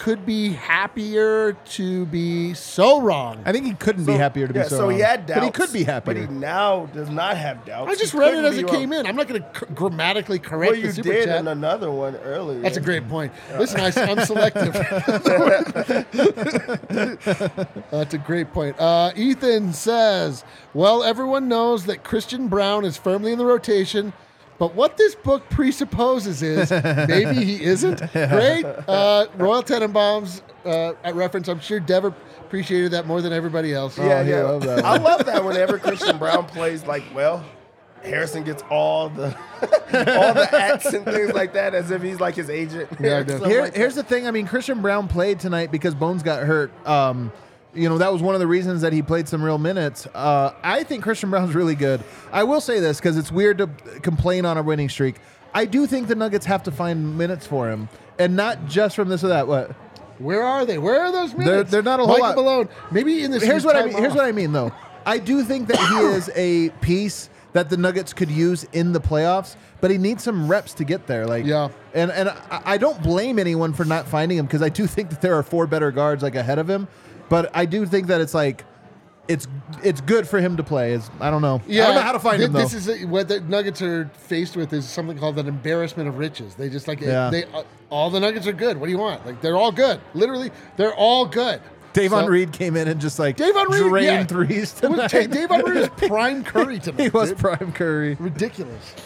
Could 0.00 0.24
be 0.24 0.54
happier 0.54 1.52
to 1.52 2.06
be 2.06 2.54
so 2.54 3.02
wrong. 3.02 3.42
I 3.44 3.52
think 3.52 3.66
he 3.66 3.74
couldn't 3.74 4.06
be 4.06 4.14
happier 4.14 4.48
to 4.48 4.54
yeah, 4.54 4.62
be 4.62 4.68
so. 4.70 4.78
so 4.78 4.88
he 4.88 4.98
had 4.98 5.26
doubts, 5.26 5.40
but 5.40 5.44
he 5.44 5.50
could 5.50 5.72
be 5.74 5.84
happy. 5.84 6.06
But 6.06 6.16
he 6.16 6.26
now 6.26 6.86
does 6.86 7.10
not 7.10 7.36
have 7.36 7.66
doubts. 7.66 7.90
I 7.90 7.94
just 7.96 8.14
He 8.14 8.18
read 8.18 8.32
it 8.32 8.42
as 8.46 8.54
be 8.54 8.60
it 8.60 8.64
wrong. 8.64 8.76
came 8.76 8.92
in. 8.94 9.06
I'm 9.06 9.14
not 9.14 9.28
going 9.28 9.42
to 9.42 9.66
grammatically 9.74 10.38
correct 10.38 10.72
Well, 10.72 10.80
you 10.80 10.86
the 10.86 10.92
super 10.94 11.10
did 11.10 11.26
chat. 11.26 11.40
in 11.40 11.48
another 11.48 11.90
one 11.90 12.16
earlier. 12.16 12.60
That's 12.60 12.78
a 12.78 12.80
great 12.80 13.06
point. 13.10 13.30
Listen, 13.58 13.80
I, 13.80 13.92
am 14.10 14.20
selective. 14.24 14.72
That's 17.90 18.14
a 18.14 18.18
great 18.24 18.54
point. 18.54 18.80
Uh, 18.80 19.12
Ethan 19.14 19.74
says, 19.74 20.44
"Well, 20.72 21.02
everyone 21.02 21.46
knows 21.46 21.84
that 21.84 22.04
Christian 22.04 22.48
Braun 22.48 22.86
is 22.86 22.96
firmly 22.96 23.32
in 23.32 23.38
the 23.38 23.44
rotation." 23.44 24.14
But 24.60 24.74
what 24.74 24.98
this 24.98 25.14
book 25.14 25.48
presupposes 25.48 26.42
is 26.42 26.70
maybe 26.70 27.44
he 27.44 27.64
isn't. 27.64 27.98
Great. 28.12 28.64
Uh, 28.64 29.26
Royal 29.36 29.62
Tenenbaums 29.62 30.42
uh, 30.66 30.92
at 31.02 31.14
reference. 31.14 31.48
I'm 31.48 31.60
sure 31.60 31.80
Dev 31.80 32.04
appreciated 32.04 32.90
that 32.90 33.06
more 33.06 33.22
than 33.22 33.32
everybody 33.32 33.72
else. 33.72 33.96
Yeah, 33.96 34.18
Oh, 34.20 34.24
he 34.24 34.30
yeah. 34.30 34.42
loved 34.42 34.66
that 34.66 34.84
I 34.84 34.98
love 34.98 35.24
that 35.24 35.42
whenever 35.44 35.78
Christian 35.78 36.18
Braun 36.18 36.44
plays 36.44 36.84
like 36.84 37.02
well, 37.14 37.42
Harrison 38.02 38.44
gets 38.44 38.62
all 38.68 39.08
the 39.08 39.28
all 39.62 40.34
the 40.34 40.48
acts 40.52 40.92
and 40.92 41.06
things 41.06 41.32
like 41.32 41.54
that 41.54 41.74
as 41.74 41.90
if 41.90 42.02
he's 42.02 42.20
like 42.20 42.34
his 42.34 42.50
agent. 42.50 42.90
Yeah, 43.00 43.08
I 43.08 43.20
or 43.20 43.24
know. 43.24 43.28
something 43.32 43.50
Here, 43.50 43.62
like 43.62 43.74
here's 43.74 43.94
the 43.94 44.02
thing. 44.02 44.26
I 44.26 44.30
mean, 44.30 44.46
Christian 44.46 44.82
Braun 44.82 45.08
played 45.08 45.40
tonight 45.40 45.72
because 45.72 45.94
Bones 45.94 46.22
got 46.22 46.42
hurt. 46.42 46.70
Um, 46.86 47.32
you 47.74 47.88
know, 47.88 47.98
that 47.98 48.12
was 48.12 48.20
one 48.22 48.34
of 48.34 48.40
the 48.40 48.46
reasons 48.46 48.82
that 48.82 48.92
he 48.92 49.02
played 49.02 49.28
some 49.28 49.42
real 49.42 49.58
minutes. 49.58 50.06
Uh, 50.14 50.52
I 50.62 50.82
think 50.84 51.02
Christian 51.02 51.30
Braun's 51.30 51.54
really 51.54 51.74
good. 51.74 52.02
I 52.32 52.42
will 52.44 52.60
say 52.60 52.80
this 52.80 52.98
because 52.98 53.16
it's 53.16 53.30
weird 53.30 53.58
to 53.58 53.66
complain 54.02 54.44
on 54.44 54.58
a 54.58 54.62
winning 54.62 54.88
streak. 54.88 55.16
I 55.54 55.64
do 55.64 55.86
think 55.86 56.08
the 56.08 56.14
Nuggets 56.14 56.46
have 56.46 56.62
to 56.64 56.70
find 56.72 57.16
minutes 57.18 57.46
for 57.46 57.70
him, 57.70 57.88
and 58.18 58.36
not 58.36 58.66
just 58.66 58.94
from 58.96 59.08
this 59.08 59.24
or 59.24 59.28
that. 59.28 59.46
What? 59.48 59.72
Where 60.18 60.42
are 60.42 60.66
they? 60.66 60.78
Where 60.78 61.00
are 61.02 61.12
those 61.12 61.34
minutes? 61.34 61.70
they're 61.70 61.82
not 61.82 61.98
a 61.98 62.04
whole 62.06 62.18
Michael 62.18 62.42
lot. 62.44 62.52
Malone. 62.66 62.68
Maybe 62.90 63.22
in 63.22 63.30
this. 63.30 63.42
here's 63.42 63.64
what 63.64 63.74
I 63.76 63.86
mean. 63.86 63.96
Here's 63.96 64.14
what 64.14 64.24
I 64.24 64.32
mean, 64.32 64.52
though. 64.52 64.72
I 65.06 65.18
do 65.18 65.42
think 65.44 65.68
that 65.68 65.78
he 65.78 65.96
is 65.98 66.30
a 66.36 66.68
piece 66.80 67.30
that 67.52 67.68
the 67.70 67.76
Nuggets 67.76 68.12
could 68.12 68.30
use 68.30 68.64
in 68.72 68.92
the 68.92 69.00
playoffs, 69.00 69.56
but 69.80 69.90
he 69.90 69.98
needs 69.98 70.22
some 70.22 70.46
reps 70.46 70.74
to 70.74 70.84
get 70.84 71.06
there. 71.08 71.26
Like, 71.26 71.44
Yeah. 71.46 71.70
and 71.94 72.12
and 72.12 72.28
I, 72.28 72.62
I 72.64 72.78
don't 72.78 73.02
blame 73.02 73.38
anyone 73.38 73.72
for 73.72 73.84
not 73.84 74.06
finding 74.06 74.38
him 74.38 74.46
because 74.46 74.62
I 74.62 74.68
do 74.68 74.86
think 74.86 75.10
that 75.10 75.20
there 75.20 75.34
are 75.34 75.42
four 75.42 75.66
better 75.66 75.90
guards 75.90 76.22
like 76.22 76.34
ahead 76.36 76.58
of 76.60 76.68
him, 76.70 76.86
but 77.30 77.50
I 77.56 77.64
do 77.64 77.86
think 77.86 78.08
that 78.08 78.20
it's 78.20 78.34
like. 78.34 78.64
It's 79.28 79.46
it's 79.84 80.00
good 80.00 80.26
for 80.26 80.40
him 80.40 80.56
to 80.56 80.64
play. 80.64 80.92
Is 80.92 81.08
I 81.20 81.30
don't 81.30 81.40
know. 81.42 81.62
Yeah, 81.68 81.84
I 81.84 81.86
don't 81.86 81.94
know 81.94 82.00
how 82.00 82.12
to 82.12 82.18
find 82.18 82.38
thi- 82.38 82.46
him 82.46 82.52
though. 82.52 82.58
This 82.62 82.74
is 82.74 82.88
a, 82.88 83.04
what 83.04 83.28
the 83.28 83.40
Nuggets 83.42 83.80
are 83.80 84.06
faced 84.14 84.56
with 84.56 84.72
is 84.72 84.88
something 84.88 85.16
called 85.16 85.38
an 85.38 85.46
embarrassment 85.46 86.08
of 86.08 86.18
riches. 86.18 86.56
They 86.56 86.68
just 86.68 86.88
like 86.88 87.00
Yeah. 87.00 87.30
they 87.30 87.44
uh, 87.44 87.62
all 87.90 88.10
the 88.10 88.18
Nuggets 88.18 88.48
are 88.48 88.52
good. 88.52 88.76
What 88.80 88.86
do 88.86 88.90
you 88.92 88.98
want? 88.98 89.24
Like 89.24 89.40
they're 89.40 89.56
all 89.56 89.70
good. 89.70 90.00
Literally, 90.14 90.50
they're 90.76 90.94
all 90.94 91.26
good. 91.26 91.62
Davon 91.92 92.24
So- 92.24 92.28
Reed 92.28 92.50
came 92.52 92.74
in 92.74 92.88
and 92.88 93.00
just 93.00 93.20
like 93.20 93.36
Davon 93.36 93.68
Reed, 93.70 93.82
drained 93.82 94.04
yeah. 94.06 94.24
threes 94.24 94.72
tonight. 94.72 95.30
Davon 95.30 95.60
Reed 95.64 95.76
is 95.76 95.88
prime 96.08 96.42
Curry 96.42 96.80
tonight. 96.80 97.00
he 97.00 97.08
was 97.10 97.28
dude. 97.28 97.38
prime 97.38 97.70
Curry. 97.72 98.16
ridiculous. 98.18 98.96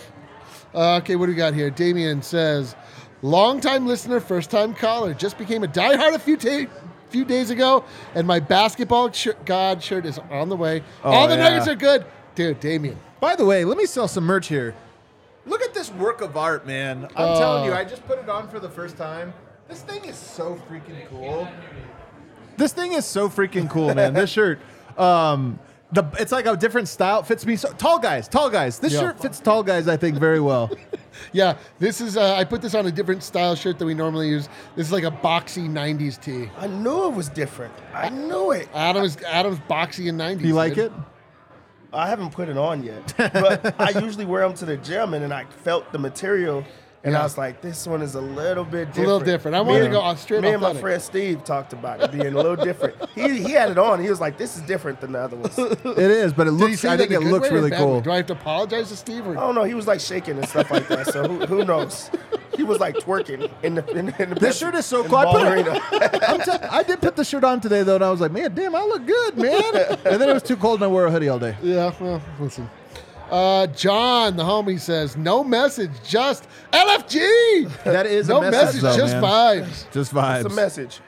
Uh, 0.75 0.97
okay, 1.03 1.17
what 1.17 1.27
do 1.27 1.33
we 1.33 1.37
got 1.37 1.53
here? 1.53 1.69
Damien 1.69 2.23
says, 2.23 2.77
longtime 3.21 3.87
listener, 3.87 4.21
first 4.21 4.51
time 4.51 4.73
caller, 4.73 5.13
just 5.13 5.37
became 5.37 5.65
a 5.65 5.69
diehard 5.69 6.15
a 6.15 6.19
few 6.19 6.39
ta- 6.39 6.71
few 7.15 7.25
days 7.25 7.51
ago, 7.51 7.85
and 8.17 8.27
my 8.27 8.41
basketball 8.41 9.13
sh- 9.13 9.29
god 9.45 9.81
shirt 9.81 10.05
is 10.05 10.19
on 10.33 10.49
the 10.49 10.57
way. 10.57 10.83
All 11.05 11.29
the 11.29 11.37
yeah. 11.37 11.49
Nuggets 11.49 11.69
are 11.69 11.77
good, 11.77 12.05
dude. 12.35 12.59
Damien, 12.59 12.97
By 13.21 13.37
the 13.37 13.45
way, 13.45 13.65
let 13.65 13.79
me 13.79 13.87
sell 13.87 14.09
some 14.09 14.25
merch 14.25 14.49
here. 14.49 14.75
Look 15.47 15.63
at 15.63 15.73
this 15.75 15.93
work 15.93 16.23
of 16.23 16.37
art, 16.37 16.67
man. 16.67 17.05
I'm 17.15 17.29
Oh. 17.29 17.39
telling 17.39 17.65
you, 17.67 17.73
I 17.73 17.85
just 17.85 18.05
put 18.09 18.19
it 18.19 18.29
on 18.29 18.49
for 18.49 18.59
the 18.59 18.69
first 18.69 18.97
time. 18.97 19.33
This 19.69 19.81
thing 19.83 20.05
is 20.07 20.17
so 20.17 20.61
freaking 20.69 21.07
cool. 21.09 21.47
This 22.57 22.73
thing 22.73 22.95
is 22.95 23.05
so 23.07 23.29
freaking 23.29 23.71
cool, 23.71 23.95
man. 23.95 24.13
this 24.13 24.31
shirt, 24.37 24.59
um, 24.99 25.61
the 25.93 26.03
it's 26.19 26.33
like 26.33 26.47
a 26.47 26.57
different 26.57 26.89
style. 26.89 27.23
Fits 27.23 27.47
me 27.47 27.55
so 27.55 27.71
tall 27.75 28.01
guys, 28.01 28.27
tall 28.27 28.51
guys. 28.51 28.81
This 28.81 28.93
Yeah. 28.93 29.01
shirt 29.03 29.21
fits 29.21 29.39
tall 29.39 29.63
guys, 29.63 29.87
I 29.87 29.97
think, 29.97 30.19
very 30.19 30.41
well. 30.41 30.69
yeah, 31.33 31.57
this 31.79 32.01
is. 32.01 32.17
Uh, 32.17 32.35
I 32.35 32.45
put 32.45 32.63
this 32.63 32.75
on 32.75 32.87
a 32.87 32.93
different 32.93 33.23
style 33.23 33.55
shirt 33.55 33.79
than 33.79 33.87
we 33.87 33.95
normally 33.95 34.29
use. 34.29 34.49
This 34.77 34.87
is 34.87 34.93
like 34.93 35.05
a 35.05 35.11
boxy 35.11 35.69
'90s 35.69 36.21
tee. 36.21 36.51
I 36.59 36.67
knew 36.67 37.07
it 37.07 37.15
was 37.15 37.29
different. 37.29 37.75
I 37.93 38.09
knew 38.09 38.53
it. 38.53 38.69
Adam 38.75 39.05
is 39.05 39.17
Adam's 39.23 39.59
boxy 39.61 40.07
in 40.07 40.17
'90s. 40.17 40.41
Do 40.41 40.49
you 40.49 40.55
like 40.55 40.75
dude. 40.75 40.87
it? 40.87 40.93
I 41.93 42.09
haven't 42.09 42.31
put 42.31 42.49
it 42.49 42.59
on 42.59 42.83
yet, 42.83 43.15
but 43.17 43.81
I 43.81 43.91
usually 44.01 44.25
wear 44.25 44.43
them 44.43 44.57
to 44.59 44.65
the 44.65 44.77
gym, 44.77 45.15
and 45.15 45.23
then 45.23 45.33
I 45.33 45.45
felt 45.45 45.93
the 45.93 45.99
material, 45.99 46.65
and 47.05 47.13
Yeah. 47.13 47.21
I 47.21 47.23
was 47.23 47.39
like, 47.39 47.61
"This 47.61 47.87
one 47.87 48.03
is 48.03 48.15
a 48.15 48.21
little 48.21 48.65
bit 48.65 48.87
different." 48.89 48.97
a 48.97 49.13
little 49.13 49.21
different. 49.21 49.55
I 49.57 49.63
Me 49.63 49.69
wanted 49.71 49.85
to 49.85 49.91
go 49.91 50.01
on 50.01 50.17
straight 50.17 50.43
Me 50.43 50.49
and 50.51 50.61
my 50.61 50.75
friend 50.75 51.01
Steve 51.01 51.45
talked 51.45 51.73
about 51.73 52.01
it 52.03 52.11
being 52.11 52.27
a 52.27 52.31
little 52.31 52.57
different. 52.57 52.97
He, 53.15 53.43
he 53.43 53.53
had 53.53 53.71
it 53.71 53.79
on. 53.79 54.03
He 54.03 54.09
was 54.11 54.21
like, 54.21 54.37
"This 54.39 54.57
is 54.57 54.63
different 54.63 55.01
than 55.01 55.13
the 55.13 55.21
other 55.21 55.37
ones." 55.37 55.57
It 55.59 55.99
is, 55.99 56.33
but 56.33 56.47
it 56.49 56.51
Did 56.51 56.61
looks. 56.61 56.85
I 56.85 56.97
think 56.97 57.11
it 57.13 57.21
looks 57.21 57.51
really 57.51 57.71
bad 57.71 57.81
way? 57.81 57.85
cool. 57.87 58.01
Do 58.01 58.11
I 58.11 58.17
have 58.17 58.27
to 58.27 58.33
apologize 58.33 58.89
to 58.89 58.97
Steve? 58.97 59.27
Or? 59.27 59.35
don't 59.35 59.55
know. 59.55 59.65
He 59.65 59.75
was 59.75 59.87
like 59.87 60.01
shaking 60.01 60.39
and 60.39 60.49
stuff 60.49 60.71
like 60.71 60.89
that. 60.89 61.07
So 61.13 61.29
who, 61.29 61.47
who 61.47 61.65
knows? 61.65 62.11
He 62.57 62.63
was 62.63 62.79
like 62.79 62.95
twerking 62.97 63.51
in 63.65 63.75
the 63.75 63.85
in, 63.91 64.15
in 64.21 64.31
the 64.31 64.37
This 64.37 64.59
shirt 64.59 64.75
is 64.77 64.87
so 64.87 65.03
in 65.03 65.09
cool. 65.09 65.19
I 65.19 65.33
put 65.33 65.43
Arena. 65.43 65.81
I'm 66.29 66.41
t- 66.41 66.67
I 66.71 66.83
did 66.85 67.01
put 67.01 67.17
the 67.17 67.25
shirt 67.25 67.43
on 67.45 67.61
today 67.61 67.83
though, 67.83 67.97
and 67.97 68.05
I 68.05 68.11
was 68.11 68.21
like, 68.21 68.31
man, 68.33 68.55
damn, 68.55 68.75
I 68.77 68.83
look 68.85 69.05
good, 69.07 69.37
man. 69.37 69.75
and 70.05 70.21
then 70.21 70.29
it 70.29 70.33
was 70.33 70.43
too 70.43 70.57
cold, 70.57 70.77
and 70.77 70.85
I 70.85 70.87
wore 70.87 71.05
a 71.07 71.11
hoodie 71.11 71.29
all 71.29 71.39
day. 71.41 71.57
Yeah, 71.63 71.93
well, 72.01 72.23
listen. 72.39 72.71
Uh, 73.35 73.67
John, 73.67 74.37
the 74.37 74.45
homie 74.45 74.79
says, 74.79 75.17
no 75.17 75.43
message, 75.43 75.91
just 76.07 76.47
LFG. 76.73 77.83
That 77.83 78.07
is 78.07 78.29
no 78.29 78.41
a 78.41 78.49
message, 78.49 78.83
though, 78.83 78.97
just 78.97 79.15
man. 79.15 79.23
vibes. 79.25 79.91
Just 79.93 80.15
vibes. 80.15 80.45
It's 80.45 80.53
a 80.53 80.57
message. 80.57 81.01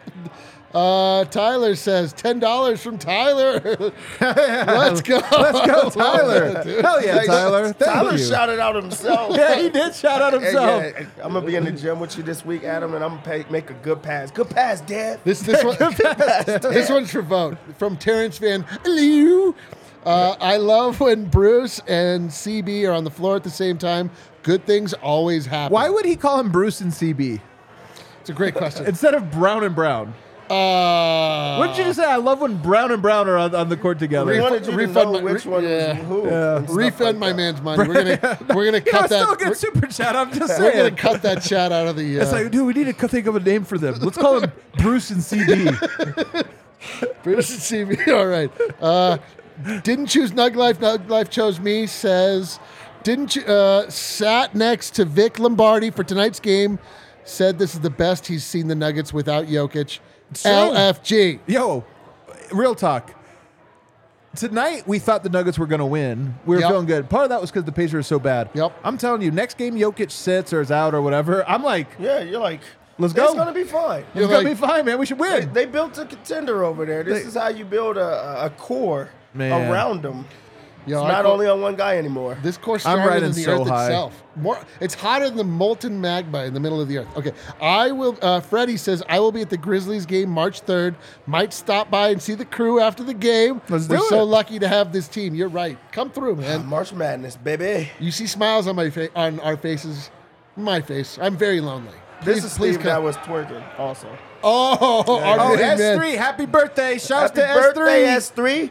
Uh, 0.74 1.24
Tyler 1.26 1.76
says 1.76 2.12
ten 2.12 2.40
dollars 2.40 2.82
from 2.82 2.98
Tyler. 2.98 3.60
Let's 4.20 5.00
go. 5.02 5.18
Let's 5.32 5.66
go, 5.66 5.88
Tyler. 5.88 6.62
Hell 6.82 7.02
yeah, 7.04 7.22
Tyler. 7.22 7.72
Thank 7.72 7.92
Tyler 7.92 8.12
you. 8.12 8.18
shouted 8.18 8.58
out 8.58 8.74
himself. 8.74 9.36
yeah, 9.36 9.62
he 9.62 9.70
did 9.70 9.94
shout 9.94 10.20
out 10.20 10.32
Hey, 10.34 10.40
himself. 10.40 10.82
yeah, 10.82 11.06
I'm 11.22 11.32
gonna 11.32 11.46
be 11.46 11.54
in 11.54 11.64
the 11.64 11.72
gym 11.72 12.00
with 12.00 12.16
you 12.18 12.24
this 12.24 12.44
week, 12.44 12.64
Adam, 12.64 12.94
and 12.94 13.04
I'm 13.04 13.10
gonna 13.10 13.22
pay, 13.22 13.44
make 13.48 13.70
a 13.70 13.74
good 13.74 14.02
pass. 14.02 14.32
Good 14.32 14.50
pass, 14.50 14.80
Dad. 14.80 15.20
This 15.24 15.40
this 15.40 15.62
one 15.62 15.76
this 15.78 16.90
one's 16.90 17.12
for 17.12 17.22
Vogt 17.22 17.56
from 17.78 17.96
Terrence 17.96 18.36
Van 18.38 18.62
Hello. 18.84 19.54
Uh, 20.06 20.36
I 20.40 20.56
love 20.56 21.00
when 21.00 21.24
Bruce 21.24 21.80
and 21.88 22.30
CB 22.30 22.88
are 22.88 22.92
on 22.92 23.02
the 23.04 23.10
floor 23.10 23.34
at 23.36 23.42
the 23.42 23.50
same 23.50 23.76
time. 23.76 24.10
Good 24.44 24.64
things 24.64 24.94
always 24.94 25.46
happen. 25.46 25.72
Why 25.74 25.90
would 25.90 26.04
he 26.04 26.14
call 26.14 26.38
him 26.38 26.52
Bruce 26.52 26.80
and 26.80 26.92
CB 26.92 27.40
It's 28.20 28.30
a 28.30 28.32
great 28.32 28.54
question. 28.54 28.86
instead 28.92 29.14
of 29.14 29.30
Brown 29.32 29.64
and 29.64 29.74
Brown? 29.74 30.14
Uh, 30.48 31.56
What 31.56 31.68
did 31.70 31.78
you 31.78 31.84
just 31.86 31.98
say? 31.98 32.04
I 32.04 32.16
love 32.18 32.40
when 32.40 32.56
Brown 32.58 32.92
and 32.92 33.02
Brown 33.02 33.28
are 33.28 33.36
on, 33.36 33.52
on 33.52 33.68
the 33.68 33.76
court 33.76 33.98
together. 33.98 34.30
We 34.30 34.40
wanted 34.40 34.64
you 34.64 34.70
to 34.70 34.76
refund 34.78 35.12
know 35.12 35.20
my- 35.20 35.32
which 35.32 35.44
one 35.44 35.64
yeah. 35.64 35.98
was 35.98 36.06
who. 36.06 36.26
Yeah. 36.28 36.56
and 36.58 36.66
stuff 36.66 36.76
refund 36.78 37.04
like 37.04 37.16
my 37.18 37.28
that. 37.30 37.36
man's 37.36 37.60
money. 37.62 37.88
We're 37.88 37.94
gonna 37.94 38.38
we're 38.54 38.64
gonna 38.66 38.82
yeah, 38.86 38.92
cut 38.92 39.04
it's 39.06 39.14
still 39.16 39.24
a 39.24 39.26
that. 39.30 39.38
good 39.40 39.48
We're, 39.48 39.54
super 39.56 39.86
chat. 39.88 40.14
I'm 40.14 40.32
just 40.32 40.60
we're 40.60 40.70
gonna 40.72 40.90
cut 40.92 41.22
that 41.22 41.42
chat 41.42 41.72
out 41.72 41.88
of 41.88 41.96
the. 41.96 42.20
Uh, 42.20 42.22
It's 42.22 42.30
like, 42.30 42.52
dude, 42.52 42.64
we 42.64 42.74
need 42.74 42.96
to 42.96 43.08
think 43.08 43.26
of 43.26 43.34
a 43.34 43.40
name 43.40 43.64
for 43.64 43.76
them. 43.76 43.96
Let's 43.98 44.16
call 44.16 44.38
them 44.40 44.52
Bruce 44.78 45.10
and 45.10 45.20
CB. 45.20 46.46
Bruce 47.24 47.72
and 47.72 47.88
CB. 47.90 48.08
All 48.16 48.26
right. 48.26 48.52
Uh, 48.80 49.18
didn't 49.82 50.06
choose 50.06 50.32
Nug 50.32 50.54
Life. 50.56 50.78
Nug 50.80 51.08
Life 51.08 51.30
chose 51.30 51.58
me. 51.60 51.86
Says 51.86 52.58
didn't 53.02 53.36
you, 53.36 53.42
uh, 53.42 53.88
sat 53.88 54.54
next 54.54 54.94
to 54.96 55.04
Vic 55.04 55.38
Lombardi 55.38 55.90
for 55.90 56.04
tonight's 56.04 56.40
game. 56.40 56.78
Said 57.24 57.58
this 57.58 57.74
is 57.74 57.80
the 57.80 57.90
best 57.90 58.26
he's 58.26 58.44
seen 58.44 58.68
the 58.68 58.74
Nuggets 58.74 59.12
without 59.12 59.46
Jokic. 59.46 59.98
true. 60.34 60.50
LFG. 60.50 61.40
Yo, 61.46 61.84
real 62.52 62.74
talk. 62.74 63.12
Tonight 64.34 64.86
we 64.86 64.98
thought 64.98 65.22
the 65.22 65.30
Nuggets 65.30 65.58
were 65.58 65.66
going 65.66 65.78
to 65.78 65.86
win. 65.86 66.34
We 66.44 66.56
were 66.56 66.60
Yep. 66.60 66.70
feeling 66.70 66.86
good. 66.86 67.08
Part 67.08 67.24
of 67.24 67.30
that 67.30 67.40
was 67.40 67.50
because 67.50 67.64
the 67.64 67.72
Pacers 67.72 67.94
are 68.00 68.02
so 68.02 68.18
bad. 68.18 68.50
Yep. 68.52 68.72
I'm 68.84 68.98
telling 68.98 69.22
you, 69.22 69.30
next 69.30 69.56
game 69.56 69.76
Jokic 69.76 70.10
sits 70.10 70.52
or 70.52 70.60
is 70.60 70.70
out 70.70 70.94
or 70.94 71.00
whatever. 71.00 71.48
I'm 71.48 71.62
like, 71.62 71.88
Yeah, 71.98 72.20
you're 72.20 72.40
like, 72.40 72.60
Let's 72.98 73.12
go. 73.12 73.24
It's 73.26 73.34
gonna 73.34 73.52
be 73.52 73.64
fine. 73.64 74.00
it's 74.08 74.16
You're 74.16 74.28
gonna 74.28 74.48
be 74.48 74.54
fine, 74.54 74.84
man. 74.86 74.98
We 74.98 75.04
should 75.06 75.18
They, 75.18 75.40
win. 75.40 75.52
they 75.52 75.66
built 75.66 75.98
a 75.98 76.04
contender 76.06 76.64
over 76.64 76.84
there. 76.86 77.02
This 77.02 77.22
They- 77.22 77.28
is 77.28 77.34
how 77.34 77.48
you 77.48 77.64
build 77.66 77.96
a, 77.98 78.44
a 78.46 78.50
core 78.50 79.10
Man. 79.36 79.70
around 79.70 80.04
him. 80.04 80.24
Yo, 80.88 80.98
it's 81.00 81.04
I 81.04 81.12
not 81.14 81.24
call- 81.24 81.32
only 81.32 81.48
on 81.48 81.60
one 81.60 81.74
guy 81.74 81.96
anymore. 81.96 82.38
This 82.44 82.56
course 82.56 82.86
I'm 82.86 82.92
stronger 82.92 83.08
riding 83.08 83.22
than 83.30 83.32
the 83.32 83.42
so 83.42 83.62
Earth 83.62 83.68
high. 83.68 83.86
itself. 83.86 84.22
More, 84.36 84.56
it's 84.78 84.94
hotter 84.94 85.24
than 85.26 85.36
the 85.36 85.42
molten 85.42 86.00
magma 86.00 86.44
in 86.44 86.54
the 86.54 86.60
middle 86.60 86.80
of 86.80 86.86
the 86.86 86.98
Earth. 86.98 87.08
Okay, 87.16 87.32
I 87.60 87.90
will. 87.90 88.16
Uh, 88.22 88.38
Freddie 88.38 88.76
says 88.76 89.02
I 89.08 89.18
will 89.18 89.32
be 89.32 89.40
at 89.40 89.50
the 89.50 89.56
Grizzlies 89.56 90.06
game 90.06 90.30
March 90.30 90.60
third. 90.60 90.94
Might 91.26 91.52
stop 91.52 91.90
by 91.90 92.10
and 92.10 92.22
see 92.22 92.34
the 92.34 92.44
crew 92.44 92.78
after 92.78 93.02
the 93.02 93.14
game. 93.14 93.60
Let's 93.68 93.88
We're 93.88 93.96
do 93.96 94.04
so 94.08 94.20
it. 94.20 94.26
lucky 94.26 94.60
to 94.60 94.68
have 94.68 94.92
this 94.92 95.08
team. 95.08 95.34
You're 95.34 95.48
right. 95.48 95.76
Come 95.90 96.08
through, 96.10 96.36
man. 96.36 96.64
March 96.66 96.92
Madness, 96.92 97.34
baby. 97.36 97.90
You 97.98 98.12
see 98.12 98.28
smiles 98.28 98.68
on 98.68 98.76
my 98.76 98.88
fa- 98.90 99.10
on 99.16 99.40
our 99.40 99.56
faces. 99.56 100.10
My 100.56 100.80
face. 100.80 101.18
I'm 101.20 101.36
very 101.36 101.60
lonely. 101.60 101.90
This 102.22 102.36
Please- 102.40 102.44
is 102.44 102.56
please 102.56 102.74
Steve 102.74 102.84
come. 102.84 102.92
that 102.92 103.02
was 103.02 103.16
twerking 103.16 103.62
also. 103.76 104.06
Oh, 104.44 105.20
our 105.24 105.40
Oh, 105.40 105.56
big 105.56 105.78
man. 105.78 105.78
S3, 105.98 106.16
happy 106.16 106.46
birthday. 106.46 106.92
Shouts 106.98 107.36
Happy 107.36 107.40
to 107.40 107.60
birthday, 107.74 108.04
S3. 108.06 108.70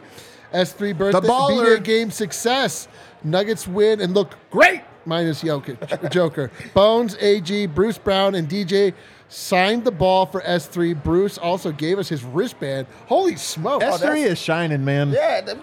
S3 0.52 0.96
birthday 0.96 1.20
the 1.20 1.28
baller. 1.28 1.82
Game 1.82 2.10
success. 2.10 2.88
Nuggets 3.24 3.66
win 3.66 4.00
and 4.00 4.14
look 4.14 4.36
great. 4.50 4.82
Minus 5.04 5.42
Jokic, 5.42 6.10
Joker. 6.10 6.50
Bones, 6.74 7.16
AG, 7.20 7.66
Bruce 7.66 7.98
Brown, 7.98 8.34
and 8.34 8.48
DJ 8.48 8.92
signed 9.28 9.84
the 9.84 9.90
ball 9.90 10.26
for 10.26 10.40
S3. 10.42 11.02
Bruce 11.02 11.36
also 11.38 11.72
gave 11.72 11.98
us 11.98 12.08
his 12.08 12.22
wristband. 12.24 12.86
Holy 13.06 13.36
smoke. 13.36 13.82
S3 13.82 13.98
that's- 14.00 14.24
is 14.32 14.38
shining, 14.38 14.84
man. 14.84 15.10
Yeah, 15.10 15.54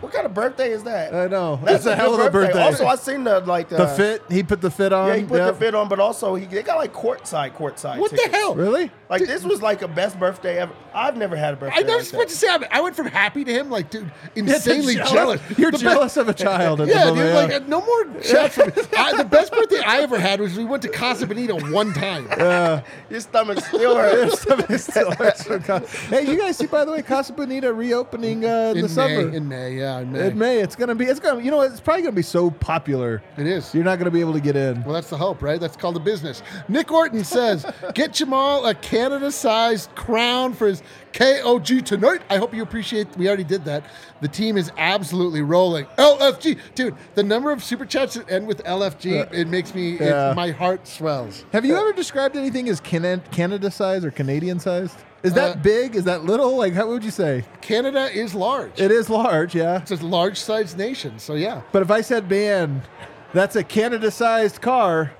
what 0.00 0.12
kind 0.12 0.26
of 0.26 0.32
birthday 0.34 0.70
is 0.70 0.82
that? 0.84 1.12
I 1.14 1.26
know. 1.26 1.60
That's 1.64 1.86
a 1.86 1.94
hell 1.96 2.12
good 2.16 2.20
of 2.20 2.26
a 2.26 2.30
birthday. 2.30 2.62
Also, 2.62 2.86
I 2.86 2.94
seen 2.96 3.24
the 3.24 3.40
like 3.40 3.68
the 3.68 3.86
fit, 3.88 4.22
he 4.30 4.42
put 4.42 4.60
the 4.60 4.70
fit 4.70 4.92
on. 4.92 5.08
Yeah, 5.08 5.16
he 5.16 5.24
put 5.24 5.38
Yep. 5.38 5.54
the 5.54 5.58
fit 5.60 5.74
on, 5.74 5.88
but 5.88 5.98
also 6.00 6.34
he 6.36 6.46
they 6.46 6.62
got 6.62 6.76
like 6.78 6.92
courtside, 6.92 7.54
courtside. 7.54 7.98
What 7.98 8.10
the 8.10 8.16
tickets. 8.18 8.36
hell? 8.36 8.54
Really? 8.54 8.90
Like 9.08 9.26
this 9.26 9.42
was 9.44 9.60
like 9.60 9.82
a 9.82 9.88
best 9.88 10.18
birthday 10.18 10.58
ever. 10.58 10.72
I've 10.94 11.16
never 11.16 11.34
had 11.36 11.54
a 11.54 11.56
birthday. 11.56 11.78
I 11.78 11.82
never 11.82 11.98
like 11.98 12.06
supposed 12.06 12.28
to 12.30 12.36
say 12.36 12.48
I, 12.48 12.58
I 12.70 12.80
went 12.80 12.94
from 12.96 13.06
happy 13.06 13.44
to 13.44 13.52
him 13.52 13.70
like 13.70 13.90
dude 13.90 14.10
insanely 14.36 14.94
Jealous. 14.94 15.40
You're 15.58 15.70
The 15.72 15.78
be- 15.78 15.82
jealous 15.84 16.16
of 16.16 16.28
a 16.28 16.34
child. 16.34 16.80
At 16.80 16.88
Yeah, 16.90 17.06
the 17.06 17.10
dude, 17.14 17.16
moment, 17.18 17.34
like 17.34 17.50
yeah. 17.50 17.56
uh, 17.56 17.68
no 17.68 17.84
more 17.84 18.04
me. 18.04 18.20
I, 18.96 19.16
the 19.16 19.26
best 19.28 19.52
birthday 19.52 19.80
I 19.84 19.98
ever 20.00 20.18
had 20.18 20.40
was 20.40 20.56
we 20.56 20.64
went 20.64 20.82
to 20.84 20.88
Casa 20.88 21.26
Bonita 21.26 21.56
one 21.56 21.92
time. 21.92 22.26
Your 23.10 23.20
stomach 23.20 23.58
still 23.64 23.96
hurts. 23.96 24.40
Still 24.84 25.10
hurts 25.12 25.42
from 25.42 25.62
Ca- 25.62 25.80
hey, 26.08 26.30
you 26.30 26.38
guys 26.38 26.56
see 26.56 26.66
by 26.66 26.84
the 26.84 26.92
way, 26.92 27.02
Casa 27.02 27.32
Bonita 27.32 27.72
reopening 27.72 28.44
uh, 28.44 28.72
in, 28.74 28.76
in 28.78 28.82
the 28.82 28.82
May, 28.82 28.88
summer. 28.88 29.28
in 29.36 29.48
May, 29.48 29.74
yeah, 29.74 29.98
in 29.98 30.12
May. 30.12 30.26
In 30.28 30.38
May, 30.38 30.60
it's 30.60 30.76
gonna 30.76 30.94
be. 30.94 31.06
It's 31.06 31.18
gonna. 31.20 31.42
You 31.42 31.50
know, 31.50 31.60
it's 31.62 31.80
probably 31.80 32.02
gonna 32.02 32.14
be 32.14 32.22
so 32.22 32.50
popular. 32.50 33.22
It 33.36 33.46
is. 33.46 33.74
You're 33.74 33.84
not 33.84 33.98
gonna 33.98 34.10
be 34.10 34.20
able 34.20 34.32
to 34.34 34.40
get 34.40 34.54
in. 34.56 34.82
Well, 34.84 34.94
that's 34.94 35.10
the 35.10 35.16
hope, 35.16 35.42
right? 35.42 35.60
That's 35.60 35.76
called 35.76 35.96
a 35.96 36.00
business. 36.00 36.42
Nick 36.68 36.92
Orton 36.92 37.24
says, 37.24 37.66
"Get 37.94 38.12
Jamal 38.12 38.64
a 38.66 38.74
Canada-sized 38.74 39.94
crown 39.94 40.54
for 40.54 40.68
his 40.68 40.82
KOG 41.12 41.84
tonight." 41.84 42.22
I 42.30 42.36
hope 42.36 42.54
you 42.54 42.62
appreciate. 42.62 43.08
We 43.16 43.28
already 43.28 43.44
did 43.44 43.64
that. 43.64 43.84
The 44.20 44.28
team 44.28 44.56
is 44.56 44.70
absolutely 44.78 45.42
rolling. 45.42 45.86
LFG, 45.98 46.58
dude. 46.74 46.94
The 47.14 47.22
number 47.22 47.50
of 47.52 47.62
super 47.62 47.84
chats 47.86 48.14
that 48.14 48.30
end 48.30 48.46
with 48.46 48.62
LFG, 48.64 49.32
it 49.32 49.48
makes 49.48 49.74
me. 49.74 49.96
it- 49.98 50.36
my 50.36 50.50
heart 50.50 50.86
swells. 50.86 51.44
Have 51.52 51.64
you 51.64 51.76
ever 51.76 51.92
described 51.92 52.36
anything 52.36 52.68
as 52.68 52.80
Can- 52.80 53.22
Canada 53.30 53.70
sized 53.70 54.04
or 54.04 54.10
Canadian 54.10 54.58
sized? 54.60 54.96
Is 55.22 55.34
that 55.34 55.56
Uh, 55.56 55.60
big? 55.60 55.96
Is 55.96 56.04
that 56.04 56.24
little? 56.24 56.56
Like, 56.56 56.72
how 56.72 56.86
would 56.88 57.04
you 57.04 57.10
say? 57.10 57.44
Canada 57.60 58.08
is 58.10 58.34
large. 58.34 58.80
It 58.80 58.90
is 58.90 59.10
large, 59.10 59.54
yeah. 59.54 59.76
it's 59.82 59.90
a 59.90 59.96
large-sized 59.96 60.78
nation, 60.78 61.18
so 61.18 61.34
yeah. 61.34 61.60
But 61.72 61.82
if 61.82 61.90
I 61.90 62.00
said, 62.00 62.30
man, 62.30 62.82
that's 63.34 63.54
a 63.54 63.62
Canada 63.62 64.10
sized 64.10 64.62
car, 64.62 65.12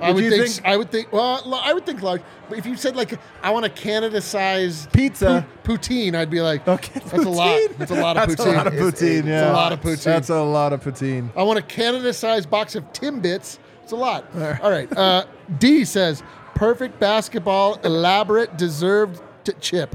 I 0.00 0.12
would 0.12 0.28
think, 0.28 0.46
think- 0.48 0.66
I 0.66 0.76
would 0.76 0.90
think. 0.90 1.12
Well, 1.12 1.42
I 1.64 1.72
would 1.72 1.86
think 1.86 2.02
large. 2.02 2.22
But 2.48 2.58
if 2.58 2.66
you 2.66 2.76
said 2.76 2.96
like, 2.96 3.18
I 3.42 3.50
want 3.50 3.64
a 3.66 3.70
Canada-sized 3.70 4.92
Pizza. 4.92 5.46
pu- 5.62 5.76
poutine, 5.78 6.14
I'd 6.14 6.30
be 6.30 6.40
like, 6.40 6.66
Okay, 6.68 7.00
that's 7.00 7.24
a 7.24 7.28
lot. 7.30 7.60
That's 7.78 7.90
a 7.90 7.94
lot 7.94 8.16
of 8.16 8.28
That's 8.28 8.40
poutine. 8.42 8.52
a 8.52 8.56
lot 8.56 8.66
of 8.66 8.72
poutine, 8.74 9.18
it's 9.20 9.26
yeah. 9.26 9.50
a 9.50 9.52
lot 9.52 9.72
of 9.72 9.80
poutine. 9.80 10.04
That's 10.04 10.28
a 10.28 10.40
lot 10.42 10.72
of 10.72 10.82
poutine. 10.82 11.30
I 11.36 11.42
want 11.42 11.58
a 11.58 11.62
Canada-sized 11.62 12.50
box 12.50 12.74
of 12.74 12.84
Timbits. 12.92 13.58
It's 13.82 13.92
a 13.92 13.96
lot. 13.96 14.26
All 14.62 14.70
right. 14.70 14.90
Uh, 14.96 15.24
D 15.58 15.84
says, 15.84 16.22
perfect 16.54 16.98
basketball, 17.00 17.74
elaborate, 17.84 18.56
deserved 18.58 19.22
t- 19.44 19.52
chip. 19.60 19.94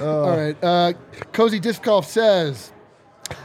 All 0.02 0.36
right. 0.36 0.56
Uh, 0.62 0.92
Cozy 1.32 1.60
Disc 1.60 1.82
Golf 1.82 2.06
says, 2.06 2.72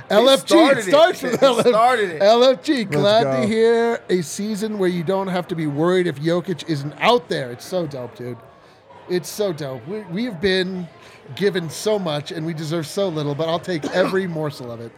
LFG 0.10 0.48
started 0.48 0.78
it 0.80 0.88
it. 0.88 0.90
starts 0.90 1.22
with 1.24 1.32
He 1.40 1.46
LFG. 1.46 1.68
started 1.70 2.10
it. 2.12 2.22
LFG. 2.22 2.92
Glad 2.92 3.42
to 3.42 3.48
hear 3.48 4.02
a 4.10 4.22
season 4.22 4.78
where 4.78 4.90
you 4.90 5.04
don't 5.04 5.28
have 5.28 5.48
to 5.50 5.56
be 5.56 5.68
worried 5.68 6.08
if 6.08 6.18
Jokic 6.20 6.68
isn't 6.70 6.94
out 7.00 7.30
there. 7.30 7.52
It's 7.52 7.66
so 7.66 7.86
dope, 7.88 8.16
dude. 8.16 8.38
It's 9.10 9.30
so 9.30 9.52
dope. 9.54 9.86
We, 9.88 10.02
we 10.04 10.26
have 10.26 10.40
been 10.42 10.88
given 11.36 11.70
so 11.70 11.98
much 12.00 12.32
and 12.32 12.46
we 12.46 12.54
deserve 12.54 12.88
so 12.88 13.08
little, 13.10 13.36
but 13.36 13.48
I'll 13.50 13.60
take 13.60 13.86
every 13.94 14.28
morsel 14.28 14.72
of 14.72 14.80
it. 14.82 14.92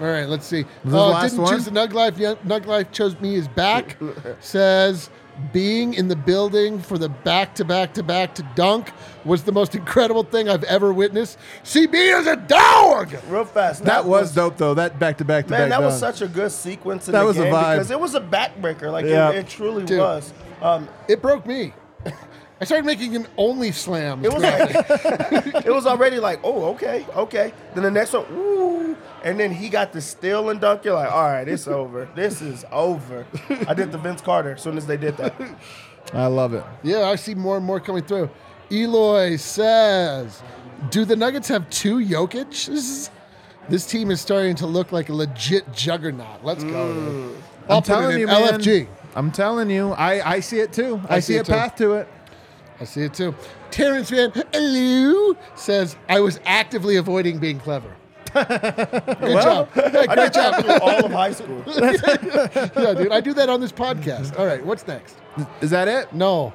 All 0.00 0.06
right, 0.06 0.28
let's 0.28 0.46
see. 0.46 0.62
Was 0.62 0.72
this 0.84 0.92
the 0.92 0.98
Oh, 0.98 1.08
last 1.08 1.30
didn't 1.30 1.42
one? 1.44 1.54
choose 1.54 1.64
the 1.64 1.70
Nug 1.70 1.92
Life 1.92 2.18
yet. 2.18 2.44
Nug 2.46 2.66
Life 2.66 2.92
chose 2.92 3.18
me 3.20 3.34
is 3.36 3.48
back. 3.48 3.96
Says 4.40 5.10
being 5.52 5.92
in 5.92 6.08
the 6.08 6.16
building 6.16 6.80
for 6.80 6.96
the 6.96 7.10
back 7.10 7.54
to 7.54 7.62
back 7.64 7.92
to 7.92 8.02
back 8.02 8.34
to 8.34 8.42
dunk 8.54 8.90
was 9.26 9.42
the 9.44 9.52
most 9.52 9.74
incredible 9.74 10.22
thing 10.22 10.48
I've 10.48 10.64
ever 10.64 10.94
witnessed. 10.94 11.36
CB 11.62 11.92
is 12.20 12.26
a 12.26 12.36
dog. 12.36 13.14
Real 13.28 13.44
fast. 13.44 13.84
That 13.84 14.06
was 14.06 14.34
dope 14.34 14.56
though. 14.56 14.72
That 14.74 14.98
back 14.98 15.18
to 15.18 15.24
back 15.26 15.44
to 15.46 15.50
back. 15.50 15.60
Man, 15.60 15.68
that 15.70 15.82
was 15.82 15.98
such 15.98 16.22
a 16.22 16.26
good 16.28 16.52
sequence 16.52 17.06
in 17.08 17.12
That 17.12 17.20
the 17.20 17.26
was 17.26 17.36
a 17.38 17.42
vibe. 17.44 17.74
because 17.74 17.90
it 17.90 18.00
was 18.00 18.14
a 18.14 18.20
backbreaker. 18.20 18.90
Like 18.90 19.04
Yeah. 19.04 19.30
it, 19.30 19.36
it 19.36 19.48
truly 19.48 19.84
Dude. 19.84 19.98
was. 19.98 20.32
Um, 20.62 20.88
It 21.06 21.20
broke 21.20 21.44
me. 21.46 21.74
I 22.60 22.64
started 22.64 22.86
making 22.86 23.14
an 23.16 23.26
only 23.36 23.70
slam. 23.70 24.24
it 24.24 24.32
was 24.32 24.42
like, 24.42 25.66
it 25.66 25.72
was 25.72 25.86
already 25.86 26.18
like, 26.18 26.40
oh, 26.42 26.64
okay, 26.74 27.06
okay. 27.14 27.52
Then 27.74 27.82
the 27.82 27.90
next 27.90 28.14
one, 28.14 28.24
ooh, 28.32 28.96
and 29.22 29.38
then 29.38 29.52
he 29.52 29.68
got 29.68 29.92
the 29.92 30.00
steal 30.00 30.48
and 30.48 30.60
dunk. 30.60 30.84
You're 30.84 30.94
like, 30.94 31.12
all 31.12 31.24
right, 31.24 31.46
it's 31.46 31.68
over. 31.68 32.08
This 32.14 32.40
is 32.40 32.64
over. 32.72 33.26
I 33.68 33.74
did 33.74 33.92
the 33.92 33.98
Vince 33.98 34.22
Carter 34.22 34.54
as 34.54 34.62
soon 34.62 34.78
as 34.78 34.86
they 34.86 34.96
did 34.96 35.16
that. 35.18 35.34
I 36.14 36.26
love 36.26 36.54
it. 36.54 36.64
Yeah, 36.82 37.02
I 37.08 37.16
see 37.16 37.34
more 37.34 37.56
and 37.56 37.66
more 37.66 37.80
coming 37.80 38.04
through. 38.04 38.30
Eloy 38.70 39.36
says, 39.36 40.42
"Do 40.90 41.04
the 41.04 41.16
Nuggets 41.16 41.48
have 41.48 41.68
two 41.68 41.98
Jokic? 41.98 42.50
This 42.50 42.68
is, 42.68 43.10
this 43.68 43.86
team 43.86 44.10
is 44.10 44.20
starting 44.20 44.54
to 44.56 44.66
look 44.66 44.92
like 44.92 45.08
a 45.08 45.12
legit 45.12 45.72
juggernaut. 45.72 46.44
Let's 46.44 46.64
go. 46.64 46.70
Mm. 46.70 46.94
dude. 46.94 47.42
I'll 47.68 47.76
I'm 47.78 47.82
put 47.82 47.90
it 47.90 47.94
telling 47.94 48.14
in 48.14 48.20
you, 48.20 48.26
man. 48.28 48.60
LFG. 48.60 48.88
I'm 49.14 49.32
telling 49.32 49.70
you, 49.70 49.92
I, 49.92 50.34
I 50.34 50.40
see 50.40 50.60
it 50.60 50.72
too. 50.72 51.00
I, 51.08 51.20
see, 51.20 51.34
see 51.34 51.38
a 51.38 51.44
too. 51.44 51.52
path 51.52 51.76
to 51.76 51.94
it. 51.94 52.08
I 52.80 52.84
see 52.84 53.02
it 53.02 53.14
too. 53.14 53.34
Terrence 53.70 54.10
Van 54.10 54.32
Hello 54.52 55.36
says, 55.54 55.96
I 56.08 56.20
was 56.20 56.40
actively 56.44 56.96
avoiding 56.96 57.38
being 57.38 57.58
clever. 57.58 57.94
Good 58.32 59.42
job. 59.42 59.70
Yeah, 59.74 59.90
great 59.90 60.08
did 60.16 60.32
job. 60.34 60.64
all 60.82 61.04
of 61.06 61.12
high 61.12 61.32
school. 61.32 61.62
yeah, 61.66 62.94
dude. 62.94 63.12
I 63.12 63.20
do 63.20 63.32
that 63.32 63.48
on 63.48 63.60
this 63.60 63.72
podcast. 63.72 64.38
All 64.38 64.44
right, 64.44 64.64
what's 64.64 64.86
next? 64.86 65.16
Is 65.62 65.70
that 65.70 65.88
it? 65.88 66.12
No. 66.12 66.52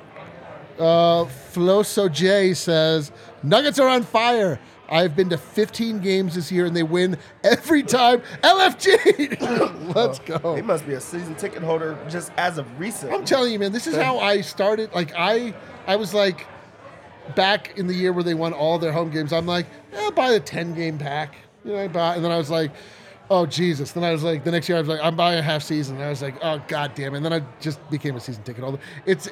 Uh, 0.78 1.26
Floso 1.54 2.12
J 2.12 2.54
says, 2.54 3.12
Nuggets 3.42 3.80
are 3.80 3.88
on 3.88 4.04
fire. 4.04 4.60
I've 4.92 5.16
been 5.16 5.30
to 5.30 5.38
15 5.38 6.00
games 6.00 6.36
this 6.36 6.52
year 6.52 6.66
and 6.66 6.76
they 6.76 6.84
win 6.84 7.18
every 7.44 7.82
time. 7.82 8.22
LFG! 8.44 9.96
Let's 9.96 10.20
go. 10.20 10.56
He 10.56 10.62
must 10.62 10.86
be 10.86 10.94
a 10.94 11.02
season 11.02 11.34
ticket 11.36 11.64
holder 11.64 11.98
just 12.10 12.32
as 12.38 12.58
of 12.58 12.80
recent. 12.80 13.14
I'm 13.14 13.26
telling 13.26 13.54
you, 13.54 13.60
man, 13.60 13.72
this 13.72 13.88
is 13.88 13.96
how 13.96 14.20
I 14.20 14.42
started. 14.42 14.94
Like 14.94 15.14
I, 15.16 15.54
I 15.88 15.96
was 15.96 16.14
like, 16.14 16.46
back 17.36 17.78
in 17.78 17.88
the 17.88 17.94
year 17.94 18.12
where 18.12 18.24
they 18.24 18.34
won 18.34 18.54
all 18.54 18.78
their 18.80 18.92
home 18.92 19.10
games. 19.10 19.32
I'm 19.32 19.46
like, 19.46 19.68
eh, 19.94 20.10
buy 20.12 20.32
the 20.32 20.40
10 20.40 20.74
game 20.74 20.98
pack. 20.98 21.36
You 21.64 21.74
know, 21.74 21.80
I 21.80 21.88
buy, 21.88 22.16
and 22.16 22.26
then 22.26 22.32
I 22.32 22.38
was 22.38 22.50
like, 22.50 22.72
oh 23.30 23.46
Jesus. 23.46 23.94
Then 23.94 24.04
I 24.04 24.12
was 24.12 24.24
like, 24.24 24.44
the 24.44 24.52
next 24.52 24.68
year 24.68 24.78
I 24.78 24.82
was 24.82 24.90
like, 24.90 25.00
I'm 25.02 25.16
buying 25.16 25.40
a 25.40 25.44
half 25.44 25.64
season. 25.64 25.96
And 25.96 26.06
I 26.06 26.10
was 26.10 26.22
like, 26.22 26.36
oh 26.42 26.62
god 26.68 26.94
damn. 26.96 27.14
it. 27.14 27.18
And 27.18 27.26
then 27.26 27.34
I 27.34 27.42
just 27.60 27.80
became 27.90 28.16
a 28.16 28.20
season 28.20 28.44
ticket 28.44 28.64
holder. 28.64 28.80
It's 29.06 29.28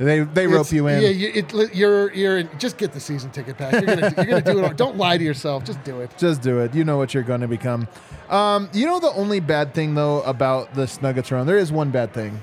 They 0.00 0.20
they 0.20 0.46
rope 0.46 0.60
it's- 0.66 0.72
you 0.72 0.86
in. 0.86 1.02
Yeah, 1.02 1.08
you, 1.10 1.30
it, 1.34 1.74
you're 1.74 2.10
you're 2.14 2.38
in, 2.38 2.48
just 2.58 2.78
get 2.78 2.92
the 2.92 3.00
season 3.00 3.30
ticket 3.32 3.58
pack. 3.58 3.72
You're 3.72 3.82
gonna 3.96 4.14
you're 4.16 4.24
gonna 4.24 4.40
do 4.40 4.58
it. 4.60 4.64
all- 4.64 4.72
Don't 4.72 4.96
lie 4.96 5.18
to 5.18 5.22
yourself. 5.22 5.62
Just 5.64 5.84
do 5.84 6.00
it. 6.00 6.10
Just 6.16 6.40
do 6.40 6.60
it. 6.60 6.74
You 6.74 6.84
know 6.84 6.96
what 6.96 7.12
you're 7.12 7.22
going 7.22 7.42
to 7.42 7.48
become. 7.48 7.86
Um, 8.30 8.70
you 8.72 8.86
know 8.86 8.98
the 8.98 9.12
only 9.12 9.40
bad 9.40 9.74
thing 9.74 9.94
though 9.94 10.22
about 10.22 10.72
this 10.74 11.02
Nuggets 11.02 11.30
run. 11.30 11.46
There 11.46 11.58
is 11.58 11.70
one 11.70 11.90
bad 11.90 12.14
thing. 12.14 12.40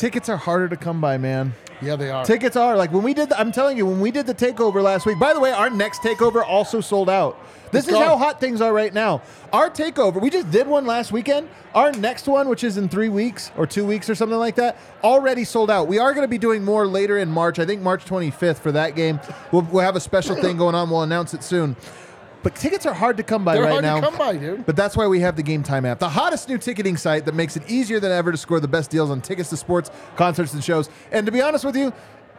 Tickets 0.00 0.30
are 0.30 0.38
harder 0.38 0.66
to 0.66 0.78
come 0.78 0.98
by, 0.98 1.18
man. 1.18 1.52
Yeah, 1.82 1.94
they 1.94 2.08
are. 2.08 2.24
Tickets 2.24 2.56
are 2.56 2.74
like 2.74 2.90
when 2.90 3.02
we 3.02 3.12
did. 3.12 3.28
The, 3.28 3.38
I'm 3.38 3.52
telling 3.52 3.76
you, 3.76 3.84
when 3.84 4.00
we 4.00 4.10
did 4.10 4.26
the 4.26 4.34
takeover 4.34 4.82
last 4.82 5.04
week. 5.04 5.18
By 5.18 5.34
the 5.34 5.40
way, 5.40 5.52
our 5.52 5.68
next 5.68 6.00
takeover 6.00 6.42
also 6.42 6.80
sold 6.80 7.10
out. 7.10 7.38
This 7.70 7.84
It's 7.84 7.88
is 7.88 7.98
gone. 7.98 8.06
how 8.06 8.16
hot 8.16 8.40
things 8.40 8.62
are 8.62 8.72
right 8.72 8.94
now. 8.94 9.20
Our 9.52 9.68
takeover, 9.68 10.18
we 10.18 10.30
just 10.30 10.50
did 10.50 10.66
one 10.66 10.86
last 10.86 11.12
weekend. 11.12 11.50
Our 11.74 11.92
next 11.92 12.26
one, 12.26 12.48
which 12.48 12.64
is 12.64 12.78
in 12.78 12.88
three 12.88 13.10
weeks 13.10 13.52
or 13.58 13.66
two 13.66 13.84
weeks 13.84 14.08
or 14.08 14.14
something 14.14 14.38
like 14.38 14.54
that, 14.54 14.78
already 15.04 15.44
sold 15.44 15.70
out. 15.70 15.86
We 15.86 15.98
are 15.98 16.14
going 16.14 16.24
to 16.24 16.28
be 16.28 16.38
doing 16.38 16.64
more 16.64 16.86
later 16.86 17.18
in 17.18 17.28
March. 17.30 17.58
I 17.58 17.66
think 17.66 17.82
March 17.82 18.06
25th 18.06 18.56
for 18.56 18.72
that 18.72 18.96
game. 18.96 19.20
We'll, 19.52 19.62
we'll 19.70 19.84
have 19.84 19.96
a 19.96 20.00
special 20.00 20.34
thing 20.34 20.56
going 20.56 20.74
on. 20.74 20.88
We'll 20.88 21.02
announce 21.02 21.34
it 21.34 21.44
soon. 21.44 21.76
But 22.42 22.56
tickets 22.56 22.86
are 22.86 22.94
hard 22.94 23.16
to 23.18 23.22
come 23.22 23.44
by 23.44 23.54
They're 23.54 23.64
right 23.64 23.70
hard 23.72 23.84
now. 23.84 23.96
to 24.00 24.06
come 24.06 24.16
by, 24.16 24.36
dude. 24.36 24.64
But 24.64 24.74
that's 24.76 24.96
why 24.96 25.06
we 25.06 25.20
have 25.20 25.36
the 25.36 25.42
Game 25.42 25.62
Time 25.62 25.84
app, 25.84 25.98
the 25.98 26.08
hottest 26.08 26.48
new 26.48 26.56
ticketing 26.58 26.96
site 26.96 27.26
that 27.26 27.34
makes 27.34 27.56
it 27.56 27.68
easier 27.70 28.00
than 28.00 28.12
ever 28.12 28.32
to 28.32 28.38
score 28.38 28.60
the 28.60 28.68
best 28.68 28.90
deals 28.90 29.10
on 29.10 29.20
tickets 29.20 29.50
to 29.50 29.56
sports, 29.56 29.90
concerts, 30.16 30.54
and 30.54 30.64
shows. 30.64 30.88
And 31.12 31.26
to 31.26 31.32
be 31.32 31.42
honest 31.42 31.64
with 31.64 31.76
you, 31.76 31.92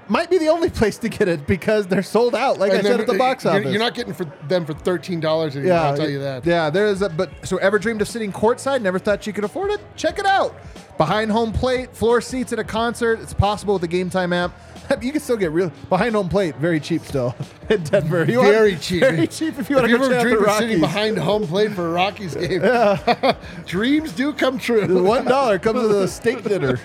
might 0.07 0.29
be 0.31 0.39
the 0.39 0.47
only 0.49 0.69
place 0.81 0.97
to 0.97 1.07
get 1.09 1.27
it 1.27 1.45
because 1.45 1.85
they're 1.87 2.01
sold 2.03 2.33
out. 2.33 2.57
Like 2.57 2.71
I 2.71 2.75
And 2.77 2.83
said 2.83 2.93
then 2.93 3.01
at 3.01 3.07
the 3.07 3.17
box 3.17 3.43
you're, 3.43 3.53
office. 3.53 3.69
You're 3.71 3.79
not 3.79 3.93
getting 3.93 4.13
for 4.13 4.25
them 4.47 4.65
for 4.65 4.73
thirteen 4.73 5.19
dollars 5.19 5.55
anymore. 5.55 5.77
I'll 5.77 5.95
tell 5.97 6.09
you 6.09 6.19
that. 6.19 6.45
Yeah, 6.45 6.69
there 6.71 6.87
is 6.87 7.01
a 7.03 7.09
but 7.09 7.29
so 7.47 7.57
ever 7.57 7.77
dreamed 7.77 8.01
of 8.01 8.07
sitting 8.07 8.31
courtside, 8.31 8.81
never 8.81 8.97
thought 8.99 9.27
you 9.27 9.33
could 9.33 9.43
afford 9.43 9.69
it? 9.71 9.79
Check 9.95 10.17
it 10.17 10.25
out. 10.25 10.55
Behind 10.97 11.31
home 11.31 11.51
plate, 11.53 11.95
floor 11.95 12.21
seats 12.21 12.51
at 12.53 12.59
a 12.59 12.63
concert. 12.63 13.19
It's 13.21 13.33
possible 13.33 13.75
with 13.75 13.81
the 13.81 13.87
Game 13.87 14.09
Time 14.09 14.33
app. 14.33 14.51
You 15.01 15.11
can 15.11 15.21
still 15.21 15.37
get 15.37 15.51
real 15.51 15.71
behind 15.89 16.13
home 16.15 16.29
plate, 16.29 16.55
very 16.57 16.79
cheap 16.79 17.03
still 17.03 17.35
in 17.69 17.83
Denver. 17.83 18.25
You 18.25 18.39
want- 18.39 18.49
Very 18.51 18.75
cheap. 18.75 18.99
Very 19.01 19.27
cheap 19.27 19.57
if 19.57 19.69
you 19.69 19.77
want 19.77 19.89
if 19.89 19.97
to 19.97 20.03
you 20.03 20.09
go 20.09 20.15
ever 20.15 20.23
check 20.23 20.23
out 20.23 20.23
the 20.23 20.29
dreamed 20.35 20.47
of 20.47 20.57
sitting 20.57 20.79
behind 20.79 21.17
home 21.17 21.47
plate 21.47 21.71
for 21.71 21.87
a 21.87 21.91
Rockies 21.91 22.35
game, 22.35 22.61
dreams 23.65 24.11
do 24.13 24.33
come 24.33 24.57
The 24.57 24.63
true. 24.63 25.03
One 25.03 25.25
dollar 25.25 25.59
comes 25.59 25.81
with 25.81 26.01
a 26.03 26.07
steak 26.07 26.43
dinner. 26.43 26.77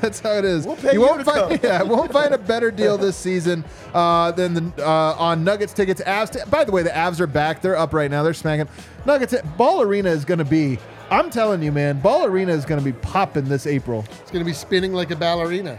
That's 0.00 0.20
how 0.20 0.32
it 0.32 0.44
is. 0.44 0.66
We'll 0.66 0.76
pay 0.76 0.88
you 0.94 1.00
you 1.00 1.06
won't 1.06 1.24
find 1.24 1.60
yeah, 1.62 1.82
won't 1.82 2.12
find 2.12 2.34
a 2.34 2.38
better 2.38 2.70
deal 2.70 2.96
this 2.98 3.16
season 3.16 3.64
uh, 3.94 4.32
than 4.32 4.54
the 4.54 4.72
uh, 4.86 5.14
on 5.18 5.44
Nuggets 5.44 5.72
tickets. 5.72 6.00
Avs. 6.02 6.30
T- 6.32 6.50
By 6.50 6.64
the 6.64 6.72
way, 6.72 6.82
the 6.82 6.90
Avs 6.90 7.20
are 7.20 7.26
back. 7.26 7.60
They're 7.62 7.76
up 7.76 7.92
right 7.92 8.10
now. 8.10 8.22
They're 8.22 8.34
smacking. 8.34 8.68
Nuggets. 9.06 9.34
Ball 9.56 9.82
Arena 9.82 10.10
is 10.10 10.24
going 10.24 10.38
to 10.38 10.44
be. 10.44 10.78
I'm 11.10 11.28
telling 11.30 11.60
you, 11.62 11.72
man. 11.72 11.98
Ball 12.00 12.24
Arena 12.26 12.52
is 12.52 12.64
going 12.64 12.78
to 12.78 12.84
be 12.84 12.92
popping 12.92 13.44
this 13.44 13.66
April. 13.66 14.04
It's 14.20 14.30
going 14.30 14.44
to 14.44 14.48
be 14.48 14.52
spinning 14.54 14.92
like 14.92 15.10
a 15.10 15.16
ballerina. 15.16 15.76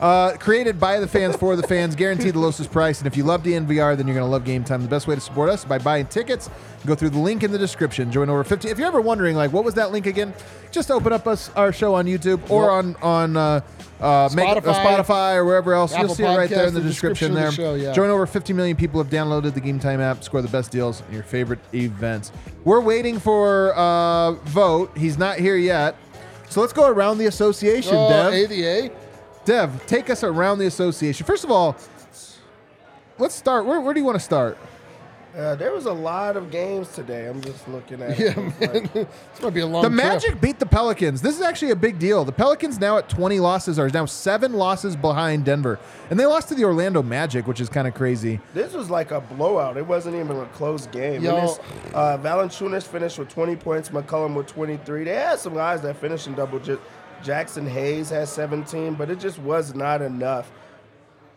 Uh, 0.00 0.36
created 0.36 0.78
by 0.78 1.00
the 1.00 1.08
fans 1.08 1.34
for 1.34 1.56
the 1.56 1.62
fans, 1.64 1.96
guaranteed 1.96 2.34
the 2.34 2.38
lowest 2.38 2.70
price. 2.70 2.98
And 2.98 3.06
if 3.08 3.16
you 3.16 3.24
love 3.24 3.42
DNVR, 3.42 3.96
then 3.96 4.06
you're 4.06 4.14
going 4.14 4.26
to 4.26 4.30
love 4.30 4.44
Game 4.44 4.62
Time. 4.62 4.80
The 4.82 4.88
best 4.88 5.08
way 5.08 5.16
to 5.16 5.20
support 5.20 5.48
us 5.50 5.60
is 5.60 5.64
by 5.64 5.78
buying 5.78 6.06
tickets. 6.06 6.48
Go 6.86 6.94
through 6.94 7.10
the 7.10 7.18
link 7.18 7.42
in 7.42 7.50
the 7.50 7.58
description. 7.58 8.12
Join 8.12 8.30
over 8.30 8.44
50. 8.44 8.68
If 8.68 8.78
you're 8.78 8.86
ever 8.86 9.00
wondering, 9.00 9.34
like, 9.34 9.52
what 9.52 9.64
was 9.64 9.74
that 9.74 9.90
link 9.90 10.06
again? 10.06 10.32
Just 10.70 10.92
open 10.92 11.12
up 11.12 11.26
us 11.26 11.50
our 11.56 11.72
show 11.72 11.94
on 11.94 12.06
YouTube 12.06 12.48
or 12.48 12.70
on 12.70 12.94
on 13.02 13.36
uh, 13.36 13.60
uh, 14.00 14.28
make- 14.34 14.46
uh, 14.48 14.60
Spotify. 14.60 14.84
Spotify 14.98 15.34
or 15.34 15.44
wherever 15.44 15.72
else. 15.74 15.90
You'll 15.92 16.02
Apple 16.02 16.14
see 16.14 16.22
it 16.22 16.26
right 16.36 16.48
there 16.48 16.66
in 16.68 16.74
the 16.74 16.80
the 16.80 16.88
description, 16.88 17.32
description 17.34 17.64
there. 17.64 17.74
the 17.74 17.80
show, 17.80 17.88
yeah. 17.88 17.92
Join 17.92 18.10
over 18.10 18.24
50 18.26 18.52
million 18.52 18.76
people 18.76 19.02
have 19.02 19.10
downloaded 19.12 19.54
the 19.54 19.60
Game 19.60 19.80
Time 19.80 20.00
app. 20.00 20.22
Score 20.22 20.42
the 20.42 20.48
best 20.48 20.70
deals 20.70 21.02
in 21.08 21.14
your 21.14 21.24
favorite 21.24 21.58
events. 21.74 22.30
We're 22.64 22.80
waiting 22.82 23.18
for 23.18 23.74
uh, 23.76 24.32
Vogt. 24.44 24.96
He's 24.96 25.18
not 25.18 25.38
here 25.38 25.56
yet. 25.56 25.96
So 26.50 26.60
let's 26.60 26.72
go 26.72 26.88
around 26.88 27.18
the 27.18 27.26
association, 27.26 27.94
Oh, 27.96 28.08
Dev. 28.30 28.32
AVA. 28.52 28.94
Dev, 29.48 29.86
take 29.86 30.10
us 30.10 30.22
around 30.22 30.58
the 30.58 30.66
association. 30.66 31.24
First 31.24 31.42
of 31.42 31.50
all, 31.50 31.74
let's 33.18 33.34
start. 33.34 33.64
Where, 33.64 33.80
where 33.80 33.94
do 33.94 34.00
you 34.00 34.04
want 34.04 34.16
to 34.16 34.22
start? 34.22 34.58
Uh, 35.34 35.54
there 35.54 35.72
was 35.72 35.86
a 35.86 35.92
lot 35.92 36.36
of 36.36 36.50
games 36.50 36.88
today. 36.94 37.26
I'm 37.26 37.40
just 37.40 37.66
looking 37.66 38.02
at. 38.02 38.18
Yeah, 38.18 38.38
it. 38.38 38.38
It's 38.38 38.60
man. 38.60 38.72
like- 38.74 38.92
This 39.32 39.42
might 39.42 39.54
be 39.54 39.60
a 39.60 39.66
long 39.66 39.84
The 39.84 39.88
trip. 39.88 39.96
Magic 40.04 40.40
beat 40.42 40.58
the 40.58 40.66
Pelicans. 40.66 41.22
This 41.22 41.34
is 41.34 41.40
actually 41.40 41.70
a 41.70 41.76
big 41.76 41.98
deal. 41.98 42.26
The 42.26 42.32
Pelicans 42.32 42.78
now 42.78 42.98
at 42.98 43.08
20 43.08 43.40
losses 43.40 43.78
are 43.78 43.88
now 43.88 44.04
seven 44.04 44.52
losses 44.52 44.96
behind 44.96 45.46
Denver, 45.46 45.78
and 46.10 46.20
they 46.20 46.26
lost 46.26 46.48
to 46.48 46.54
the 46.54 46.64
Orlando 46.64 47.02
Magic, 47.02 47.46
which 47.46 47.62
is 47.62 47.70
kind 47.70 47.88
of 47.88 47.94
crazy. 47.94 48.40
This 48.52 48.74
was 48.74 48.90
like 48.90 49.12
a 49.12 49.22
blowout. 49.22 49.78
It 49.78 49.86
wasn't 49.86 50.16
even 50.16 50.36
a 50.36 50.46
close 50.46 50.86
game. 50.88 51.22
Yo. 51.22 51.40
This, 51.40 51.58
uh, 51.94 52.18
Valanciunas 52.18 52.82
finished 52.82 53.18
with 53.18 53.30
20 53.30 53.56
points. 53.56 53.88
McCollum 53.88 54.34
with 54.34 54.46
23. 54.48 55.04
They 55.04 55.14
had 55.14 55.38
some 55.38 55.54
guys 55.54 55.80
that 55.80 55.96
finished 55.96 56.26
in 56.26 56.34
double 56.34 56.58
digits. 56.58 56.82
Jaxson 57.22 57.68
Hayes 57.68 58.10
had 58.10 58.28
17, 58.28 58.94
but 58.94 59.10
it 59.10 59.18
just 59.18 59.38
was 59.38 59.74
not 59.74 60.02
enough. 60.02 60.50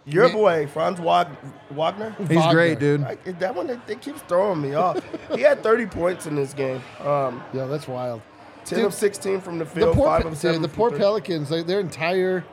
Your 0.06 0.28
Yeah. 0.28 0.34
boy 0.34 0.68
Franz 0.68 1.00
Wag- 1.00 1.28
Wagner, 1.70 2.16
He's 2.18 2.30
Wagner. 2.30 2.54
great, 2.54 2.80
dude. 2.80 3.04
I, 3.04 3.16
that 3.40 3.54
one 3.56 3.68
that, 3.68 3.86
that 3.88 4.02
keeps 4.02 4.22
throwing 4.24 4.62
me 4.62 4.74
off. 4.74 5.00
he 5.36 5.42
had 5.42 5.62
30 5.62 5.86
points 5.88 6.26
in 6.26 6.36
this 6.36 6.54
game. 6.54 6.82
Um, 7.06 7.44
Yeah, 7.54 7.66
that's 7.66 7.88
wild. 7.88 8.22
10 8.66 8.78
Dude, 8.80 8.88
of 8.88 8.94
16 8.94 9.42
from 9.42 9.58
the 9.60 9.66
The 9.66 9.72
field, 9.72 9.96
poor, 9.96 10.06
5 10.08 10.26
of 10.26 10.38
7 10.38 10.62
dude, 10.62 10.70
the 10.72 10.76
poor 10.76 10.90
three. 10.90 11.00
Pelicans, 11.00 11.50
like, 11.52 11.66
their 11.68 11.80
entire, 11.80 12.44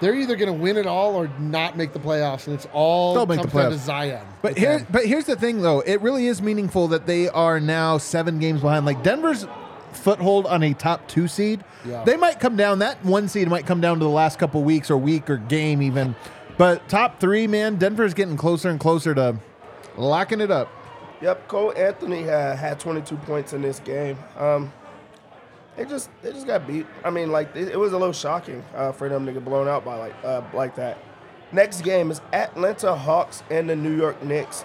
they're 0.00 0.14
either 0.14 0.36
going 0.36 0.54
to 0.54 0.58
win 0.62 0.76
it 0.76 0.86
all 0.86 1.14
or 1.16 1.28
not 1.38 1.76
make 1.76 1.92
the 1.94 1.98
playoffs, 1.98 2.46
and 2.46 2.54
it's 2.54 2.66
all 2.74 3.14
They'll 3.14 3.26
make 3.26 3.40
the 3.42 3.48
comes 3.48 3.54
down 3.54 3.70
to 3.72 3.76
playoffs. 3.76 3.80
Zion. 3.80 4.26
But 4.42 4.56
here, 4.58 4.78
them. 4.78 4.86
but 4.90 5.06
here's 5.06 5.24
the 5.26 5.36
thing, 5.36 5.60
though. 5.62 5.80
It 5.80 6.00
really 6.02 6.26
is 6.26 6.40
meaningful 6.42 6.88
that 6.88 7.06
they 7.06 7.28
are 7.30 7.58
now 7.60 7.96
seven 7.98 8.38
games 8.38 8.60
behind. 8.62 8.84
Like 8.86 9.02
Denver's 9.02 9.46
foothold 9.96 10.46
on 10.46 10.62
a 10.62 10.74
top 10.74 11.06
two 11.08 11.28
seed. 11.28 11.64
Yeah. 11.84 12.04
They 12.04 12.16
might 12.16 12.40
come 12.40 12.56
down. 12.56 12.80
That 12.80 13.04
one 13.04 13.28
seed 13.28 13.48
might 13.48 13.66
come 13.66 13.80
down 13.80 13.98
to 13.98 14.04
the 14.04 14.10
last 14.10 14.38
couple 14.38 14.62
weeks 14.62 14.90
or 14.90 14.96
week 14.96 15.28
or 15.30 15.36
game 15.36 15.82
even. 15.82 16.14
But 16.58 16.88
top 16.88 17.20
three, 17.20 17.46
man, 17.46 17.76
Denver's 17.76 18.14
getting 18.14 18.36
closer 18.36 18.70
and 18.70 18.80
closer 18.80 19.14
to 19.14 19.36
locking 19.96 20.40
it 20.40 20.50
up. 20.50 20.70
Yep, 21.20 21.48
Cole 21.48 21.72
Anthony 21.76 22.22
had, 22.22 22.56
had 22.56 22.80
22 22.80 23.16
points 23.16 23.52
in 23.52 23.62
this 23.62 23.80
game. 23.80 24.18
Um, 24.36 24.72
they 25.76 25.84
just 25.84 26.10
they 26.22 26.32
just 26.32 26.46
got 26.46 26.66
beat. 26.66 26.86
I 27.04 27.10
mean, 27.10 27.30
like 27.30 27.54
it, 27.54 27.68
it 27.68 27.78
was 27.78 27.92
a 27.92 27.98
little 27.98 28.12
shocking 28.12 28.64
uh, 28.74 28.92
for 28.92 29.08
them 29.08 29.26
to 29.26 29.32
get 29.32 29.44
blown 29.44 29.68
out 29.68 29.84
by 29.84 29.96
like 29.96 30.14
uh, 30.24 30.42
like 30.54 30.74
that. 30.76 30.98
Next 31.52 31.82
game 31.82 32.10
is 32.10 32.20
Atlanta 32.32 32.94
Hawks 32.94 33.42
and 33.50 33.68
the 33.68 33.76
New 33.76 33.96
York 33.96 34.22
Knicks. 34.22 34.64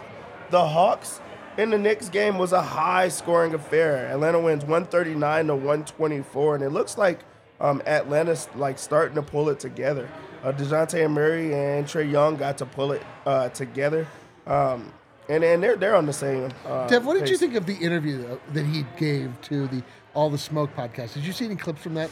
The 0.49 0.65
Hawks 0.65 1.21
in 1.57 1.69
the 1.69 1.77
Knicks 1.77 2.09
game 2.09 2.37
was 2.37 2.51
a 2.53 2.61
high 2.61 3.09
scoring 3.09 3.53
affair. 3.53 4.07
Atlanta 4.07 4.39
wins 4.39 4.63
139 4.63 5.47
to 5.47 5.55
124, 5.55 6.55
and 6.55 6.63
it 6.63 6.69
looks 6.69 6.97
like 6.97 7.19
um, 7.59 7.81
Atlanta's 7.85 8.47
like 8.55 8.79
starting 8.79 9.15
to 9.15 9.21
pull 9.21 9.49
it 9.49 9.59
together. 9.59 10.09
Uh, 10.43 10.51
Dejounte 10.51 11.09
Murray 11.11 11.53
and 11.53 11.85
Trae 11.85 12.09
Young 12.09 12.35
got 12.35 12.57
to 12.59 12.65
pull 12.65 12.91
it 12.93 13.03
uh, 13.25 13.49
together. 13.49 14.07
Um, 14.47 14.91
and 15.29 15.43
and 15.43 15.61
they're 15.61 15.75
they're 15.75 15.95
on 15.95 16.05
the 16.07 16.13
same. 16.13 16.51
Uh, 16.65 16.87
Dev, 16.87 17.05
what 17.05 17.17
did 17.19 17.29
you 17.29 17.37
think 17.37 17.55
of 17.55 17.65
the 17.65 17.75
interview 17.75 18.21
though, 18.21 18.39
that 18.53 18.65
he 18.65 18.85
gave 18.97 19.39
to 19.41 19.67
the 19.67 19.83
All 20.13 20.29
the 20.29 20.37
Smoke 20.37 20.75
podcast? 20.75 21.13
Did 21.13 21.23
you 21.25 21.31
see 21.31 21.45
any 21.45 21.55
clips 21.55 21.81
from 21.81 21.93
that? 21.93 22.09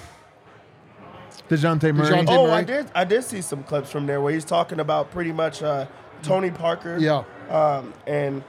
Dejounte 1.50 1.94
Murray. 1.96 2.12
DeJounte- 2.12 2.26
Oh, 2.30 2.44
Murray? 2.46 2.54
I 2.54 2.64
did. 2.64 2.92
I 2.94 3.04
did 3.04 3.24
see 3.24 3.42
some 3.42 3.64
clips 3.64 3.92
from 3.92 4.06
there 4.06 4.22
where 4.22 4.34
he's 4.34 4.46
talking 4.46 4.80
about 4.80 5.10
pretty 5.12 5.32
much 5.32 5.64
uh, 5.64 5.88
Tony 6.22 6.52
Parker. 6.52 6.98
Yeah. 7.00 7.24
Um, 7.50 7.94
and 8.06 8.44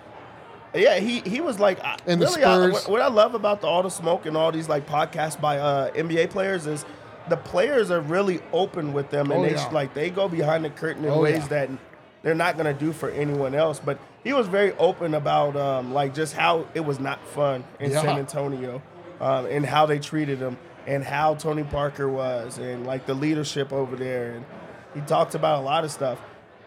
yeah, 0.74 0.98
he 0.98 1.20
he 1.20 1.40
was 1.40 1.58
like, 1.58 1.78
And 2.06 2.20
the 2.20 2.26
really, 2.26 2.44
I- 2.44 2.54
Spurs. 2.68 2.72
what, 2.72 2.88
what 2.90 3.00
I 3.00 3.08
love 3.08 3.34
about 3.34 3.60
the 3.60 3.66
all 3.66 3.82
the 3.82 3.90
smoke 3.90 4.26
and 4.26 4.36
all 4.36 4.52
these 4.52 4.68
like 4.68 4.86
podcasts 4.86 5.40
by 5.40 5.58
uh, 5.58 5.90
NBA 5.92 6.30
players 6.30 6.66
is 6.66 6.84
the 7.28 7.36
players 7.36 7.90
are 7.90 8.00
really 8.00 8.40
open 8.52 8.92
with 8.92 9.10
them, 9.10 9.30
and 9.30 9.40
Oh, 9.40 9.44
they 9.44 9.52
yeah. 9.54 9.68
like 9.68 9.94
they 9.94 10.10
go 10.10 10.28
behind 10.28 10.64
the 10.64 10.70
curtain 10.70 11.04
in 11.04 11.10
Oh, 11.10 11.20
ways 11.22 11.38
yeah. 11.42 11.48
that 11.48 11.70
they're 12.22 12.34
not 12.34 12.56
gonna 12.56 12.74
do 12.74 12.92
for 12.92 13.10
anyone 13.10 13.54
else. 13.54 13.80
But 13.80 13.98
he 14.24 14.32
was 14.32 14.46
very 14.48 14.72
open 14.78 15.14
about 15.14 15.56
um, 15.56 15.92
like 15.94 16.14
just 16.14 16.34
how 16.34 16.66
it 16.74 16.80
was 16.80 16.98
not 17.00 17.24
fun 17.28 17.64
in 17.78 17.90
Yeah. 17.90 18.02
San 18.02 18.18
Antonio, 18.18 18.82
um, 19.20 19.46
and 19.46 19.64
how 19.66 19.86
they 19.86 19.98
treated 19.98 20.38
him, 20.38 20.56
and 20.86 21.02
how 21.04 21.34
Tony 21.34 21.64
Parker 21.64 22.08
was, 22.08 22.58
and 22.58 22.86
like 22.86 23.06
the 23.06 23.14
leadership 23.14 23.72
over 23.72 23.96
there, 23.96 24.32
and 24.32 24.44
he 24.94 25.00
talked 25.02 25.34
about 25.34 25.60
a 25.60 25.62
lot 25.64 25.84
of 25.84 25.90
stuff, 25.90 26.18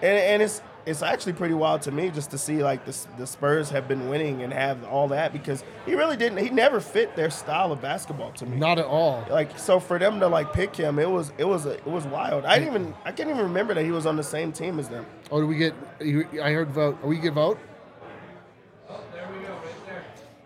and 0.02 0.18
and 0.18 0.42
it's 0.42 0.62
it's 0.86 1.02
actually 1.02 1.34
pretty 1.34 1.54
wild 1.54 1.82
to 1.84 1.92
me 1.92 2.10
just 2.10 2.32
to 2.32 2.38
see 2.38 2.62
like 2.64 2.86
the 2.86 2.98
the 3.18 3.26
Spurs 3.26 3.70
have 3.70 3.88
been 3.88 4.10
winning 4.10 4.44
and 4.44 4.52
have 4.52 4.84
all 4.86 5.08
that 5.10 5.32
because 5.32 5.64
he 5.86 5.96
really 5.96 6.18
didn't 6.18 6.40
he 6.40 6.50
never 6.50 6.80
fit 6.82 7.16
their 7.16 7.30
style 7.30 7.72
of 7.72 7.82
basketball 7.82 8.32
to 8.34 8.46
me. 8.46 8.58
Not 8.58 8.80
at 8.80 8.86
all. 8.86 9.26
Like 9.30 9.58
so 9.58 9.80
for 9.80 9.98
them 9.98 10.20
to 10.20 10.28
like 10.28 10.52
pick 10.54 10.76
him, 10.76 11.00
it 11.00 11.10
was 11.10 11.32
it 11.38 11.46
was 11.46 11.66
a, 11.66 11.72
it 11.72 11.88
was 11.88 12.06
wild. 12.06 12.46
I 12.46 12.60
didn't 12.60 12.74
even 12.74 12.94
I 13.06 13.12
can't 13.14 13.30
even 13.30 13.44
remember 13.44 13.74
that 13.74 13.84
he 13.84 13.92
was 13.92 14.06
on 14.06 14.16
the 14.18 14.24
same 14.24 14.52
team 14.52 14.78
as 14.80 14.90
them. 14.90 15.06
Oh, 15.32 15.40
do 15.40 15.48
we 15.48 15.56
get? 15.56 15.74
I 16.02 16.52
heard 16.52 16.70
Vogt. 16.72 17.02
Are 17.04 17.08
we 17.08 17.18
get 17.18 17.34
Vogt? 17.34 17.60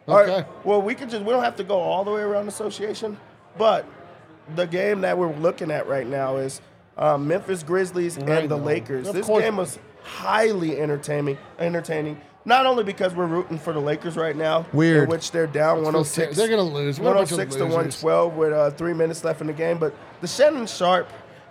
All 0.08 0.20
Okay. 0.20 0.32
right. 0.38 0.66
Well, 0.66 0.82
we 0.82 0.96
could 0.96 1.10
just 1.10 1.24
we 1.26 1.32
don't 1.32 1.44
have 1.44 1.58
to 1.58 1.64
go 1.64 1.80
all 1.80 2.04
the 2.06 2.12
way 2.12 2.22
around 2.22 2.48
association, 2.48 3.18
but 3.58 3.86
the 4.56 4.66
game 4.66 5.02
that 5.02 5.18
we're 5.18 5.34
looking 5.36 5.70
at 5.72 5.88
right 5.88 6.08
now 6.08 6.38
is 6.38 6.62
um, 6.98 7.28
Memphis 7.28 7.62
Grizzlies 7.64 8.18
Right 8.18 8.30
and 8.44 8.50
the 8.50 8.58
now. 8.58 8.64
Lakers. 8.64 9.08
Of 9.10 9.16
this 9.16 9.26
course. 9.26 9.44
game 9.44 9.58
was 9.58 9.78
highly 10.08 10.80
entertaining. 10.80 11.38
Entertaining. 11.60 12.20
Not 12.46 12.66
only 12.66 12.86
because 12.86 13.14
we're 13.14 13.26
rooting 13.26 13.60
for 13.60 13.74
the 13.74 13.80
Lakers 13.80 14.16
right 14.16 14.36
now, 14.36 14.66
Weird. 14.72 15.10
which 15.10 15.32
they're 15.32 15.48
down 15.48 15.84
Let's 15.84 15.86
106. 15.86 16.38
They're 16.38 16.48
gonna 16.48 16.62
lose. 16.62 16.98
What 17.00 17.12
a 17.12 17.16
bunch 17.16 17.32
of 17.32 17.38
106 17.38 17.56
to 17.58 17.64
112 17.66 18.36
with 18.38 18.54
uh, 18.54 18.72
three 18.72 18.94
minutes 18.94 19.24
left 19.26 19.42
in 19.42 19.48
the 19.48 19.54
game. 19.54 19.78
But 19.78 19.94
the 20.22 20.28
Shannon 20.28 20.66
Sharpe 20.66 21.10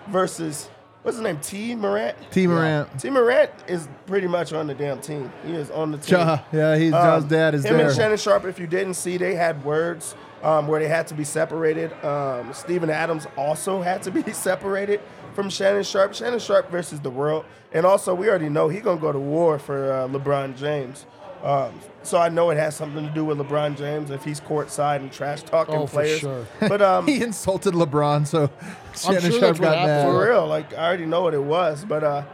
versus 0.09 0.71
what's 1.03 1.19
his 1.19 1.23
name? 1.23 1.39
Tee 1.41 1.75
Morant. 1.75 2.17
Tee 2.31 2.47
Morant. 2.47 2.89
Tee 2.99 3.11
Morant 3.11 3.51
is 3.69 3.89
pretty 4.07 4.27
much 4.27 4.55
on 4.55 4.67
the 4.69 4.75
damn 4.75 5.01
team. 5.03 5.31
He 5.45 5.53
is 5.53 5.71
on 5.71 5.93
the 5.93 5.99
team. 5.99 6.17
Ja, 6.19 6.39
yeah, 6.51 6.77
he's 6.77 6.93
Ja's 6.93 7.25
Um, 7.25 7.29
dad 7.29 7.55
is 7.55 7.65
him 7.67 7.77
there. 7.77 7.89
and 7.89 7.95
Shannon 7.95 8.17
Sharpe, 8.17 8.47
if 8.47 8.59
you 8.59 8.67
didn't 8.67 8.95
see, 8.95 9.19
they 9.19 9.35
had 9.35 9.63
words 9.67 10.15
um, 10.43 10.67
where 10.67 10.81
they 10.81 10.89
had 10.89 11.07
to 11.09 11.15
be 11.15 11.25
separated. 11.25 11.93
Um, 12.05 12.55
Steven 12.55 12.89
Adams 12.89 13.27
also 13.37 13.83
had 13.83 14.03
to 14.05 14.11
be 14.11 14.23
separated 14.33 15.01
from 15.37 15.49
Shannon 15.51 15.85
Sharpe. 15.85 16.15
Shannon 16.15 16.41
Sharpe 16.41 16.69
versus 16.71 16.99
the 16.99 17.11
world. 17.11 17.45
And 17.73 17.87
also, 17.87 18.15
we 18.15 18.29
already 18.29 18.49
know 18.49 18.69
he's 18.69 18.83
going 18.83 18.97
to 18.99 19.01
go 19.03 19.13
to 19.13 19.19
war 19.21 19.59
for 19.61 19.93
uh, 19.93 20.09
LeBron 20.09 20.57
James. 20.57 21.07
Um, 21.45 21.79
so 22.03 22.19
I 22.19 22.29
know 22.31 22.51
it 22.51 22.57
has 22.57 22.75
something 22.75 23.07
to 23.07 23.13
do 23.13 23.25
with 23.25 23.39
LeBron 23.39 23.77
James 23.77 24.11
if 24.11 24.25
he's 24.25 24.41
courtside 24.41 24.97
and 24.97 25.13
trash 25.13 25.43
talking 25.43 25.75
Oh, 25.75 25.87
for 25.87 25.93
players. 26.01 26.19
sure. 26.21 26.47
But 26.61 26.81
um, 26.91 27.07
he 27.07 27.23
insulted 27.23 27.75
LeBron, 27.75 28.27
so 28.27 28.51
Shannon 28.99 29.21
sure 29.31 29.41
Sharp 29.41 29.59
got 29.61 29.87
mad. 29.87 30.07
for 30.07 30.27
real, 30.27 30.47
like 30.47 30.73
I 30.75 30.87
already 30.87 31.07
know 31.07 31.23
what 31.23 31.35
it 31.35 31.43
was. 31.43 31.85
But 31.85 32.03
uh, 32.03 32.25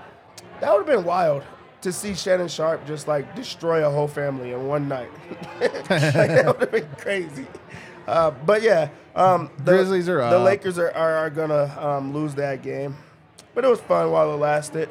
that 0.61 0.71
would 0.73 0.87
have 0.87 0.97
been 0.97 1.05
wild. 1.05 1.43
to 1.83 1.93
see 1.93 2.15
Shannon 2.15 2.47
Sharpe 2.47 2.87
just 2.87 3.09
like 3.09 3.35
destroy 3.35 3.85
a 3.85 3.91
whole 3.91 4.07
family 4.07 4.53
in 4.53 4.69
one 4.69 4.87
night. 4.87 5.11
like, 5.61 5.89
that 5.89 6.47
would 6.47 6.61
have 6.61 6.71
been 6.71 6.89
crazy. 6.97 7.47
Uh, 8.07 8.31
but 8.31 8.63
yeah, 8.63 8.89
um, 9.15 9.51
the, 9.59 9.73
Grizzlies 9.73 10.09
are 10.09 10.19
the 10.19 10.39
up. 10.39 10.45
Lakers 10.45 10.79
are, 10.79 10.91
are, 10.91 11.17
are 11.17 11.31
gonna 11.31 11.77
um, 11.79 12.13
lose 12.13 12.35
that 12.37 12.63
game, 12.63 12.97
but 13.55 13.65
it 13.65 13.69
was 13.69 13.81
fun 13.81 14.11
while 14.11 14.33
it 14.33 14.37
lasted. 14.37 14.89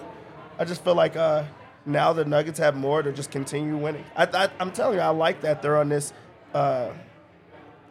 I 0.57 0.65
just 0.65 0.83
feel 0.83 0.95
like 0.95 1.15
uh, 1.15 1.43
now 1.85 2.13
the 2.13 2.25
Nuggets 2.25 2.59
have 2.59 2.75
more 2.75 3.01
to 3.01 3.11
just 3.11 3.31
continue 3.31 3.77
winning. 3.77 4.05
I, 4.15 4.25
I, 4.25 4.49
I'm 4.59 4.71
telling 4.71 4.97
you, 4.97 5.01
I 5.01 5.09
like 5.09 5.41
that 5.41 5.61
they're 5.61 5.77
on 5.77 5.89
this, 5.89 6.13
uh, 6.53 6.89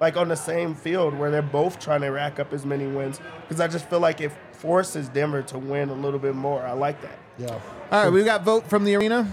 like 0.01 0.17
on 0.17 0.29
the 0.29 0.37
same 0.37 0.75
field 0.75 1.19
where 1.19 1.31
they're 1.31 1.43
both 1.43 1.79
trying 1.79 2.03
to 2.03 2.09
rack 2.09 2.39
up 2.39 2.53
as 2.53 2.65
many 2.65 2.87
wins. 2.87 3.21
Because 3.43 3.61
I 3.61 3.69
just 3.69 3.89
feel 3.91 4.01
like 4.01 4.21
it 4.21 4.33
forces 4.53 5.09
Denver 5.09 5.43
to 5.43 5.59
win 5.59 5.89
a 5.89 5.95
little 5.95 6.21
bit 6.21 6.35
more. 6.35 6.63
I 6.63 6.73
like 6.73 7.01
that. 7.03 7.19
Yeah. 7.39 7.61
All 7.91 8.05
right, 8.05 8.11
we 8.11 8.23
got 8.23 8.45
Vogt 8.45 8.69
from 8.69 8.85
the 8.85 8.95
arena. 8.95 9.29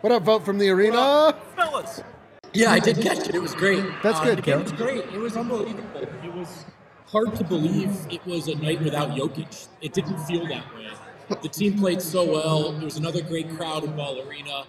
What 0.00 0.12
up, 0.12 0.22
Vogt 0.22 0.44
from 0.44 0.58
the 0.58 0.68
arena? 0.70 1.34
fellas. 1.56 2.02
Yeah, 2.52 2.72
I 2.72 2.78
did 2.80 3.00
catch 3.00 3.28
it. 3.28 3.34
It 3.34 3.42
was 3.42 3.54
great. 3.54 3.84
That's 4.02 4.18
Uh, 4.18 4.24
good, 4.24 4.42
Kel. 4.42 4.62
was 4.62 4.72
great. 4.72 5.04
It 5.12 5.18
was 5.18 5.36
unbelievable. 5.36 5.82
It 6.24 6.34
was 6.34 6.64
hard 7.06 7.34
to 7.36 7.44
believe 7.44 7.90
it 8.10 8.24
was 8.26 8.48
a 8.48 8.56
night 8.56 8.82
without 8.82 9.10
Jokic. 9.10 9.68
It 9.80 9.92
didn't 9.92 10.18
feel 10.24 10.46
that 10.48 10.64
way. 10.74 10.88
The 11.42 11.48
team 11.48 11.78
played 11.78 12.02
so 12.02 12.24
well. 12.24 12.72
There 12.72 12.84
was 12.84 12.96
another 12.96 13.22
great 13.22 13.48
crowd 13.56 13.84
in 13.84 13.94
Ball 13.94 14.20
Arena. 14.26 14.64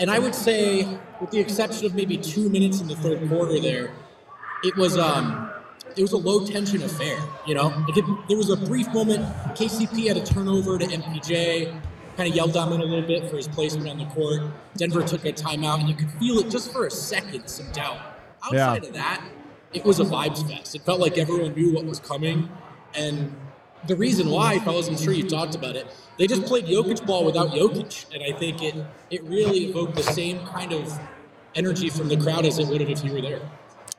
And 0.00 0.10
I 0.10 0.18
would 0.18 0.34
say, 0.34 0.86
with 1.20 1.30
the 1.30 1.38
exception 1.40 1.84
of 1.84 1.94
maybe 1.94 2.16
two 2.16 2.48
minutes 2.48 2.80
in 2.80 2.88
the 2.88 2.96
third 2.96 3.28
quarter 3.28 3.60
there, 3.60 3.90
it 4.64 4.74
was 4.76 4.96
um 4.96 5.50
it 5.96 6.02
was 6.02 6.12
a 6.12 6.16
low 6.16 6.46
tension 6.46 6.82
affair. 6.82 7.18
You 7.46 7.54
know, 7.56 7.84
it, 7.88 8.04
there 8.28 8.36
was 8.38 8.48
a 8.50 8.56
brief 8.56 8.88
moment. 8.94 9.20
KCP 9.54 10.06
had 10.08 10.16
a 10.16 10.24
turnover 10.24 10.78
to 10.78 10.86
MPJ, 10.86 11.78
kind 12.18 12.28
of 12.28 12.34
yelled 12.34 12.56
at 12.56 12.66
him 12.66 12.72
a 12.80 12.84
little 12.84 13.00
bit 13.06 13.30
for 13.30 13.36
his 13.36 13.46
placement 13.46 13.88
on 13.88 13.96
the 13.96 14.04
court. 14.06 14.42
Denver 14.76 15.04
took 15.04 15.24
a 15.24 15.32
timeout, 15.32 15.78
and 15.78 15.88
you 15.88 15.94
could 15.94 16.10
feel 16.18 16.38
it 16.40 16.50
just 16.50 16.72
for 16.72 16.84
a 16.84 16.90
second, 16.90 17.46
some 17.46 17.70
doubt. 17.70 17.96
Outside 18.42 18.82
Yeah. 18.82 18.88
of 18.88 18.92
that, 18.94 19.22
it 19.72 19.84
was 19.84 20.00
a 20.00 20.04
vibes 20.04 20.46
fest. 20.50 20.74
It 20.74 20.82
felt 20.82 20.98
like 20.98 21.16
everyone 21.16 21.54
knew 21.54 21.72
what 21.72 21.84
was 21.84 22.00
coming, 22.00 22.48
and 22.92 23.32
the 23.86 23.94
reason 23.94 24.30
why, 24.30 24.58
fellas, 24.58 24.88
I'm 24.88 24.96
sure 24.96 25.12
you 25.12 25.28
talked 25.28 25.54
about 25.54 25.76
it. 25.76 25.86
They 26.18 26.26
just 26.26 26.44
played 26.44 26.66
Jokic 26.66 27.06
ball 27.06 27.24
without 27.24 27.50
Jokic, 27.52 28.06
and 28.12 28.20
I 28.24 28.36
think 28.36 28.62
it 28.64 28.74
it 29.10 29.22
really 29.22 29.66
evoked 29.66 29.94
the 29.94 30.02
same 30.02 30.44
kind 30.46 30.72
of 30.72 30.98
energy 31.54 31.88
from 31.88 32.08
the 32.08 32.16
crowd 32.16 32.44
as 32.44 32.58
it 32.58 32.66
would 32.66 32.80
have 32.80 32.90
if 32.90 33.04
you 33.04 33.12
were 33.12 33.20
there. 33.20 33.40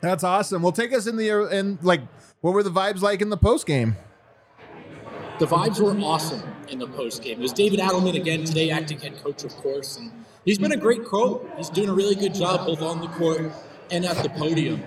That's 0.02 0.26
awesome. 0.26 0.62
Well, 0.62 0.74
take 0.74 0.92
us 0.94 1.08
in 1.08 1.16
the 1.16 1.30
and 1.30 1.78
like, 1.82 2.02
what 2.42 2.54
were 2.54 2.64
the 2.64 2.70
vibes 2.70 3.02
like 3.02 3.22
in 3.22 3.30
the 3.30 3.38
post 3.38 3.66
game? 3.66 3.96
The 5.40 5.46
vibes 5.46 5.80
were 5.80 5.98
awesome 6.06 6.44
in 6.68 6.80
the 6.80 6.88
post 6.88 7.24
game. 7.24 7.40
It 7.40 7.42
was 7.42 7.54
David 7.54 7.80
Adelman 7.80 8.14
again 8.14 8.44
today, 8.44 8.72
acting 8.72 9.00
head 9.00 9.24
coach, 9.24 9.46
of 9.46 9.56
course, 9.56 9.96
and 9.96 10.12
he's 10.44 10.60
been 10.60 10.74
a 10.74 10.78
great 10.78 11.06
coach. 11.06 11.42
He's 11.56 11.70
doing 11.70 11.88
a 11.88 11.94
really 11.94 12.16
good 12.16 12.34
job 12.34 12.66
both 12.66 12.82
on 12.82 13.00
the 13.00 13.08
court 13.08 13.50
and 13.90 14.04
at 14.04 14.22
the 14.22 14.28
podium. 14.32 14.84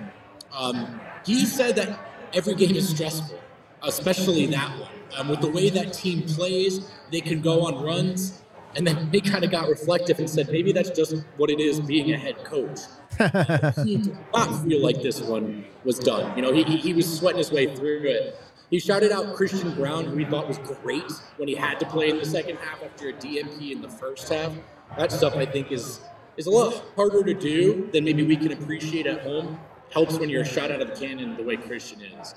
Um, 0.55 1.01
he 1.25 1.47
said 1.47 1.77
that 1.77 1.99
every 2.35 2.55
game 2.55 2.77
is 2.77 2.91
stressful, 2.91 3.41
especially 3.83 4.45
that 4.49 4.79
one. 4.79 4.91
Um, 5.17 5.29
with 5.29 5.41
the 5.41 5.49
way 5.49 5.71
that 5.71 5.95
team 5.95 6.21
plays, 6.21 6.87
they 7.11 7.23
can 7.23 7.41
go 7.41 7.63
on 7.63 7.83
runs, 7.83 8.43
and 8.77 8.87
then 8.87 9.11
they 9.11 9.23
kind 9.23 9.45
of 9.45 9.51
got 9.51 9.71
reflective 9.71 10.19
and 10.19 10.29
said 10.29 10.51
maybe 10.51 10.73
that's 10.73 10.91
just 10.91 11.17
what 11.39 11.49
it 11.49 11.61
is 11.61 11.81
being 11.81 12.13
a 12.13 12.19
head 12.19 12.45
coach. 12.45 12.81
he 13.85 13.97
did 13.97 14.19
not 14.35 14.65
feel 14.65 14.83
like 14.83 15.01
this 15.01 15.23
one 15.23 15.65
was 15.85 15.99
done. 15.99 16.37
You 16.37 16.43
know, 16.43 16.53
he, 16.53 16.63
he, 16.63 16.77
he 16.77 16.93
was 16.93 17.11
sweating 17.11 17.39
his 17.39 17.51
way 17.51 17.75
through 17.75 18.03
it. 18.03 18.39
He 18.73 18.79
shouted 18.79 19.13
out 19.13 19.35
Christian 19.35 19.75
Braun, 19.75 20.07
who 20.07 20.17
he 20.17 20.25
thought 20.25 20.49
was 20.49 20.57
great 20.57 21.05
when 21.37 21.47
he 21.47 21.55
had 21.55 21.79
to 21.81 21.85
play 21.85 22.09
in 22.09 22.17
the 22.17 22.25
second 22.25 22.57
half 22.57 22.83
after 22.83 23.11
a 23.11 23.13
DMP 23.13 23.71
in 23.71 23.83
the 23.83 23.89
first 23.91 24.27
half. 24.31 24.51
That 24.97 25.13
stuff 25.13 25.37
I 25.37 25.45
think 25.45 25.71
is 25.71 26.01
is 26.39 26.47
a 26.47 26.51
lot 26.51 26.83
harder 26.97 27.23
to 27.23 27.35
do 27.35 27.91
than 27.93 28.03
maybe 28.03 28.23
we 28.23 28.35
can 28.35 28.51
appreciate 28.51 29.07
at 29.07 29.21
home. 29.21 29.61
Helps 29.91 30.19
when 30.19 30.31
you're 30.31 30.47
shot 30.47 30.71
out 30.71 30.81
of 30.81 30.89
the 30.89 30.95
cannon 30.97 31.37
the 31.37 31.43
way 31.43 31.59
Christian 31.59 32.01
is. 32.01 32.35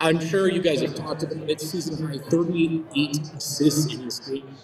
I'm 0.00 0.20
sure 0.20 0.50
you 0.50 0.60
guys 0.60 0.82
have 0.82 0.94
talked 0.94 1.22
about 1.22 1.48
it. 1.48 1.62
Season 1.62 2.06
high 2.06 2.18
38 2.18 3.20
assists 3.34 3.90
in 3.90 4.04
this 4.04 4.18
game. 4.18 4.54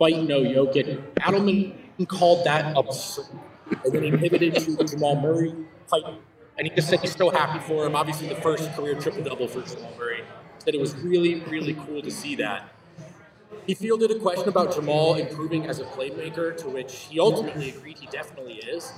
Fight 0.00 0.24
no 0.24 0.40
Jokic. 0.40 1.14
Adelman 1.20 2.08
called 2.08 2.44
that 2.44 2.76
absurd. 2.76 3.26
And 3.84 3.92
then 3.92 4.02
he 4.02 4.10
pivoted 4.10 4.56
to 4.56 4.84
Jamal 4.84 5.14
Murray 5.20 5.54
fight. 5.86 6.18
And 6.60 6.68
he 6.68 6.74
just 6.74 6.90
said 6.90 7.00
he's 7.00 7.16
so 7.16 7.30
happy 7.30 7.58
for 7.60 7.86
him. 7.86 7.96
Obviously, 7.96 8.28
the 8.28 8.34
first 8.34 8.70
career 8.74 8.94
triple 8.94 9.22
double 9.22 9.48
for 9.48 9.62
Jamal 9.62 9.94
Murray. 9.98 10.22
Said 10.58 10.74
it 10.74 10.80
was 10.80 10.94
really, 10.96 11.36
really 11.44 11.72
cool 11.72 12.02
to 12.02 12.10
see 12.10 12.36
that. 12.36 12.68
He 13.66 13.72
fielded 13.72 14.10
a 14.10 14.18
question 14.18 14.46
about 14.46 14.74
Jamal 14.74 15.14
improving 15.14 15.64
as 15.64 15.78
a 15.78 15.84
playmaker, 15.84 16.54
to 16.58 16.68
which 16.68 17.06
he 17.08 17.18
ultimately 17.18 17.70
agreed 17.70 17.96
he 17.96 18.08
definitely 18.08 18.56
is. 18.56 18.92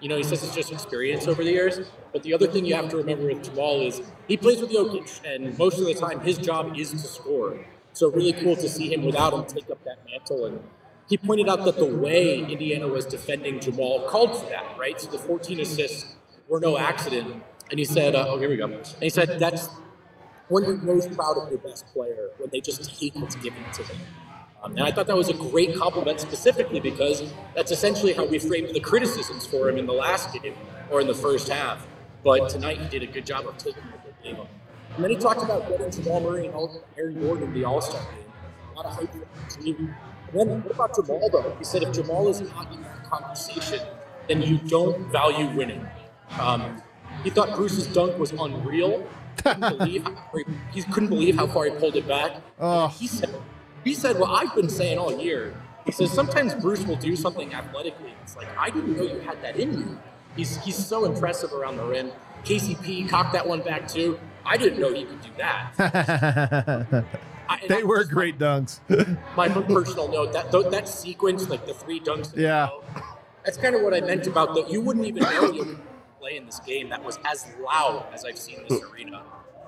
You 0.00 0.08
know, 0.08 0.16
he 0.16 0.24
says 0.24 0.42
it's 0.42 0.56
just 0.56 0.72
experience 0.72 1.28
over 1.28 1.44
the 1.44 1.52
years. 1.52 1.88
But 2.12 2.24
the 2.24 2.34
other 2.34 2.48
thing 2.48 2.64
you 2.64 2.74
have 2.74 2.88
to 2.88 2.96
remember 2.96 3.28
with 3.28 3.44
Jamal 3.44 3.82
is 3.82 4.02
he 4.26 4.36
plays 4.36 4.60
with 4.60 4.72
Jokic, 4.72 5.20
and 5.24 5.56
most 5.56 5.78
of 5.78 5.84
the 5.84 5.94
time 5.94 6.18
his 6.18 6.36
job 6.36 6.76
is 6.76 6.90
to 6.90 6.98
score. 6.98 7.64
So 7.92 8.10
really 8.10 8.32
cool 8.32 8.56
to 8.56 8.68
see 8.68 8.92
him 8.92 9.04
without 9.04 9.32
him 9.34 9.44
take 9.44 9.70
up 9.70 9.84
that 9.84 9.98
mantle. 10.10 10.46
And 10.46 10.64
he 11.08 11.16
pointed 11.16 11.48
out 11.48 11.64
that 11.64 11.76
the 11.76 11.86
way 11.86 12.40
Indiana 12.40 12.88
was 12.88 13.06
defending 13.06 13.60
Jamal 13.60 14.08
called 14.08 14.36
for 14.36 14.50
that, 14.50 14.76
right? 14.76 15.00
So 15.00 15.08
the 15.12 15.18
14 15.18 15.60
assists 15.60 16.16
were 16.48 16.60
no 16.60 16.78
accident. 16.78 17.42
And 17.70 17.78
he 17.78 17.84
said, 17.84 18.14
uh, 18.14 18.26
oh, 18.28 18.38
here 18.38 18.48
we 18.48 18.56
go. 18.56 18.66
And 18.66 18.86
he 19.00 19.10
said, 19.10 19.38
that's 19.38 19.68
when 20.48 20.64
you're 20.64 20.76
most 20.76 21.12
proud 21.12 21.38
of 21.38 21.48
your 21.50 21.58
best 21.58 21.86
player, 21.92 22.30
when 22.38 22.50
they 22.50 22.60
just 22.60 22.98
take 22.98 23.14
what's 23.16 23.36
given 23.36 23.64
to 23.72 23.82
them. 23.84 23.96
Um, 24.62 24.72
and 24.72 24.82
I 24.82 24.92
thought 24.92 25.06
that 25.08 25.16
was 25.16 25.28
a 25.28 25.34
great 25.34 25.76
compliment 25.76 26.20
specifically 26.20 26.80
because 26.80 27.22
that's 27.54 27.70
essentially 27.70 28.12
how 28.14 28.24
we 28.24 28.38
framed 28.38 28.74
the 28.74 28.80
criticisms 28.80 29.46
for 29.46 29.68
him 29.68 29.76
in 29.76 29.86
the 29.86 29.92
last 29.92 30.32
game 30.32 30.54
or 30.90 31.00
in 31.00 31.06
the 31.06 31.14
first 31.14 31.48
half. 31.48 31.86
But 32.22 32.48
tonight 32.48 32.78
he 32.78 32.88
did 32.88 33.02
a 33.02 33.12
good 33.12 33.26
job 33.26 33.46
of 33.46 33.58
taking 33.58 33.82
the 33.82 33.98
good 33.98 34.14
game 34.22 34.40
up. 34.40 34.48
And 34.94 35.04
then 35.04 35.10
he 35.10 35.16
talked 35.16 35.42
about 35.42 35.68
getting 35.68 35.90
Jamal 35.90 36.20
Murray 36.20 36.46
and 36.46 36.54
Aaron 36.96 37.20
Gordon 37.20 37.52
the 37.52 37.64
All 37.64 37.80
Star 37.80 38.00
game. 38.00 38.24
A 38.72 38.76
lot 38.76 38.86
of 38.86 38.92
hype 38.92 39.12
for 39.12 39.18
the 39.18 39.62
team. 39.62 39.94
And 40.28 40.40
then 40.40 40.62
what 40.62 40.74
about 40.74 40.94
Jamal 40.94 41.28
though? 41.30 41.54
He 41.58 41.64
said 41.64 41.82
if 41.82 41.92
Jamal 41.92 42.28
is 42.28 42.40
not 42.40 42.72
in 42.72 42.80
that 42.82 43.04
conversation, 43.04 43.80
then 44.28 44.40
you 44.40 44.58
don't 44.58 45.10
value 45.12 45.54
winning. 45.56 45.86
Um, 46.38 46.82
he 47.22 47.30
thought 47.30 47.54
Bruce's 47.54 47.86
dunk 47.88 48.18
was 48.18 48.32
unreal. 48.32 49.06
Couldn't 49.42 49.60
believe 49.78 50.06
he, 50.34 50.44
he 50.72 50.82
couldn't 50.82 51.08
believe 51.08 51.36
how 51.36 51.46
far 51.46 51.64
he 51.64 51.70
pulled 51.72 51.96
it 51.96 52.06
back. 52.08 52.32
He 52.92 53.06
said, 53.06 53.34
he 53.84 53.94
said, 53.94 54.18
"Well, 54.18 54.34
I've 54.34 54.54
been 54.54 54.68
saying 54.68 54.98
all 54.98 55.18
year." 55.20 55.54
He 55.84 55.92
says 55.92 56.10
sometimes 56.10 56.54
Bruce 56.54 56.84
will 56.86 56.96
do 56.96 57.14
something 57.14 57.52
athletically. 57.52 58.14
It's 58.22 58.36
like 58.36 58.48
I 58.58 58.70
didn't 58.70 58.96
know 58.96 59.02
you 59.02 59.20
had 59.20 59.42
that 59.42 59.56
in 59.56 59.78
you. 59.78 59.98
He's 60.36 60.56
he's 60.64 60.76
so 60.76 61.04
impressive 61.04 61.52
around 61.52 61.76
the 61.76 61.84
rim. 61.84 62.10
KCP 62.44 63.08
cocked 63.08 63.32
that 63.34 63.46
one 63.46 63.60
back 63.62 63.86
too. 63.88 64.18
I 64.46 64.56
didn't 64.56 64.78
know 64.80 64.92
he 64.92 65.04
could 65.04 65.20
do 65.22 65.30
that. 65.38 65.72
I- 67.48 67.66
They 67.68 67.80
I- 67.80 67.84
were 67.84 68.04
great 68.04 68.38
dunks. 68.38 68.80
my 69.36 69.48
personal 69.48 70.08
note 70.08 70.32
that 70.32 70.50
th- 70.50 70.70
that 70.70 70.88
sequence, 70.88 71.48
like 71.48 71.66
the 71.66 71.74
three 71.74 72.00
dunks. 72.00 72.34
Yeah. 72.36 72.68
row, 72.68 72.82
that's 73.44 73.56
kind 73.58 73.74
of 73.74 73.82
what 73.82 73.92
I 73.94 74.00
meant 74.00 74.26
about 74.26 74.54
that. 74.54 74.70
You 74.70 74.80
wouldn't 74.80 75.06
even 75.06 75.22
know 75.22 75.52
you 75.52 75.78
play 76.24 76.36
in 76.38 76.46
this 76.46 76.60
game 76.60 76.88
that 76.88 77.04
was 77.04 77.18
as 77.24 77.46
loud 77.62 78.06
as 78.14 78.24
I've 78.24 78.38
seen 78.38 78.58
this 78.66 78.80
arena. 78.82 79.22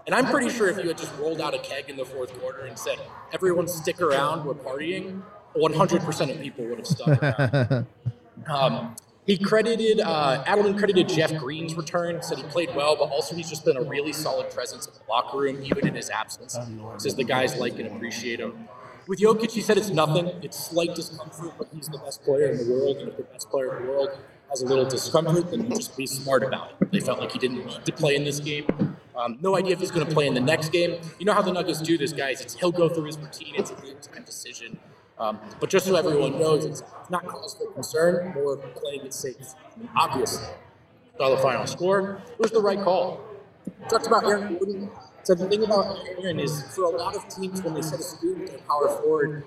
And 0.06 0.14
I'm 0.14 0.26
pretty 0.26 0.48
sure 0.48 0.68
if 0.68 0.78
you 0.78 0.88
had 0.88 0.96
just 0.96 1.12
rolled 1.18 1.40
out 1.40 1.52
a 1.52 1.58
keg 1.58 1.90
in 1.90 1.96
the 1.96 2.04
fourth 2.04 2.32
quarter 2.40 2.64
and 2.64 2.78
said, 2.78 2.98
"Everyone 3.32 3.68
stick 3.68 4.00
around, 4.00 4.44
we're 4.46 4.54
partying," 4.54 5.22
100% 5.54 6.30
of 6.30 6.40
people 6.40 6.64
would 6.64 6.78
have 6.78 6.86
stuck 6.86 7.22
around. 7.22 7.86
Um, 8.46 8.94
he 9.26 9.38
credited 9.38 9.98
uh, 9.98 10.44
Adelman 10.44 10.78
credited 10.78 11.08
Jeff 11.08 11.34
Green's 11.36 11.74
return. 11.74 12.22
Said 12.22 12.36
he 12.38 12.44
played 12.44 12.72
well, 12.76 12.94
but 12.94 13.06
also 13.06 13.34
he's 13.34 13.48
just 13.48 13.64
been 13.64 13.76
a 13.76 13.82
really 13.82 14.12
solid 14.12 14.50
presence 14.50 14.86
in 14.86 14.92
the 14.92 15.00
locker 15.08 15.38
room, 15.38 15.64
even 15.64 15.88
in 15.88 15.94
his 15.96 16.10
absence. 16.10 16.56
Says 16.98 17.16
the 17.16 17.24
guys 17.24 17.56
like 17.56 17.76
and 17.80 17.88
appreciate 17.88 18.38
him. 18.38 18.68
With 19.08 19.18
Jokic, 19.18 19.50
he 19.50 19.62
said 19.62 19.78
it's 19.78 19.88
nothing. 19.88 20.26
It's 20.42 20.66
slight 20.66 20.94
discomfort, 20.94 21.54
but 21.58 21.68
he's 21.74 21.88
the 21.88 21.98
best 21.98 22.22
player 22.22 22.50
in 22.52 22.58
the 22.58 22.72
world, 22.72 22.98
and 22.98 23.08
if 23.08 23.16
the 23.16 23.24
best 23.24 23.50
player 23.50 23.78
in 23.78 23.86
the 23.86 23.90
world 23.90 24.10
has 24.50 24.62
a 24.62 24.66
little 24.66 24.84
discomfort, 24.84 25.50
then 25.50 25.64
you 25.64 25.76
just 25.76 25.96
be 25.96 26.06
smart 26.06 26.42
about 26.42 26.72
it. 26.80 26.90
They 26.92 27.00
felt 27.00 27.20
like 27.20 27.32
he 27.32 27.38
didn't 27.38 27.66
need 27.66 27.84
to 27.84 27.92
play 27.92 28.16
in 28.16 28.24
this 28.24 28.40
game. 28.40 28.96
Um, 29.16 29.38
no 29.40 29.56
idea 29.56 29.72
if 29.72 29.80
he's 29.80 29.90
going 29.90 30.06
to 30.06 30.12
play 30.12 30.26
in 30.26 30.34
the 30.34 30.40
next 30.40 30.70
game. 30.70 31.00
You 31.18 31.26
know 31.26 31.32
how 31.32 31.42
the 31.42 31.52
Nuggets 31.52 31.80
do 31.80 31.96
this, 31.96 32.12
guys. 32.12 32.40
It's 32.40 32.54
he'll 32.54 32.72
go 32.72 32.88
through 32.88 33.04
his 33.04 33.18
routine. 33.18 33.54
It's 33.56 33.70
a 33.70 33.74
game 33.74 33.96
time 34.00 34.24
decision. 34.24 34.78
Um, 35.18 35.40
but 35.60 35.70
just 35.70 35.86
so 35.86 35.96
everyone 35.96 36.38
knows, 36.38 36.64
it's 36.66 36.82
not 37.08 37.26
cause 37.26 37.54
for 37.54 37.72
concern, 37.72 38.34
more 38.34 38.56
playing 38.56 39.06
it 39.06 39.14
safe. 39.14 39.54
Obviously, 39.96 40.46
saw 41.16 41.30
the 41.34 41.38
final 41.38 41.66
score. 41.66 42.20
It 42.32 42.38
was 42.38 42.50
the 42.50 42.60
right 42.60 42.78
call. 42.78 43.20
Talked 43.88 44.06
about 44.06 44.24
Aaron 44.24 44.58
Gordon. 44.58 44.90
So 45.22 45.34
the 45.34 45.48
thing 45.48 45.64
about 45.64 45.98
Aaron 46.22 46.38
is, 46.38 46.62
for 46.74 46.84
a 46.84 46.90
lot 46.90 47.16
of 47.16 47.26
teams, 47.28 47.62
when 47.62 47.74
they 47.74 47.82
set 47.82 47.98
a 47.98 48.02
screen 48.02 48.40
with 48.40 48.64
power 48.66 48.88
forward, 49.00 49.44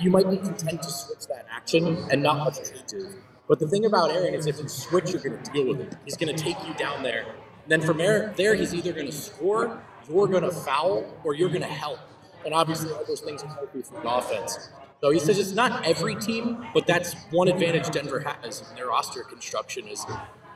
you 0.00 0.10
might 0.10 0.28
be 0.28 0.36
content 0.36 0.82
to 0.82 0.90
switch 0.90 1.26
that 1.28 1.46
action 1.50 1.96
and 2.10 2.22
not 2.22 2.38
much 2.38 2.56
changes. 2.56 3.14
But 3.46 3.58
the 3.58 3.68
thing 3.68 3.84
about 3.84 4.10
Aaron 4.10 4.34
is, 4.34 4.46
if 4.46 4.58
you 4.58 4.68
switch, 4.68 5.10
you're 5.10 5.20
going 5.20 5.42
to 5.42 5.52
deal 5.52 5.68
with 5.68 5.80
it. 5.80 5.94
He's 6.04 6.16
going 6.16 6.34
to 6.34 6.42
take 6.42 6.56
you 6.66 6.72
down 6.74 7.02
there. 7.02 7.26
And 7.62 7.68
then 7.68 7.80
from 7.82 7.98
there, 7.98 8.54
he's 8.54 8.74
either 8.74 8.92
going 8.92 9.06
to 9.06 9.12
score, 9.12 9.82
you're 10.08 10.28
going 10.28 10.44
to 10.44 10.50
foul, 10.50 11.04
or 11.24 11.34
you're 11.34 11.50
going 11.50 11.60
to 11.60 11.66
help. 11.66 11.98
And 12.44 12.54
obviously, 12.54 12.90
all 12.92 13.04
those 13.06 13.20
things 13.20 13.42
healthy 13.42 13.82
for 13.82 14.00
the 14.00 14.08
offense. 14.08 14.70
So 15.00 15.10
he 15.10 15.18
says 15.18 15.38
it's 15.38 15.52
not 15.52 15.86
every 15.86 16.14
team, 16.16 16.66
but 16.72 16.86
that's 16.86 17.14
one 17.30 17.48
advantage 17.48 17.90
Denver 17.90 18.20
has 18.20 18.62
in 18.68 18.76
their 18.76 18.88
roster 18.88 19.22
construction 19.22 19.86
is, 19.88 20.04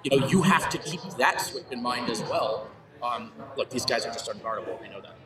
you 0.05 0.19
know, 0.19 0.27
you 0.27 0.43
have 0.43 0.71
to 0.71 0.79
keep 0.79 1.01
that 1.19 1.41
switch 1.41 1.65
in 1.71 1.83
mind 1.83 2.09
as 2.09 2.23
well. 2.23 2.71
Um, 3.03 3.33
look, 3.57 3.69
these 3.69 3.85
guys 3.85 4.07
are 4.07 4.13
just 4.13 4.31
unguardable. 4.31 4.81
We 4.81 4.89
know 4.89 5.01
that. 5.03 5.17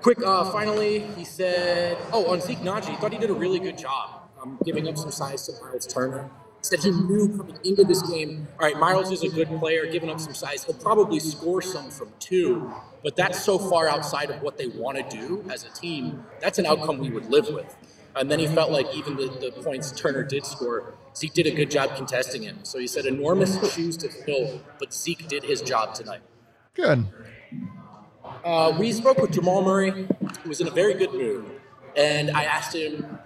Quick, 0.00 0.18
uh, 0.24 0.50
finally, 0.50 1.00
he 1.16 1.24
said, 1.24 1.98
oh, 2.12 2.26
on 2.32 2.40
Zeke 2.40 2.58
Nnaji, 2.58 2.90
he 2.90 2.96
thought 2.96 3.12
he 3.12 3.18
did 3.18 3.30
a 3.30 3.34
really 3.34 3.58
good 3.58 3.78
job 3.78 4.23
um, 4.44 4.58
giving 4.64 4.88
up 4.88 4.96
some 4.96 5.10
size 5.10 5.46
to 5.46 5.52
Miles 5.64 5.86
Turner. 5.86 6.30
Said 6.62 6.80
he 6.80 6.90
knew 6.90 7.36
coming 7.36 7.58
into 7.62 7.84
this 7.84 8.00
game, 8.02 8.48
all 8.58 8.66
right, 8.66 8.78
Miles 8.78 9.10
is 9.10 9.22
a 9.22 9.28
good 9.28 9.48
player, 9.58 9.86
giving 9.86 10.08
up 10.08 10.18
some 10.18 10.32
size. 10.32 10.64
He'll 10.64 10.74
probably 10.74 11.20
score 11.20 11.60
some 11.60 11.90
from 11.90 12.08
two, 12.18 12.72
but 13.02 13.16
that's 13.16 13.42
so 13.42 13.58
far 13.58 13.86
outside 13.86 14.30
of 14.30 14.40
what 14.40 14.56
they 14.56 14.68
want 14.68 14.96
to 14.96 15.16
do 15.16 15.44
as 15.50 15.64
a 15.64 15.70
team. 15.70 16.24
That's 16.40 16.58
an 16.58 16.64
outcome 16.64 16.98
we 16.98 17.10
would 17.10 17.26
live 17.26 17.48
with. 17.48 17.76
And 18.16 18.30
then 18.30 18.38
he 18.38 18.46
felt 18.46 18.70
like 18.70 18.86
even 18.94 19.16
the, 19.16 19.26
the 19.26 19.62
points 19.62 19.92
Turner 19.92 20.22
did 20.22 20.46
score, 20.46 20.94
Zeke 21.14 21.34
did 21.34 21.46
a 21.46 21.50
good 21.50 21.70
job 21.70 21.96
contesting 21.96 22.42
him. 22.42 22.60
So 22.62 22.78
he 22.78 22.86
said 22.86 23.04
enormous 23.04 23.74
shoes 23.74 23.98
to 23.98 24.08
fill, 24.08 24.62
but 24.78 24.94
Zeke 24.94 25.28
did 25.28 25.42
his 25.42 25.60
job 25.60 25.94
tonight. 25.94 26.22
Good. 26.72 27.06
Uh, 28.42 28.74
we 28.78 28.92
spoke 28.92 29.18
with 29.18 29.32
Jamal 29.32 29.62
Murray, 29.62 29.90
who 30.42 30.48
was 30.48 30.62
in 30.62 30.66
a 30.66 30.70
very 30.70 30.94
good 30.94 31.12
mood, 31.12 31.44
and 31.96 32.30
I 32.30 32.44
asked 32.44 32.74
him, 32.74 33.18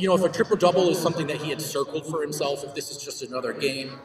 you 0.00 0.08
know, 0.08 0.14
if 0.14 0.22
a 0.22 0.28
triple 0.28 0.56
double 0.56 0.88
is 0.88 0.98
something 0.98 1.26
that 1.26 1.36
he 1.36 1.50
had 1.50 1.60
circled 1.60 2.06
for 2.06 2.22
himself, 2.22 2.64
if 2.64 2.74
this 2.74 2.90
is 2.90 2.96
just 2.96 3.22
another 3.22 3.52
game, 3.52 3.98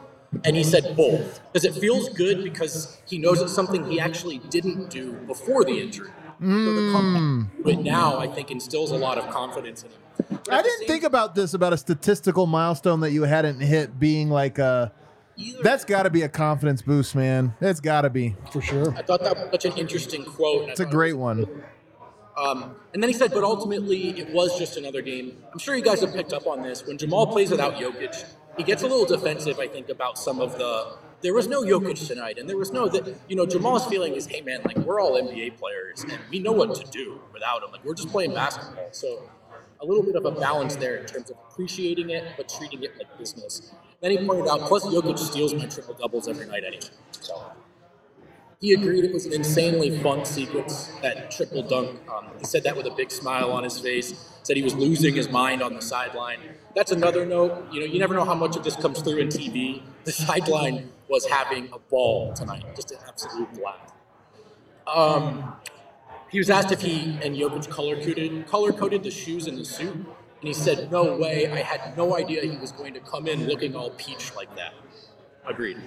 and 0.44 0.56
he 0.56 0.64
said 0.64 0.96
both, 0.98 1.40
because 1.52 1.64
it 1.64 1.74
feels 1.74 2.10
good 2.10 2.44
because 2.44 3.02
he 3.06 3.18
knows 3.18 3.42
it's 3.42 3.54
something 3.54 3.90
he 3.90 4.00
actually 4.00 4.40
didn't 4.50 4.90
do 4.90 5.14
before 5.14 5.64
the 5.64 5.80
injury. 5.80 6.12
So 6.42 6.46
the 6.48 6.92
comeback 6.92 7.76
hmm. 7.76 7.84
now, 7.84 8.20
I 8.20 8.28
think, 8.28 8.52
instills 8.52 8.92
a 8.92 8.98
lot 8.98 9.18
of 9.18 9.30
confidence 9.30 9.84
in 9.84 9.92
him. 9.92 10.40
I 10.52 10.62
didn't 10.62 10.80
same 10.80 10.88
think 10.88 11.04
about 11.06 11.34
this 11.34 11.54
about 11.54 11.72
a 11.72 11.78
statistical 11.78 12.46
milestone 12.46 13.00
that 13.02 13.12
you 13.12 13.24
hadn't 13.24 13.62
hit 13.62 13.98
being 13.98 14.30
like 14.30 14.60
a. 14.60 14.92
Either- 15.38 15.64
That's 15.64 15.86
got 15.86 16.04
to 16.04 16.10
be 16.10 16.24
a 16.24 16.30
confidence 16.30 16.82
boost, 16.82 17.16
man. 17.16 17.54
It's 17.62 17.80
got 17.80 18.02
to 18.02 18.10
be. 18.10 18.36
For 18.52 18.62
sure. 18.62 18.94
I 18.98 19.02
thought 19.02 19.24
that 19.24 19.38
was 19.38 19.48
such 19.52 19.66
an 19.66 19.78
interesting 19.78 20.26
quote. 20.26 20.64
and 20.64 20.72
It's 20.72 20.80
a 20.80 20.84
thought 20.84 20.90
it 20.90 20.94
great 20.94 21.14
was- 21.14 21.38
one. 21.38 21.64
Um, 22.38 22.76
and 22.94 23.02
then 23.02 23.10
he 23.10 23.14
said, 23.14 23.32
but 23.32 23.44
ultimately, 23.44 24.10
it 24.20 24.30
was 24.32 24.58
just 24.58 24.78
another 24.78 25.02
game. 25.02 25.38
I'm 25.52 25.60
sure 25.60 25.76
you 25.76 25.84
guys 25.84 26.02
have 26.02 26.14
picked 26.14 26.34
up 26.34 26.48
on 26.48 26.62
this. 26.62 26.86
When 26.86 26.98
Jamal 26.98 27.28
plays 27.28 27.50
without 27.50 27.76
Jokic, 27.76 28.26
he 28.58 28.64
gets 28.64 28.84
a 28.84 28.88
little 28.88 29.06
defensive, 29.06 29.60
I 29.60 29.68
think, 29.68 29.90
about 29.90 30.18
some 30.18 30.42
of 30.42 30.58
the. 30.58 30.98
There 31.22 31.34
was 31.34 31.48
no 31.48 31.64
Jokic 31.64 32.08
tonight, 32.08 32.38
and 32.38 32.50
there 32.50 32.58
was 32.58 32.72
no 32.72 32.88
that. 32.90 33.16
You 33.30 33.36
know, 33.36 33.46
Jamal's 33.46 33.86
feeling 33.86 34.14
is, 34.14 34.28
hey 34.28 34.42
man, 34.42 34.62
like 34.66 34.78
we're 34.78 35.00
all 35.02 35.14
NBA 35.14 35.58
players, 35.58 36.04
and 36.04 36.20
we 36.30 36.40
know 36.40 36.52
what 36.52 36.76
to 36.76 36.84
do 36.92 37.22
without 37.34 37.64
him. 37.64 37.72
Like 37.72 37.86
we're 37.86 37.96
just 37.96 38.10
playing 38.10 38.34
basketball. 38.34 38.90
So, 38.92 39.30
a 39.82 39.86
little 39.86 40.04
bit 40.04 40.16
of 40.16 40.26
a 40.26 40.32
balance 40.32 40.76
there 40.76 40.98
in 40.98 41.06
terms 41.06 41.30
of 41.30 41.38
appreciating 41.50 42.10
it, 42.10 42.26
but 42.36 42.50
treating 42.50 42.84
it 42.84 42.98
like 42.98 43.18
business. 43.18 43.74
Then 44.02 44.12
he 44.12 44.18
pointed 44.18 44.48
out, 44.48 44.62
plus 44.62 44.86
Jokic 44.86 45.18
steals 45.18 45.54
my 45.54 45.66
triple 45.68 45.94
doubles 45.94 46.28
every 46.28 46.48
night 46.48 46.64
anyway. 46.66 46.90
So. 47.12 47.42
He 48.66 48.74
agreed 48.74 49.04
it 49.04 49.14
was 49.14 49.28
an 49.28 49.34
insanely 49.34 49.96
fun 50.00 50.26
sequence, 50.26 50.90
that 51.04 51.30
triple 51.30 51.62
dunk. 51.62 52.00
Um, 52.10 52.26
he 52.40 52.46
said 52.46 52.64
that 52.64 52.76
with 52.76 52.88
a 52.88 52.90
big 52.90 53.12
smile 53.12 53.52
on 53.52 53.64
his 53.64 53.80
face. 53.80 54.40
Said 54.42 54.58
he 54.58 54.64
was 54.64 54.74
losing 54.74 55.14
his 55.14 55.30
mind 55.30 55.62
on 55.62 55.76
the 55.76 55.84
sideline. 55.84 56.40
That's 56.76 56.92
another 56.92 57.28
note. 57.28 57.72
You 57.72 57.82
know, 57.82 57.86
you 57.86 58.00
never 58.00 58.16
know 58.16 58.26
how 58.26 58.34
much 58.34 58.56
of 58.56 58.64
this 58.64 58.76
comes 58.76 59.04
through 59.04 59.18
in 59.18 59.28
TV. 59.28 59.84
The 60.06 60.12
sideline 60.12 60.90
was 61.08 61.28
having 61.28 61.70
a 61.74 61.78
ball 61.78 62.34
tonight, 62.34 62.64
just 62.76 62.90
an 62.90 62.98
absolute 63.08 63.54
blast. 63.54 63.94
Um, 64.88 65.58
he 66.32 66.40
was 66.40 66.50
asked 66.50 66.72
if 66.72 66.82
he 66.82 67.20
and 67.22 67.36
Jokic 67.36 67.70
color 67.70 68.02
coded 68.02 68.48
color 68.48 68.74
coded 68.74 69.04
the 69.04 69.12
shoes 69.12 69.46
and 69.46 69.60
the 69.60 69.66
suit, 69.66 69.94
and 69.94 70.08
he 70.42 70.54
said, 70.56 70.92
"No 70.92 71.16
way! 71.16 71.46
I 71.52 71.60
had 71.60 71.96
no 71.96 72.18
idea 72.18 72.42
he 72.42 72.58
was 72.58 72.72
going 72.72 72.96
to 72.96 73.00
come 73.00 73.28
in 73.28 73.46
looking 73.46 73.76
all 73.76 73.92
peach 73.92 74.34
like 74.36 74.56
that." 74.56 74.74
Agreed. 75.46 75.78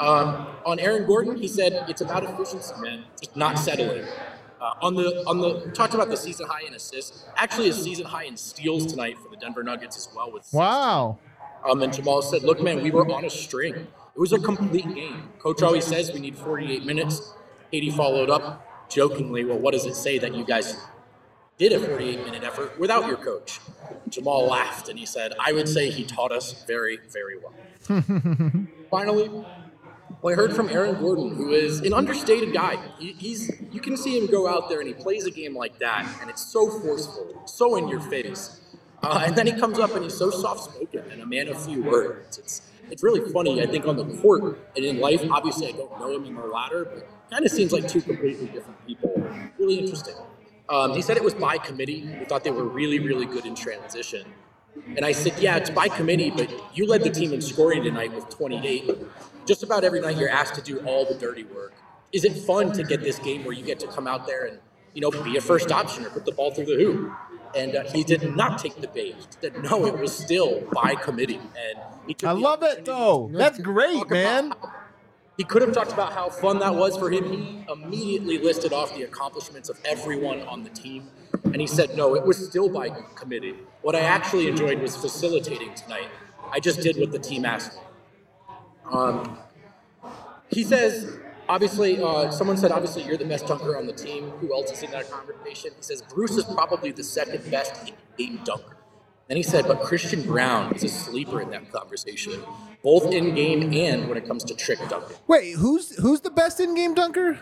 Um, 0.00 0.46
on 0.64 0.78
Aaron 0.78 1.06
Gordon, 1.06 1.36
he 1.36 1.46
said 1.46 1.84
it's 1.88 2.00
about 2.00 2.24
efficiency, 2.24 2.74
man, 2.80 3.04
just 3.20 3.36
not 3.36 3.58
settling. 3.58 4.04
Uh, 4.60 4.74
on 4.82 4.94
the 4.94 5.22
on 5.26 5.38
the 5.40 5.62
we 5.66 5.72
talked 5.72 5.94
about 5.94 6.08
the 6.10 6.16
season 6.16 6.46
high 6.48 6.66
in 6.66 6.74
assists. 6.74 7.24
Actually, 7.36 7.68
a 7.68 7.72
season 7.72 8.06
high 8.06 8.24
in 8.24 8.36
steals 8.36 8.86
tonight 8.86 9.18
for 9.18 9.28
the 9.28 9.36
Denver 9.36 9.62
Nuggets 9.62 9.96
as 9.96 10.08
well. 10.14 10.30
With 10.32 10.46
Wow. 10.52 11.18
um, 11.64 11.82
and 11.82 11.92
Jamal 11.92 12.22
said, 12.22 12.42
"Look, 12.42 12.62
man, 12.62 12.82
we 12.82 12.90
were 12.90 13.10
on 13.10 13.24
a 13.24 13.30
string. 13.30 13.74
It 13.74 14.18
was 14.18 14.32
a 14.32 14.38
complete 14.38 14.92
game. 14.94 15.30
Coach 15.38 15.62
always 15.62 15.84
says 15.86 16.12
we 16.12 16.20
need 16.20 16.36
48 16.36 16.84
minutes." 16.84 17.32
Katie 17.70 17.90
followed 17.90 18.28
up 18.30 18.88
jokingly, 18.90 19.44
"Well, 19.44 19.58
what 19.58 19.72
does 19.72 19.86
it 19.86 19.94
say 19.94 20.18
that 20.18 20.34
you 20.34 20.44
guys 20.44 20.76
did 21.56 21.72
a 21.72 21.78
48 21.80 22.24
minute 22.24 22.42
effort 22.42 22.78
without 22.78 23.06
your 23.06 23.16
coach?" 23.16 23.60
Jamal 24.10 24.46
laughed 24.46 24.88
and 24.90 24.98
he 24.98 25.06
said, 25.06 25.32
"I 25.40 25.52
would 25.52 25.68
say 25.68 25.90
he 25.90 26.04
taught 26.04 26.32
us 26.32 26.64
very, 26.66 26.98
very 27.10 27.36
well." 27.38 27.54
Finally, 28.90 29.30
well, 30.22 30.32
I 30.32 30.36
heard 30.36 30.54
from 30.54 30.68
Aaron 30.68 31.00
Gordon, 31.00 31.34
who 31.34 31.50
is 31.50 31.80
an 31.80 31.92
understated 31.92 32.52
guy. 32.52 32.78
He, 32.98 33.12
he's 33.12 33.50
you 33.72 33.80
can 33.80 33.96
see 33.96 34.18
him 34.18 34.26
go 34.26 34.48
out 34.48 34.68
there 34.68 34.80
and 34.80 34.88
he 34.88 34.94
plays 34.94 35.24
a 35.26 35.30
game 35.30 35.56
like 35.56 35.78
that, 35.78 36.06
and 36.20 36.28
it's 36.28 36.44
so 36.44 36.68
forceful, 36.68 37.42
so 37.46 37.76
in 37.76 37.88
your 37.88 38.00
face. 38.00 38.60
Uh, 39.02 39.22
and 39.26 39.34
then 39.34 39.46
he 39.46 39.52
comes 39.52 39.78
up 39.78 39.94
and 39.94 40.04
he's 40.04 40.16
so 40.16 40.30
soft 40.30 40.64
spoken 40.64 41.10
and 41.10 41.22
a 41.22 41.26
man 41.26 41.48
of 41.48 41.62
few 41.64 41.82
words. 41.82 42.38
It's 42.38 42.62
it's 42.90 43.02
really 43.02 43.32
funny. 43.32 43.62
I 43.62 43.66
think 43.66 43.86
on 43.86 43.96
the 43.96 44.04
court 44.18 44.58
and 44.76 44.84
in 44.84 45.00
life, 45.00 45.22
obviously 45.30 45.68
I 45.68 45.72
don't 45.72 45.98
know 45.98 46.14
him 46.14 46.24
in 46.24 46.50
latter, 46.50 46.84
but 46.84 47.08
kind 47.30 47.46
of 47.46 47.52
seems 47.52 47.72
like 47.72 47.88
two 47.88 48.02
completely 48.02 48.46
different 48.46 48.86
people. 48.86 49.26
Really 49.58 49.78
interesting. 49.78 50.16
Um, 50.68 50.94
he 50.94 51.02
said 51.02 51.16
it 51.16 51.24
was 51.24 51.34
by 51.34 51.58
committee. 51.58 52.02
We 52.18 52.24
thought 52.26 52.44
they 52.44 52.50
were 52.50 52.64
really, 52.64 52.98
really 52.98 53.26
good 53.26 53.46
in 53.46 53.54
transition. 53.54 54.24
And 54.96 55.04
I 55.04 55.12
said, 55.12 55.34
yeah, 55.38 55.56
it's 55.56 55.70
by 55.70 55.88
committee, 55.88 56.30
but 56.30 56.50
you 56.74 56.86
led 56.86 57.02
the 57.02 57.10
team 57.10 57.32
in 57.32 57.40
scoring 57.40 57.82
tonight 57.82 58.12
with 58.12 58.28
28. 58.28 58.90
Just 59.50 59.64
about 59.64 59.82
every 59.82 59.98
night 60.00 60.16
you're 60.16 60.28
asked 60.28 60.54
to 60.54 60.62
do 60.62 60.78
all 60.86 61.04
the 61.04 61.16
dirty 61.16 61.42
work. 61.42 61.72
Is 62.12 62.24
it 62.24 62.34
fun 62.34 62.70
to 62.70 62.84
get 62.84 63.00
this 63.02 63.18
game 63.18 63.42
where 63.44 63.52
you 63.52 63.64
get 63.64 63.80
to 63.80 63.88
come 63.88 64.06
out 64.06 64.24
there 64.24 64.44
and, 64.46 64.60
you 64.94 65.00
know, 65.00 65.10
be 65.10 65.36
a 65.36 65.40
first 65.40 65.72
option 65.72 66.06
or 66.06 66.10
put 66.10 66.24
the 66.24 66.30
ball 66.30 66.52
through 66.54 66.66
the 66.66 66.76
hoop? 66.76 67.12
And 67.56 67.74
uh, 67.74 67.82
he 67.90 68.04
did 68.04 68.36
not 68.36 68.58
take 68.60 68.80
the 68.80 68.86
bait. 68.86 69.16
He 69.16 69.26
said, 69.40 69.60
no, 69.64 69.86
it 69.86 69.98
was 69.98 70.16
still 70.16 70.62
by 70.72 70.94
committee. 70.94 71.40
And 71.40 71.82
he 72.06 72.14
took 72.14 72.28
I 72.28 72.32
love 72.34 72.62
it 72.62 72.84
though. 72.84 73.28
That's 73.34 73.58
great, 73.58 74.08
man. 74.08 74.50
how- 74.50 74.72
he 75.36 75.42
could 75.42 75.62
have 75.62 75.72
talked 75.72 75.92
about 75.92 76.12
how 76.12 76.30
fun 76.30 76.60
that 76.60 76.76
was 76.76 76.96
for 76.96 77.10
him. 77.10 77.24
He 77.32 77.64
immediately 77.68 78.38
listed 78.38 78.72
off 78.72 78.94
the 78.94 79.02
accomplishments 79.02 79.68
of 79.68 79.80
everyone 79.84 80.42
on 80.42 80.62
the 80.62 80.70
team. 80.70 81.10
And 81.42 81.60
he 81.60 81.66
said, 81.66 81.96
no, 81.96 82.14
it 82.14 82.24
was 82.24 82.36
still 82.48 82.68
by 82.68 82.90
committee. 83.16 83.56
What 83.82 83.96
I 83.96 84.00
actually 84.02 84.46
enjoyed 84.46 84.80
was 84.80 84.96
facilitating 84.96 85.74
tonight. 85.74 86.06
I 86.52 86.60
just 86.60 86.82
did 86.82 86.98
what 86.98 87.10
the 87.10 87.18
team 87.18 87.44
asked 87.44 87.72
me. 87.74 87.80
Um, 88.90 89.38
he 90.48 90.64
says, 90.64 91.18
obviously, 91.48 92.02
uh, 92.02 92.30
someone 92.30 92.56
said, 92.56 92.72
obviously, 92.72 93.04
you're 93.04 93.16
the 93.16 93.24
best 93.24 93.46
dunker 93.46 93.76
on 93.76 93.86
the 93.86 93.92
team. 93.92 94.30
Who 94.40 94.52
else 94.52 94.72
is 94.72 94.82
in 94.82 94.90
that 94.90 95.10
conversation? 95.10 95.70
He 95.76 95.82
says, 95.82 96.02
Bruce 96.02 96.36
is 96.36 96.44
probably 96.44 96.90
the 96.90 97.04
second 97.04 97.48
best 97.50 97.92
in-game 98.18 98.40
dunker. 98.44 98.76
Then 99.28 99.36
he 99.36 99.44
said, 99.44 99.68
but 99.68 99.80
Christian 99.82 100.22
Braun 100.22 100.74
is 100.74 100.82
a 100.82 100.88
sleeper 100.88 101.40
in 101.40 101.50
that 101.50 101.70
conversation, 101.70 102.42
both 102.82 103.12
in 103.12 103.36
game 103.36 103.72
and 103.72 104.08
when 104.08 104.18
it 104.18 104.26
comes 104.26 104.42
to 104.44 104.54
trick 104.56 104.80
dunking. 104.88 105.16
Wait, 105.28 105.52
who's 105.52 105.94
who's 106.00 106.20
the 106.22 106.30
best 106.30 106.58
in-game 106.58 106.94
dunker? 106.94 107.38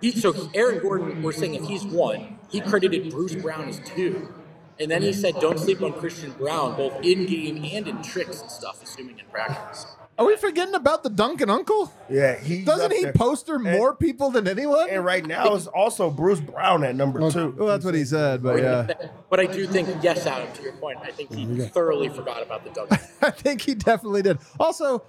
He, 0.00 0.12
so 0.12 0.48
Aaron 0.54 0.78
Gordon, 0.80 1.22
we're 1.22 1.32
saying 1.32 1.54
if 1.54 1.64
he's 1.64 1.84
one, 1.84 2.38
he 2.48 2.62
credited 2.62 3.10
Bruce 3.10 3.34
Brown 3.34 3.68
as 3.68 3.78
two. 3.80 4.32
And 4.80 4.90
then 4.90 5.02
he 5.02 5.12
said, 5.12 5.34
don't 5.40 5.58
sleep 5.58 5.82
on 5.82 5.92
Christian 5.92 6.30
Braun, 6.30 6.76
both 6.76 6.94
in 7.04 7.26
game 7.26 7.62
and 7.74 7.86
in 7.88 8.00
tricks 8.02 8.40
and 8.40 8.50
stuff, 8.50 8.82
assuming 8.82 9.18
in 9.18 9.26
practice. 9.26 9.84
Are 10.18 10.26
we 10.26 10.36
forgetting 10.36 10.74
about 10.74 11.04
the 11.04 11.10
Duncan 11.10 11.48
uncle? 11.48 11.92
Yeah, 12.10 12.36
he 12.40 12.64
Doesn't 12.64 12.92
he 12.92 13.06
poster 13.12 13.56
more 13.58 13.94
people 13.94 14.30
than 14.30 14.48
anyone? 14.48 14.88
And 14.90 15.04
right 15.04 15.24
now 15.24 15.54
it's 15.54 15.68
also 15.68 16.10
Bruce 16.10 16.40
Brown 16.40 16.82
at 16.82 16.96
number 16.96 17.20
two. 17.30 17.54
Well, 17.56 17.68
that's 17.68 17.84
what 17.84 17.94
he 17.94 18.04
said, 18.04 18.42
but 18.42 18.60
yeah, 18.60 18.92
But 19.30 19.38
I 19.38 19.46
do 19.46 19.64
think, 19.66 19.88
yes, 20.02 20.26
Adam, 20.26 20.52
to 20.54 20.62
your 20.62 20.72
point, 20.72 20.98
I 21.04 21.12
think 21.12 21.32
he 21.32 21.46
thoroughly 21.68 22.08
forgot 22.08 22.42
about 22.42 22.64
the 22.64 22.70
Duncan. 22.70 22.98
I 23.22 23.30
think 23.30 23.60
he 23.62 23.74
definitely 23.76 24.22
did. 24.22 24.38
Also, 24.58 25.04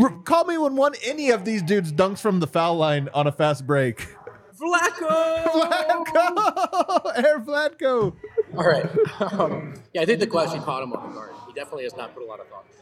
r- 0.00 0.10
call 0.24 0.44
me 0.44 0.56
when 0.56 0.76
one 0.76 0.94
any 1.04 1.30
of 1.30 1.44
these 1.44 1.62
dudes 1.62 1.92
dunks 1.92 2.20
from 2.20 2.38
the 2.38 2.46
foul 2.46 2.76
line 2.76 3.08
on 3.12 3.26
a 3.26 3.32
fast 3.32 3.66
break. 3.66 4.06
Flacco! 4.56 5.42
Vlatko, 5.44 7.16
Air 7.24 7.40
Vlatko. 7.40 8.14
All 8.56 8.64
right. 8.64 8.86
Um, 9.20 9.74
yeah, 9.94 10.02
I 10.02 10.04
think 10.04 10.20
the 10.20 10.26
question 10.26 10.60
caught 10.62 10.82
him 10.82 10.92
off 10.92 11.12
guard. 11.14 11.30
He 11.46 11.52
definitely 11.52 11.84
has 11.84 11.96
not 11.96 12.12
put 12.14 12.22
a 12.22 12.26
lot 12.26 12.40
of 12.40 12.48
thought 12.48 12.64
into 12.68 12.78
that. 12.78 12.81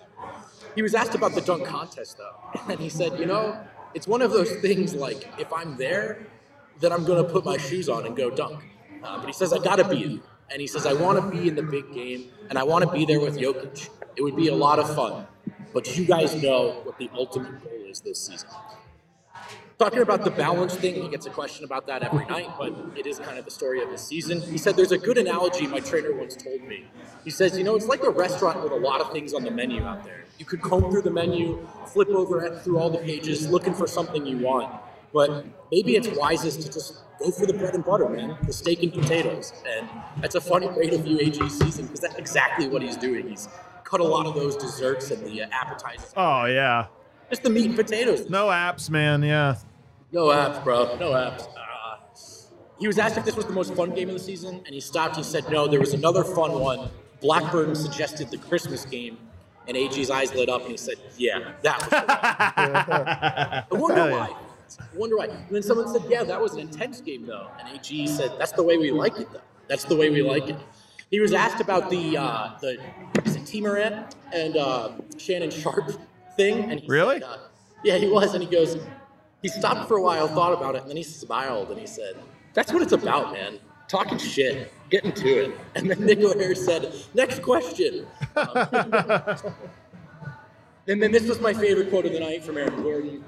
He 0.74 0.82
was 0.82 0.94
asked 0.94 1.14
about 1.14 1.34
the 1.34 1.40
dunk 1.40 1.66
contest, 1.66 2.18
though, 2.18 2.60
and 2.68 2.78
he 2.78 2.88
said, 2.88 3.18
you 3.18 3.26
know, 3.26 3.58
it's 3.94 4.06
one 4.06 4.22
of 4.22 4.30
those 4.30 4.52
things 4.56 4.94
like 4.94 5.28
if 5.38 5.52
I'm 5.52 5.76
there, 5.76 6.26
then 6.78 6.92
I'm 6.92 7.04
going 7.04 7.24
to 7.24 7.30
put 7.30 7.44
my 7.44 7.56
shoes 7.56 7.88
on 7.88 8.06
and 8.06 8.16
go 8.16 8.30
dunk. 8.30 8.62
Uh, 9.02 9.18
but 9.18 9.26
he 9.26 9.32
says, 9.32 9.52
I 9.52 9.58
got 9.58 9.76
to 9.76 9.88
be. 9.88 10.20
And 10.52 10.60
he 10.60 10.66
says, 10.66 10.84
I 10.86 10.92
want 10.94 11.20
to 11.20 11.38
be 11.38 11.48
in 11.48 11.54
the 11.54 11.62
big 11.62 11.92
game, 11.92 12.30
and 12.48 12.58
I 12.58 12.64
want 12.64 12.84
to 12.84 12.90
be 12.90 13.04
there 13.04 13.20
with 13.20 13.36
Jokic. 13.36 13.88
It 14.16 14.22
would 14.22 14.36
be 14.36 14.48
a 14.48 14.54
lot 14.54 14.78
of 14.78 14.92
fun. 14.94 15.26
But 15.72 15.96
you 15.96 16.04
guys 16.04 16.34
know 16.34 16.80
what 16.82 16.98
the 16.98 17.08
ultimate 17.14 17.62
goal 17.62 17.84
is 17.88 18.00
this 18.00 18.26
season. 18.26 18.48
Talking 19.80 20.02
about 20.02 20.24
the 20.24 20.30
balance 20.30 20.74
thing, 20.74 20.94
he 20.94 21.08
gets 21.08 21.24
a 21.24 21.30
question 21.30 21.64
about 21.64 21.86
that 21.86 22.02
every 22.02 22.26
night, 22.26 22.50
but 22.58 22.70
it 22.98 23.06
is 23.06 23.18
kind 23.18 23.38
of 23.38 23.46
the 23.46 23.50
story 23.50 23.82
of 23.82 23.88
his 23.88 24.02
season. 24.02 24.42
He 24.42 24.58
said, 24.58 24.76
There's 24.76 24.92
a 24.92 24.98
good 24.98 25.16
analogy 25.16 25.66
my 25.66 25.80
trainer 25.80 26.14
once 26.14 26.36
told 26.36 26.60
me. 26.64 26.84
He 27.24 27.30
says, 27.30 27.56
You 27.56 27.64
know, 27.64 27.76
it's 27.76 27.86
like 27.86 28.02
a 28.02 28.10
restaurant 28.10 28.62
with 28.62 28.72
a 28.72 28.76
lot 28.76 29.00
of 29.00 29.10
things 29.10 29.32
on 29.32 29.42
the 29.42 29.50
menu 29.50 29.82
out 29.82 30.04
there. 30.04 30.26
You 30.36 30.44
could 30.44 30.60
comb 30.60 30.90
through 30.90 31.00
the 31.00 31.10
menu, 31.10 31.66
flip 31.86 32.08
over 32.10 32.58
through 32.58 32.78
all 32.78 32.90
the 32.90 32.98
pages, 32.98 33.48
looking 33.48 33.72
for 33.72 33.86
something 33.86 34.26
you 34.26 34.36
want. 34.36 34.70
But 35.14 35.46
maybe 35.72 35.96
it's 35.96 36.08
wisest 36.08 36.60
to 36.60 36.70
just 36.70 36.98
go 37.18 37.30
for 37.30 37.46
the 37.46 37.54
bread 37.54 37.74
and 37.74 37.82
butter, 37.82 38.06
man, 38.10 38.36
the 38.42 38.52
steak 38.52 38.82
and 38.82 38.92
potatoes. 38.92 39.54
And 39.66 39.88
that's 40.20 40.34
a 40.34 40.42
funny 40.42 40.68
way 40.68 40.90
to 40.90 40.98
view 40.98 41.18
AG's 41.18 41.58
season 41.58 41.86
because 41.86 42.00
that's 42.00 42.16
exactly 42.16 42.68
what 42.68 42.82
he's 42.82 42.98
doing. 42.98 43.30
He's 43.30 43.48
cut 43.84 44.00
a 44.00 44.04
lot 44.04 44.26
of 44.26 44.34
those 44.34 44.56
desserts 44.56 45.10
and 45.10 45.24
the 45.24 45.44
appetizers. 45.44 46.12
Oh 46.18 46.44
yeah. 46.44 46.88
Just 47.30 47.44
the 47.44 47.50
meat 47.50 47.64
and 47.66 47.76
potatoes. 47.76 48.28
No 48.28 48.48
apps, 48.48 48.90
man. 48.90 49.22
Yeah. 49.22 49.56
No 50.12 50.26
apps, 50.26 50.62
bro. 50.64 50.96
No 50.98 51.12
apps. 51.12 51.46
Uh, 51.56 51.96
he 52.78 52.86
was 52.86 52.98
asked 52.98 53.16
if 53.18 53.24
this 53.24 53.36
was 53.36 53.46
the 53.46 53.52
most 53.52 53.74
fun 53.74 53.90
game 53.94 54.08
of 54.08 54.14
the 54.14 54.20
season, 54.20 54.56
and 54.64 54.74
he 54.74 54.80
stopped. 54.80 55.16
He 55.16 55.22
said, 55.22 55.50
"No, 55.50 55.68
there 55.68 55.80
was 55.80 55.92
another 55.94 56.24
fun 56.24 56.58
one." 56.58 56.88
Blackburn 57.20 57.74
suggested 57.74 58.30
the 58.30 58.38
Christmas 58.38 58.84
game, 58.86 59.18
and 59.68 59.76
AG's 59.76 60.10
eyes 60.10 60.34
lit 60.34 60.48
up, 60.48 60.62
and 60.62 60.70
he 60.70 60.76
said, 60.76 60.96
"Yeah, 61.18 61.52
that 61.62 61.78
was." 61.80 61.90
The 63.68 63.76
one. 63.76 63.92
I 63.92 63.98
wonder 63.98 64.10
why. 64.10 64.30
I 64.80 64.96
wonder 64.96 65.16
why. 65.18 65.24
And 65.26 65.48
then 65.50 65.62
someone 65.62 65.88
said, 65.88 66.02
"Yeah, 66.08 66.24
that 66.24 66.40
was 66.40 66.54
an 66.54 66.60
intense 66.60 67.00
game, 67.00 67.26
though." 67.26 67.48
And 67.58 67.68
AG 67.76 68.06
said, 68.06 68.32
"That's 68.38 68.52
the 68.52 68.62
way 68.62 68.78
we 68.78 68.90
like 68.90 69.18
it, 69.18 69.30
though. 69.32 69.40
That's 69.68 69.84
the 69.84 69.96
way 69.96 70.10
we 70.10 70.22
like 70.22 70.48
it." 70.48 70.56
He 71.10 71.20
was 71.20 71.32
asked 71.32 71.60
about 71.60 71.90
the 71.90 72.16
uh, 72.16 72.52
the 72.60 72.78
is 73.24 73.36
it 73.36 73.44
Tee 73.44 73.60
Morant 73.60 74.14
and 74.32 74.56
uh, 74.56 74.92
Shannon 75.18 75.50
Sharpe 75.50 75.90
thing, 76.36 76.70
and 76.70 76.80
he 76.80 76.86
Really? 76.86 77.20
Said, 77.20 77.28
uh, 77.28 77.36
yeah, 77.84 77.96
he 77.96 78.08
was, 78.08 78.32
and 78.34 78.42
he 78.42 78.48
goes, 78.48 78.78
he 79.42 79.48
stopped 79.48 79.88
for 79.88 79.96
a 79.96 80.02
while, 80.02 80.28
thought 80.28 80.52
about 80.52 80.74
it, 80.74 80.82
and 80.82 80.90
then 80.90 80.96
he 80.96 81.02
smiled 81.02 81.70
and 81.70 81.80
he 81.80 81.86
said, 81.86 82.16
"That's 82.54 82.72
what 82.72 82.82
it's 82.82 82.92
about, 82.92 83.32
man. 83.32 83.58
Talking 83.88 84.18
shit, 84.18 84.72
getting 84.90 85.12
to 85.12 85.28
it." 85.44 85.58
And 85.74 85.90
then 85.90 86.04
Nick 86.04 86.18
O'Hare 86.18 86.54
said, 86.54 86.92
"Next 87.14 87.42
question." 87.42 88.06
Um, 88.36 88.48
and 90.88 91.02
then 91.02 91.12
this 91.12 91.26
was 91.26 91.40
my 91.40 91.54
favorite 91.54 91.90
quote 91.90 92.06
of 92.06 92.12
the 92.12 92.20
night 92.20 92.44
from 92.44 92.58
Aaron 92.58 92.82
Gordon. 92.82 93.24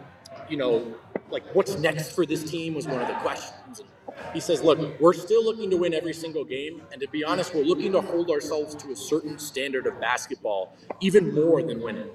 You 0.48 0.56
know, 0.58 0.94
like 1.30 1.44
what's 1.54 1.78
next 1.78 2.12
for 2.14 2.26
this 2.26 2.48
team 2.50 2.74
was 2.74 2.86
one 2.86 3.00
of 3.00 3.08
the 3.08 3.14
questions. 3.14 3.82
He 4.34 4.40
says, 4.40 4.62
"Look, 4.62 5.00
we're 5.00 5.14
still 5.14 5.42
looking 5.42 5.70
to 5.70 5.78
win 5.78 5.94
every 5.94 6.12
single 6.12 6.44
game, 6.44 6.82
and 6.92 7.00
to 7.00 7.08
be 7.08 7.24
honest, 7.24 7.54
we're 7.54 7.64
looking 7.64 7.92
to 7.92 8.02
hold 8.02 8.30
ourselves 8.30 8.74
to 8.74 8.90
a 8.92 8.96
certain 8.96 9.38
standard 9.38 9.86
of 9.86 9.98
basketball, 9.98 10.76
even 11.00 11.34
more 11.34 11.62
than 11.62 11.80
winning." 11.80 12.10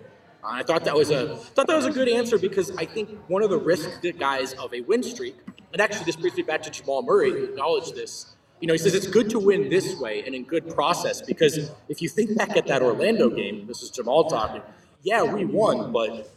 I 0.50 0.64
thought 0.64 0.86
that 0.86 0.96
was 0.96 1.12
a 1.12 1.36
thought 1.36 1.68
that 1.68 1.76
was 1.76 1.86
a 1.86 1.92
good 1.92 2.08
answer 2.08 2.38
because 2.38 2.72
I 2.78 2.86
think 2.86 3.10
one 3.28 3.44
of 3.44 3.50
the 3.50 3.58
risk 3.58 3.90
guys 4.18 4.54
of 4.54 4.74
a 4.74 4.82
win 4.82 5.04
streak, 5.04 5.36
and 5.74 5.82
actually 5.82 6.06
this 6.06 6.16
brings 6.16 6.38
me 6.38 6.44
back 6.44 6.64
to 6.64 6.70
Jamal 6.70 7.04
Murray, 7.04 7.32
who 7.32 7.44
acknowledged 7.44 7.96
this. 7.96 8.34
You 8.60 8.68
know, 8.68 8.74
he 8.74 8.80
says 8.80 8.96
it's 8.96 9.08
good 9.08 9.30
to 9.32 9.40
win 9.40 9.70
this 9.70 10.00
way 10.00 10.24
and 10.26 10.34
in 10.34 10.44
good 10.44 10.74
process 10.74 11.22
because 11.22 11.70
if 11.90 12.02
you 12.02 12.10
think 12.10 12.36
back 12.36 12.58
at 12.58 12.66
that 12.68 12.82
Orlando 12.82 13.30
game, 13.30 13.68
this 13.68 13.84
is 13.84 13.92
Jamal 13.92 14.30
talking. 14.30 14.62
Yeah, 15.04 15.22
we 15.24 15.46
won, 15.46 15.92
but 15.92 16.30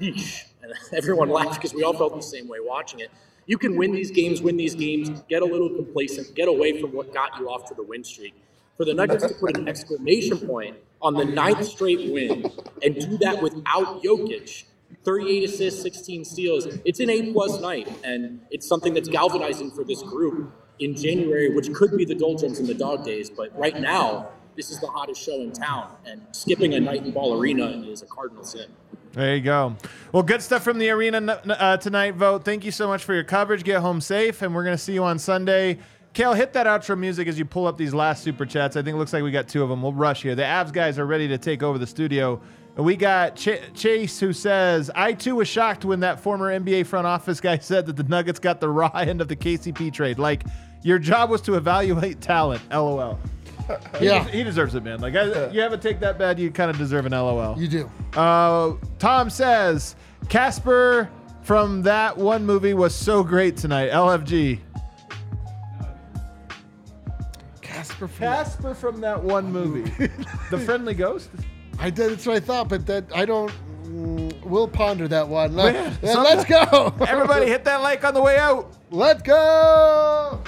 yeesh, 0.00 0.44
and 0.62 0.72
everyone 0.92 1.30
laughed 1.30 1.54
because 1.54 1.74
we 1.74 1.82
all 1.82 1.94
felt 1.94 2.14
the 2.14 2.22
same 2.22 2.46
way 2.48 2.58
watching 2.60 3.00
it. 3.00 3.10
You 3.46 3.58
can 3.58 3.76
win 3.76 3.92
these 3.92 4.10
games, 4.10 4.40
win 4.40 4.56
these 4.56 4.74
games, 4.74 5.22
get 5.28 5.42
a 5.42 5.44
little 5.44 5.68
complacent, 5.68 6.34
get 6.34 6.48
away 6.48 6.80
from 6.80 6.92
what 6.92 7.12
got 7.12 7.38
you 7.38 7.48
off 7.50 7.68
to 7.68 7.74
the 7.74 7.82
win 7.82 8.04
streak. 8.04 8.34
For 8.76 8.84
the 8.84 8.94
Nuggets 8.94 9.26
to 9.26 9.34
put 9.34 9.56
an 9.56 9.68
exclamation 9.68 10.38
point 10.38 10.76
on 11.00 11.14
the 11.14 11.24
ninth 11.24 11.64
straight 11.64 12.12
win 12.12 12.50
and 12.82 12.94
do 12.96 13.18
that 13.18 13.40
without 13.40 14.02
Jokic, 14.02 14.64
38 15.04 15.44
assists, 15.44 15.82
16 15.82 16.24
steals, 16.24 16.66
it's 16.84 16.98
an 16.98 17.10
A 17.10 17.32
plus 17.32 17.60
night, 17.60 17.88
and 18.02 18.40
it's 18.50 18.66
something 18.66 18.94
that's 18.94 19.08
galvanizing 19.08 19.70
for 19.70 19.84
this 19.84 20.02
group 20.02 20.52
in 20.80 20.96
January, 20.96 21.54
which 21.54 21.72
could 21.72 21.96
be 21.96 22.04
the 22.04 22.14
doldrums 22.14 22.58
and 22.58 22.68
the 22.68 22.74
dog 22.74 23.04
days, 23.04 23.30
but 23.30 23.56
right 23.56 23.78
now, 23.78 24.30
this 24.56 24.70
is 24.70 24.80
the 24.80 24.86
hottest 24.86 25.20
show 25.20 25.40
in 25.40 25.52
town, 25.52 25.94
and 26.06 26.22
skipping 26.32 26.74
a 26.74 26.80
night 26.80 27.04
in 27.04 27.12
Ball 27.12 27.38
Arena 27.38 27.66
is 27.86 28.02
a 28.02 28.06
cardinal 28.06 28.44
sin. 28.44 28.66
There 29.12 29.36
you 29.36 29.42
go. 29.42 29.76
Well, 30.10 30.24
good 30.24 30.42
stuff 30.42 30.64
from 30.64 30.78
the 30.78 30.90
arena 30.90 31.18
uh, 31.18 31.76
tonight, 31.76 32.16
Vogt. 32.16 32.44
Thank 32.44 32.64
you 32.64 32.72
so 32.72 32.88
much 32.88 33.04
for 33.04 33.14
your 33.14 33.22
coverage. 33.22 33.62
Get 33.62 33.80
home 33.80 34.00
safe, 34.00 34.42
and 34.42 34.52
we're 34.52 34.64
going 34.64 34.76
to 34.76 34.82
see 34.82 34.94
you 34.94 35.04
on 35.04 35.20
Sunday. 35.20 35.78
Kale, 36.14 36.32
hit 36.34 36.52
that 36.52 36.66
outro 36.66 36.96
music 36.98 37.26
as 37.28 37.38
you 37.38 37.44
pull 37.44 37.66
up 37.66 37.76
these 37.76 37.92
last 37.92 38.22
super 38.22 38.46
chats. 38.46 38.76
I 38.76 38.82
think 38.82 38.94
it 38.94 38.98
looks 38.98 39.12
like 39.12 39.22
we 39.24 39.30
got 39.32 39.48
two 39.48 39.62
of 39.62 39.68
them. 39.68 39.82
We'll 39.82 39.92
rush 39.92 40.22
here. 40.22 40.34
The 40.36 40.42
Avs 40.42 40.72
guys 40.72 40.98
are 40.98 41.06
ready 41.06 41.26
to 41.28 41.38
take 41.38 41.62
over 41.62 41.76
the 41.76 41.86
studio. 41.88 42.40
And 42.76 42.84
we 42.84 42.94
got 42.96 43.34
Ch- 43.36 43.60
Chase 43.74 44.18
who 44.20 44.32
says, 44.32 44.90
I 44.94 45.12
too 45.12 45.34
was 45.36 45.48
shocked 45.48 45.84
when 45.84 46.00
that 46.00 46.20
former 46.20 46.56
NBA 46.58 46.86
front 46.86 47.06
office 47.06 47.40
guy 47.40 47.58
said 47.62 47.86
that 47.86 47.96
the 47.96 48.04
Nuggets 48.04 48.38
got 48.38 48.60
the 48.60 48.68
raw 48.68 48.90
end 48.94 49.20
of 49.20 49.28
the 49.28 49.36
KCP 49.36 49.92
trade. 49.92 50.18
Like, 50.20 50.44
your 50.82 50.98
job 51.00 51.30
was 51.30 51.40
to 51.42 51.54
evaluate 51.54 52.20
talent. 52.20 52.62
LOL. 52.70 53.18
He 53.98 54.06
Yeah. 54.06 54.22
des- 54.24 54.30
he 54.30 54.44
deserves 54.44 54.74
it, 54.76 54.84
man. 54.84 55.00
Like, 55.00 55.16
I, 55.16 55.48
you 55.50 55.60
have 55.62 55.72
a 55.72 55.78
take 55.78 55.98
that 56.00 56.16
bad, 56.18 56.38
you 56.38 56.50
kind 56.50 56.70
of 56.70 56.78
deserve 56.78 57.06
an 57.06 57.12
LOL. 57.12 57.58
You 57.58 57.66
do. 57.68 57.90
Uh, 58.16 58.74
Tom 59.00 59.30
says 59.30 59.96
Casper 60.28 61.08
from 61.42 61.82
that 61.82 62.16
one 62.16 62.44
movie 62.46 62.74
was 62.74 62.94
so 62.94 63.24
great 63.24 63.56
tonight. 63.56 63.90
LFG. 63.90 64.60
Casper 67.84 68.08
from 68.08 68.18
Casper 68.18 68.74
from 68.74 69.00
that 69.02 69.22
one 69.22 69.52
movie. 69.52 69.90
the 70.50 70.58
Friendly 70.58 70.94
Ghost. 70.94 71.28
I 71.78 71.90
did. 71.90 72.12
That's 72.12 72.26
what 72.26 72.36
I 72.36 72.40
thought, 72.40 72.68
but 72.68 72.86
that 72.86 73.04
I 73.14 73.26
don't. 73.26 73.52
Mm, 73.84 74.42
we'll 74.42 74.68
ponder 74.68 75.06
that 75.08 75.28
one. 75.28 75.54
Let, 75.54 76.02
Man, 76.02 76.22
let's 76.22 76.44
go. 76.46 76.94
Everybody 77.06 77.46
hit 77.46 77.64
that 77.64 77.82
like 77.82 78.02
on 78.04 78.14
the 78.14 78.22
way 78.22 78.38
out. 78.38 78.74
Let's 78.90 79.22
go. 79.22 80.42